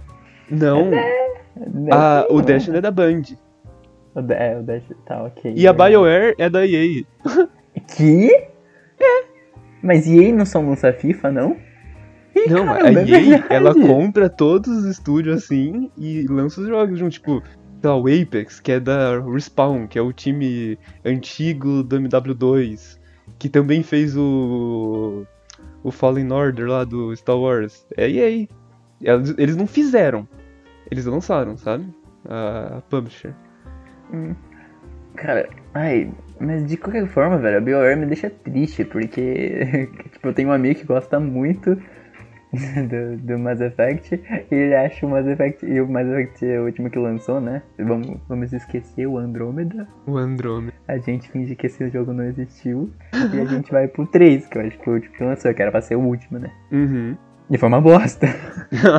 Não. 0.50 0.90
Destiny, 0.90 1.88
Ah, 1.92 2.26
o. 2.30 2.40
Destiny 2.42 2.76
é 2.78 2.80
da 2.80 2.90
Band. 2.90 3.22
O 4.14 4.22
De- 4.22 4.34
É, 4.34 4.58
o 4.58 4.62
Destiny. 4.62 4.96
Tá, 5.06 5.22
ok. 5.24 5.52
E 5.56 5.66
a 5.66 5.70
É. 5.70 5.72
BioWare 5.72 6.34
é 6.38 6.48
da 6.50 6.66
EA. 6.66 7.04
Que? 7.96 8.30
É. 9.00 9.24
Mas 9.82 10.06
EA 10.08 10.32
não 10.34 10.44
só 10.44 10.60
lança 10.60 10.92
FIFA, 10.92 11.30
não? 11.30 11.56
Não, 12.48 12.66
caramba, 12.66 13.00
a 13.00 13.02
é 13.02 13.04
EA, 13.04 13.20
verdade. 13.20 13.44
ela 13.50 13.74
compra 13.74 14.28
todos 14.28 14.68
os 14.68 14.84
estúdios 14.86 15.44
assim 15.44 15.90
e 15.96 16.26
lança 16.28 16.60
os 16.60 16.66
jogos 16.68 16.98
junto. 16.98 17.12
Tipo, 17.12 17.42
sei 17.80 17.90
lá, 17.90 17.96
o 17.96 18.06
Apex, 18.06 18.60
que 18.60 18.72
é 18.72 18.80
da 18.80 19.20
Respawn, 19.20 19.86
que 19.86 19.98
é 19.98 20.02
o 20.02 20.12
time 20.12 20.78
antigo 21.04 21.82
do 21.82 21.96
MW2, 22.00 22.98
que 23.38 23.48
também 23.48 23.82
fez 23.82 24.16
o. 24.16 25.24
o 25.82 25.90
Fallen 25.90 26.32
Order 26.32 26.68
lá 26.68 26.84
do 26.84 27.14
Star 27.16 27.38
Wars. 27.38 27.86
É 27.96 28.08
EA. 28.10 28.48
Eles, 29.00 29.34
eles 29.38 29.56
não 29.56 29.66
fizeram, 29.66 30.26
eles 30.90 31.06
lançaram, 31.06 31.56
sabe? 31.56 31.86
A, 32.28 32.78
a 32.78 32.80
publisher. 32.82 33.32
Cara, 35.14 35.48
ai, 35.74 36.12
mas 36.40 36.66
de 36.66 36.76
qualquer 36.76 37.06
forma, 37.06 37.38
velho, 37.38 37.58
a 37.58 37.60
BioWare 37.60 37.96
me 37.96 38.06
deixa 38.06 38.30
triste, 38.30 38.84
porque, 38.84 39.88
tipo, 40.12 40.28
eu 40.28 40.34
tenho 40.34 40.48
um 40.48 40.52
amigo 40.52 40.80
que 40.80 40.86
gosta 40.86 41.20
muito 41.20 41.80
do, 42.88 43.16
do 43.18 43.38
Mass 43.38 43.60
Effect, 43.60 44.20
e 44.50 44.54
ele 44.54 44.74
acha 44.74 45.04
o 45.06 45.10
Mass 45.10 45.26
Effect, 45.26 45.66
e 45.66 45.80
o 45.80 45.88
Mass 45.88 46.06
Effect 46.06 46.46
é 46.46 46.60
o 46.60 46.64
último 46.64 46.90
que 46.90 46.98
lançou, 46.98 47.40
né? 47.40 47.62
Vamos, 47.78 48.18
vamos 48.28 48.52
esquecer 48.52 49.06
o 49.06 49.18
Andromeda, 49.18 49.86
O 50.06 50.16
Andromeda. 50.16 50.72
a 50.86 50.96
gente 50.98 51.30
finge 51.30 51.54
que 51.54 51.66
esse 51.66 51.88
jogo 51.90 52.12
não 52.12 52.24
existiu, 52.24 52.90
e 53.34 53.40
a 53.40 53.44
gente 53.44 53.70
vai 53.70 53.86
pro 53.86 54.06
3, 54.06 54.46
que 54.46 54.58
eu 54.58 54.62
acho 54.62 54.78
que 54.78 54.84
foi 54.84 54.92
o 54.94 54.96
último 54.96 55.14
que 55.14 55.24
lançou, 55.24 55.54
que 55.54 55.62
era 55.62 55.70
pra 55.70 55.82
ser 55.82 55.96
o 55.96 56.00
último, 56.00 56.38
né? 56.38 56.50
Uhum. 56.72 57.16
E 57.50 57.58
foi 57.58 57.68
uma 57.68 57.80
bosta. 57.80 58.26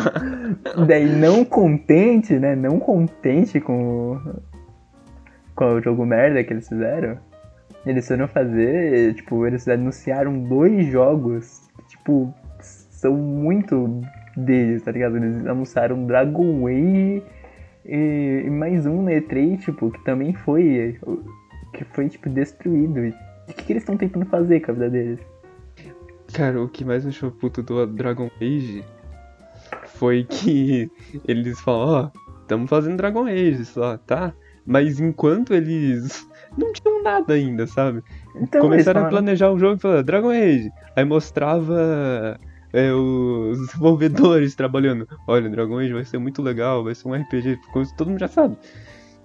Daí, 0.87 1.05
não 1.05 1.45
contente, 1.45 2.33
né? 2.33 2.55
Não 2.55 2.79
contente 2.79 3.59
com 3.59 4.13
o, 4.13 4.41
com 5.55 5.73
o 5.73 5.81
jogo 5.81 6.05
merda 6.05 6.43
que 6.43 6.53
eles 6.53 6.67
fizeram, 6.67 7.17
eles 7.85 8.07
foram 8.07 8.27
fazer, 8.27 9.13
tipo, 9.13 9.45
eles 9.45 9.67
anunciaram 9.67 10.39
dois 10.39 10.87
jogos 10.87 11.69
tipo, 11.89 12.33
são 12.99 13.15
muito 13.15 14.01
deles, 14.35 14.83
tá 14.83 14.91
ligado? 14.91 15.15
Eles 15.15 15.45
anunciaram 15.45 16.05
Dragon 16.05 16.67
Age 16.67 17.23
e, 17.85 18.43
e 18.45 18.49
mais 18.49 18.85
um 18.85 19.03
na 19.03 19.11
E3, 19.11 19.57
tipo, 19.59 19.89
que 19.89 20.03
também 20.03 20.33
foi, 20.33 20.99
que 21.73 21.85
foi, 21.85 22.09
tipo, 22.09 22.29
destruído. 22.29 23.05
E 23.05 23.09
o 23.09 23.53
que, 23.53 23.63
que 23.63 23.73
eles 23.73 23.83
estão 23.83 23.95
tentando 23.95 24.25
fazer 24.25 24.59
com 24.59 24.71
a 24.71 24.73
vida 24.73 24.89
deles? 24.89 25.19
Cara, 26.33 26.61
o 26.61 26.67
que 26.67 26.83
mais 26.83 27.05
me 27.05 27.11
deixou 27.11 27.31
puto 27.31 27.63
do 27.63 27.87
Dragon 27.87 28.29
Age 28.41 28.83
foi 29.85 30.25
que 30.25 30.91
eles 31.25 31.59
falam, 31.61 32.11
ó, 32.13 32.19
estamos 32.41 32.69
fazendo 32.69 32.97
Dragon 32.97 33.25
Age 33.25 33.63
só, 33.63 33.97
tá? 33.97 34.33
Mas 34.65 34.99
enquanto 34.99 35.53
eles 35.53 36.27
não 36.57 36.73
tinham 36.73 37.01
nada 37.01 37.33
ainda, 37.33 37.65
sabe? 37.65 38.03
Então, 38.35 38.59
Começaram 38.59 39.05
a 39.05 39.09
planejar 39.09 39.51
o 39.51 39.57
jogo 39.57 39.77
e 39.77 39.79
falaram, 39.79 40.03
Dragon 40.03 40.29
Age. 40.31 40.69
Aí 40.97 41.05
mostrava 41.05 42.37
é, 42.73 42.91
os 42.93 43.59
desenvolvedores 43.67 44.53
trabalhando. 44.55 45.07
Olha, 45.27 45.49
Dragon 45.49 45.79
Age 45.79 45.93
vai 45.93 46.05
ser 46.05 46.17
muito 46.19 46.41
legal, 46.41 46.83
vai 46.83 46.95
ser 46.95 47.07
um 47.07 47.13
RPG, 47.13 47.57
coisa 47.73 47.91
que 47.91 47.97
todo 47.97 48.09
mundo 48.09 48.19
já 48.19 48.27
sabe. 48.27 48.57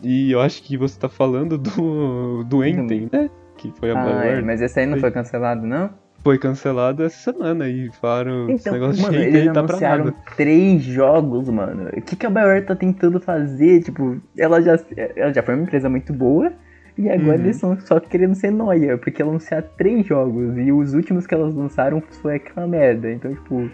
E 0.03 0.31
eu 0.33 0.41
acho 0.41 0.63
que 0.63 0.77
você 0.77 0.99
tá 0.99 1.09
falando 1.09 1.57
do, 1.57 2.45
do 2.45 2.65
Enten, 2.65 3.09
né? 3.13 3.31
Que 3.57 3.73
foi 3.79 3.91
a 3.91 3.95
Ah, 3.95 4.07
é, 4.07 4.23
BioWare. 4.23 4.45
mas 4.45 4.61
esse 4.61 4.79
aí 4.81 4.87
não 4.87 4.99
Foi. 4.99 5.11
cancelado, 5.11 5.67
não? 5.67 5.91
Foi 6.23 6.39
cancelado 6.39 7.03
essa 7.05 7.33
semana 7.33 7.69
e 7.69 7.91
falaram 8.01 8.49
esse 8.51 8.63
Então, 8.69 8.73
negócio 8.73 9.03
mano, 9.03 9.13
de 9.17 9.23
Enten 9.25 9.29
eles 9.35 9.41
aí 9.49 9.55
tá 9.55 9.63
pra 9.63 9.73
anunciaram 9.75 10.05
nada. 10.07 10.17
três 10.37 10.83
jogos, 10.83 11.49
mano. 11.49 11.89
O 11.97 12.03
que, 12.03 12.17
que 12.17 12.27
a 12.27 12.31
BioWare 12.31 12.65
tá 12.67 12.75
tentando 12.75 13.21
fazer? 13.21 13.83
Tipo, 13.83 14.21
ela 14.37 14.61
já, 14.61 14.79
ela 15.17 15.33
já 15.33 15.43
foi 15.43 15.55
uma 15.55 15.63
empresa 15.65 15.89
muito 15.89 16.13
boa. 16.13 16.53
E 16.97 17.11
agora 17.11 17.39
Uhum. 17.39 17.45
eles 17.45 17.57
estão 17.57 17.79
só 17.81 17.99
querendo 17.99 18.35
ser 18.37 18.53
noia, 18.53 18.97
porque 18.97 19.21
anunciar 19.23 19.63
três 19.77 20.07
jogos 20.07 20.57
e 20.57 20.71
os 20.71 20.95
últimos 20.95 21.27
que 21.27 21.35
elas 21.35 21.53
lançaram 21.55 22.01
foi 22.23 22.37
aquela 22.37 22.67
merda. 22.67 23.11
Então, 23.11 23.35
tipo, 23.35 23.69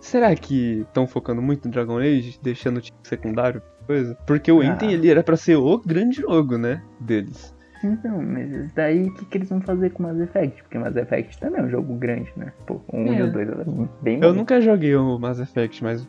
Será 0.00 0.34
que 0.36 0.80
estão 0.80 1.06
focando 1.06 1.40
muito 1.40 1.64
no 1.64 1.72
Dragon 1.72 1.96
Age, 1.98 2.38
deixando 2.42 2.76
o 2.76 2.80
time 2.82 2.98
secundário 3.02 3.62
coisa? 3.86 4.14
Porque 4.26 4.52
o 4.52 4.60
Ah. 4.60 4.78
Ele 4.82 5.08
era 5.10 5.22
pra 5.22 5.34
ser 5.34 5.56
o 5.56 5.78
grande 5.78 6.20
jogo, 6.20 6.58
né, 6.58 6.82
deles. 7.00 7.54
então, 7.82 8.20
mas 8.22 8.70
daí 8.74 9.04
o 9.08 9.14
que, 9.14 9.24
que 9.24 9.38
eles 9.38 9.48
vão 9.48 9.62
fazer 9.62 9.90
com 9.90 10.02
Mass 10.02 10.18
Effect? 10.20 10.62
Porque 10.62 10.78
Mass 10.78 10.94
Effect 10.96 11.38
também 11.38 11.60
é 11.62 11.64
um 11.64 11.70
jogo 11.70 11.94
grande, 11.94 12.30
né? 12.36 12.52
Pô, 12.66 12.80
um 12.92 13.06
e 13.14 13.18
É. 13.18 13.24
o 13.24 13.32
dois 13.32 13.48
é 13.48 13.54
bem 14.02 14.20
Eu 14.22 14.34
nunca 14.34 14.60
joguei 14.60 14.94
o 14.94 15.18
Mass 15.18 15.40
Effect, 15.40 15.82
mas 15.82 16.06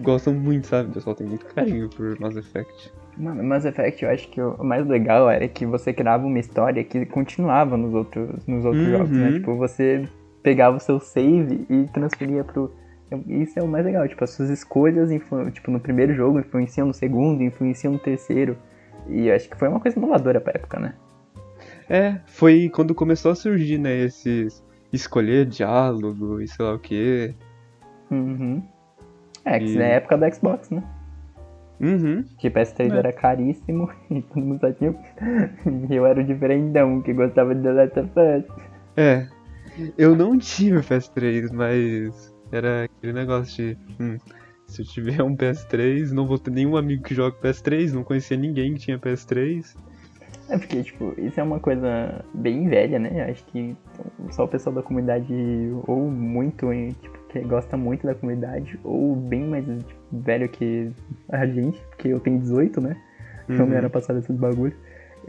gostam 0.00 0.32
muito, 0.32 0.66
sabe? 0.66 0.88
O 0.88 0.92
pessoal 0.94 1.14
tem 1.14 1.26
muito 1.26 1.44
carinho 1.54 1.90
por 1.90 2.18
Mass 2.18 2.34
Effect. 2.34 2.90
Mano, 3.18 3.42
Mass 3.42 3.64
Effect, 3.64 4.04
eu 4.04 4.10
acho 4.10 4.28
que 4.30 4.40
o 4.40 4.62
mais 4.62 4.86
legal 4.86 5.28
era 5.28 5.48
que 5.48 5.66
você 5.66 5.92
criava 5.92 6.24
uma 6.24 6.38
história 6.38 6.84
que 6.84 7.04
continuava 7.06 7.76
nos 7.76 7.92
outros, 7.92 8.46
nos 8.46 8.64
outros 8.64 8.84
Uhum. 8.84 8.90
jogos, 8.92 9.10
né? 9.10 9.32
Tipo, 9.32 9.56
você 9.56 10.04
pegava 10.42 10.76
o 10.76 10.80
seu 10.80 11.00
save 11.00 11.66
e 11.68 11.86
transferia 11.92 12.44
pro. 12.44 12.70
Isso 13.26 13.58
é 13.58 13.62
o 13.62 13.66
mais 13.66 13.84
legal, 13.84 14.06
tipo, 14.06 14.22
as 14.22 14.30
suas 14.30 14.50
escolhas, 14.50 15.10
influ... 15.10 15.50
tipo, 15.50 15.70
no 15.70 15.80
primeiro 15.80 16.14
jogo 16.14 16.38
influenciam 16.38 16.86
no 16.86 16.94
segundo, 16.94 17.42
influenciam 17.42 17.92
no 17.94 17.98
terceiro. 17.98 18.56
E 19.08 19.26
eu 19.28 19.34
acho 19.34 19.48
que 19.48 19.56
foi 19.56 19.66
uma 19.68 19.80
coisa 19.80 19.98
inovadora 19.98 20.40
pra 20.40 20.52
época, 20.54 20.78
né? 20.78 20.94
É, 21.88 22.20
foi 22.26 22.68
quando 22.68 22.94
começou 22.94 23.32
a 23.32 23.34
surgir, 23.34 23.78
né, 23.78 23.96
esses 24.04 24.62
escolher 24.92 25.46
diálogo 25.46 26.40
e 26.40 26.46
sei 26.46 26.64
lá 26.64 26.74
o 26.74 26.78
que. 26.78 27.34
Uhum. 28.10 28.62
É, 29.44 29.58
que 29.58 29.72
E- 29.74 29.78
na 29.78 29.84
época 29.84 30.16
do 30.18 30.34
Xbox, 30.34 30.70
né? 30.70 30.82
Uhum. 31.80 32.24
Que 32.38 32.50
PS3 32.50 32.92
É. 32.92 32.96
era 32.98 33.12
caríssimo 33.12 33.90
e 34.10 34.22
todo 34.22 34.44
mundo 34.44 34.60
só 34.60 34.72
tinha. 34.72 34.94
E 35.88 35.94
eu 35.94 36.06
era 36.06 36.20
o 36.20 36.24
diferentão 36.24 37.00
que 37.02 37.12
gostava 37.12 37.54
de 37.54 37.62
The 37.62 37.72
Last 37.72 38.00
of 38.00 38.10
Us. 38.10 38.44
É. 38.96 39.26
Eu 39.96 40.16
não 40.16 40.36
tive 40.36 40.78
o 40.78 40.82
PS3, 40.82 41.52
mas 41.52 42.34
era 42.50 42.84
aquele 42.84 43.12
negócio 43.12 43.54
de. 43.74 43.78
Hum, 44.00 44.18
se 44.66 44.82
eu 44.82 44.86
tiver 44.86 45.22
um 45.22 45.36
PS3, 45.36 46.10
não 46.10 46.26
vou 46.26 46.38
ter 46.38 46.50
nenhum 46.50 46.76
amigo 46.76 47.02
que 47.02 47.14
joga 47.14 47.36
PS3, 47.40 47.92
não 47.92 48.02
conhecia 48.02 48.36
ninguém 48.36 48.74
que 48.74 48.80
tinha 48.80 48.98
PS3. 48.98 49.76
É 50.50 50.58
porque, 50.58 50.82
tipo, 50.82 51.14
isso 51.18 51.38
é 51.38 51.42
uma 51.42 51.60
coisa 51.60 52.24
bem 52.34 52.68
velha, 52.68 52.98
né? 52.98 53.30
Acho 53.30 53.44
que 53.46 53.76
só 54.30 54.44
o 54.44 54.48
pessoal 54.48 54.74
da 54.74 54.82
comunidade 54.82 55.32
ou 55.86 56.10
muito, 56.10 56.66
tipo, 57.00 57.17
que 57.28 57.40
gosta 57.40 57.76
muito 57.76 58.06
da 58.06 58.14
comunidade, 58.14 58.78
ou 58.84 59.14
bem 59.14 59.44
mais 59.44 59.64
tipo, 59.64 60.00
velho 60.12 60.48
que 60.48 60.90
a 61.30 61.46
gente, 61.46 61.78
porque 61.90 62.08
eu 62.08 62.20
tenho 62.20 62.38
18, 62.38 62.80
né? 62.80 62.96
Então 63.48 63.64
Uhum. 63.64 63.70
não 63.70 63.76
era 63.78 63.88
passado 63.90 64.18
esses 64.18 64.36
bagulho. 64.36 64.74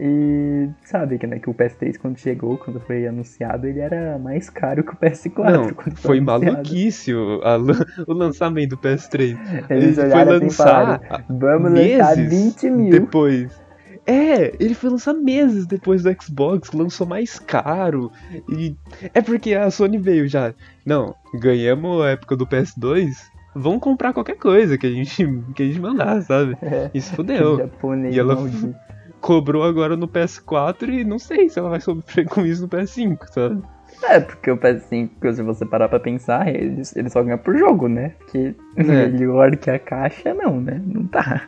E 0.02 0.68
sabe 0.82 1.18
que, 1.18 1.26
né, 1.26 1.38
que 1.38 1.50
o 1.50 1.54
PS3 1.54 1.98
quando 1.98 2.16
chegou, 2.18 2.56
quando 2.56 2.80
foi 2.80 3.06
anunciado, 3.06 3.66
ele 3.66 3.80
era 3.80 4.18
mais 4.18 4.48
caro 4.48 4.82
que 4.82 4.92
o 4.92 4.96
PS4. 4.96 5.52
Não, 5.52 5.68
foi 5.94 6.18
anunciado. 6.18 6.44
maluquice 6.46 7.12
o, 7.14 7.40
a 7.44 7.58
o 8.06 8.12
lançamento 8.14 8.70
do 8.70 8.78
PS3. 8.78 9.36
Eles 9.68 9.98
Ele 9.98 10.10
foi 10.10 10.22
assim 10.22 10.46
e 10.46 10.50
falaram, 10.50 10.92
lançar 11.02 11.24
vamos 11.28 11.72
lançar 11.72 12.16
meses 12.16 12.54
20 12.56 12.70
mil. 12.70 12.90
depois. 12.90 13.60
É, 14.06 14.54
ele 14.58 14.74
foi 14.74 14.90
lançar 14.90 15.12
meses 15.14 15.66
depois 15.66 16.02
do 16.02 16.10
Xbox, 16.22 16.72
lançou 16.72 17.06
mais 17.06 17.38
caro. 17.38 18.10
E 18.48 18.74
é 19.14 19.20
porque 19.20 19.54
a 19.54 19.70
Sony 19.70 19.98
veio 19.98 20.26
já. 20.28 20.52
Não, 20.84 21.14
ganhamos 21.34 22.02
a 22.02 22.10
época 22.10 22.36
do 22.36 22.46
PS2. 22.46 23.08
Vamos 23.54 23.80
comprar 23.80 24.12
qualquer 24.12 24.36
coisa 24.36 24.78
que 24.78 24.86
a 24.86 24.90
gente, 24.90 25.16
que 25.54 25.62
a 25.62 25.66
gente 25.66 25.80
mandar, 25.80 26.22
sabe? 26.22 26.56
Isso 26.94 27.14
fudeu. 27.14 27.58
japonês 27.58 28.14
E 28.14 28.18
ela- 28.18 28.34
maldito. 28.34 28.74
Cobrou 29.20 29.62
agora 29.64 29.98
no 29.98 30.08
PS4 30.08 30.88
e 30.88 31.04
não 31.04 31.18
sei 31.18 31.50
se 31.50 31.58
ela 31.58 31.68
vai 31.68 31.80
sofrer 31.80 32.24
com 32.26 32.40
isso 32.40 32.62
no 32.62 32.68
PS5, 32.70 33.18
sabe? 33.30 33.62
É, 34.02 34.18
porque 34.18 34.50
o 34.50 34.56
PS5, 34.56 35.32
se 35.34 35.42
você 35.42 35.66
parar 35.66 35.90
pra 35.90 36.00
pensar, 36.00 36.48
ele, 36.48 36.80
ele 36.96 37.10
só 37.10 37.22
ganha 37.22 37.36
por 37.36 37.54
jogo, 37.58 37.86
né? 37.86 38.14
Porque 38.18 38.54
É. 38.76 38.82
melhor 38.82 39.54
que 39.58 39.68
a 39.68 39.78
caixa, 39.78 40.32
não, 40.32 40.58
né? 40.58 40.80
Não 40.86 41.04
tá. 41.06 41.46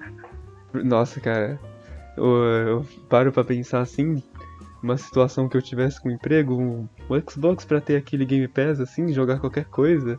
Nossa, 0.75 1.19
cara, 1.19 1.59
eu, 2.17 2.25
eu 2.27 2.87
paro 3.09 3.33
pra 3.33 3.45
pensar 3.45 3.81
assim, 3.81 4.23
uma 4.83 4.97
situação 4.97 5.49
que 5.49 5.57
eu 5.57 5.63
tivesse 5.63 6.01
com 6.01 6.11
emprego, 6.11 6.55
um, 6.55 6.89
um 7.09 7.23
Xbox 7.31 7.65
pra 7.65 7.81
ter 7.81 7.97
aquele 7.97 8.25
Game 8.25 8.49
Pass 8.49 8.81
assim, 8.81 9.13
jogar 9.13 9.39
qualquer 9.39 9.65
coisa. 9.67 10.19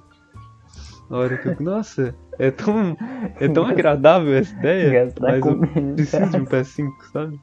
Na 1.09 1.17
hora 1.17 1.37
que 1.37 1.49
eu, 1.49 1.55
nossa, 1.61 2.15
é 2.39 2.49
tão, 2.49 2.95
é 3.39 3.47
tão 3.47 3.65
agradável 3.65 4.33
essa 4.33 4.55
ideia, 4.57 5.05
Gastar 5.05 5.21
mas 5.21 5.45
eu 5.45 5.59
preciso 5.95 6.29
de 6.31 6.37
um 6.37 6.45
Pass. 6.45 6.75
PS5, 6.77 6.91
sabe? 7.11 7.39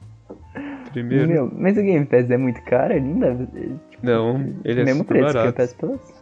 Primeiro. 0.91 1.27
Meu, 1.27 1.51
mas 1.53 1.77
o 1.77 1.81
Game 1.81 2.05
Pass 2.05 2.29
é 2.29 2.37
muito 2.37 2.61
caro, 2.63 2.93
deve. 2.99 3.45
Tipo, 3.45 4.05
Não, 4.05 4.55
ele 4.65 4.81
é 4.81 4.83
mesmo 4.85 5.03
super 5.03 5.19
preço 5.19 5.33
barato. 5.33 5.53
que 5.53 5.61
o 5.61 5.65
PS 5.65 5.73
Plus. 5.75 6.21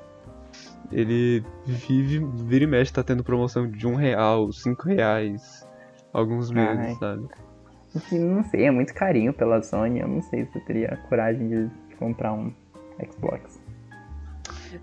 Ele 0.91 1.43
vive, 1.65 2.19
vira 2.45 2.63
e 2.63 2.67
mexe, 2.67 2.91
tá 2.91 3.03
tendo 3.03 3.23
promoção 3.23 3.69
de 3.69 3.87
um 3.87 3.95
real, 3.95 4.51
cinco 4.51 4.87
reais, 4.89 5.67
alguns 6.11 6.51
meses, 6.51 6.79
Ai. 6.79 6.95
sabe? 6.95 7.27
Não 8.11 8.43
sei, 8.43 8.65
é 8.65 8.71
muito 8.71 8.93
carinho 8.93 9.33
pela 9.33 9.61
Sony. 9.63 9.99
Eu 9.99 10.07
não 10.07 10.21
sei 10.21 10.45
se 10.45 10.57
eu 10.57 10.61
teria 10.65 10.97
coragem 11.09 11.47
de 11.49 11.95
comprar 11.97 12.33
um 12.33 12.51
Xbox. 13.11 13.59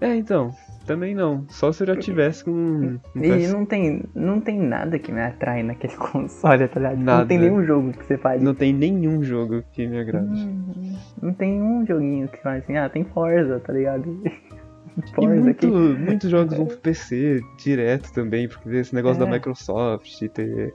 É, 0.00 0.16
então, 0.16 0.50
também 0.84 1.14
não. 1.14 1.44
Só 1.48 1.70
se 1.70 1.82
eu 1.84 1.86
já 1.86 1.96
tivesse 1.96 2.44
com 2.44 2.50
um 2.50 2.98
E 3.22 3.46
não 3.46 3.64
tem, 3.64 4.02
não 4.14 4.40
tem 4.40 4.58
nada 4.58 4.98
que 4.98 5.12
me 5.12 5.20
atrai 5.20 5.62
naquele 5.62 5.94
console, 5.98 6.66
tá 6.66 6.80
ligado? 6.80 6.98
Nada. 6.98 7.20
Não 7.20 7.26
tem 7.28 7.38
nenhum 7.38 7.64
jogo 7.64 7.92
que 7.92 8.04
você 8.04 8.18
fale. 8.18 8.42
Não 8.42 8.54
tem 8.54 8.72
nenhum 8.72 9.22
jogo 9.22 9.62
que 9.72 9.86
me 9.86 10.00
agrade. 10.00 10.26
Hum, 10.26 10.96
Não 11.22 11.32
tem 11.32 11.62
um 11.62 11.86
joguinho 11.86 12.26
que 12.26 12.38
fala 12.42 12.56
assim, 12.56 12.76
ah, 12.76 12.88
tem 12.88 13.04
Forza, 13.04 13.60
tá 13.60 13.72
ligado? 13.72 14.20
E 14.96 15.10
Forza 15.14 15.28
muito, 15.42 15.66
aqui. 15.66 15.66
muitos 15.66 16.30
jogos 16.30 16.56
vão 16.56 16.64
pro 16.64 16.78
PC 16.78 17.42
direto 17.62 18.10
também, 18.14 18.48
porque 18.48 18.70
esse 18.76 18.94
negócio 18.94 19.20
da 19.20 19.28
É. 19.28 19.30
Microsoft, 19.32 20.18
ter 20.32 20.74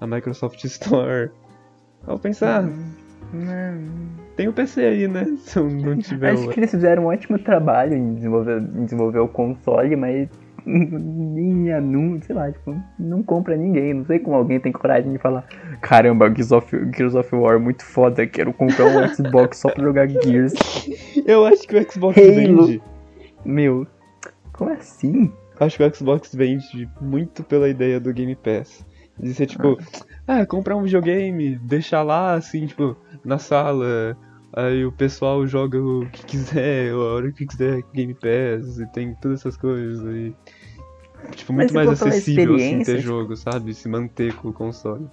a 0.00 0.06
Microsoft 0.06 0.64
Store. 0.64 1.30
Ao 2.06 2.18
pensar, 2.18 2.62
Não. 3.32 3.86
tem 4.36 4.48
o 4.48 4.52
PC 4.52 4.80
aí, 4.80 5.08
né? 5.08 5.26
Se 5.40 5.58
eu 5.58 5.68
não 5.68 5.98
tiver 5.98 6.30
Acho 6.32 6.48
que 6.48 6.60
eles 6.60 6.70
fizeram 6.70 7.04
um 7.04 7.06
ótimo 7.06 7.38
trabalho 7.38 7.94
em 7.94 8.14
desenvolver, 8.14 8.60
em 8.60 8.84
desenvolver 8.84 9.18
o 9.18 9.28
console, 9.28 9.94
mas 9.96 10.28
nem 10.64 11.72
anúncio, 11.72 12.26
sei 12.26 12.36
lá, 12.36 12.50
tipo, 12.50 12.74
não 12.98 13.22
compra 13.22 13.56
ninguém. 13.56 13.94
Não 13.94 14.04
sei 14.04 14.18
como 14.18 14.36
alguém 14.36 14.60
tem 14.60 14.72
coragem 14.72 15.12
de 15.12 15.18
falar, 15.18 15.46
caramba, 15.80 16.28
Gears 16.28 16.52
of, 16.52 16.76
Gears 16.96 17.14
of 17.14 17.34
War 17.34 17.56
é 17.56 17.58
muito 17.58 17.84
foda, 17.84 18.26
quero 18.26 18.52
comprar 18.52 18.86
um 18.86 19.06
Xbox 19.14 19.58
só 19.58 19.70
pra 19.70 19.82
jogar 19.84 20.08
Gears. 20.08 20.54
Eu 21.26 21.44
acho 21.46 21.66
que 21.66 21.76
o 21.76 21.92
Xbox 21.92 22.18
Halo. 22.18 22.34
vende. 22.66 22.82
Meu, 23.44 23.86
como 24.52 24.72
assim? 24.72 25.32
Acho 25.60 25.76
que 25.76 25.84
o 25.84 25.94
Xbox 25.94 26.34
vende 26.34 26.88
muito 27.00 27.42
pela 27.42 27.68
ideia 27.68 27.98
do 27.98 28.12
Game 28.12 28.36
Pass. 28.36 28.84
De 29.20 29.34
ser 29.34 29.46
tipo, 29.46 29.78
ah, 30.26 30.46
comprar 30.46 30.76
um 30.76 30.82
videogame, 30.82 31.56
deixar 31.56 32.02
lá 32.02 32.34
assim, 32.34 32.66
tipo, 32.66 32.96
na 33.24 33.38
sala. 33.38 34.16
Aí 34.52 34.84
o 34.84 34.92
pessoal 34.92 35.46
joga 35.46 35.78
o 35.78 36.06
que 36.10 36.24
quiser, 36.24 36.92
a 36.92 36.96
hora 36.96 37.32
que 37.32 37.46
quiser, 37.46 37.82
Game 37.92 38.14
Pass, 38.14 38.78
e 38.78 38.86
tem 38.92 39.14
todas 39.20 39.40
essas 39.40 39.56
coisas. 39.56 40.04
E, 40.14 40.34
tipo, 41.32 41.52
muito 41.52 41.74
mais 41.74 41.88
acessível 41.88 42.54
assim 42.54 42.82
ter 42.82 42.98
jogo, 42.98 43.36
sabe? 43.36 43.74
Se 43.74 43.88
manter 43.88 44.34
com 44.34 44.48
o 44.48 44.52
console. 44.52 45.06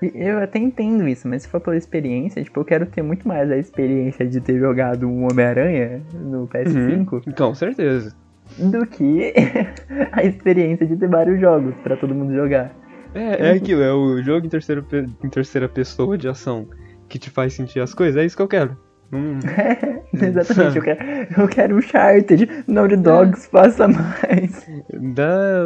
Eu 0.00 0.38
até 0.38 0.60
entendo 0.60 1.08
isso, 1.08 1.26
mas 1.26 1.42
se 1.42 1.48
for 1.48 1.60
pela 1.60 1.76
experiência, 1.76 2.42
tipo, 2.42 2.60
eu 2.60 2.64
quero 2.64 2.86
ter 2.86 3.02
muito 3.02 3.26
mais 3.26 3.50
a 3.50 3.56
experiência 3.56 4.24
de 4.26 4.40
ter 4.40 4.58
jogado 4.58 5.08
um 5.08 5.24
Homem-Aranha 5.24 6.00
no 6.14 6.46
PS5 6.46 7.34
Com 7.36 7.54
certeza. 7.54 8.14
do 8.58 8.86
que 8.86 9.34
a 10.12 10.22
experiência 10.22 10.86
de 10.86 10.96
ter 10.96 11.08
vários 11.08 11.40
jogos 11.40 11.74
pra 11.82 11.96
todo 11.96 12.14
mundo 12.14 12.32
jogar. 12.32 12.72
É, 13.14 13.48
é 13.48 13.50
aquilo, 13.52 13.82
é 13.82 13.92
o 13.92 14.22
jogo 14.22 14.46
em 14.46 14.48
terceira, 14.48 14.84
em 15.24 15.28
terceira 15.28 15.68
pessoa 15.68 16.16
de 16.18 16.28
ação 16.28 16.68
que 17.08 17.18
te 17.18 17.30
faz 17.30 17.54
sentir 17.54 17.80
as 17.80 17.94
coisas, 17.94 18.20
é 18.20 18.24
isso 18.26 18.36
que 18.36 18.42
eu 18.42 18.48
quero. 18.48 18.76
Hum, 19.12 19.38
Exatamente, 20.12 20.76
eu 20.76 20.82
quero, 20.82 21.00
eu 21.40 21.48
quero 21.48 21.74
um 21.74 21.78
Uncharted, 21.78 22.64
Naughty 22.66 22.96
Dogs, 22.96 23.48
faça 23.48 23.88
mais. 23.88 24.66
Dá. 25.14 25.62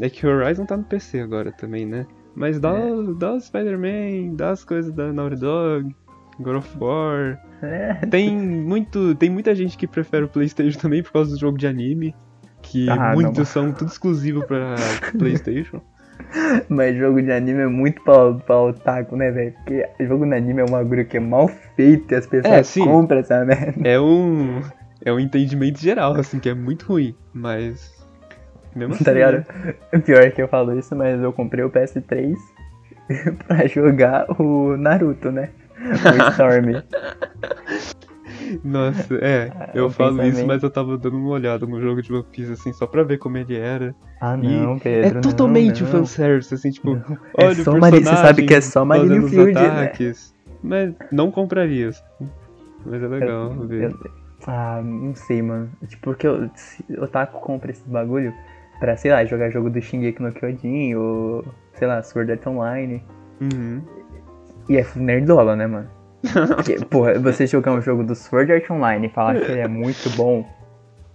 É 0.00 0.10
que 0.10 0.26
o 0.26 0.30
Horizon 0.30 0.66
tá 0.66 0.76
no 0.76 0.84
PC 0.84 1.20
agora 1.20 1.50
também, 1.52 1.86
né? 1.86 2.06
Mas 2.34 2.60
dá, 2.60 2.74
dá 3.18 3.32
o 3.32 3.40
Spider-Man, 3.40 4.34
dá 4.34 4.50
as 4.50 4.62
coisas 4.62 4.92
da 4.92 5.10
Naughty 5.10 5.36
Dog, 5.40 5.96
God 6.38 6.56
of 6.56 6.68
War. 6.78 7.40
É, 7.62 7.94
Tem 8.10 8.36
muito. 8.36 9.14
Tem 9.14 9.30
muita 9.30 9.54
gente 9.54 9.78
que 9.78 9.86
prefere 9.86 10.24
o 10.24 10.28
Playstation 10.28 10.78
também 10.78 11.02
por 11.02 11.12
causa 11.12 11.30
do 11.32 11.40
jogo 11.40 11.56
de 11.56 11.66
anime. 11.66 12.14
Que 12.60 12.90
Ah, 12.90 13.12
muitos 13.14 13.38
não. 13.38 13.44
são 13.46 13.72
tudo 13.72 13.88
exclusivo 13.88 14.46
pra 14.46 14.74
Playstation. 15.18 15.80
mas 16.68 16.96
jogo 16.96 17.22
de 17.22 17.32
anime 17.32 17.62
é 17.62 17.66
muito 17.66 18.02
pra, 18.02 18.32
pra 18.34 18.60
otaku, 18.60 19.16
né, 19.16 19.30
velho? 19.30 19.52
Porque 19.52 19.88
jogo 20.00 20.26
de 20.26 20.34
anime 20.34 20.60
é 20.60 20.64
um 20.64 20.70
bagulho 20.70 21.04
que 21.06 21.16
é 21.16 21.20
mal 21.20 21.48
feito 21.76 22.12
e 22.12 22.16
as 22.16 22.26
pessoas 22.26 22.76
É, 22.76 22.84
compram 22.84 23.20
essa 23.20 23.44
merda. 23.44 23.88
É 23.88 24.00
um. 24.00 24.62
É 25.04 25.12
um 25.12 25.20
entendimento 25.20 25.78
geral, 25.80 26.14
assim, 26.14 26.38
que 26.40 26.48
é 26.48 26.54
muito 26.54 26.86
ruim. 26.86 27.14
Mas. 27.32 27.94
Mesmo 28.74 28.94
assim. 28.94 29.04
Tá 29.04 29.12
ligado? 29.12 29.44
né? 29.92 29.98
Pior 30.04 30.22
é 30.22 30.30
que 30.30 30.42
eu 30.42 30.48
falo 30.48 30.78
isso, 30.78 30.94
mas 30.96 31.22
eu 31.22 31.32
comprei 31.32 31.64
o 31.64 31.70
PS3 31.70 32.34
pra 33.46 33.66
jogar 33.66 34.26
o 34.40 34.76
Naruto, 34.76 35.30
né? 35.30 35.50
O 35.78 36.30
Storm. 36.30 36.82
Nossa, 38.64 39.14
é, 39.16 39.50
eu 39.74 39.86
o 39.86 39.90
falo 39.90 40.22
isso, 40.24 40.46
mas 40.46 40.62
eu 40.62 40.70
tava 40.70 40.96
dando 40.98 41.16
uma 41.16 41.30
olhada 41.30 41.66
no 41.66 41.80
jogo 41.80 42.02
de 42.02 42.12
One 42.12 42.24
Piece, 42.32 42.52
assim, 42.52 42.72
só 42.72 42.86
pra 42.86 43.02
ver 43.02 43.18
como 43.18 43.36
ele 43.38 43.56
era. 43.56 43.94
Ah, 44.20 44.36
E 44.36 44.46
não, 44.46 44.78
Pedro. 44.78 45.18
é 45.18 45.20
totalmente 45.20 45.82
não, 45.82 45.88
o 45.90 45.92
não. 45.92 46.00
fanservice, 46.00 46.54
assim, 46.54 46.70
tipo, 46.70 46.96
É 47.36 47.44
olha 47.44 47.54
só 47.64 47.70
o 47.72 47.80
personagem 47.80 48.02
você 48.04 48.16
sabe 48.16 48.42
que 48.46 48.54
é 48.54 48.60
só 48.60 48.86
fazendo 48.86 49.08
Marine 49.08 49.24
os 49.24 49.30
Field, 49.30 49.54
né? 49.54 49.92
Mas 50.62 50.94
não 51.12 51.30
compraria, 51.30 51.88
assim. 51.88 52.02
Mas 52.84 53.02
é 53.02 53.06
legal 53.06 53.50
ver. 53.66 53.90
Eu- 53.90 53.98
ah, 54.46 54.80
não 54.84 55.14
sei, 55.14 55.42
mano. 55.42 55.70
Tipo, 55.86 56.02
porque 56.02 56.28
o 56.28 56.50
Otaku 57.02 57.40
compra 57.40 57.70
esse 57.70 57.88
bagulho 57.88 58.32
pra, 58.78 58.96
sei 58.96 59.10
lá, 59.10 59.24
jogar 59.24 59.50
jogo 59.50 59.70
do 59.70 59.80
Shingeki 59.80 60.22
no 60.22 60.32
Kyojin 60.32 60.94
ou, 60.94 61.44
sei 61.74 61.88
lá, 61.88 62.02
Sword 62.02 62.32
Art 62.32 62.46
Online. 62.46 63.02
Uhum. 63.40 63.82
E 64.68 64.76
é 64.76 64.86
nerdola, 64.96 65.54
né, 65.56 65.66
mano? 65.66 65.88
Porque, 66.54 66.84
porra, 66.86 67.18
você 67.18 67.46
jogar 67.46 67.72
um 67.72 67.80
jogo 67.80 68.04
do 68.04 68.14
Sword 68.14 68.52
Art 68.52 68.70
Online 68.70 69.06
e 69.06 69.10
falar 69.10 69.34
que 69.40 69.50
ele 69.50 69.60
é 69.60 69.68
muito 69.68 70.08
bom, 70.16 70.44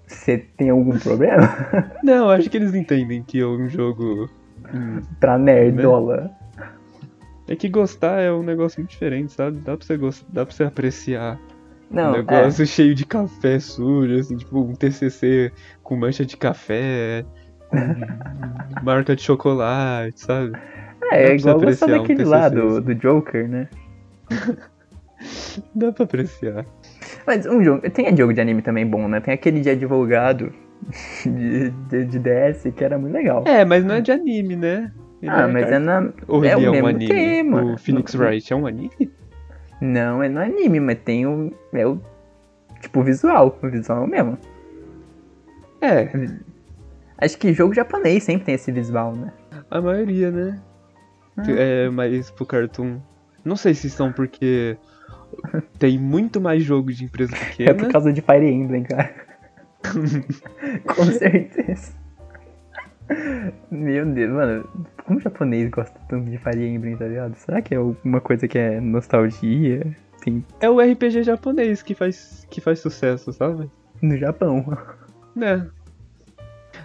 você 0.08 0.38
tem 0.58 0.70
algum 0.70 0.98
problema? 0.98 1.48
Não, 2.04 2.30
acho 2.30 2.50
que 2.50 2.58
eles 2.58 2.74
entendem 2.74 3.24
que 3.24 3.40
é 3.40 3.46
um 3.46 3.68
jogo. 3.70 4.30
hum, 4.74 5.02
pra 5.20 5.38
nerdola. 5.38 6.32
É 7.48 7.56
que 7.56 7.68
gostar 7.68 8.22
é 8.22 8.32
um 8.32 8.44
negócio 8.44 8.80
muito 8.80 8.92
diferente, 8.92 9.34
sabe? 9.34 9.58
Dá 9.58 9.76
pra 9.76 9.86
você, 9.86 9.98
gost... 9.98 10.26
Dá 10.30 10.46
pra 10.46 10.56
você 10.56 10.64
apreciar 10.64 11.38
Não, 11.90 12.10
um 12.10 12.12
negócio 12.14 12.66
cheio 12.66 12.96
de 12.96 13.06
café 13.06 13.60
sujo, 13.60 14.18
assim, 14.18 14.38
tipo 14.38 14.60
um 14.60 14.74
TCC 14.74 15.52
com 15.84 15.98
mancha 15.98 16.26
de 16.26 16.38
café, 16.38 17.26
com 17.70 17.78
marca 18.84 19.16
de 19.16 19.22
chocolate, 19.22 20.22
sabe? 20.22 20.54
é, 21.12 21.32
é 21.32 21.36
igual 21.36 21.60
gostar 21.60 21.86
apreciar 21.88 22.00
um 22.00 22.02
daquele 22.04 22.24
lá 22.24 22.48
do, 22.48 22.68
assim. 22.68 22.82
do 22.82 22.96
Joker, 22.96 23.50
né? 23.50 23.68
Dá 25.76 25.92
pra 25.92 26.06
apreciar. 26.06 26.66
Mas 27.26 27.46
um 27.46 27.64
jogo, 27.64 27.90
tem 27.90 28.16
jogo 28.16 28.34
de 28.34 28.42
anime 28.42 28.62
também 28.62 28.86
bom, 28.86 29.08
né? 29.08 29.20
Tem 29.20 29.34
aquele 29.34 29.60
de 29.60 29.70
advogado 29.70 30.52
de, 31.26 31.70
de, 31.70 32.06
de 32.06 32.20
DS 32.20 32.74
que 32.76 32.84
era 32.84 32.98
muito 32.98 33.14
legal. 33.14 33.44
É, 33.46 33.64
mas 33.66 33.84
não 33.84 33.96
é 33.96 34.02
de 34.02 34.12
anime, 34.12 34.56
né? 34.56 34.92
Ele 35.22 35.32
ah, 35.32 35.42
é 35.44 35.48
mas 35.48 35.72
é 35.72 35.78
na. 35.80 36.12
Ou 36.28 36.44
é 36.44 36.58
o 36.58 36.62
é 36.62 36.70
um 36.70 36.72
mesmo 36.72 36.88
anime? 36.88 37.08
tema. 37.08 37.64
O 37.64 37.78
Phoenix 37.78 38.14
Não- 38.14 38.26
Wright 38.26 38.52
é 38.54 38.56
um 38.56 38.66
anime? 38.66 39.12
Não, 39.80 40.24
é 40.24 40.30
no 40.30 40.40
anime, 40.40 40.80
mas 40.80 40.98
tem 41.00 41.28
o. 41.28 41.54
É 41.74 41.86
o. 41.86 42.00
Tipo, 42.82 43.02
o 43.02 43.04
visual. 43.04 43.58
O 43.62 43.70
visual 43.70 44.02
é 44.02 44.06
o 44.06 44.08
mesmo. 44.08 44.38
É. 45.80 46.10
Acho 47.20 47.38
que 47.38 47.54
jogo 47.54 47.74
japonês 47.74 48.24
sempre 48.24 48.46
tem 48.46 48.56
esse 48.56 48.72
visual, 48.72 49.16
né? 49.16 49.32
A 49.70 49.80
maioria, 49.80 50.32
né? 50.32 50.60
Ah. 51.38 51.44
É 51.48 51.90
mais 51.90 52.32
pro 52.32 52.46
cartoon. 52.46 52.98
Não 53.46 53.56
sei 53.56 53.74
se 53.76 53.90
são 53.90 54.12
porque 54.12 54.76
tem 55.80 55.98
muito 55.98 56.40
mais 56.42 56.64
jogo 56.64 56.92
de 56.92 57.04
empresa 57.06 57.34
É 57.36 57.38
por 57.38 57.48
pequena. 57.58 57.90
causa 57.90 58.12
de 58.14 58.22
Fire 58.22 58.46
Emblem, 58.50 58.84
cara. 58.84 59.14
Com 60.96 61.06
certeza. 61.06 61.94
Meu 63.70 64.06
Deus, 64.06 64.32
mano, 64.32 64.70
como 65.06 65.20
o 65.20 65.22
japonês 65.22 65.70
gosta 65.70 66.00
tanto 66.08 66.30
de 66.30 66.38
Fire 66.38 66.66
Emblem, 66.66 66.96
tá 66.96 67.06
ligado? 67.08 67.36
Será 67.36 67.62
que 67.62 67.74
é 67.74 67.78
alguma 67.78 68.22
coisa 68.22 68.48
que 68.48 68.58
é 68.58 68.80
nostalgia? 68.80 69.86
Tem 70.24 70.46
É 70.60 70.70
o 70.70 70.80
RPG 70.80 71.24
japonês 71.24 71.82
que 71.82 71.94
faz, 71.96 72.48
que 72.50 72.62
faz 72.62 72.80
sucesso, 72.80 73.34
sabe? 73.34 73.70
no 74.02 74.18
Japão. 74.18 74.66
Né? 75.36 75.68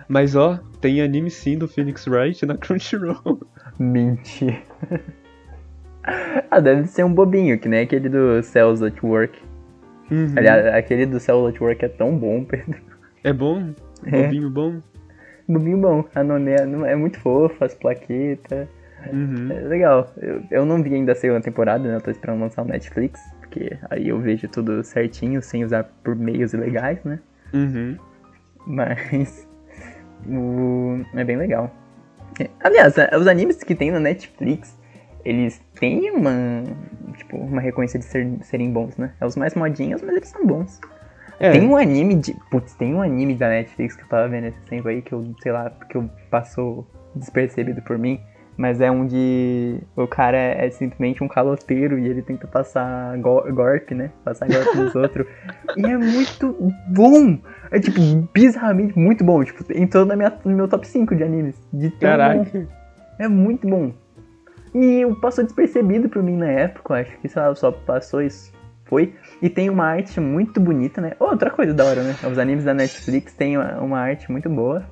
Mas 0.09 0.35
ó, 0.37 0.59
tem 0.81 1.01
anime 1.01 1.31
sim 1.31 1.57
do 1.57 1.67
Phoenix 1.69 2.07
Wright 2.07 2.45
na 2.45 2.57
Crunchyroll. 2.59 3.41
Mentira. 3.79 4.59
ah, 6.51 6.61
deve 6.61 6.87
ser 6.87 7.05
um 7.05 7.13
bobinho, 7.13 7.59
que 7.59 7.69
nem 7.69 7.81
aquele 7.81 8.09
do 8.09 8.43
Cells 8.43 8.85
at 8.85 9.03
Work. 9.03 9.39
Uhum. 10.11 10.35
Aliás, 10.37 10.67
aquele 10.67 11.07
do 11.07 11.19
Cells 11.19 11.55
at 11.55 11.61
Work 11.61 11.85
é 11.85 11.89
tão 11.89 12.17
bom, 12.17 12.45
Pedro. 12.47 12.81
É 13.25 13.33
bom? 13.33 13.73
É. 14.05 14.23
Bobinho 14.23 14.51
bom? 14.51 14.81
Bobinho 15.49 15.79
bom. 15.79 16.05
A 16.15 16.23
Noné 16.23 16.57
é 16.87 16.97
muito 16.97 17.19
fofa, 17.21 17.65
as 17.65 17.75
plaquetas. 17.75 18.69
Uhum. 19.13 19.51
É 19.51 19.61
legal. 19.61 20.11
Eu, 20.17 20.43
eu 20.51 20.65
não 20.67 20.83
vi 20.83 20.95
ainda 20.95 21.13
a 21.13 21.15
segunda 21.15 21.41
temporada, 21.41 21.89
né? 21.89 21.97
Eu 21.97 22.01
tô 22.01 22.11
esperando 22.11 22.41
lançar 22.41 22.63
o 22.63 22.67
Netflix, 22.67 23.21
porque 23.41 23.77
aí 23.91 24.09
eu 24.09 24.19
vejo 24.21 24.49
tudo 24.49 24.83
certinho, 24.83 25.41
sem 25.43 25.65
usar 25.65 25.85
por 26.03 26.17
meios 26.17 26.53
ilegais, 26.53 27.03
né? 27.05 27.21
Uhum. 27.55 27.97
Mas 28.67 29.47
o... 30.27 31.01
é 31.15 31.25
bem 31.25 31.37
legal. 31.37 31.71
É, 32.41 32.49
Aliás, 32.61 32.99
a- 32.99 33.17
os 33.17 33.27
animes 33.27 33.63
que 33.63 33.75
tem 33.75 33.91
na 33.91 34.01
Netflix, 34.01 34.77
eles 35.29 35.61
têm 35.79 36.11
uma, 36.13 36.63
tipo, 37.17 37.37
uma 37.37 37.61
reconhecência 37.61 37.99
de 38.23 38.37
ser- 38.37 38.45
serem 38.45 38.71
bons, 38.73 38.97
né? 38.97 39.13
É 39.21 39.27
os 39.27 39.37
mais 39.37 39.55
modinhos, 39.55 40.03
mas 40.03 40.17
eles 40.17 40.29
são 40.29 40.47
bons. 40.47 40.81
É, 41.39 41.51
Tem 41.53 41.67
um 41.69 41.77
anime 41.77 42.15
de. 42.15 42.35
Putz, 42.51 42.75
tem 42.75 42.95
um 42.95 43.03
anime 43.03 43.35
da 43.35 43.49
Netflix 43.49 43.95
que 43.97 44.03
eu 44.05 44.09
tava 44.09 44.27
vendo 44.29 44.47
esse 44.47 44.61
tempo 44.63 44.89
aí 44.89 45.03
que 45.03 45.13
eu, 45.13 45.35
sei 45.43 45.53
lá, 45.53 45.71
que 45.89 45.97
eu 45.97 46.09
passou 46.31 46.87
despercebido 47.15 47.83
por 47.83 47.99
mim. 47.99 48.19
Mas 48.57 48.81
é 48.81 48.91
um 48.91 49.07
de. 49.07 49.79
O 49.95 50.07
cara 50.07 50.39
é 50.39 50.71
simplesmente 50.71 51.23
um 51.23 51.29
caloteiro 51.29 51.99
e 51.99 52.09
ele 52.09 52.23
tenta 52.23 52.47
passar 52.47 53.19
go 53.19 53.43
golpe, 53.53 53.95
né? 53.95 54.11
Passar 54.25 54.49
golpe 54.49 54.75
nos 54.79 54.95
outros. 54.97 55.27
E 55.77 55.85
é 55.85 55.99
muito 55.99 56.57
bom! 56.89 57.39
É 57.71 57.79
tipo, 57.79 58.01
bizarramente 58.33 58.99
muito 58.99 59.23
bom. 59.23 59.45
Tipo, 59.45 59.63
entrou 59.77 60.07
na 60.07 60.17
minha, 60.17 60.33
no 60.43 60.57
meu 60.57 60.67
top 60.69 60.89
5 60.89 61.15
de 61.15 61.23
animes. 61.23 61.55
De 61.71 61.91
tão 61.91 61.99
bom. 61.99 62.17
caraca. 62.17 62.67
É 63.19 63.29
muito 63.29 63.69
bom. 63.69 63.93
E 64.75 65.03
passou 65.21 65.43
despercebido 65.45 66.09
por 66.09 66.23
mim 66.23 66.37
na 66.37 66.47
época, 66.51 66.95
acho 66.95 67.17
que, 67.19 67.29
sei 67.29 67.41
lá, 67.43 67.55
só 67.55 67.71
passou 67.73 68.21
isso. 68.23 68.53
Foi. 68.85 69.15
E 69.43 69.49
tem 69.49 69.69
uma 69.71 69.85
arte 69.85 70.21
muito 70.21 70.61
bonita, 70.61 71.01
né? 71.01 71.13
Outra 71.19 71.51
coisa 71.51 71.75
da 71.75 71.85
hora, 71.85 72.03
né? 72.03 72.15
Os 72.31 72.39
animes 72.39 72.65
da 72.65 72.73
Netflix 72.75 73.33
têm 73.35 73.57
uma, 73.57 73.81
uma 73.81 73.99
arte 73.99 74.31
muito 74.31 74.49
boa. 74.49 74.85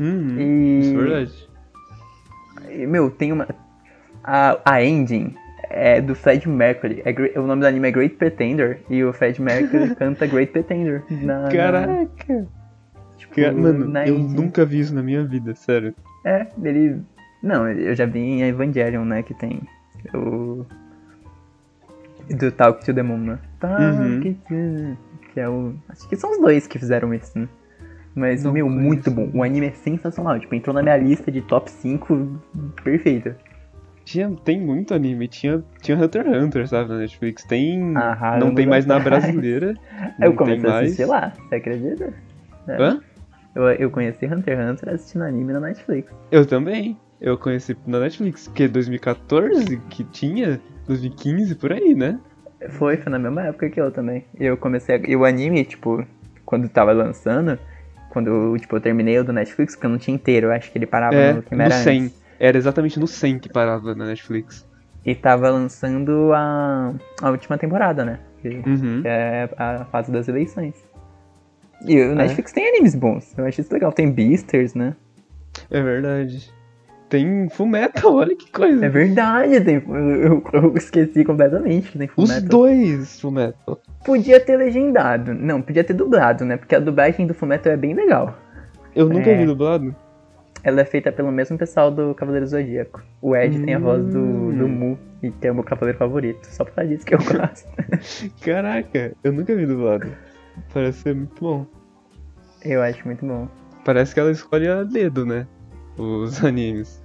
Uhum. 0.00 0.36
E. 0.38 0.80
Isso 0.80 0.94
é 0.94 1.02
verdade. 1.02 1.48
e, 2.70 2.86
Meu, 2.86 3.10
tem 3.10 3.32
uma. 3.32 3.46
A, 4.22 4.58
a 4.64 4.82
ending 4.82 5.34
é 5.68 6.00
do 6.00 6.14
Fred 6.14 6.48
Mercury. 6.48 7.02
É, 7.04 7.38
o 7.38 7.46
nome 7.46 7.60
do 7.60 7.66
anime 7.66 7.88
é 7.88 7.90
Great 7.90 8.14
Pretender. 8.16 8.80
E 8.88 9.04
o 9.04 9.12
Fred 9.12 9.40
Mercury 9.42 9.92
canta 9.96 10.26
Great 10.26 10.50
Pretender. 10.52 11.02
Na, 11.10 11.42
na- 11.42 11.48
Caraca. 11.50 12.46
tipo, 13.18 13.34
Cara, 13.34 13.52
Mano, 13.52 13.86
na 13.88 14.06
eu 14.08 14.16
ending. 14.16 14.34
nunca 14.36 14.64
vi 14.64 14.80
isso 14.80 14.94
na 14.94 15.02
minha 15.02 15.22
vida, 15.24 15.54
sério. 15.54 15.94
É, 16.24 16.46
ele. 16.62 17.02
Não, 17.44 17.68
eu 17.68 17.94
já 17.94 18.06
vi 18.06 18.18
em 18.20 18.42
Evangelion, 18.42 19.04
né? 19.04 19.22
Que 19.22 19.34
tem 19.34 19.60
o. 20.14 20.64
Do 22.30 22.50
Talk 22.50 22.84
to 22.84 22.94
the 22.94 23.02
Moon, 23.02 23.18
né? 23.18 23.38
Talk 23.60 23.82
Uhum. 23.82 24.20
to... 24.48 24.98
Que 25.32 25.40
é 25.40 25.48
o. 25.48 25.74
Acho 25.88 26.08
que 26.08 26.16
são 26.16 26.30
os 26.30 26.40
dois 26.40 26.66
que 26.66 26.78
fizeram 26.78 27.12
isso, 27.12 27.38
né? 27.38 27.46
Mas, 28.14 28.44
Não 28.44 28.52
meu, 28.52 28.68
muito 28.68 29.10
bom. 29.10 29.28
O 29.34 29.42
anime 29.42 29.66
é 29.66 29.72
sensacional. 29.72 30.38
Tipo, 30.38 30.54
entrou 30.54 30.72
na 30.72 30.82
minha 30.82 30.96
lista 30.96 31.30
de 31.30 31.42
top 31.42 31.70
5 31.70 32.40
perfeita. 32.82 33.36
Tinha, 34.04 34.30
tem 34.44 34.60
muito 34.60 34.94
anime. 34.94 35.26
Tinha, 35.28 35.62
tinha 35.82 35.98
Hunter 35.98 36.26
x 36.26 36.42
Hunter, 36.44 36.68
sabe, 36.68 36.90
na 36.90 36.98
Netflix. 36.98 37.42
Tem. 37.44 37.94
Ah, 37.96 38.38
não 38.38 38.54
tem 38.54 38.66
mais 38.66 38.86
na 38.86 38.98
brasileira. 39.00 39.74
Eu 40.20 40.32
comecei 40.34 40.70
a 40.70 40.78
assistir 40.78 41.04
lá, 41.06 41.32
você 41.48 41.56
acredita? 41.56 42.12
É. 42.68 42.82
Hã? 42.82 43.00
Eu, 43.54 43.62
eu 43.64 43.90
conheci 43.90 44.26
Hunter 44.26 44.58
x 44.58 44.70
Hunter 44.70 44.94
assistindo 44.94 45.22
anime 45.22 45.52
na 45.52 45.60
Netflix. 45.60 46.12
Eu 46.30 46.46
também. 46.46 46.96
Eu 47.26 47.38
conheci 47.38 47.74
na 47.86 48.00
Netflix, 48.00 48.46
porque 48.48 48.68
2014 48.68 49.78
que 49.88 50.04
tinha, 50.04 50.60
2015 50.86 51.54
por 51.54 51.72
aí, 51.72 51.94
né? 51.94 52.20
Foi, 52.68 52.98
foi 52.98 53.10
na 53.10 53.18
mesma 53.18 53.44
época 53.46 53.70
que 53.70 53.80
eu 53.80 53.90
também. 53.90 54.26
Eu 54.38 54.58
comecei 54.58 54.96
a... 54.96 54.98
E 55.08 55.16
o 55.16 55.24
anime, 55.24 55.64
tipo, 55.64 56.04
quando 56.44 56.68
tava 56.68 56.92
lançando, 56.92 57.58
quando 58.10 58.28
eu, 58.28 58.58
tipo, 58.58 58.76
eu 58.76 58.80
terminei 58.80 59.18
o 59.18 59.24
do 59.24 59.32
Netflix, 59.32 59.74
porque 59.74 59.86
eu 59.86 59.90
não 59.90 59.96
tinha 59.98 60.14
inteiro, 60.14 60.48
eu 60.48 60.52
acho 60.52 60.70
que 60.70 60.76
ele 60.76 60.84
parava 60.86 61.14
É, 61.16 61.32
no 61.32 61.42
que 61.42 61.54
no 61.54 61.62
era 61.62 61.70
100. 61.74 62.02
antes. 62.02 62.22
Era 62.38 62.58
exatamente 62.58 63.00
no 63.00 63.06
100 63.06 63.38
que 63.38 63.48
parava 63.48 63.94
na 63.94 64.04
Netflix. 64.04 64.68
E 65.02 65.14
tava 65.14 65.48
lançando 65.48 66.30
a, 66.34 66.92
a 67.22 67.30
última 67.30 67.56
temporada, 67.56 68.04
né? 68.04 68.18
Que, 68.42 68.48
Uhum. 68.48 69.00
que 69.00 69.08
é 69.08 69.48
a 69.56 69.86
fase 69.86 70.12
das 70.12 70.28
eleições. 70.28 70.74
E 71.86 71.98
o 72.02 72.14
Netflix 72.14 72.52
tem 72.52 72.68
animes 72.68 72.94
bons, 72.94 73.34
eu 73.38 73.46
acho 73.46 73.62
isso 73.62 73.72
legal. 73.72 73.92
Tem 73.92 74.10
Beasters, 74.10 74.74
né? 74.74 74.94
É 75.70 75.80
verdade. 75.82 76.52
Tem 77.14 77.48
Fullmetal, 77.48 78.12
olha 78.16 78.34
que 78.34 78.50
coisa. 78.50 78.84
É 78.84 78.88
verdade, 78.88 79.60
tem, 79.60 79.76
eu, 79.76 80.42
eu- 80.52 80.74
esqueci 80.76 81.24
completamente 81.24 81.92
que 81.92 81.98
tem 81.98 82.08
Os 82.08 82.14
Fullmetal. 82.28 82.48
dois 82.48 83.20
Fullmetal. 83.20 83.80
Podia 84.04 84.40
ter 84.40 84.56
legendado. 84.56 85.32
Não, 85.32 85.62
podia 85.62 85.84
ter 85.84 85.92
dublado, 85.94 86.44
né? 86.44 86.56
Porque 86.56 86.74
a 86.74 86.80
dublagem 86.80 87.24
do 87.26 87.32
Fullmetal 87.34 87.72
é 87.72 87.76
bem 87.76 87.94
legal. 87.94 88.36
Eu 88.96 89.08
nunca 89.08 89.30
É. 89.30 89.36
vi 89.36 89.46
dublado. 89.46 89.94
Ela 90.64 90.80
é 90.80 90.84
feita 90.84 91.12
pelo 91.12 91.30
mesmo 91.30 91.56
pessoal 91.56 91.90
do 91.90 92.14
Cavaleiro 92.16 92.46
Zodíaco. 92.48 93.00
O 93.22 93.36
Ed 93.36 93.60
tem 93.64 93.74
a 93.74 93.78
voz 93.78 94.04
do, 94.06 94.18
Hum. 94.18 94.58
do 94.58 94.66
Mu, 94.68 94.98
e 95.22 95.30
que 95.30 95.46
é 95.46 95.52
o 95.52 95.54
meu 95.54 95.62
cavaleiro 95.62 95.98
favorito. 95.98 96.44
Só 96.46 96.64
por 96.64 96.72
causa 96.74 96.90
disso 96.90 97.04
que 97.06 97.14
eu 97.14 97.18
gosto. 97.18 97.68
Caraca, 98.44 99.12
eu 99.22 99.32
nunca 99.32 99.54
vi 99.54 99.66
dublado. 99.66 100.08
Parece 100.72 100.98
ser 101.02 101.14
muito 101.14 101.40
bom. 101.40 101.66
eu 102.64 102.82
acho 102.82 103.04
muito 103.06 103.24
bom. 103.24 103.46
Parece 103.84 104.14
que 104.14 104.18
ela 104.20 104.30
escolhe 104.32 104.66
a 104.66 104.82
dedo, 104.82 105.24
né? 105.26 105.46
Os 105.98 106.42
animes. 106.44 107.00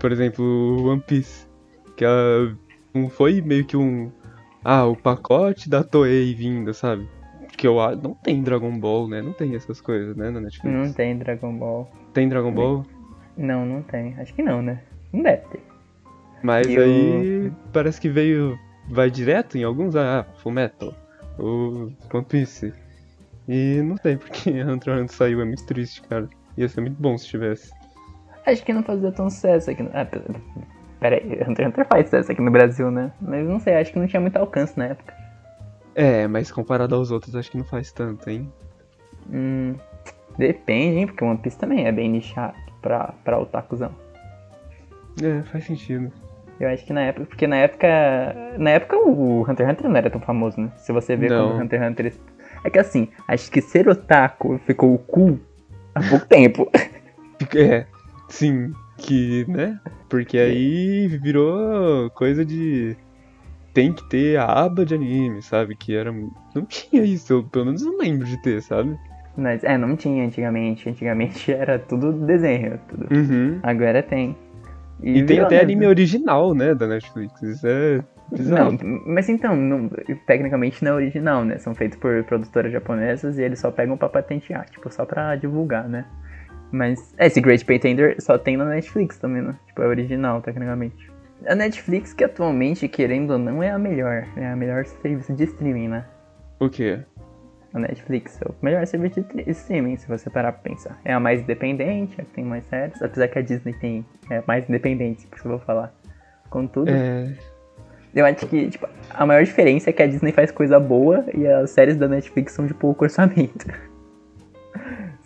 Por 0.00 0.10
exemplo, 0.12 0.44
o 0.44 0.88
One 0.88 1.02
Piece. 1.06 1.46
Que 1.96 2.04
ela 2.04 2.56
não 2.94 3.08
foi 3.08 3.40
meio 3.40 3.64
que 3.64 3.76
um. 3.76 4.10
Ah, 4.64 4.86
o 4.86 4.96
pacote 4.96 5.68
da 5.68 5.84
Toei 5.84 6.34
vindo, 6.34 6.72
sabe? 6.74 7.06
Porque 7.46 7.66
eu 7.66 7.80
acho. 7.80 8.00
Não 8.02 8.14
tem 8.14 8.42
Dragon 8.42 8.78
Ball, 8.78 9.06
né? 9.08 9.20
Não 9.22 9.32
tem 9.32 9.54
essas 9.54 9.80
coisas, 9.80 10.16
né? 10.16 10.30
Na 10.30 10.40
Netflix. 10.40 10.74
Não 10.74 10.92
tem 10.92 11.16
Dragon 11.18 11.56
Ball. 11.56 11.90
Tem 12.14 12.28
Dragon 12.28 12.52
Ball? 12.52 12.86
Não, 13.36 13.64
não 13.66 13.82
tem. 13.82 14.14
Acho 14.18 14.34
que 14.34 14.42
não, 14.42 14.60
né? 14.62 14.82
Não 15.12 15.22
deve 15.22 15.42
ter. 15.48 15.62
Mas 16.42 16.66
E 16.68 16.78
o- 16.78 16.82
aí. 16.82 17.52
Parece 17.72 18.00
que 18.00 18.08
veio. 18.08 18.58
Vai 18.88 19.10
direto 19.10 19.56
em 19.58 19.62
alguns. 19.64 19.94
Ah, 19.94 20.26
Fullmetal. 20.42 20.94
O 21.38 21.90
One 22.12 22.24
Piece. 22.28 22.72
E 23.48 23.80
não 23.82 23.96
tem, 23.96 24.16
porque 24.16 24.50
x 24.50 24.66
Hunter 24.68 25.08
saiu. 25.08 25.40
É 25.40 25.44
muito 25.44 25.64
triste, 25.66 26.02
cara. 26.02 26.28
Ia 26.56 26.68
ser 26.68 26.80
muito 26.80 27.00
bom 27.00 27.16
se 27.18 27.26
tivesse. 27.26 27.72
Acho 28.46 28.64
que 28.64 28.72
não 28.72 28.82
fazia 28.82 29.12
tão 29.12 29.28
sucesso 29.28 29.70
aqui 29.70 29.82
no... 29.82 29.90
Ah, 29.92 30.04
pera 30.04 30.24
pera 30.98 31.16
aí, 31.16 31.42
Hunter 31.48 31.66
x 31.66 31.68
Hunter 31.68 31.86
faz 31.86 32.06
sucesso 32.06 32.32
aqui 32.32 32.40
no 32.40 32.50
Brasil, 32.50 32.90
né? 32.90 33.12
Mas 33.20 33.46
não 33.46 33.58
sei, 33.58 33.74
acho 33.74 33.92
que 33.92 33.98
não 33.98 34.06
tinha 34.06 34.20
muito 34.20 34.36
alcance 34.36 34.78
na 34.78 34.86
época. 34.86 35.14
É, 35.94 36.26
mas 36.26 36.52
comparado 36.52 36.94
aos 36.94 37.10
outros, 37.10 37.34
acho 37.34 37.50
que 37.50 37.58
não 37.58 37.64
faz 37.64 37.90
tanto, 37.92 38.28
hein? 38.28 38.50
Hum, 39.32 39.74
depende, 40.38 40.98
hein? 40.98 41.06
Porque 41.06 41.24
One 41.24 41.38
Piece 41.38 41.58
também 41.58 41.86
é 41.86 41.92
bem 41.92 42.08
nichado 42.08 42.56
pra, 42.80 43.14
pra 43.24 43.38
otakuzão. 43.38 43.94
É, 45.22 45.42
faz 45.42 45.64
sentido. 45.64 46.12
Eu 46.58 46.68
acho 46.68 46.84
que 46.84 46.92
na 46.92 47.00
época, 47.00 47.26
porque 47.26 47.46
na 47.46 47.56
época, 47.56 47.88
na 48.58 48.70
época 48.70 48.96
o 48.96 49.42
Hunter 49.48 49.66
x 49.66 49.72
Hunter 49.72 49.90
não 49.90 49.96
era 49.96 50.10
tão 50.10 50.20
famoso, 50.20 50.60
né? 50.60 50.70
Se 50.76 50.92
você 50.92 51.16
Não. 51.16 51.48
como 51.48 51.58
o 51.58 51.62
Hunter 51.62 51.80
x 51.80 51.90
Hunter... 51.90 52.12
É 52.62 52.68
que 52.68 52.78
assim, 52.78 53.08
acho 53.26 53.50
que 53.50 53.62
ser 53.62 53.88
otaku 53.88 54.58
ficou 54.66 54.98
cool 54.98 55.40
há 55.94 56.02
pouco 56.02 56.26
tempo. 56.26 56.70
É, 57.56 57.86
sim, 58.30 58.72
que, 58.96 59.44
né? 59.48 59.78
Porque 60.08 60.38
aí 60.38 61.06
virou 61.08 62.10
coisa 62.10 62.44
de. 62.44 62.96
Tem 63.72 63.92
que 63.92 64.08
ter 64.08 64.36
a 64.36 64.44
aba 64.46 64.84
de 64.84 64.94
anime, 64.94 65.42
sabe? 65.42 65.76
Que 65.76 65.94
era. 65.94 66.10
Não 66.12 66.64
tinha 66.66 67.02
isso, 67.04 67.32
eu 67.32 67.44
pelo 67.44 67.66
menos 67.66 67.82
não 67.84 67.98
lembro 67.98 68.26
de 68.26 68.36
ter, 68.42 68.60
sabe? 68.62 68.98
Mas, 69.36 69.62
é, 69.62 69.78
não 69.78 69.94
tinha 69.96 70.24
antigamente. 70.24 70.88
Antigamente 70.88 71.50
era 71.52 71.78
tudo 71.78 72.12
desenho, 72.12 72.80
tudo. 72.88 73.06
Uhum. 73.14 73.60
Agora 73.62 74.02
tem. 74.02 74.36
E, 75.02 75.14
tem 75.14 75.24
virou 75.24 75.46
até 75.46 75.60
anime 75.60 75.86
original, 75.86 76.52
né, 76.54 76.74
da 76.74 76.86
Netflix. 76.86 77.40
Isso 77.42 77.66
é 77.66 78.00
bizarro. 78.30 78.72
Não, 78.82 79.00
mas 79.06 79.28
então, 79.28 79.56
não- 79.56 79.88
tecnicamente 80.26 80.84
não 80.84 80.92
é 80.92 80.94
original, 80.96 81.44
né? 81.44 81.56
São 81.58 81.74
feitos 81.74 81.96
por 81.98 82.22
produtoras 82.24 82.70
japonesas 82.72 83.38
e 83.38 83.42
eles 83.42 83.60
só 83.60 83.70
pegam 83.70 83.96
pra 83.96 84.08
patentear, 84.10 84.66
tipo, 84.68 84.92
só 84.92 85.06
pra 85.06 85.36
divulgar, 85.36 85.88
né? 85.88 86.04
Mas, 86.72 87.12
é, 87.18 87.26
esse 87.26 87.40
Great 87.40 87.64
Pretender 87.64 88.16
só 88.20 88.38
tem 88.38 88.56
na 88.56 88.64
Netflix 88.64 89.18
também, 89.18 89.42
né? 89.42 89.56
Tipo, 89.66 89.82
é 89.82 89.86
original, 89.86 90.40
tecnicamente. 90.40 91.10
A 91.46 91.54
Netflix, 91.54 92.12
que 92.12 92.22
atualmente, 92.22 92.86
querendo 92.86 93.32
ou 93.32 93.38
não, 93.38 93.62
é 93.62 93.70
a 93.70 93.78
melhor. 93.78 94.26
É 94.36 94.46
a 94.46 94.54
melhor 94.56 94.84
serviço 94.84 95.32
de 95.32 95.44
streaming, 95.44 95.88
né? 95.88 96.04
O 96.60 96.68
quê? 96.68 97.00
A 97.72 97.78
Netflix 97.78 98.40
é 98.42 98.46
o 98.48 98.54
melhor 98.62 98.86
serviço 98.86 99.20
de 99.22 99.50
streaming, 99.50 99.96
se 99.96 100.06
você 100.06 100.28
parar 100.28 100.52
pra 100.52 100.62
pensar. 100.70 101.00
É 101.04 101.12
a 101.12 101.20
mais 101.20 101.40
independente, 101.40 102.14
é 102.18 102.22
a 102.22 102.24
que 102.24 102.32
tem 102.32 102.44
mais 102.44 102.64
séries. 102.66 103.00
Apesar 103.00 103.28
que 103.28 103.38
a 103.38 103.42
Disney 103.42 103.72
tem 103.74 104.04
é 104.28 104.42
mais 104.46 104.68
independente, 104.68 105.26
por 105.28 105.36
isso 105.38 105.46
eu 105.46 105.52
vou 105.52 105.60
falar. 105.60 105.92
Contudo, 106.50 106.90
É. 106.90 107.32
eu 108.14 108.26
acho 108.26 108.46
que, 108.48 108.68
tipo, 108.70 108.88
a 109.08 109.24
maior 109.24 109.44
diferença 109.44 109.88
é 109.88 109.92
que 109.92 110.02
a 110.02 110.06
Disney 110.06 110.32
faz 110.32 110.50
coisa 110.50 110.78
boa 110.80 111.24
e 111.32 111.46
as 111.46 111.70
séries 111.70 111.96
da 111.96 112.08
Netflix 112.08 112.52
são 112.52 112.66
de 112.66 112.74
pouco 112.74 113.04
orçamento. 113.04 113.66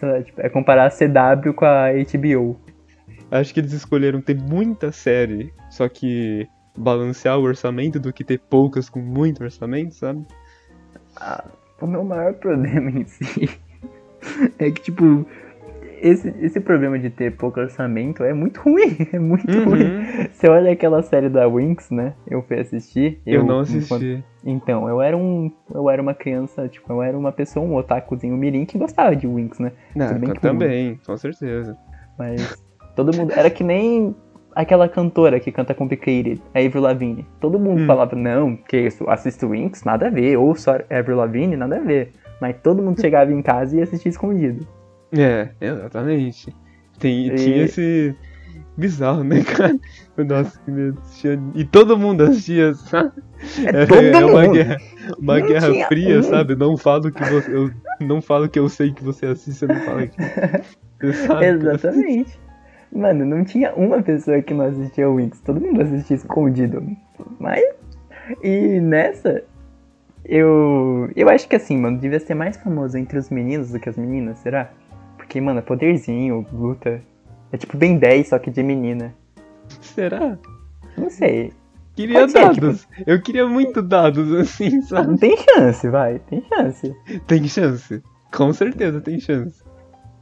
Lá, 0.05 0.23
tipo, 0.23 0.41
é 0.41 0.49
comparar 0.49 0.87
a 0.87 0.91
CW 0.91 1.53
com 1.55 1.65
a 1.65 1.89
HBO. 1.93 2.59
Acho 3.31 3.53
que 3.53 3.61
eles 3.61 3.73
escolheram 3.73 4.21
ter 4.21 4.37
muita 4.37 4.93
série, 4.93 5.53
só 5.71 5.89
que 5.89 6.47
balancear 6.77 7.39
o 7.39 7.43
orçamento 7.43 7.99
do 7.99 8.13
que 8.13 8.25
ter 8.25 8.39
poucas 8.39 8.89
com 8.89 9.01
muito 9.01 9.43
orçamento, 9.43 9.95
sabe? 9.95 10.25
Ah, 11.17 11.45
o 11.81 11.87
meu 11.87 12.05
maior 12.05 12.35
problema 12.39 12.91
em 12.91 13.05
si 13.05 13.49
é 14.59 14.71
que, 14.71 14.83
tipo, 14.83 15.27
esse, 16.07 16.29
esse 16.41 16.61
problema 16.61 16.99
de 16.99 17.09
ter 17.11 17.37
pouco 17.37 17.59
orçamento 17.61 18.23
é 18.23 18.33
muito 18.33 18.61
ruim. 18.61 18.97
É 19.13 19.19
muito 19.19 19.51
Uhum. 19.57 19.65
ruim. 19.65 20.29
Você 20.33 20.49
olha 20.49 20.71
aquela 20.73 21.03
série 21.03 21.29
da 21.29 21.47
Winx, 21.49 21.91
né? 21.91 22.13
Eu 22.29 22.43
fui 22.43 22.59
assistir. 22.61 23.21
Eu, 23.27 23.45
não 23.45 23.63
enquanto- 23.63 23.95
assisti. 24.05 24.25
Então, 24.45 24.89
eu 24.89 25.01
era 25.01 25.17
um. 25.17 25.51
Eu 25.75 25.89
era 25.89 26.01
uma 26.03 26.15
criança, 26.15 26.69
tipo, 26.69 26.93
eu 26.93 27.03
era 27.03 27.17
uma 27.17 27.33
pessoa, 27.33 27.65
um 27.65 27.75
otakuzinho 27.77 28.37
mirim 28.37 28.65
que 28.65 28.77
gostava 28.79 29.17
de 29.17 29.27
Winx, 29.27 29.59
né? 29.59 29.73
Não, 29.97 30.09
Tudo 30.09 30.21
bem 30.21 30.29
eu 30.31 30.37
também, 30.37 31.01
com 31.07 31.17
certeza. 31.17 31.77
Mas 32.19 32.63
todo 32.95 33.17
mundo. 33.17 33.33
Era 33.35 33.49
que 33.51 33.65
nem 33.65 34.15
aquela 34.55 34.89
cantora 34.89 35.41
que 35.41 35.51
canta 35.51 35.75
Complicated, 35.75 36.41
a 36.55 36.59
Avril 36.61 36.83
Lavigne. 36.83 37.27
Todo 37.41 37.59
mundo 37.59 37.83
Hum. 37.83 37.87
falava, 37.87 38.15
não, 38.15 38.55
que 38.57 38.77
isso, 38.77 39.09
assisto 39.09 39.49
Winx, 39.49 39.83
nada 39.85 40.07
a 40.09 40.11
ver. 40.11 40.37
Ou 40.37 40.55
só 40.55 40.73
Avril 40.91 41.17
Lavigne, 41.17 41.57
nada 41.57 41.77
a 41.77 41.81
ver. 41.81 42.13
Mas 42.41 42.57
todo 42.63 42.83
mundo 42.83 43.01
chegava 43.01 43.33
em 43.33 43.41
casa 43.41 43.77
e 43.77 43.83
assistia 43.83 44.11
escondido. 44.11 44.67
É, 45.17 45.51
exatamente. 45.61 46.55
Tem, 46.99 47.27
E- 47.29 47.35
Tinha 47.35 47.65
esse. 47.65 48.15
Bizarro, 48.77 49.23
né, 49.23 49.41
cara? 49.47 49.77
Nossa, 50.17 50.59
que 50.65 50.71
medo. 50.71 51.01
E 51.55 51.65
todo 51.65 51.97
mundo 51.97 52.25
assistia, 52.25 52.75
sabe? 52.75 53.13
É 53.67 53.87
todo 53.87 54.03
é 54.03 54.25
uma 54.25 54.47
guerra, 54.49 54.77
uma 55.17 55.39
Não 55.39 55.47
guerra 55.47 55.87
fria, 55.87 56.19
um. 56.19 56.23
sabe? 56.25 56.57
Não 56.57 56.77
falo 56.77 57.13
que 57.13 57.23
você. 57.25 57.55
Eu 57.55 57.71
não 58.01 58.21
falo 58.21 58.49
que 58.49 58.59
eu 58.59 58.69
sei 58.69 58.93
que 58.93 59.05
você 59.05 59.27
assiste, 59.27 59.59
você 59.59 59.67
não 59.69 59.77
fala 59.77 60.07
que. 60.09 60.17
Você 61.01 61.13
sabe. 61.27 61.47
Exatamente. 61.47 62.41
Mano, 62.91 63.25
não 63.25 63.45
tinha 63.45 63.73
uma 63.75 64.03
pessoa 64.03 64.43
que 64.43 64.53
não 64.53 64.65
assistia 64.67 65.09
Winx. 65.09 65.41
Todo 65.41 65.61
mundo 65.61 65.81
assistia 65.81 66.17
escondido. 66.17 66.85
Mas. 67.39 67.63
E 68.43 68.81
nessa. 68.81 69.45
Eu. 70.25 71.11
Eu 71.15 71.29
acho 71.29 71.47
que 71.49 71.55
assim, 71.57 71.77
mano, 71.79 71.99
devia 71.99 72.19
ser 72.19 72.35
mais 72.35 72.57
famoso 72.57 72.97
entre 72.99 73.19
os 73.19 73.31
meninos 73.31 73.71
do 73.71 73.79
que 73.79 73.89
as 73.89 73.97
meninas, 73.97 74.39
será? 74.39 74.71
Porque, 75.35 75.41
mano, 75.41 75.59
é 75.59 75.63
poderzinho, 75.63 76.47
luta. 76.53 77.03
É 77.51 77.57
tipo 77.57 77.77
Ben 77.77 77.99
10, 77.99 78.29
só 78.29 78.39
que 78.39 78.53
de 78.53 78.63
menina. 78.63 79.13
Será? 79.81 80.39
Não 80.97 81.11
sei. 81.11 81.53
Queria 81.97 82.21
Pode 82.21 82.31
ser, 82.31 82.39
dados. 82.39 82.89
Eu 83.05 83.21
queria 83.21 83.45
muito 83.45 83.83
dados, 83.83 84.33
assim, 84.33 84.81
sabe? 84.83 85.19
Tem 85.19 85.37
chance, 85.37 85.89
vai, 85.89 86.21
tem 86.21 86.41
chance. 86.49 86.95
Tem 87.27 87.49
chance. 87.49 88.01
Com 88.33 88.53
certeza 88.53 89.01
tem 89.01 89.19
chance. 89.19 89.61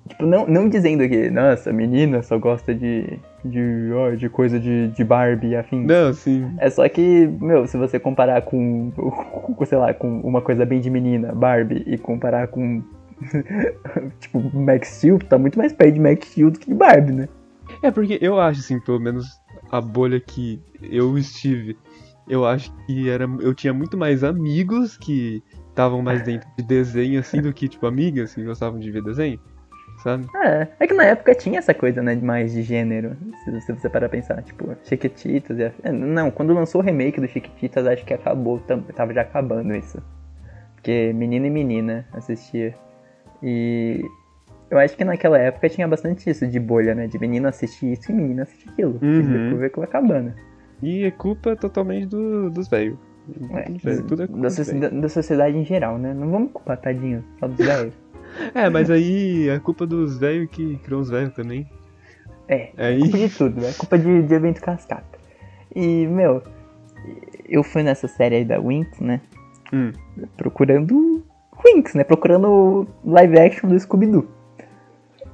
Tipo, 0.08 0.24
não, 0.24 0.46
não 0.46 0.66
dizendo 0.66 1.06
que, 1.06 1.28
nossa, 1.30 1.70
menina 1.74 2.22
só 2.22 2.38
gosta 2.38 2.74
de. 2.74 3.18
de. 3.44 3.90
ó, 3.94 4.12
de 4.12 4.30
coisa 4.30 4.58
de, 4.58 4.88
de 4.88 5.04
Barbie 5.04 5.48
e 5.48 5.56
afins. 5.56 5.86
Não, 5.86 6.12
sim. 6.14 6.50
É 6.58 6.70
só 6.70 6.88
que, 6.88 7.26
meu, 7.38 7.66
se 7.66 7.76
você 7.76 8.00
comparar 8.00 8.40
com, 8.40 8.90
com, 8.96 9.64
sei 9.66 9.76
lá, 9.76 9.92
com 9.92 10.20
uma 10.20 10.40
coisa 10.40 10.64
bem 10.64 10.80
de 10.80 10.88
menina, 10.88 11.34
Barbie, 11.34 11.84
e 11.86 11.98
comparar 11.98 12.48
com, 12.48 12.82
tipo, 14.20 14.40
Max 14.56 14.88
Steel, 14.88 15.18
tá 15.18 15.38
muito 15.38 15.58
mais 15.58 15.72
perto 15.72 15.94
de 15.94 16.00
Max 16.00 16.28
Steel 16.28 16.50
do 16.50 16.58
que 16.58 16.66
de 16.68 16.74
Barbie, 16.74 17.12
né? 17.12 17.28
É 17.82 17.90
porque 17.90 18.18
eu 18.20 18.38
acho, 18.40 18.60
assim, 18.60 18.78
pelo 18.80 19.00
menos 19.00 19.40
a 19.70 19.80
bolha 19.80 20.20
que 20.20 20.60
eu 20.82 21.16
estive, 21.16 21.76
eu 22.28 22.44
acho 22.44 22.72
que 22.86 23.08
era, 23.08 23.24
eu 23.40 23.54
tinha 23.54 23.72
muito 23.72 23.96
mais 23.96 24.22
amigos 24.22 24.96
que 24.98 25.42
estavam 25.70 26.02
mais 26.02 26.22
dentro 26.22 26.48
de 26.58 26.64
desenho, 26.64 27.18
assim, 27.20 27.40
do 27.40 27.52
que, 27.52 27.68
tipo, 27.68 27.86
amigas 27.86 28.34
que 28.34 28.42
gostavam 28.44 28.78
de 28.78 28.90
ver 28.90 29.02
desenho, 29.02 29.40
sabe? 30.02 30.26
É, 30.36 30.68
é 30.80 30.86
que 30.86 30.92
na 30.92 31.04
época 31.04 31.34
tinha 31.34 31.58
essa 31.58 31.72
coisa, 31.72 32.02
né, 32.02 32.14
mais 32.16 32.52
de 32.52 32.62
gênero, 32.62 33.16
se, 33.42 33.60
se 33.62 33.72
você 33.72 33.88
parar 33.88 34.08
pra 34.08 34.18
pensar, 34.18 34.42
tipo, 34.42 34.76
Chiquititas 34.84 35.58
e... 35.58 35.64
a- 35.64 35.92
Não, 35.92 36.30
quando 36.30 36.52
lançou 36.52 36.80
o 36.82 36.84
remake 36.84 37.20
do 37.20 37.28
Chiquititas, 37.28 37.86
acho 37.86 38.04
que 38.04 38.12
acabou, 38.12 38.58
tava 38.94 39.14
já 39.14 39.22
acabando 39.22 39.74
isso. 39.74 40.02
Porque 40.74 41.12
menina 41.14 41.46
e 41.46 41.50
menina 41.50 42.04
assistia. 42.12 42.74
E 43.42 44.04
eu 44.70 44.78
acho 44.78 44.96
que 44.96 45.04
naquela 45.04 45.38
época 45.38 45.68
tinha 45.68 45.86
bastante 45.88 46.28
isso 46.30 46.46
de 46.46 46.58
bolha, 46.60 46.94
né? 46.94 47.06
De 47.06 47.18
menina 47.18 47.48
assistir 47.48 47.92
isso 47.92 48.10
e 48.10 48.14
menina 48.14 48.42
assistir 48.42 48.68
aquilo. 48.70 48.98
Uhum. 49.02 49.20
E 49.20 49.22
depois 49.22 49.62
acabou 49.64 49.84
acabando. 49.84 50.32
E 50.82 51.04
é 51.04 51.10
culpa 51.10 51.54
totalmente 51.56 52.06
do, 52.06 52.50
dos 52.50 52.68
velhos. 52.68 52.98
É, 53.52 53.62
Tudo 54.02 54.22
é 54.24 54.26
culpa 54.26 54.48
da, 54.50 54.88
da- 54.88 55.00
da 55.00 55.08
sociedade 55.08 55.56
em 55.56 55.64
geral, 55.64 55.96
né? 55.98 56.12
Não 56.12 56.28
vamos 56.30 56.50
culpar 56.52 56.76
tadinho, 56.76 57.24
só 57.38 57.46
dos 57.48 57.58
velhos. 57.64 57.94
É, 58.54 58.70
mas 58.70 58.90
aí 58.90 59.46
é 59.50 59.58
culpa 59.58 59.86
dos 59.86 60.16
velhos 60.18 60.48
que 60.50 60.78
criou 60.78 61.02
os 61.02 61.10
velhos 61.10 61.34
também. 61.34 61.68
É, 62.48 62.70
Aí, 62.78 62.98
culpa 63.02 63.18
de 63.18 63.28
tudo, 63.28 63.66
é 63.66 63.72
culpa 63.74 63.98
de, 63.98 64.22
de 64.22 64.34
evento 64.34 64.58
cascata. 64.58 65.18
E, 65.76 66.06
meu, 66.06 66.42
eu 67.46 67.62
fui 67.62 67.82
nessa 67.82 68.08
série 68.08 68.36
aí 68.36 68.44
da 68.46 68.58
Winx, 68.58 68.98
né? 69.00 69.20
hum, 69.70 69.92
Procurando 70.34 71.22
Winx, 71.64 71.94
né? 71.94 72.04
Procurando 72.04 72.86
live 73.04 73.38
action 73.38 73.68
do 73.68 73.78
Scooby-Doo. 73.78 74.26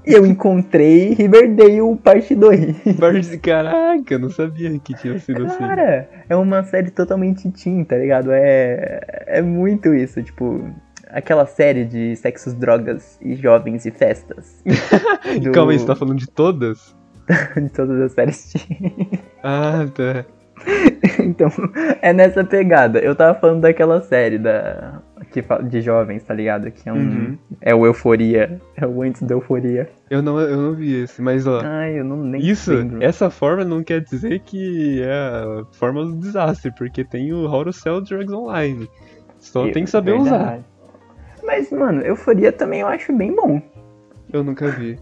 E 0.07 0.13
eu 0.15 0.25
encontrei 0.25 1.13
Riverdale 1.13 1.81
parte 2.03 2.35
2. 2.35 2.97
Bart- 2.99 3.37
caraca, 3.43 4.15
eu 4.15 4.19
não 4.19 4.31
sabia 4.31 4.79
que 4.79 4.95
tinha 4.95 5.19
sido 5.19 5.45
assim. 5.45 5.59
Cara, 5.59 6.09
é 6.29 6.35
uma 6.37 6.63
série 6.65 6.91
totalmente 6.91 7.51
teen, 7.51 7.85
tá 7.85 7.97
ligado? 7.97 8.31
É, 8.33 9.01
é 9.27 9.43
muito 9.43 9.93
isso, 9.95 10.23
tipo, 10.23 10.65
aquela 11.11 11.45
série 11.45 11.85
de 11.85 12.17
sexos, 12.17 12.55
drogas 12.55 13.19
e 13.21 13.35
jovens 13.35 13.85
e 13.85 13.91
festas. 13.91 14.63
do- 15.43 15.53
Calma 15.53 15.73
aí, 15.73 15.79
você 15.79 15.87
tá 15.87 15.95
falando 15.97 16.19
de 16.19 16.29
todas? 16.31 16.97
de 17.57 17.69
todas 17.69 18.01
as 18.01 18.13
séries 18.13 18.51
teen. 18.53 19.11
Ah, 19.43 19.87
tá. 19.95 20.25
então, 21.23 21.51
é 22.01 22.13
nessa 22.15 22.43
pegada. 22.45 22.99
Eu 22.99 23.15
tava 23.15 23.39
falando 23.39 23.61
daquela 23.61 24.01
série 24.01 24.39
da 24.39 25.03
que 25.31 25.43
de 25.65 25.81
jovens, 25.81 26.23
tá 26.23 26.33
ligado? 26.35 26.71
Que 26.71 26.89
é 26.89 26.93
um 26.93 26.97
Uhum. 26.97 27.39
é 27.61 27.75
o 27.75 27.85
Euforia, 27.87 28.61
é 28.77 28.87
o 28.87 29.03
antes 29.03 29.23
da 29.23 29.35
Euforia. 29.35 29.89
Eu 30.11 30.23
não, 30.23 30.41
eu 30.41 30.57
não 30.57 30.75
vi 30.75 31.03
esse, 31.03 31.21
mas 31.23 31.47
ó. 31.47 31.61
Ai, 31.65 31.99
eu 32.01 32.05
não 32.05 32.17
nem 32.17 32.41
Isso, 32.41 32.73
lembro. 32.73 33.03
essa 33.03 33.29
forma 33.31 33.65
não 33.65 33.83
quer 33.83 34.01
dizer 34.01 34.41
que 34.41 35.03
é 35.03 35.13
a 35.13 35.65
forma 35.73 36.05
do 36.05 36.17
desastre, 36.17 36.73
porque 36.77 37.05
tem 37.05 37.33
o 37.33 37.47
How 37.47 37.65
to 37.65 37.73
Sell 37.73 38.01
Drugs 38.01 38.33
Online. 38.33 38.89
Só 39.39 39.67
Eu- 39.67 39.73
tem 39.73 39.85
que 39.85 39.91
saber 39.91 40.13
usar. 40.13 40.37
verdade. 40.39 40.65
Mas, 41.45 41.71
mano, 41.71 42.03
Euforia 42.03 42.51
também 42.53 42.81
eu 42.81 42.89
acho 42.89 43.13
bem 43.13 43.35
bom. 43.35 43.61
Eu 44.33 44.43
nunca 44.45 44.69
vi. 44.71 44.99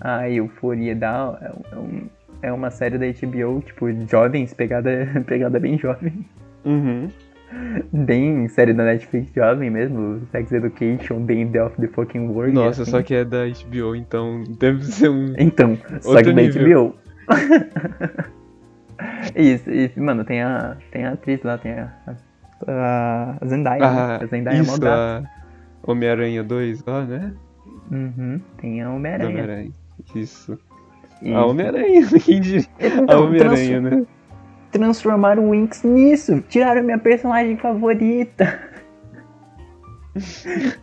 A 0.00 0.28
Euforia 0.30 0.94
da 0.96 1.38
é, 1.40 1.74
é 1.74 1.78
um- 1.78 2.06
é 2.42 2.52
uma 2.52 2.70
série 2.70 2.98
da 2.98 3.06
HBO, 3.06 3.60
tipo, 3.64 3.90
jovens, 4.06 4.52
pegada, 4.54 4.90
pegada 5.26 5.58
bem 5.58 5.78
jovem. 5.78 6.24
Uhum. 6.64 7.08
Bem 7.92 8.48
série 8.48 8.72
da 8.72 8.84
Netflix 8.84 9.32
jovem 9.34 9.70
mesmo, 9.70 10.20
Sex 10.32 10.50
Education, 10.52 11.24
The 11.26 11.32
End 11.34 11.58
of 11.58 11.76
the 11.80 11.86
Fucking 11.88 12.28
World. 12.28 12.52
Nossa, 12.54 12.82
assim. 12.82 12.90
só 12.90 13.02
que 13.02 13.14
é 13.14 13.24
da 13.24 13.44
HBO, 13.46 13.94
então 13.94 14.42
deve 14.58 14.82
ser 14.84 15.08
um. 15.10 15.32
Então, 15.38 15.78
só 16.00 16.16
que 16.16 16.24
da 16.24 16.32
nível. 16.32 16.88
HBO. 16.88 16.96
Isso, 19.34 19.70
e, 19.70 19.90
mano, 20.00 20.24
tem 20.24 20.42
a, 20.42 20.76
tem 20.90 21.04
a 21.04 21.12
atriz 21.12 21.42
lá, 21.42 21.58
tem 21.58 21.72
a, 21.72 21.92
a, 22.66 23.36
a 23.40 23.46
Zendaya, 23.46 23.84
Ah, 23.84 24.18
né? 24.18 24.18
A 24.22 24.26
Zendaya 24.26 24.56
é 24.58 24.60
isso, 24.62 24.80
gata. 24.80 25.30
a 25.86 25.90
Homem-Aranha 25.90 26.42
2 26.42 26.84
lá, 26.84 27.04
né? 27.04 27.32
Uhum, 27.90 28.40
tem 28.58 28.82
a 28.82 28.90
Homem-Aranha. 28.90 29.28
Homem-Aranha. 29.30 29.70
Isso. 30.14 30.58
E- 31.22 31.32
A 31.34 31.44
Homem-Aranha, 31.44 32.06
quem 32.24 32.40
diria? 32.40 32.66
A 32.80 32.86
Então, 32.86 33.24
Homem-Aranha, 33.26 33.80
né? 33.80 34.06
Transformaram 34.78 35.44
o 35.46 35.50
Winx 35.50 35.82
nisso. 35.82 36.40
Tiraram 36.48 36.82
minha 36.82 36.98
personagem 36.98 37.56
favorita. 37.56 38.58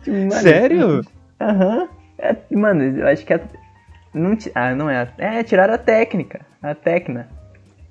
Tipo, 0.02 0.16
mano, 0.16 0.32
Sério? 0.32 1.00
Aham. 1.40 1.88
É, 2.18 2.36
mano, 2.52 2.82
eu 2.84 3.06
acho 3.08 3.26
que 3.26 3.34
a. 3.34 3.40
Não, 4.14 4.36
ah, 4.54 4.74
não 4.74 4.88
é. 4.88 4.98
a- 5.02 5.08
É, 5.18 5.42
tiraram 5.42 5.74
a 5.74 5.78
técnica. 5.78 6.40
A 6.62 6.72
técnica. 6.74 7.26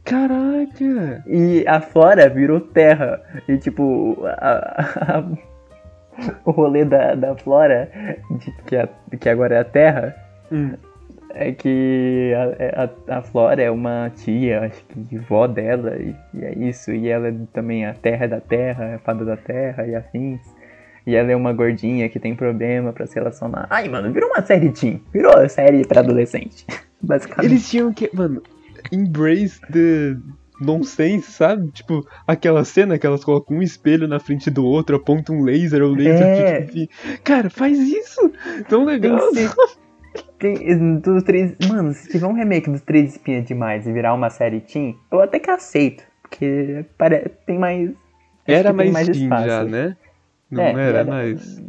Caraca! 0.06 1.24
E 1.28 1.66
a 1.68 1.82
Flora 1.82 2.30
virou 2.30 2.62
terra. 2.62 3.22
E 3.48 3.58
tipo, 3.58 4.18
a- 4.26 4.86
a- 5.02 5.24
o 6.46 6.52
rolê 6.52 6.86
da, 6.86 7.14
da 7.16 7.36
Flora, 7.36 7.90
de, 8.40 8.52
que, 8.66 8.76
a- 8.78 8.88
que 9.20 9.28
agora 9.30 9.56
é 9.56 9.60
a 9.60 9.66
terra, 9.66 10.16
Hum. 10.52 10.74
É 11.34 11.52
que 11.52 12.32
a, 12.36 12.84
a, 12.84 13.18
a, 13.18 13.22
Flora 13.24 13.62
é 13.62 13.72
uma 13.72 14.12
tia, 14.16 14.62
acho 14.62 14.86
que 14.86 15.18
vó 15.18 15.48
dela, 15.48 15.96
e, 15.98 16.16
e, 16.34 16.46
é 16.46 16.54
isso. 16.58 16.92
E 16.92 17.10
ela 17.10 17.30
é 17.30 17.34
também 17.52 17.86
a 17.86 17.94
terra 17.94 18.28
da 18.28 18.40
terra, 18.40 18.96
a 18.96 19.00
fada 19.00 19.26
da 19.26 19.36
terra 19.36 19.88
e 19.88 19.96
afins. 19.96 20.42
E 21.06 21.16
ela 21.16 21.32
é 21.32 21.36
uma 21.36 21.52
gordinha 21.52 22.08
que 22.08 22.20
tem 22.20 22.36
problema 22.36 22.94
para 22.94 23.06
se 23.08 23.16
relacionar. 23.16 23.68
Ai, 23.70 23.90
mano, 23.90 24.12
virou 24.14 24.30
uma 24.30 24.42
série 24.42 24.72
teen. 24.72 25.02
Virou 25.12 25.50
série 25.50 25.86
pra 25.86 26.00
adolescente. 26.00 26.66
Basicamente. 27.02 27.46
Eles 27.46 27.70
tinham 27.70 27.92
que, 27.92 28.10
mano, 28.14 28.42
embrace 28.92 29.60
the 29.72 30.16
nonsense, 30.62 31.32
sabe? 31.32 31.72
Tipo, 31.72 32.08
aquela 32.26 32.64
cena 32.64 32.98
que 32.98 33.06
elas 33.06 33.24
colocam 33.24 33.58
um 33.58 33.62
espelho 33.62 34.08
na 34.08 34.20
frente 34.20 34.50
do 34.50 34.64
outro, 34.66 34.96
apontam 34.96 35.36
um 35.36 35.44
laser, 35.44 35.84
o 35.84 35.94
laser 35.94 36.22
É. 36.22 36.62
fica 36.62 36.72
enfim. 36.72 36.88
Cara, 37.24 37.50
faz 37.50 37.78
isso! 37.78 38.32
Tão 38.70 38.86
legal. 38.86 39.32
Tem 39.32 39.50
dos 41.02 41.24
três, 41.24 41.56
mano, 41.68 41.94
se 41.94 42.10
tiver 42.10 42.28
um 42.28 42.34
remake 42.34 42.70
dos 42.70 42.82
Três 42.82 43.12
Espinhas 43.12 43.46
Demais 43.46 43.88
e 43.88 43.94
virar 43.94 44.14
uma 44.14 44.30
série 44.30 44.60
teen, 44.60 44.98
eu 45.12 45.22
até 45.22 45.40
que 45.40 45.50
aceito. 45.50 46.04
Porque 46.22 46.86
pare... 46.98 47.30
tem 47.46 47.58
mais. 47.58 47.92
Era 48.46 48.72
que 48.72 48.78
tem 48.78 48.92
mais, 48.92 49.08
espaço. 49.10 49.46
já, 49.46 49.64
né? 49.64 49.96
Não 50.52 50.62
É, 50.64 50.72
era, 50.72 50.82
era- 51.00 51.04
mais. 51.06 51.62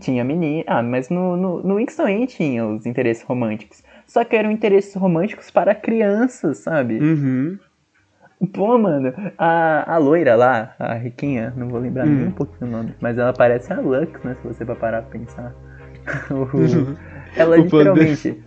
Tinha 0.00 0.24
menina. 0.24 0.64
Ah, 0.66 0.82
mas 0.82 1.08
no, 1.10 1.36
no, 1.36 1.62
no 1.62 1.74
Wings 1.74 1.94
também 1.96 2.24
tinha 2.26 2.66
os 2.66 2.86
interesses 2.86 3.22
românticos. 3.24 3.82
Só 4.06 4.24
que 4.24 4.34
eram 4.34 4.50
interesses 4.50 4.94
românticos 4.94 5.50
para 5.50 5.74
crianças, 5.74 6.58
sabe? 6.58 6.98
Uhum. 6.98 7.58
Pô, 8.52 8.76
mano, 8.78 9.12
a, 9.38 9.94
a 9.94 9.98
loira 9.98 10.34
lá, 10.34 10.74
a 10.78 10.94
riquinha, 10.94 11.52
não 11.56 11.68
vou 11.68 11.78
lembrar 11.80 12.04
nem 12.06 12.24
Hum. 12.24 12.28
um 12.28 12.32
pouquinho 12.32 12.68
o 12.68 12.72
nome, 12.72 12.94
mas 13.00 13.16
ela 13.16 13.32
parece 13.32 13.72
a 13.72 13.80
Lux, 13.80 14.22
né? 14.22 14.36
Se 14.42 14.48
você 14.48 14.64
vai 14.64 14.76
parar 14.76 15.02
pra 15.02 15.10
pensar. 15.18 15.54
O- 16.30 17.13
ela 17.36 17.56
literalmente, 17.56 18.42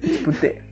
tipo, 0.00 0.32
te- 0.32 0.62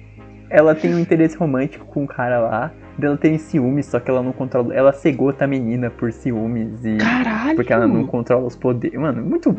ela 0.51 0.75
tem 0.75 0.95
um 0.95 0.99
interesse 0.99 1.37
romântico 1.37 1.85
com 1.87 2.05
o 2.05 2.07
cara 2.07 2.39
lá, 2.39 2.73
dela 2.97 3.17
tem 3.17 3.37
ciúmes, 3.39 3.87
só 3.87 3.99
que 4.01 4.11
ela 4.11 4.23
não 4.23 4.33
controla. 4.33 4.75
Ela 4.75 4.93
cegota 4.93 5.45
a 5.45 5.49
menina 5.49 5.91
por 5.91 6.13
ciúmes 6.13 6.85
e. 6.85 6.97
Caralho! 6.99 7.57
Porque 7.57 7.73
ela 7.73 7.87
não 7.87 8.07
controla 8.07 8.47
os 8.47 8.57
poderes. 8.57 8.99
Mano, 8.99 9.23
muito. 9.25 9.55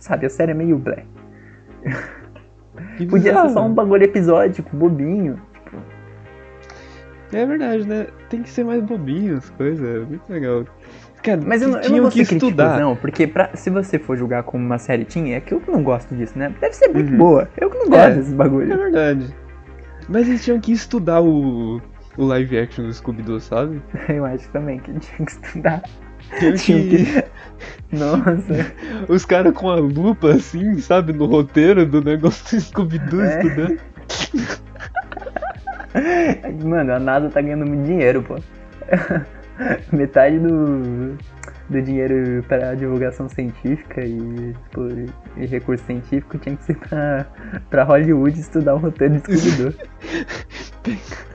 Sabe, 0.00 0.26
a 0.26 0.30
série 0.30 0.52
é 0.52 0.54
meio 0.54 0.78
blé. 0.78 1.04
Podia 3.10 3.32
ser 3.42 3.48
só 3.50 3.64
um 3.66 3.72
bagulho 3.74 4.04
episódico, 4.04 4.76
bobinho. 4.76 5.40
É 7.32 7.44
verdade, 7.44 7.86
né? 7.86 8.06
Tem 8.28 8.42
que 8.42 8.50
ser 8.50 8.64
mais 8.64 8.82
bobinho 8.82 9.36
as 9.36 9.50
coisas. 9.50 10.06
Muito 10.08 10.32
legal. 10.32 10.64
Cara, 11.24 11.40
Mas 11.44 11.62
eu 11.62 11.68
não, 11.68 11.80
eu 11.80 11.90
não 11.90 12.02
vou 12.02 12.10
que 12.10 12.20
estudar. 12.20 12.78
não, 12.78 12.94
porque 12.94 13.26
pra, 13.26 13.48
se 13.54 13.70
você 13.70 13.98
for 13.98 14.14
julgar 14.16 14.42
como 14.42 14.62
uma 14.64 14.78
série 14.78 15.04
teen, 15.06 15.32
é 15.32 15.40
que 15.40 15.52
eu 15.54 15.62
não 15.66 15.82
gosto 15.82 16.14
disso, 16.14 16.38
né? 16.38 16.54
Deve 16.60 16.74
ser 16.76 16.88
muito 16.88 17.10
Uhum. 17.12 17.16
boa. 17.18 17.48
Eu 17.56 17.70
que 17.70 17.78
não 17.78 17.88
gosto 17.88 18.08
É. 18.08 18.14
desses 18.14 18.32
É 18.32 18.36
bagulho. 18.36 18.76
verdade. 18.76 19.34
Mas 20.08 20.28
eles 20.28 20.44
tinham 20.44 20.60
que 20.60 20.70
estudar 20.70 21.22
o, 21.22 21.80
o 22.18 22.24
live 22.26 22.58
action 22.58 22.84
do 22.84 22.92
Scooby-Doo, 22.92 23.40
sabe? 23.40 23.80
Eu 24.08 24.26
acho 24.26 24.46
também 24.50 24.78
que 24.78 24.92
tinha 25.00 25.24
que 25.26 25.32
estudar. 25.32 25.82
Tinha 26.38 26.52
que... 26.86 27.24
Nossa. 27.96 28.72
Os 29.08 29.24
caras 29.24 29.54
com 29.54 29.70
a 29.70 29.76
lupa, 29.76 30.30
assim, 30.32 30.78
sabe? 30.78 31.14
No 31.14 31.24
roteiro 31.24 31.86
do 31.86 32.02
negócio 32.04 32.54
do 32.58 32.60
Scooby-Doo 32.62 33.22
É. 33.22 33.38
estudando. 33.38 33.78
Mano, 36.64 36.92
a 36.92 36.98
NASA 36.98 37.28
tá 37.30 37.40
ganhando 37.40 37.66
muito 37.66 37.84
dinheiro, 37.86 38.22
pô. 38.22 38.36
Metade 39.92 40.38
do, 40.38 41.16
do 41.70 41.82
dinheiro 41.82 42.44
para 42.48 42.74
divulgação 42.74 43.28
científica 43.28 44.04
e, 44.04 44.54
tipo, 44.64 44.88
e 45.36 45.46
recurso 45.46 45.84
científico 45.84 46.38
tinha 46.38 46.56
que 46.56 46.64
ser 46.64 46.76
pra, 46.76 47.26
pra 47.70 47.84
Hollywood 47.84 48.38
estudar 48.38 48.74
o 48.74 48.78
roteiro 48.78 49.14
de 49.20 49.20
Scooby-Doo. 49.38 49.74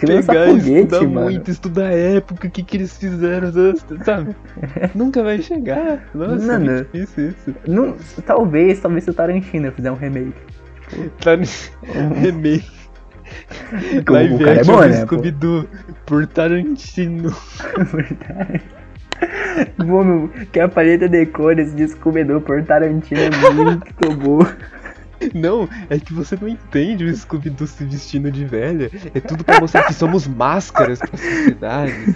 Pegar 0.00 0.46
foguete, 0.48 0.70
estudar 0.70 1.02
mano. 1.02 1.20
muito, 1.22 1.50
estudar 1.50 1.86
a 1.86 1.94
época, 1.94 2.46
o 2.46 2.50
que, 2.50 2.62
que 2.62 2.76
eles 2.76 2.96
fizeram, 2.96 3.50
sabe? 4.04 4.36
Nunca 4.94 5.22
vai 5.22 5.40
chegar. 5.40 6.08
Nossa, 6.14 6.36
Mano. 6.46 6.70
é 6.72 6.82
difícil 6.92 7.28
isso. 7.28 7.54
Não, 7.66 7.96
talvez, 8.24 8.80
talvez 8.80 9.04
se 9.04 9.10
o 9.10 9.14
Tarantino 9.14 9.72
fizer 9.72 9.90
um 9.90 9.96
remake. 9.96 10.34
Tá 11.20 11.36
no 11.36 12.14
remake. 12.14 12.73
O- 14.32 14.36
o 14.36 14.38
cara 14.38 14.60
é 14.60 14.64
bom, 14.64 14.80
né? 14.80 15.00
Scooby-Doo 15.02 15.68
por 16.06 16.26
Tarantino. 16.26 17.34
Meu, 19.78 20.30
que 20.52 20.60
a 20.60 20.68
paleta 20.68 21.08
de 21.08 21.26
cores 21.26 21.74
de 21.74 21.86
Scooby-Doo 21.88 22.40
por 22.40 22.62
Tarantino 22.64 23.20
é 23.20 23.30
muito 23.52 24.16
boa. 24.16 24.50
Não, 25.32 25.66
é 25.88 25.98
que 25.98 26.12
você 26.12 26.36
não 26.38 26.48
entende 26.48 27.04
o 27.04 27.16
Scooby-Doo 27.16 27.66
se 27.66 27.84
vestindo 27.84 28.30
de 28.30 28.44
velha. 28.44 28.90
É 29.14 29.20
tudo 29.20 29.42
pra 29.42 29.58
mostrar 29.60 29.84
que 29.84 29.94
somos 29.94 30.26
máscaras 30.26 30.98
pra 30.98 31.16
sociedade. 31.16 32.14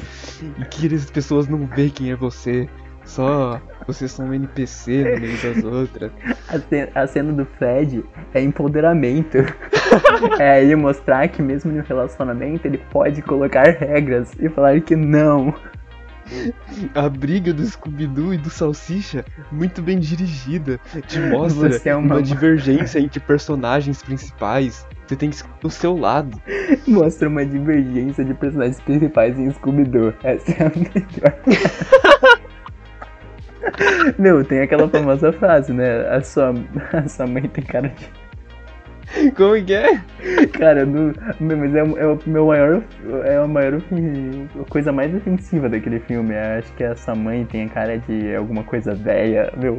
E 0.59 0.65
que 0.67 0.95
as 0.95 1.11
pessoas 1.11 1.49
não 1.49 1.65
veem 1.65 1.89
quem 1.89 2.11
é 2.11 2.17
você. 2.17 2.69
Só 3.09 3.59
vocês 3.87 4.13
são 4.13 4.27
um 4.27 4.35
NPC 4.35 5.03
no 5.03 5.21
meio 5.21 5.37
das 5.43 5.65
outras. 5.65 6.13
A 6.49 6.59
ce- 6.59 6.89
a 6.95 7.07
cena 7.07 7.33
do 7.33 7.45
Fred 7.59 8.05
é 8.35 8.41
empoderamento. 8.43 9.39
é 10.39 10.63
ele 10.63 10.77
mostrar 10.77 11.27
que 11.29 11.41
mesmo 11.41 11.73
no 11.73 11.83
relacionamento 11.83 12.67
ele 12.67 12.79
pode 12.91 13.23
colocar 13.23 13.65
regras 13.65 14.31
e 14.39 14.49
falar 14.51 14.81
que 14.83 14.95
não. 14.95 15.55
A 16.95 17.09
briga 17.09 17.55
do 17.55 17.65
Scooby-Doo 17.65 18.35
e 18.35 18.37
do 18.37 18.51
Salsicha, 18.51 19.25
muito 19.51 19.81
bem 19.81 19.99
dirigida. 19.99 20.79
Te 21.07 21.19
mostra 21.19 21.81
é 21.87 21.97
uma... 21.97 22.17
uma- 22.17 22.23
divergência 22.23 22.99
entre 23.01 23.19
personagens 23.21 24.03
principais. 24.03 24.87
Você 25.07 25.17
tem 25.17 25.31
que 25.31 25.37
escolher 25.37 25.55
o 25.65 25.71
seu 25.71 25.97
lado. 25.97 26.39
Mostra 26.87 27.31
uma 27.31 27.47
divergência 27.47 28.23
de 28.23 28.35
personagens 28.35 28.79
principais 28.83 29.39
em 29.39 29.51
Scooby-Doo. 29.51 30.13
Essa 30.23 30.51
é 30.53 30.67
a 30.67 30.69
melhor. 30.69 31.39
Meu, 34.19 34.45
tem 34.45 34.61
aquela 34.61 34.89
famosa 34.89 35.33
frase, 35.33 35.73
né? 35.73 36.09
A 36.09 36.21
sua, 36.23 36.55
a 36.93 37.09
sua 37.09 37.27
mãe 37.27 37.43
tem 37.49 37.65
cara 37.65 37.89
de. 37.89 38.09
Como 39.33 39.63
que 39.65 39.73
é? 39.73 40.01
Cara, 40.59 40.85
meu, 40.85 41.13
mas 41.41 41.75
é, 41.75 41.83
o- 41.83 41.99
é 41.99 42.07
o 42.07 42.19
meu 42.27 42.47
maior. 42.47 42.83
É 43.25 43.37
a 43.37 43.47
maior. 43.47 43.81
A 44.61 44.71
coisa 44.71 44.93
mais 44.93 45.15
ofensiva 45.15 45.69
daquele 45.69 45.99
filme. 46.01 46.35
É, 46.35 46.59
acho 46.59 46.73
que 46.75 46.85
a 46.85 46.95
sua 46.95 47.15
mãe 47.15 47.45
tem 47.47 47.65
a 47.65 47.69
cara 47.69 47.99
de 47.99 48.35
alguma 48.37 48.63
coisa 48.65 48.95
velha. 48.95 49.51
Meu. 49.57 49.79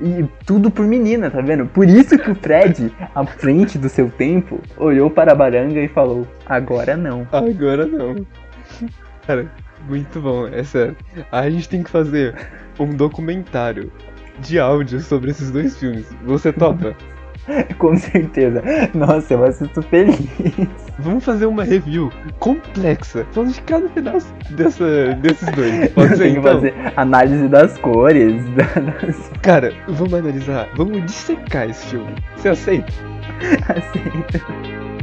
E 0.00 0.24
tudo 0.44 0.70
por 0.70 0.84
menina, 0.86 1.30
tá 1.30 1.40
vendo? 1.40 1.66
Por 1.66 1.86
isso 1.88 2.18
que 2.18 2.30
o 2.30 2.34
Fred, 2.34 2.92
à 3.14 3.24
frente 3.24 3.78
do 3.78 3.88
seu 3.88 4.10
tempo, 4.10 4.60
olhou 4.76 5.08
para 5.08 5.32
a 5.32 5.34
baranga 5.34 5.80
e 5.80 5.88
falou: 5.88 6.26
Agora 6.46 6.96
não. 6.96 7.26
Agora 7.30 7.86
não. 7.86 8.26
Cara, 9.26 9.46
muito 9.88 10.20
bom, 10.20 10.46
é 10.46 10.62
sério. 10.64 10.96
A 11.30 11.48
gente 11.50 11.68
tem 11.68 11.82
que 11.82 11.90
fazer 11.90 12.34
um 12.78 12.90
documentário 12.90 13.90
de 14.40 14.58
áudio 14.58 15.00
sobre 15.00 15.30
esses 15.30 15.50
dois 15.50 15.76
filmes. 15.78 16.06
Você 16.24 16.52
topa? 16.52 16.94
Com 17.78 17.94
certeza. 17.96 18.62
Nossa, 18.94 19.34
eu 19.34 19.44
assisto 19.44 19.82
feliz. 19.82 20.18
Vamos 20.98 21.22
fazer 21.24 21.44
uma 21.44 21.62
review 21.62 22.10
complexa, 22.38 23.26
falando 23.32 23.52
de 23.52 23.60
cada 23.62 23.86
pedaço 23.90 24.32
dessa, 24.50 25.14
desses 25.20 25.48
dois. 25.52 25.90
Pode 25.90 26.16
ser 26.16 26.28
então? 26.30 26.42
fazer 26.42 26.74
análise 26.96 27.46
das 27.48 27.76
cores. 27.78 28.42
da- 28.54 28.80
Das... 29.02 29.30
Cara, 29.42 29.72
vamos 29.88 30.14
analisar, 30.14 30.68
vamos 30.74 31.04
dissecar 31.04 31.68
esse 31.68 31.86
filme. 31.88 32.14
Você 32.36 32.48
aceita? 32.48 32.92
Aceita. 33.68 34.93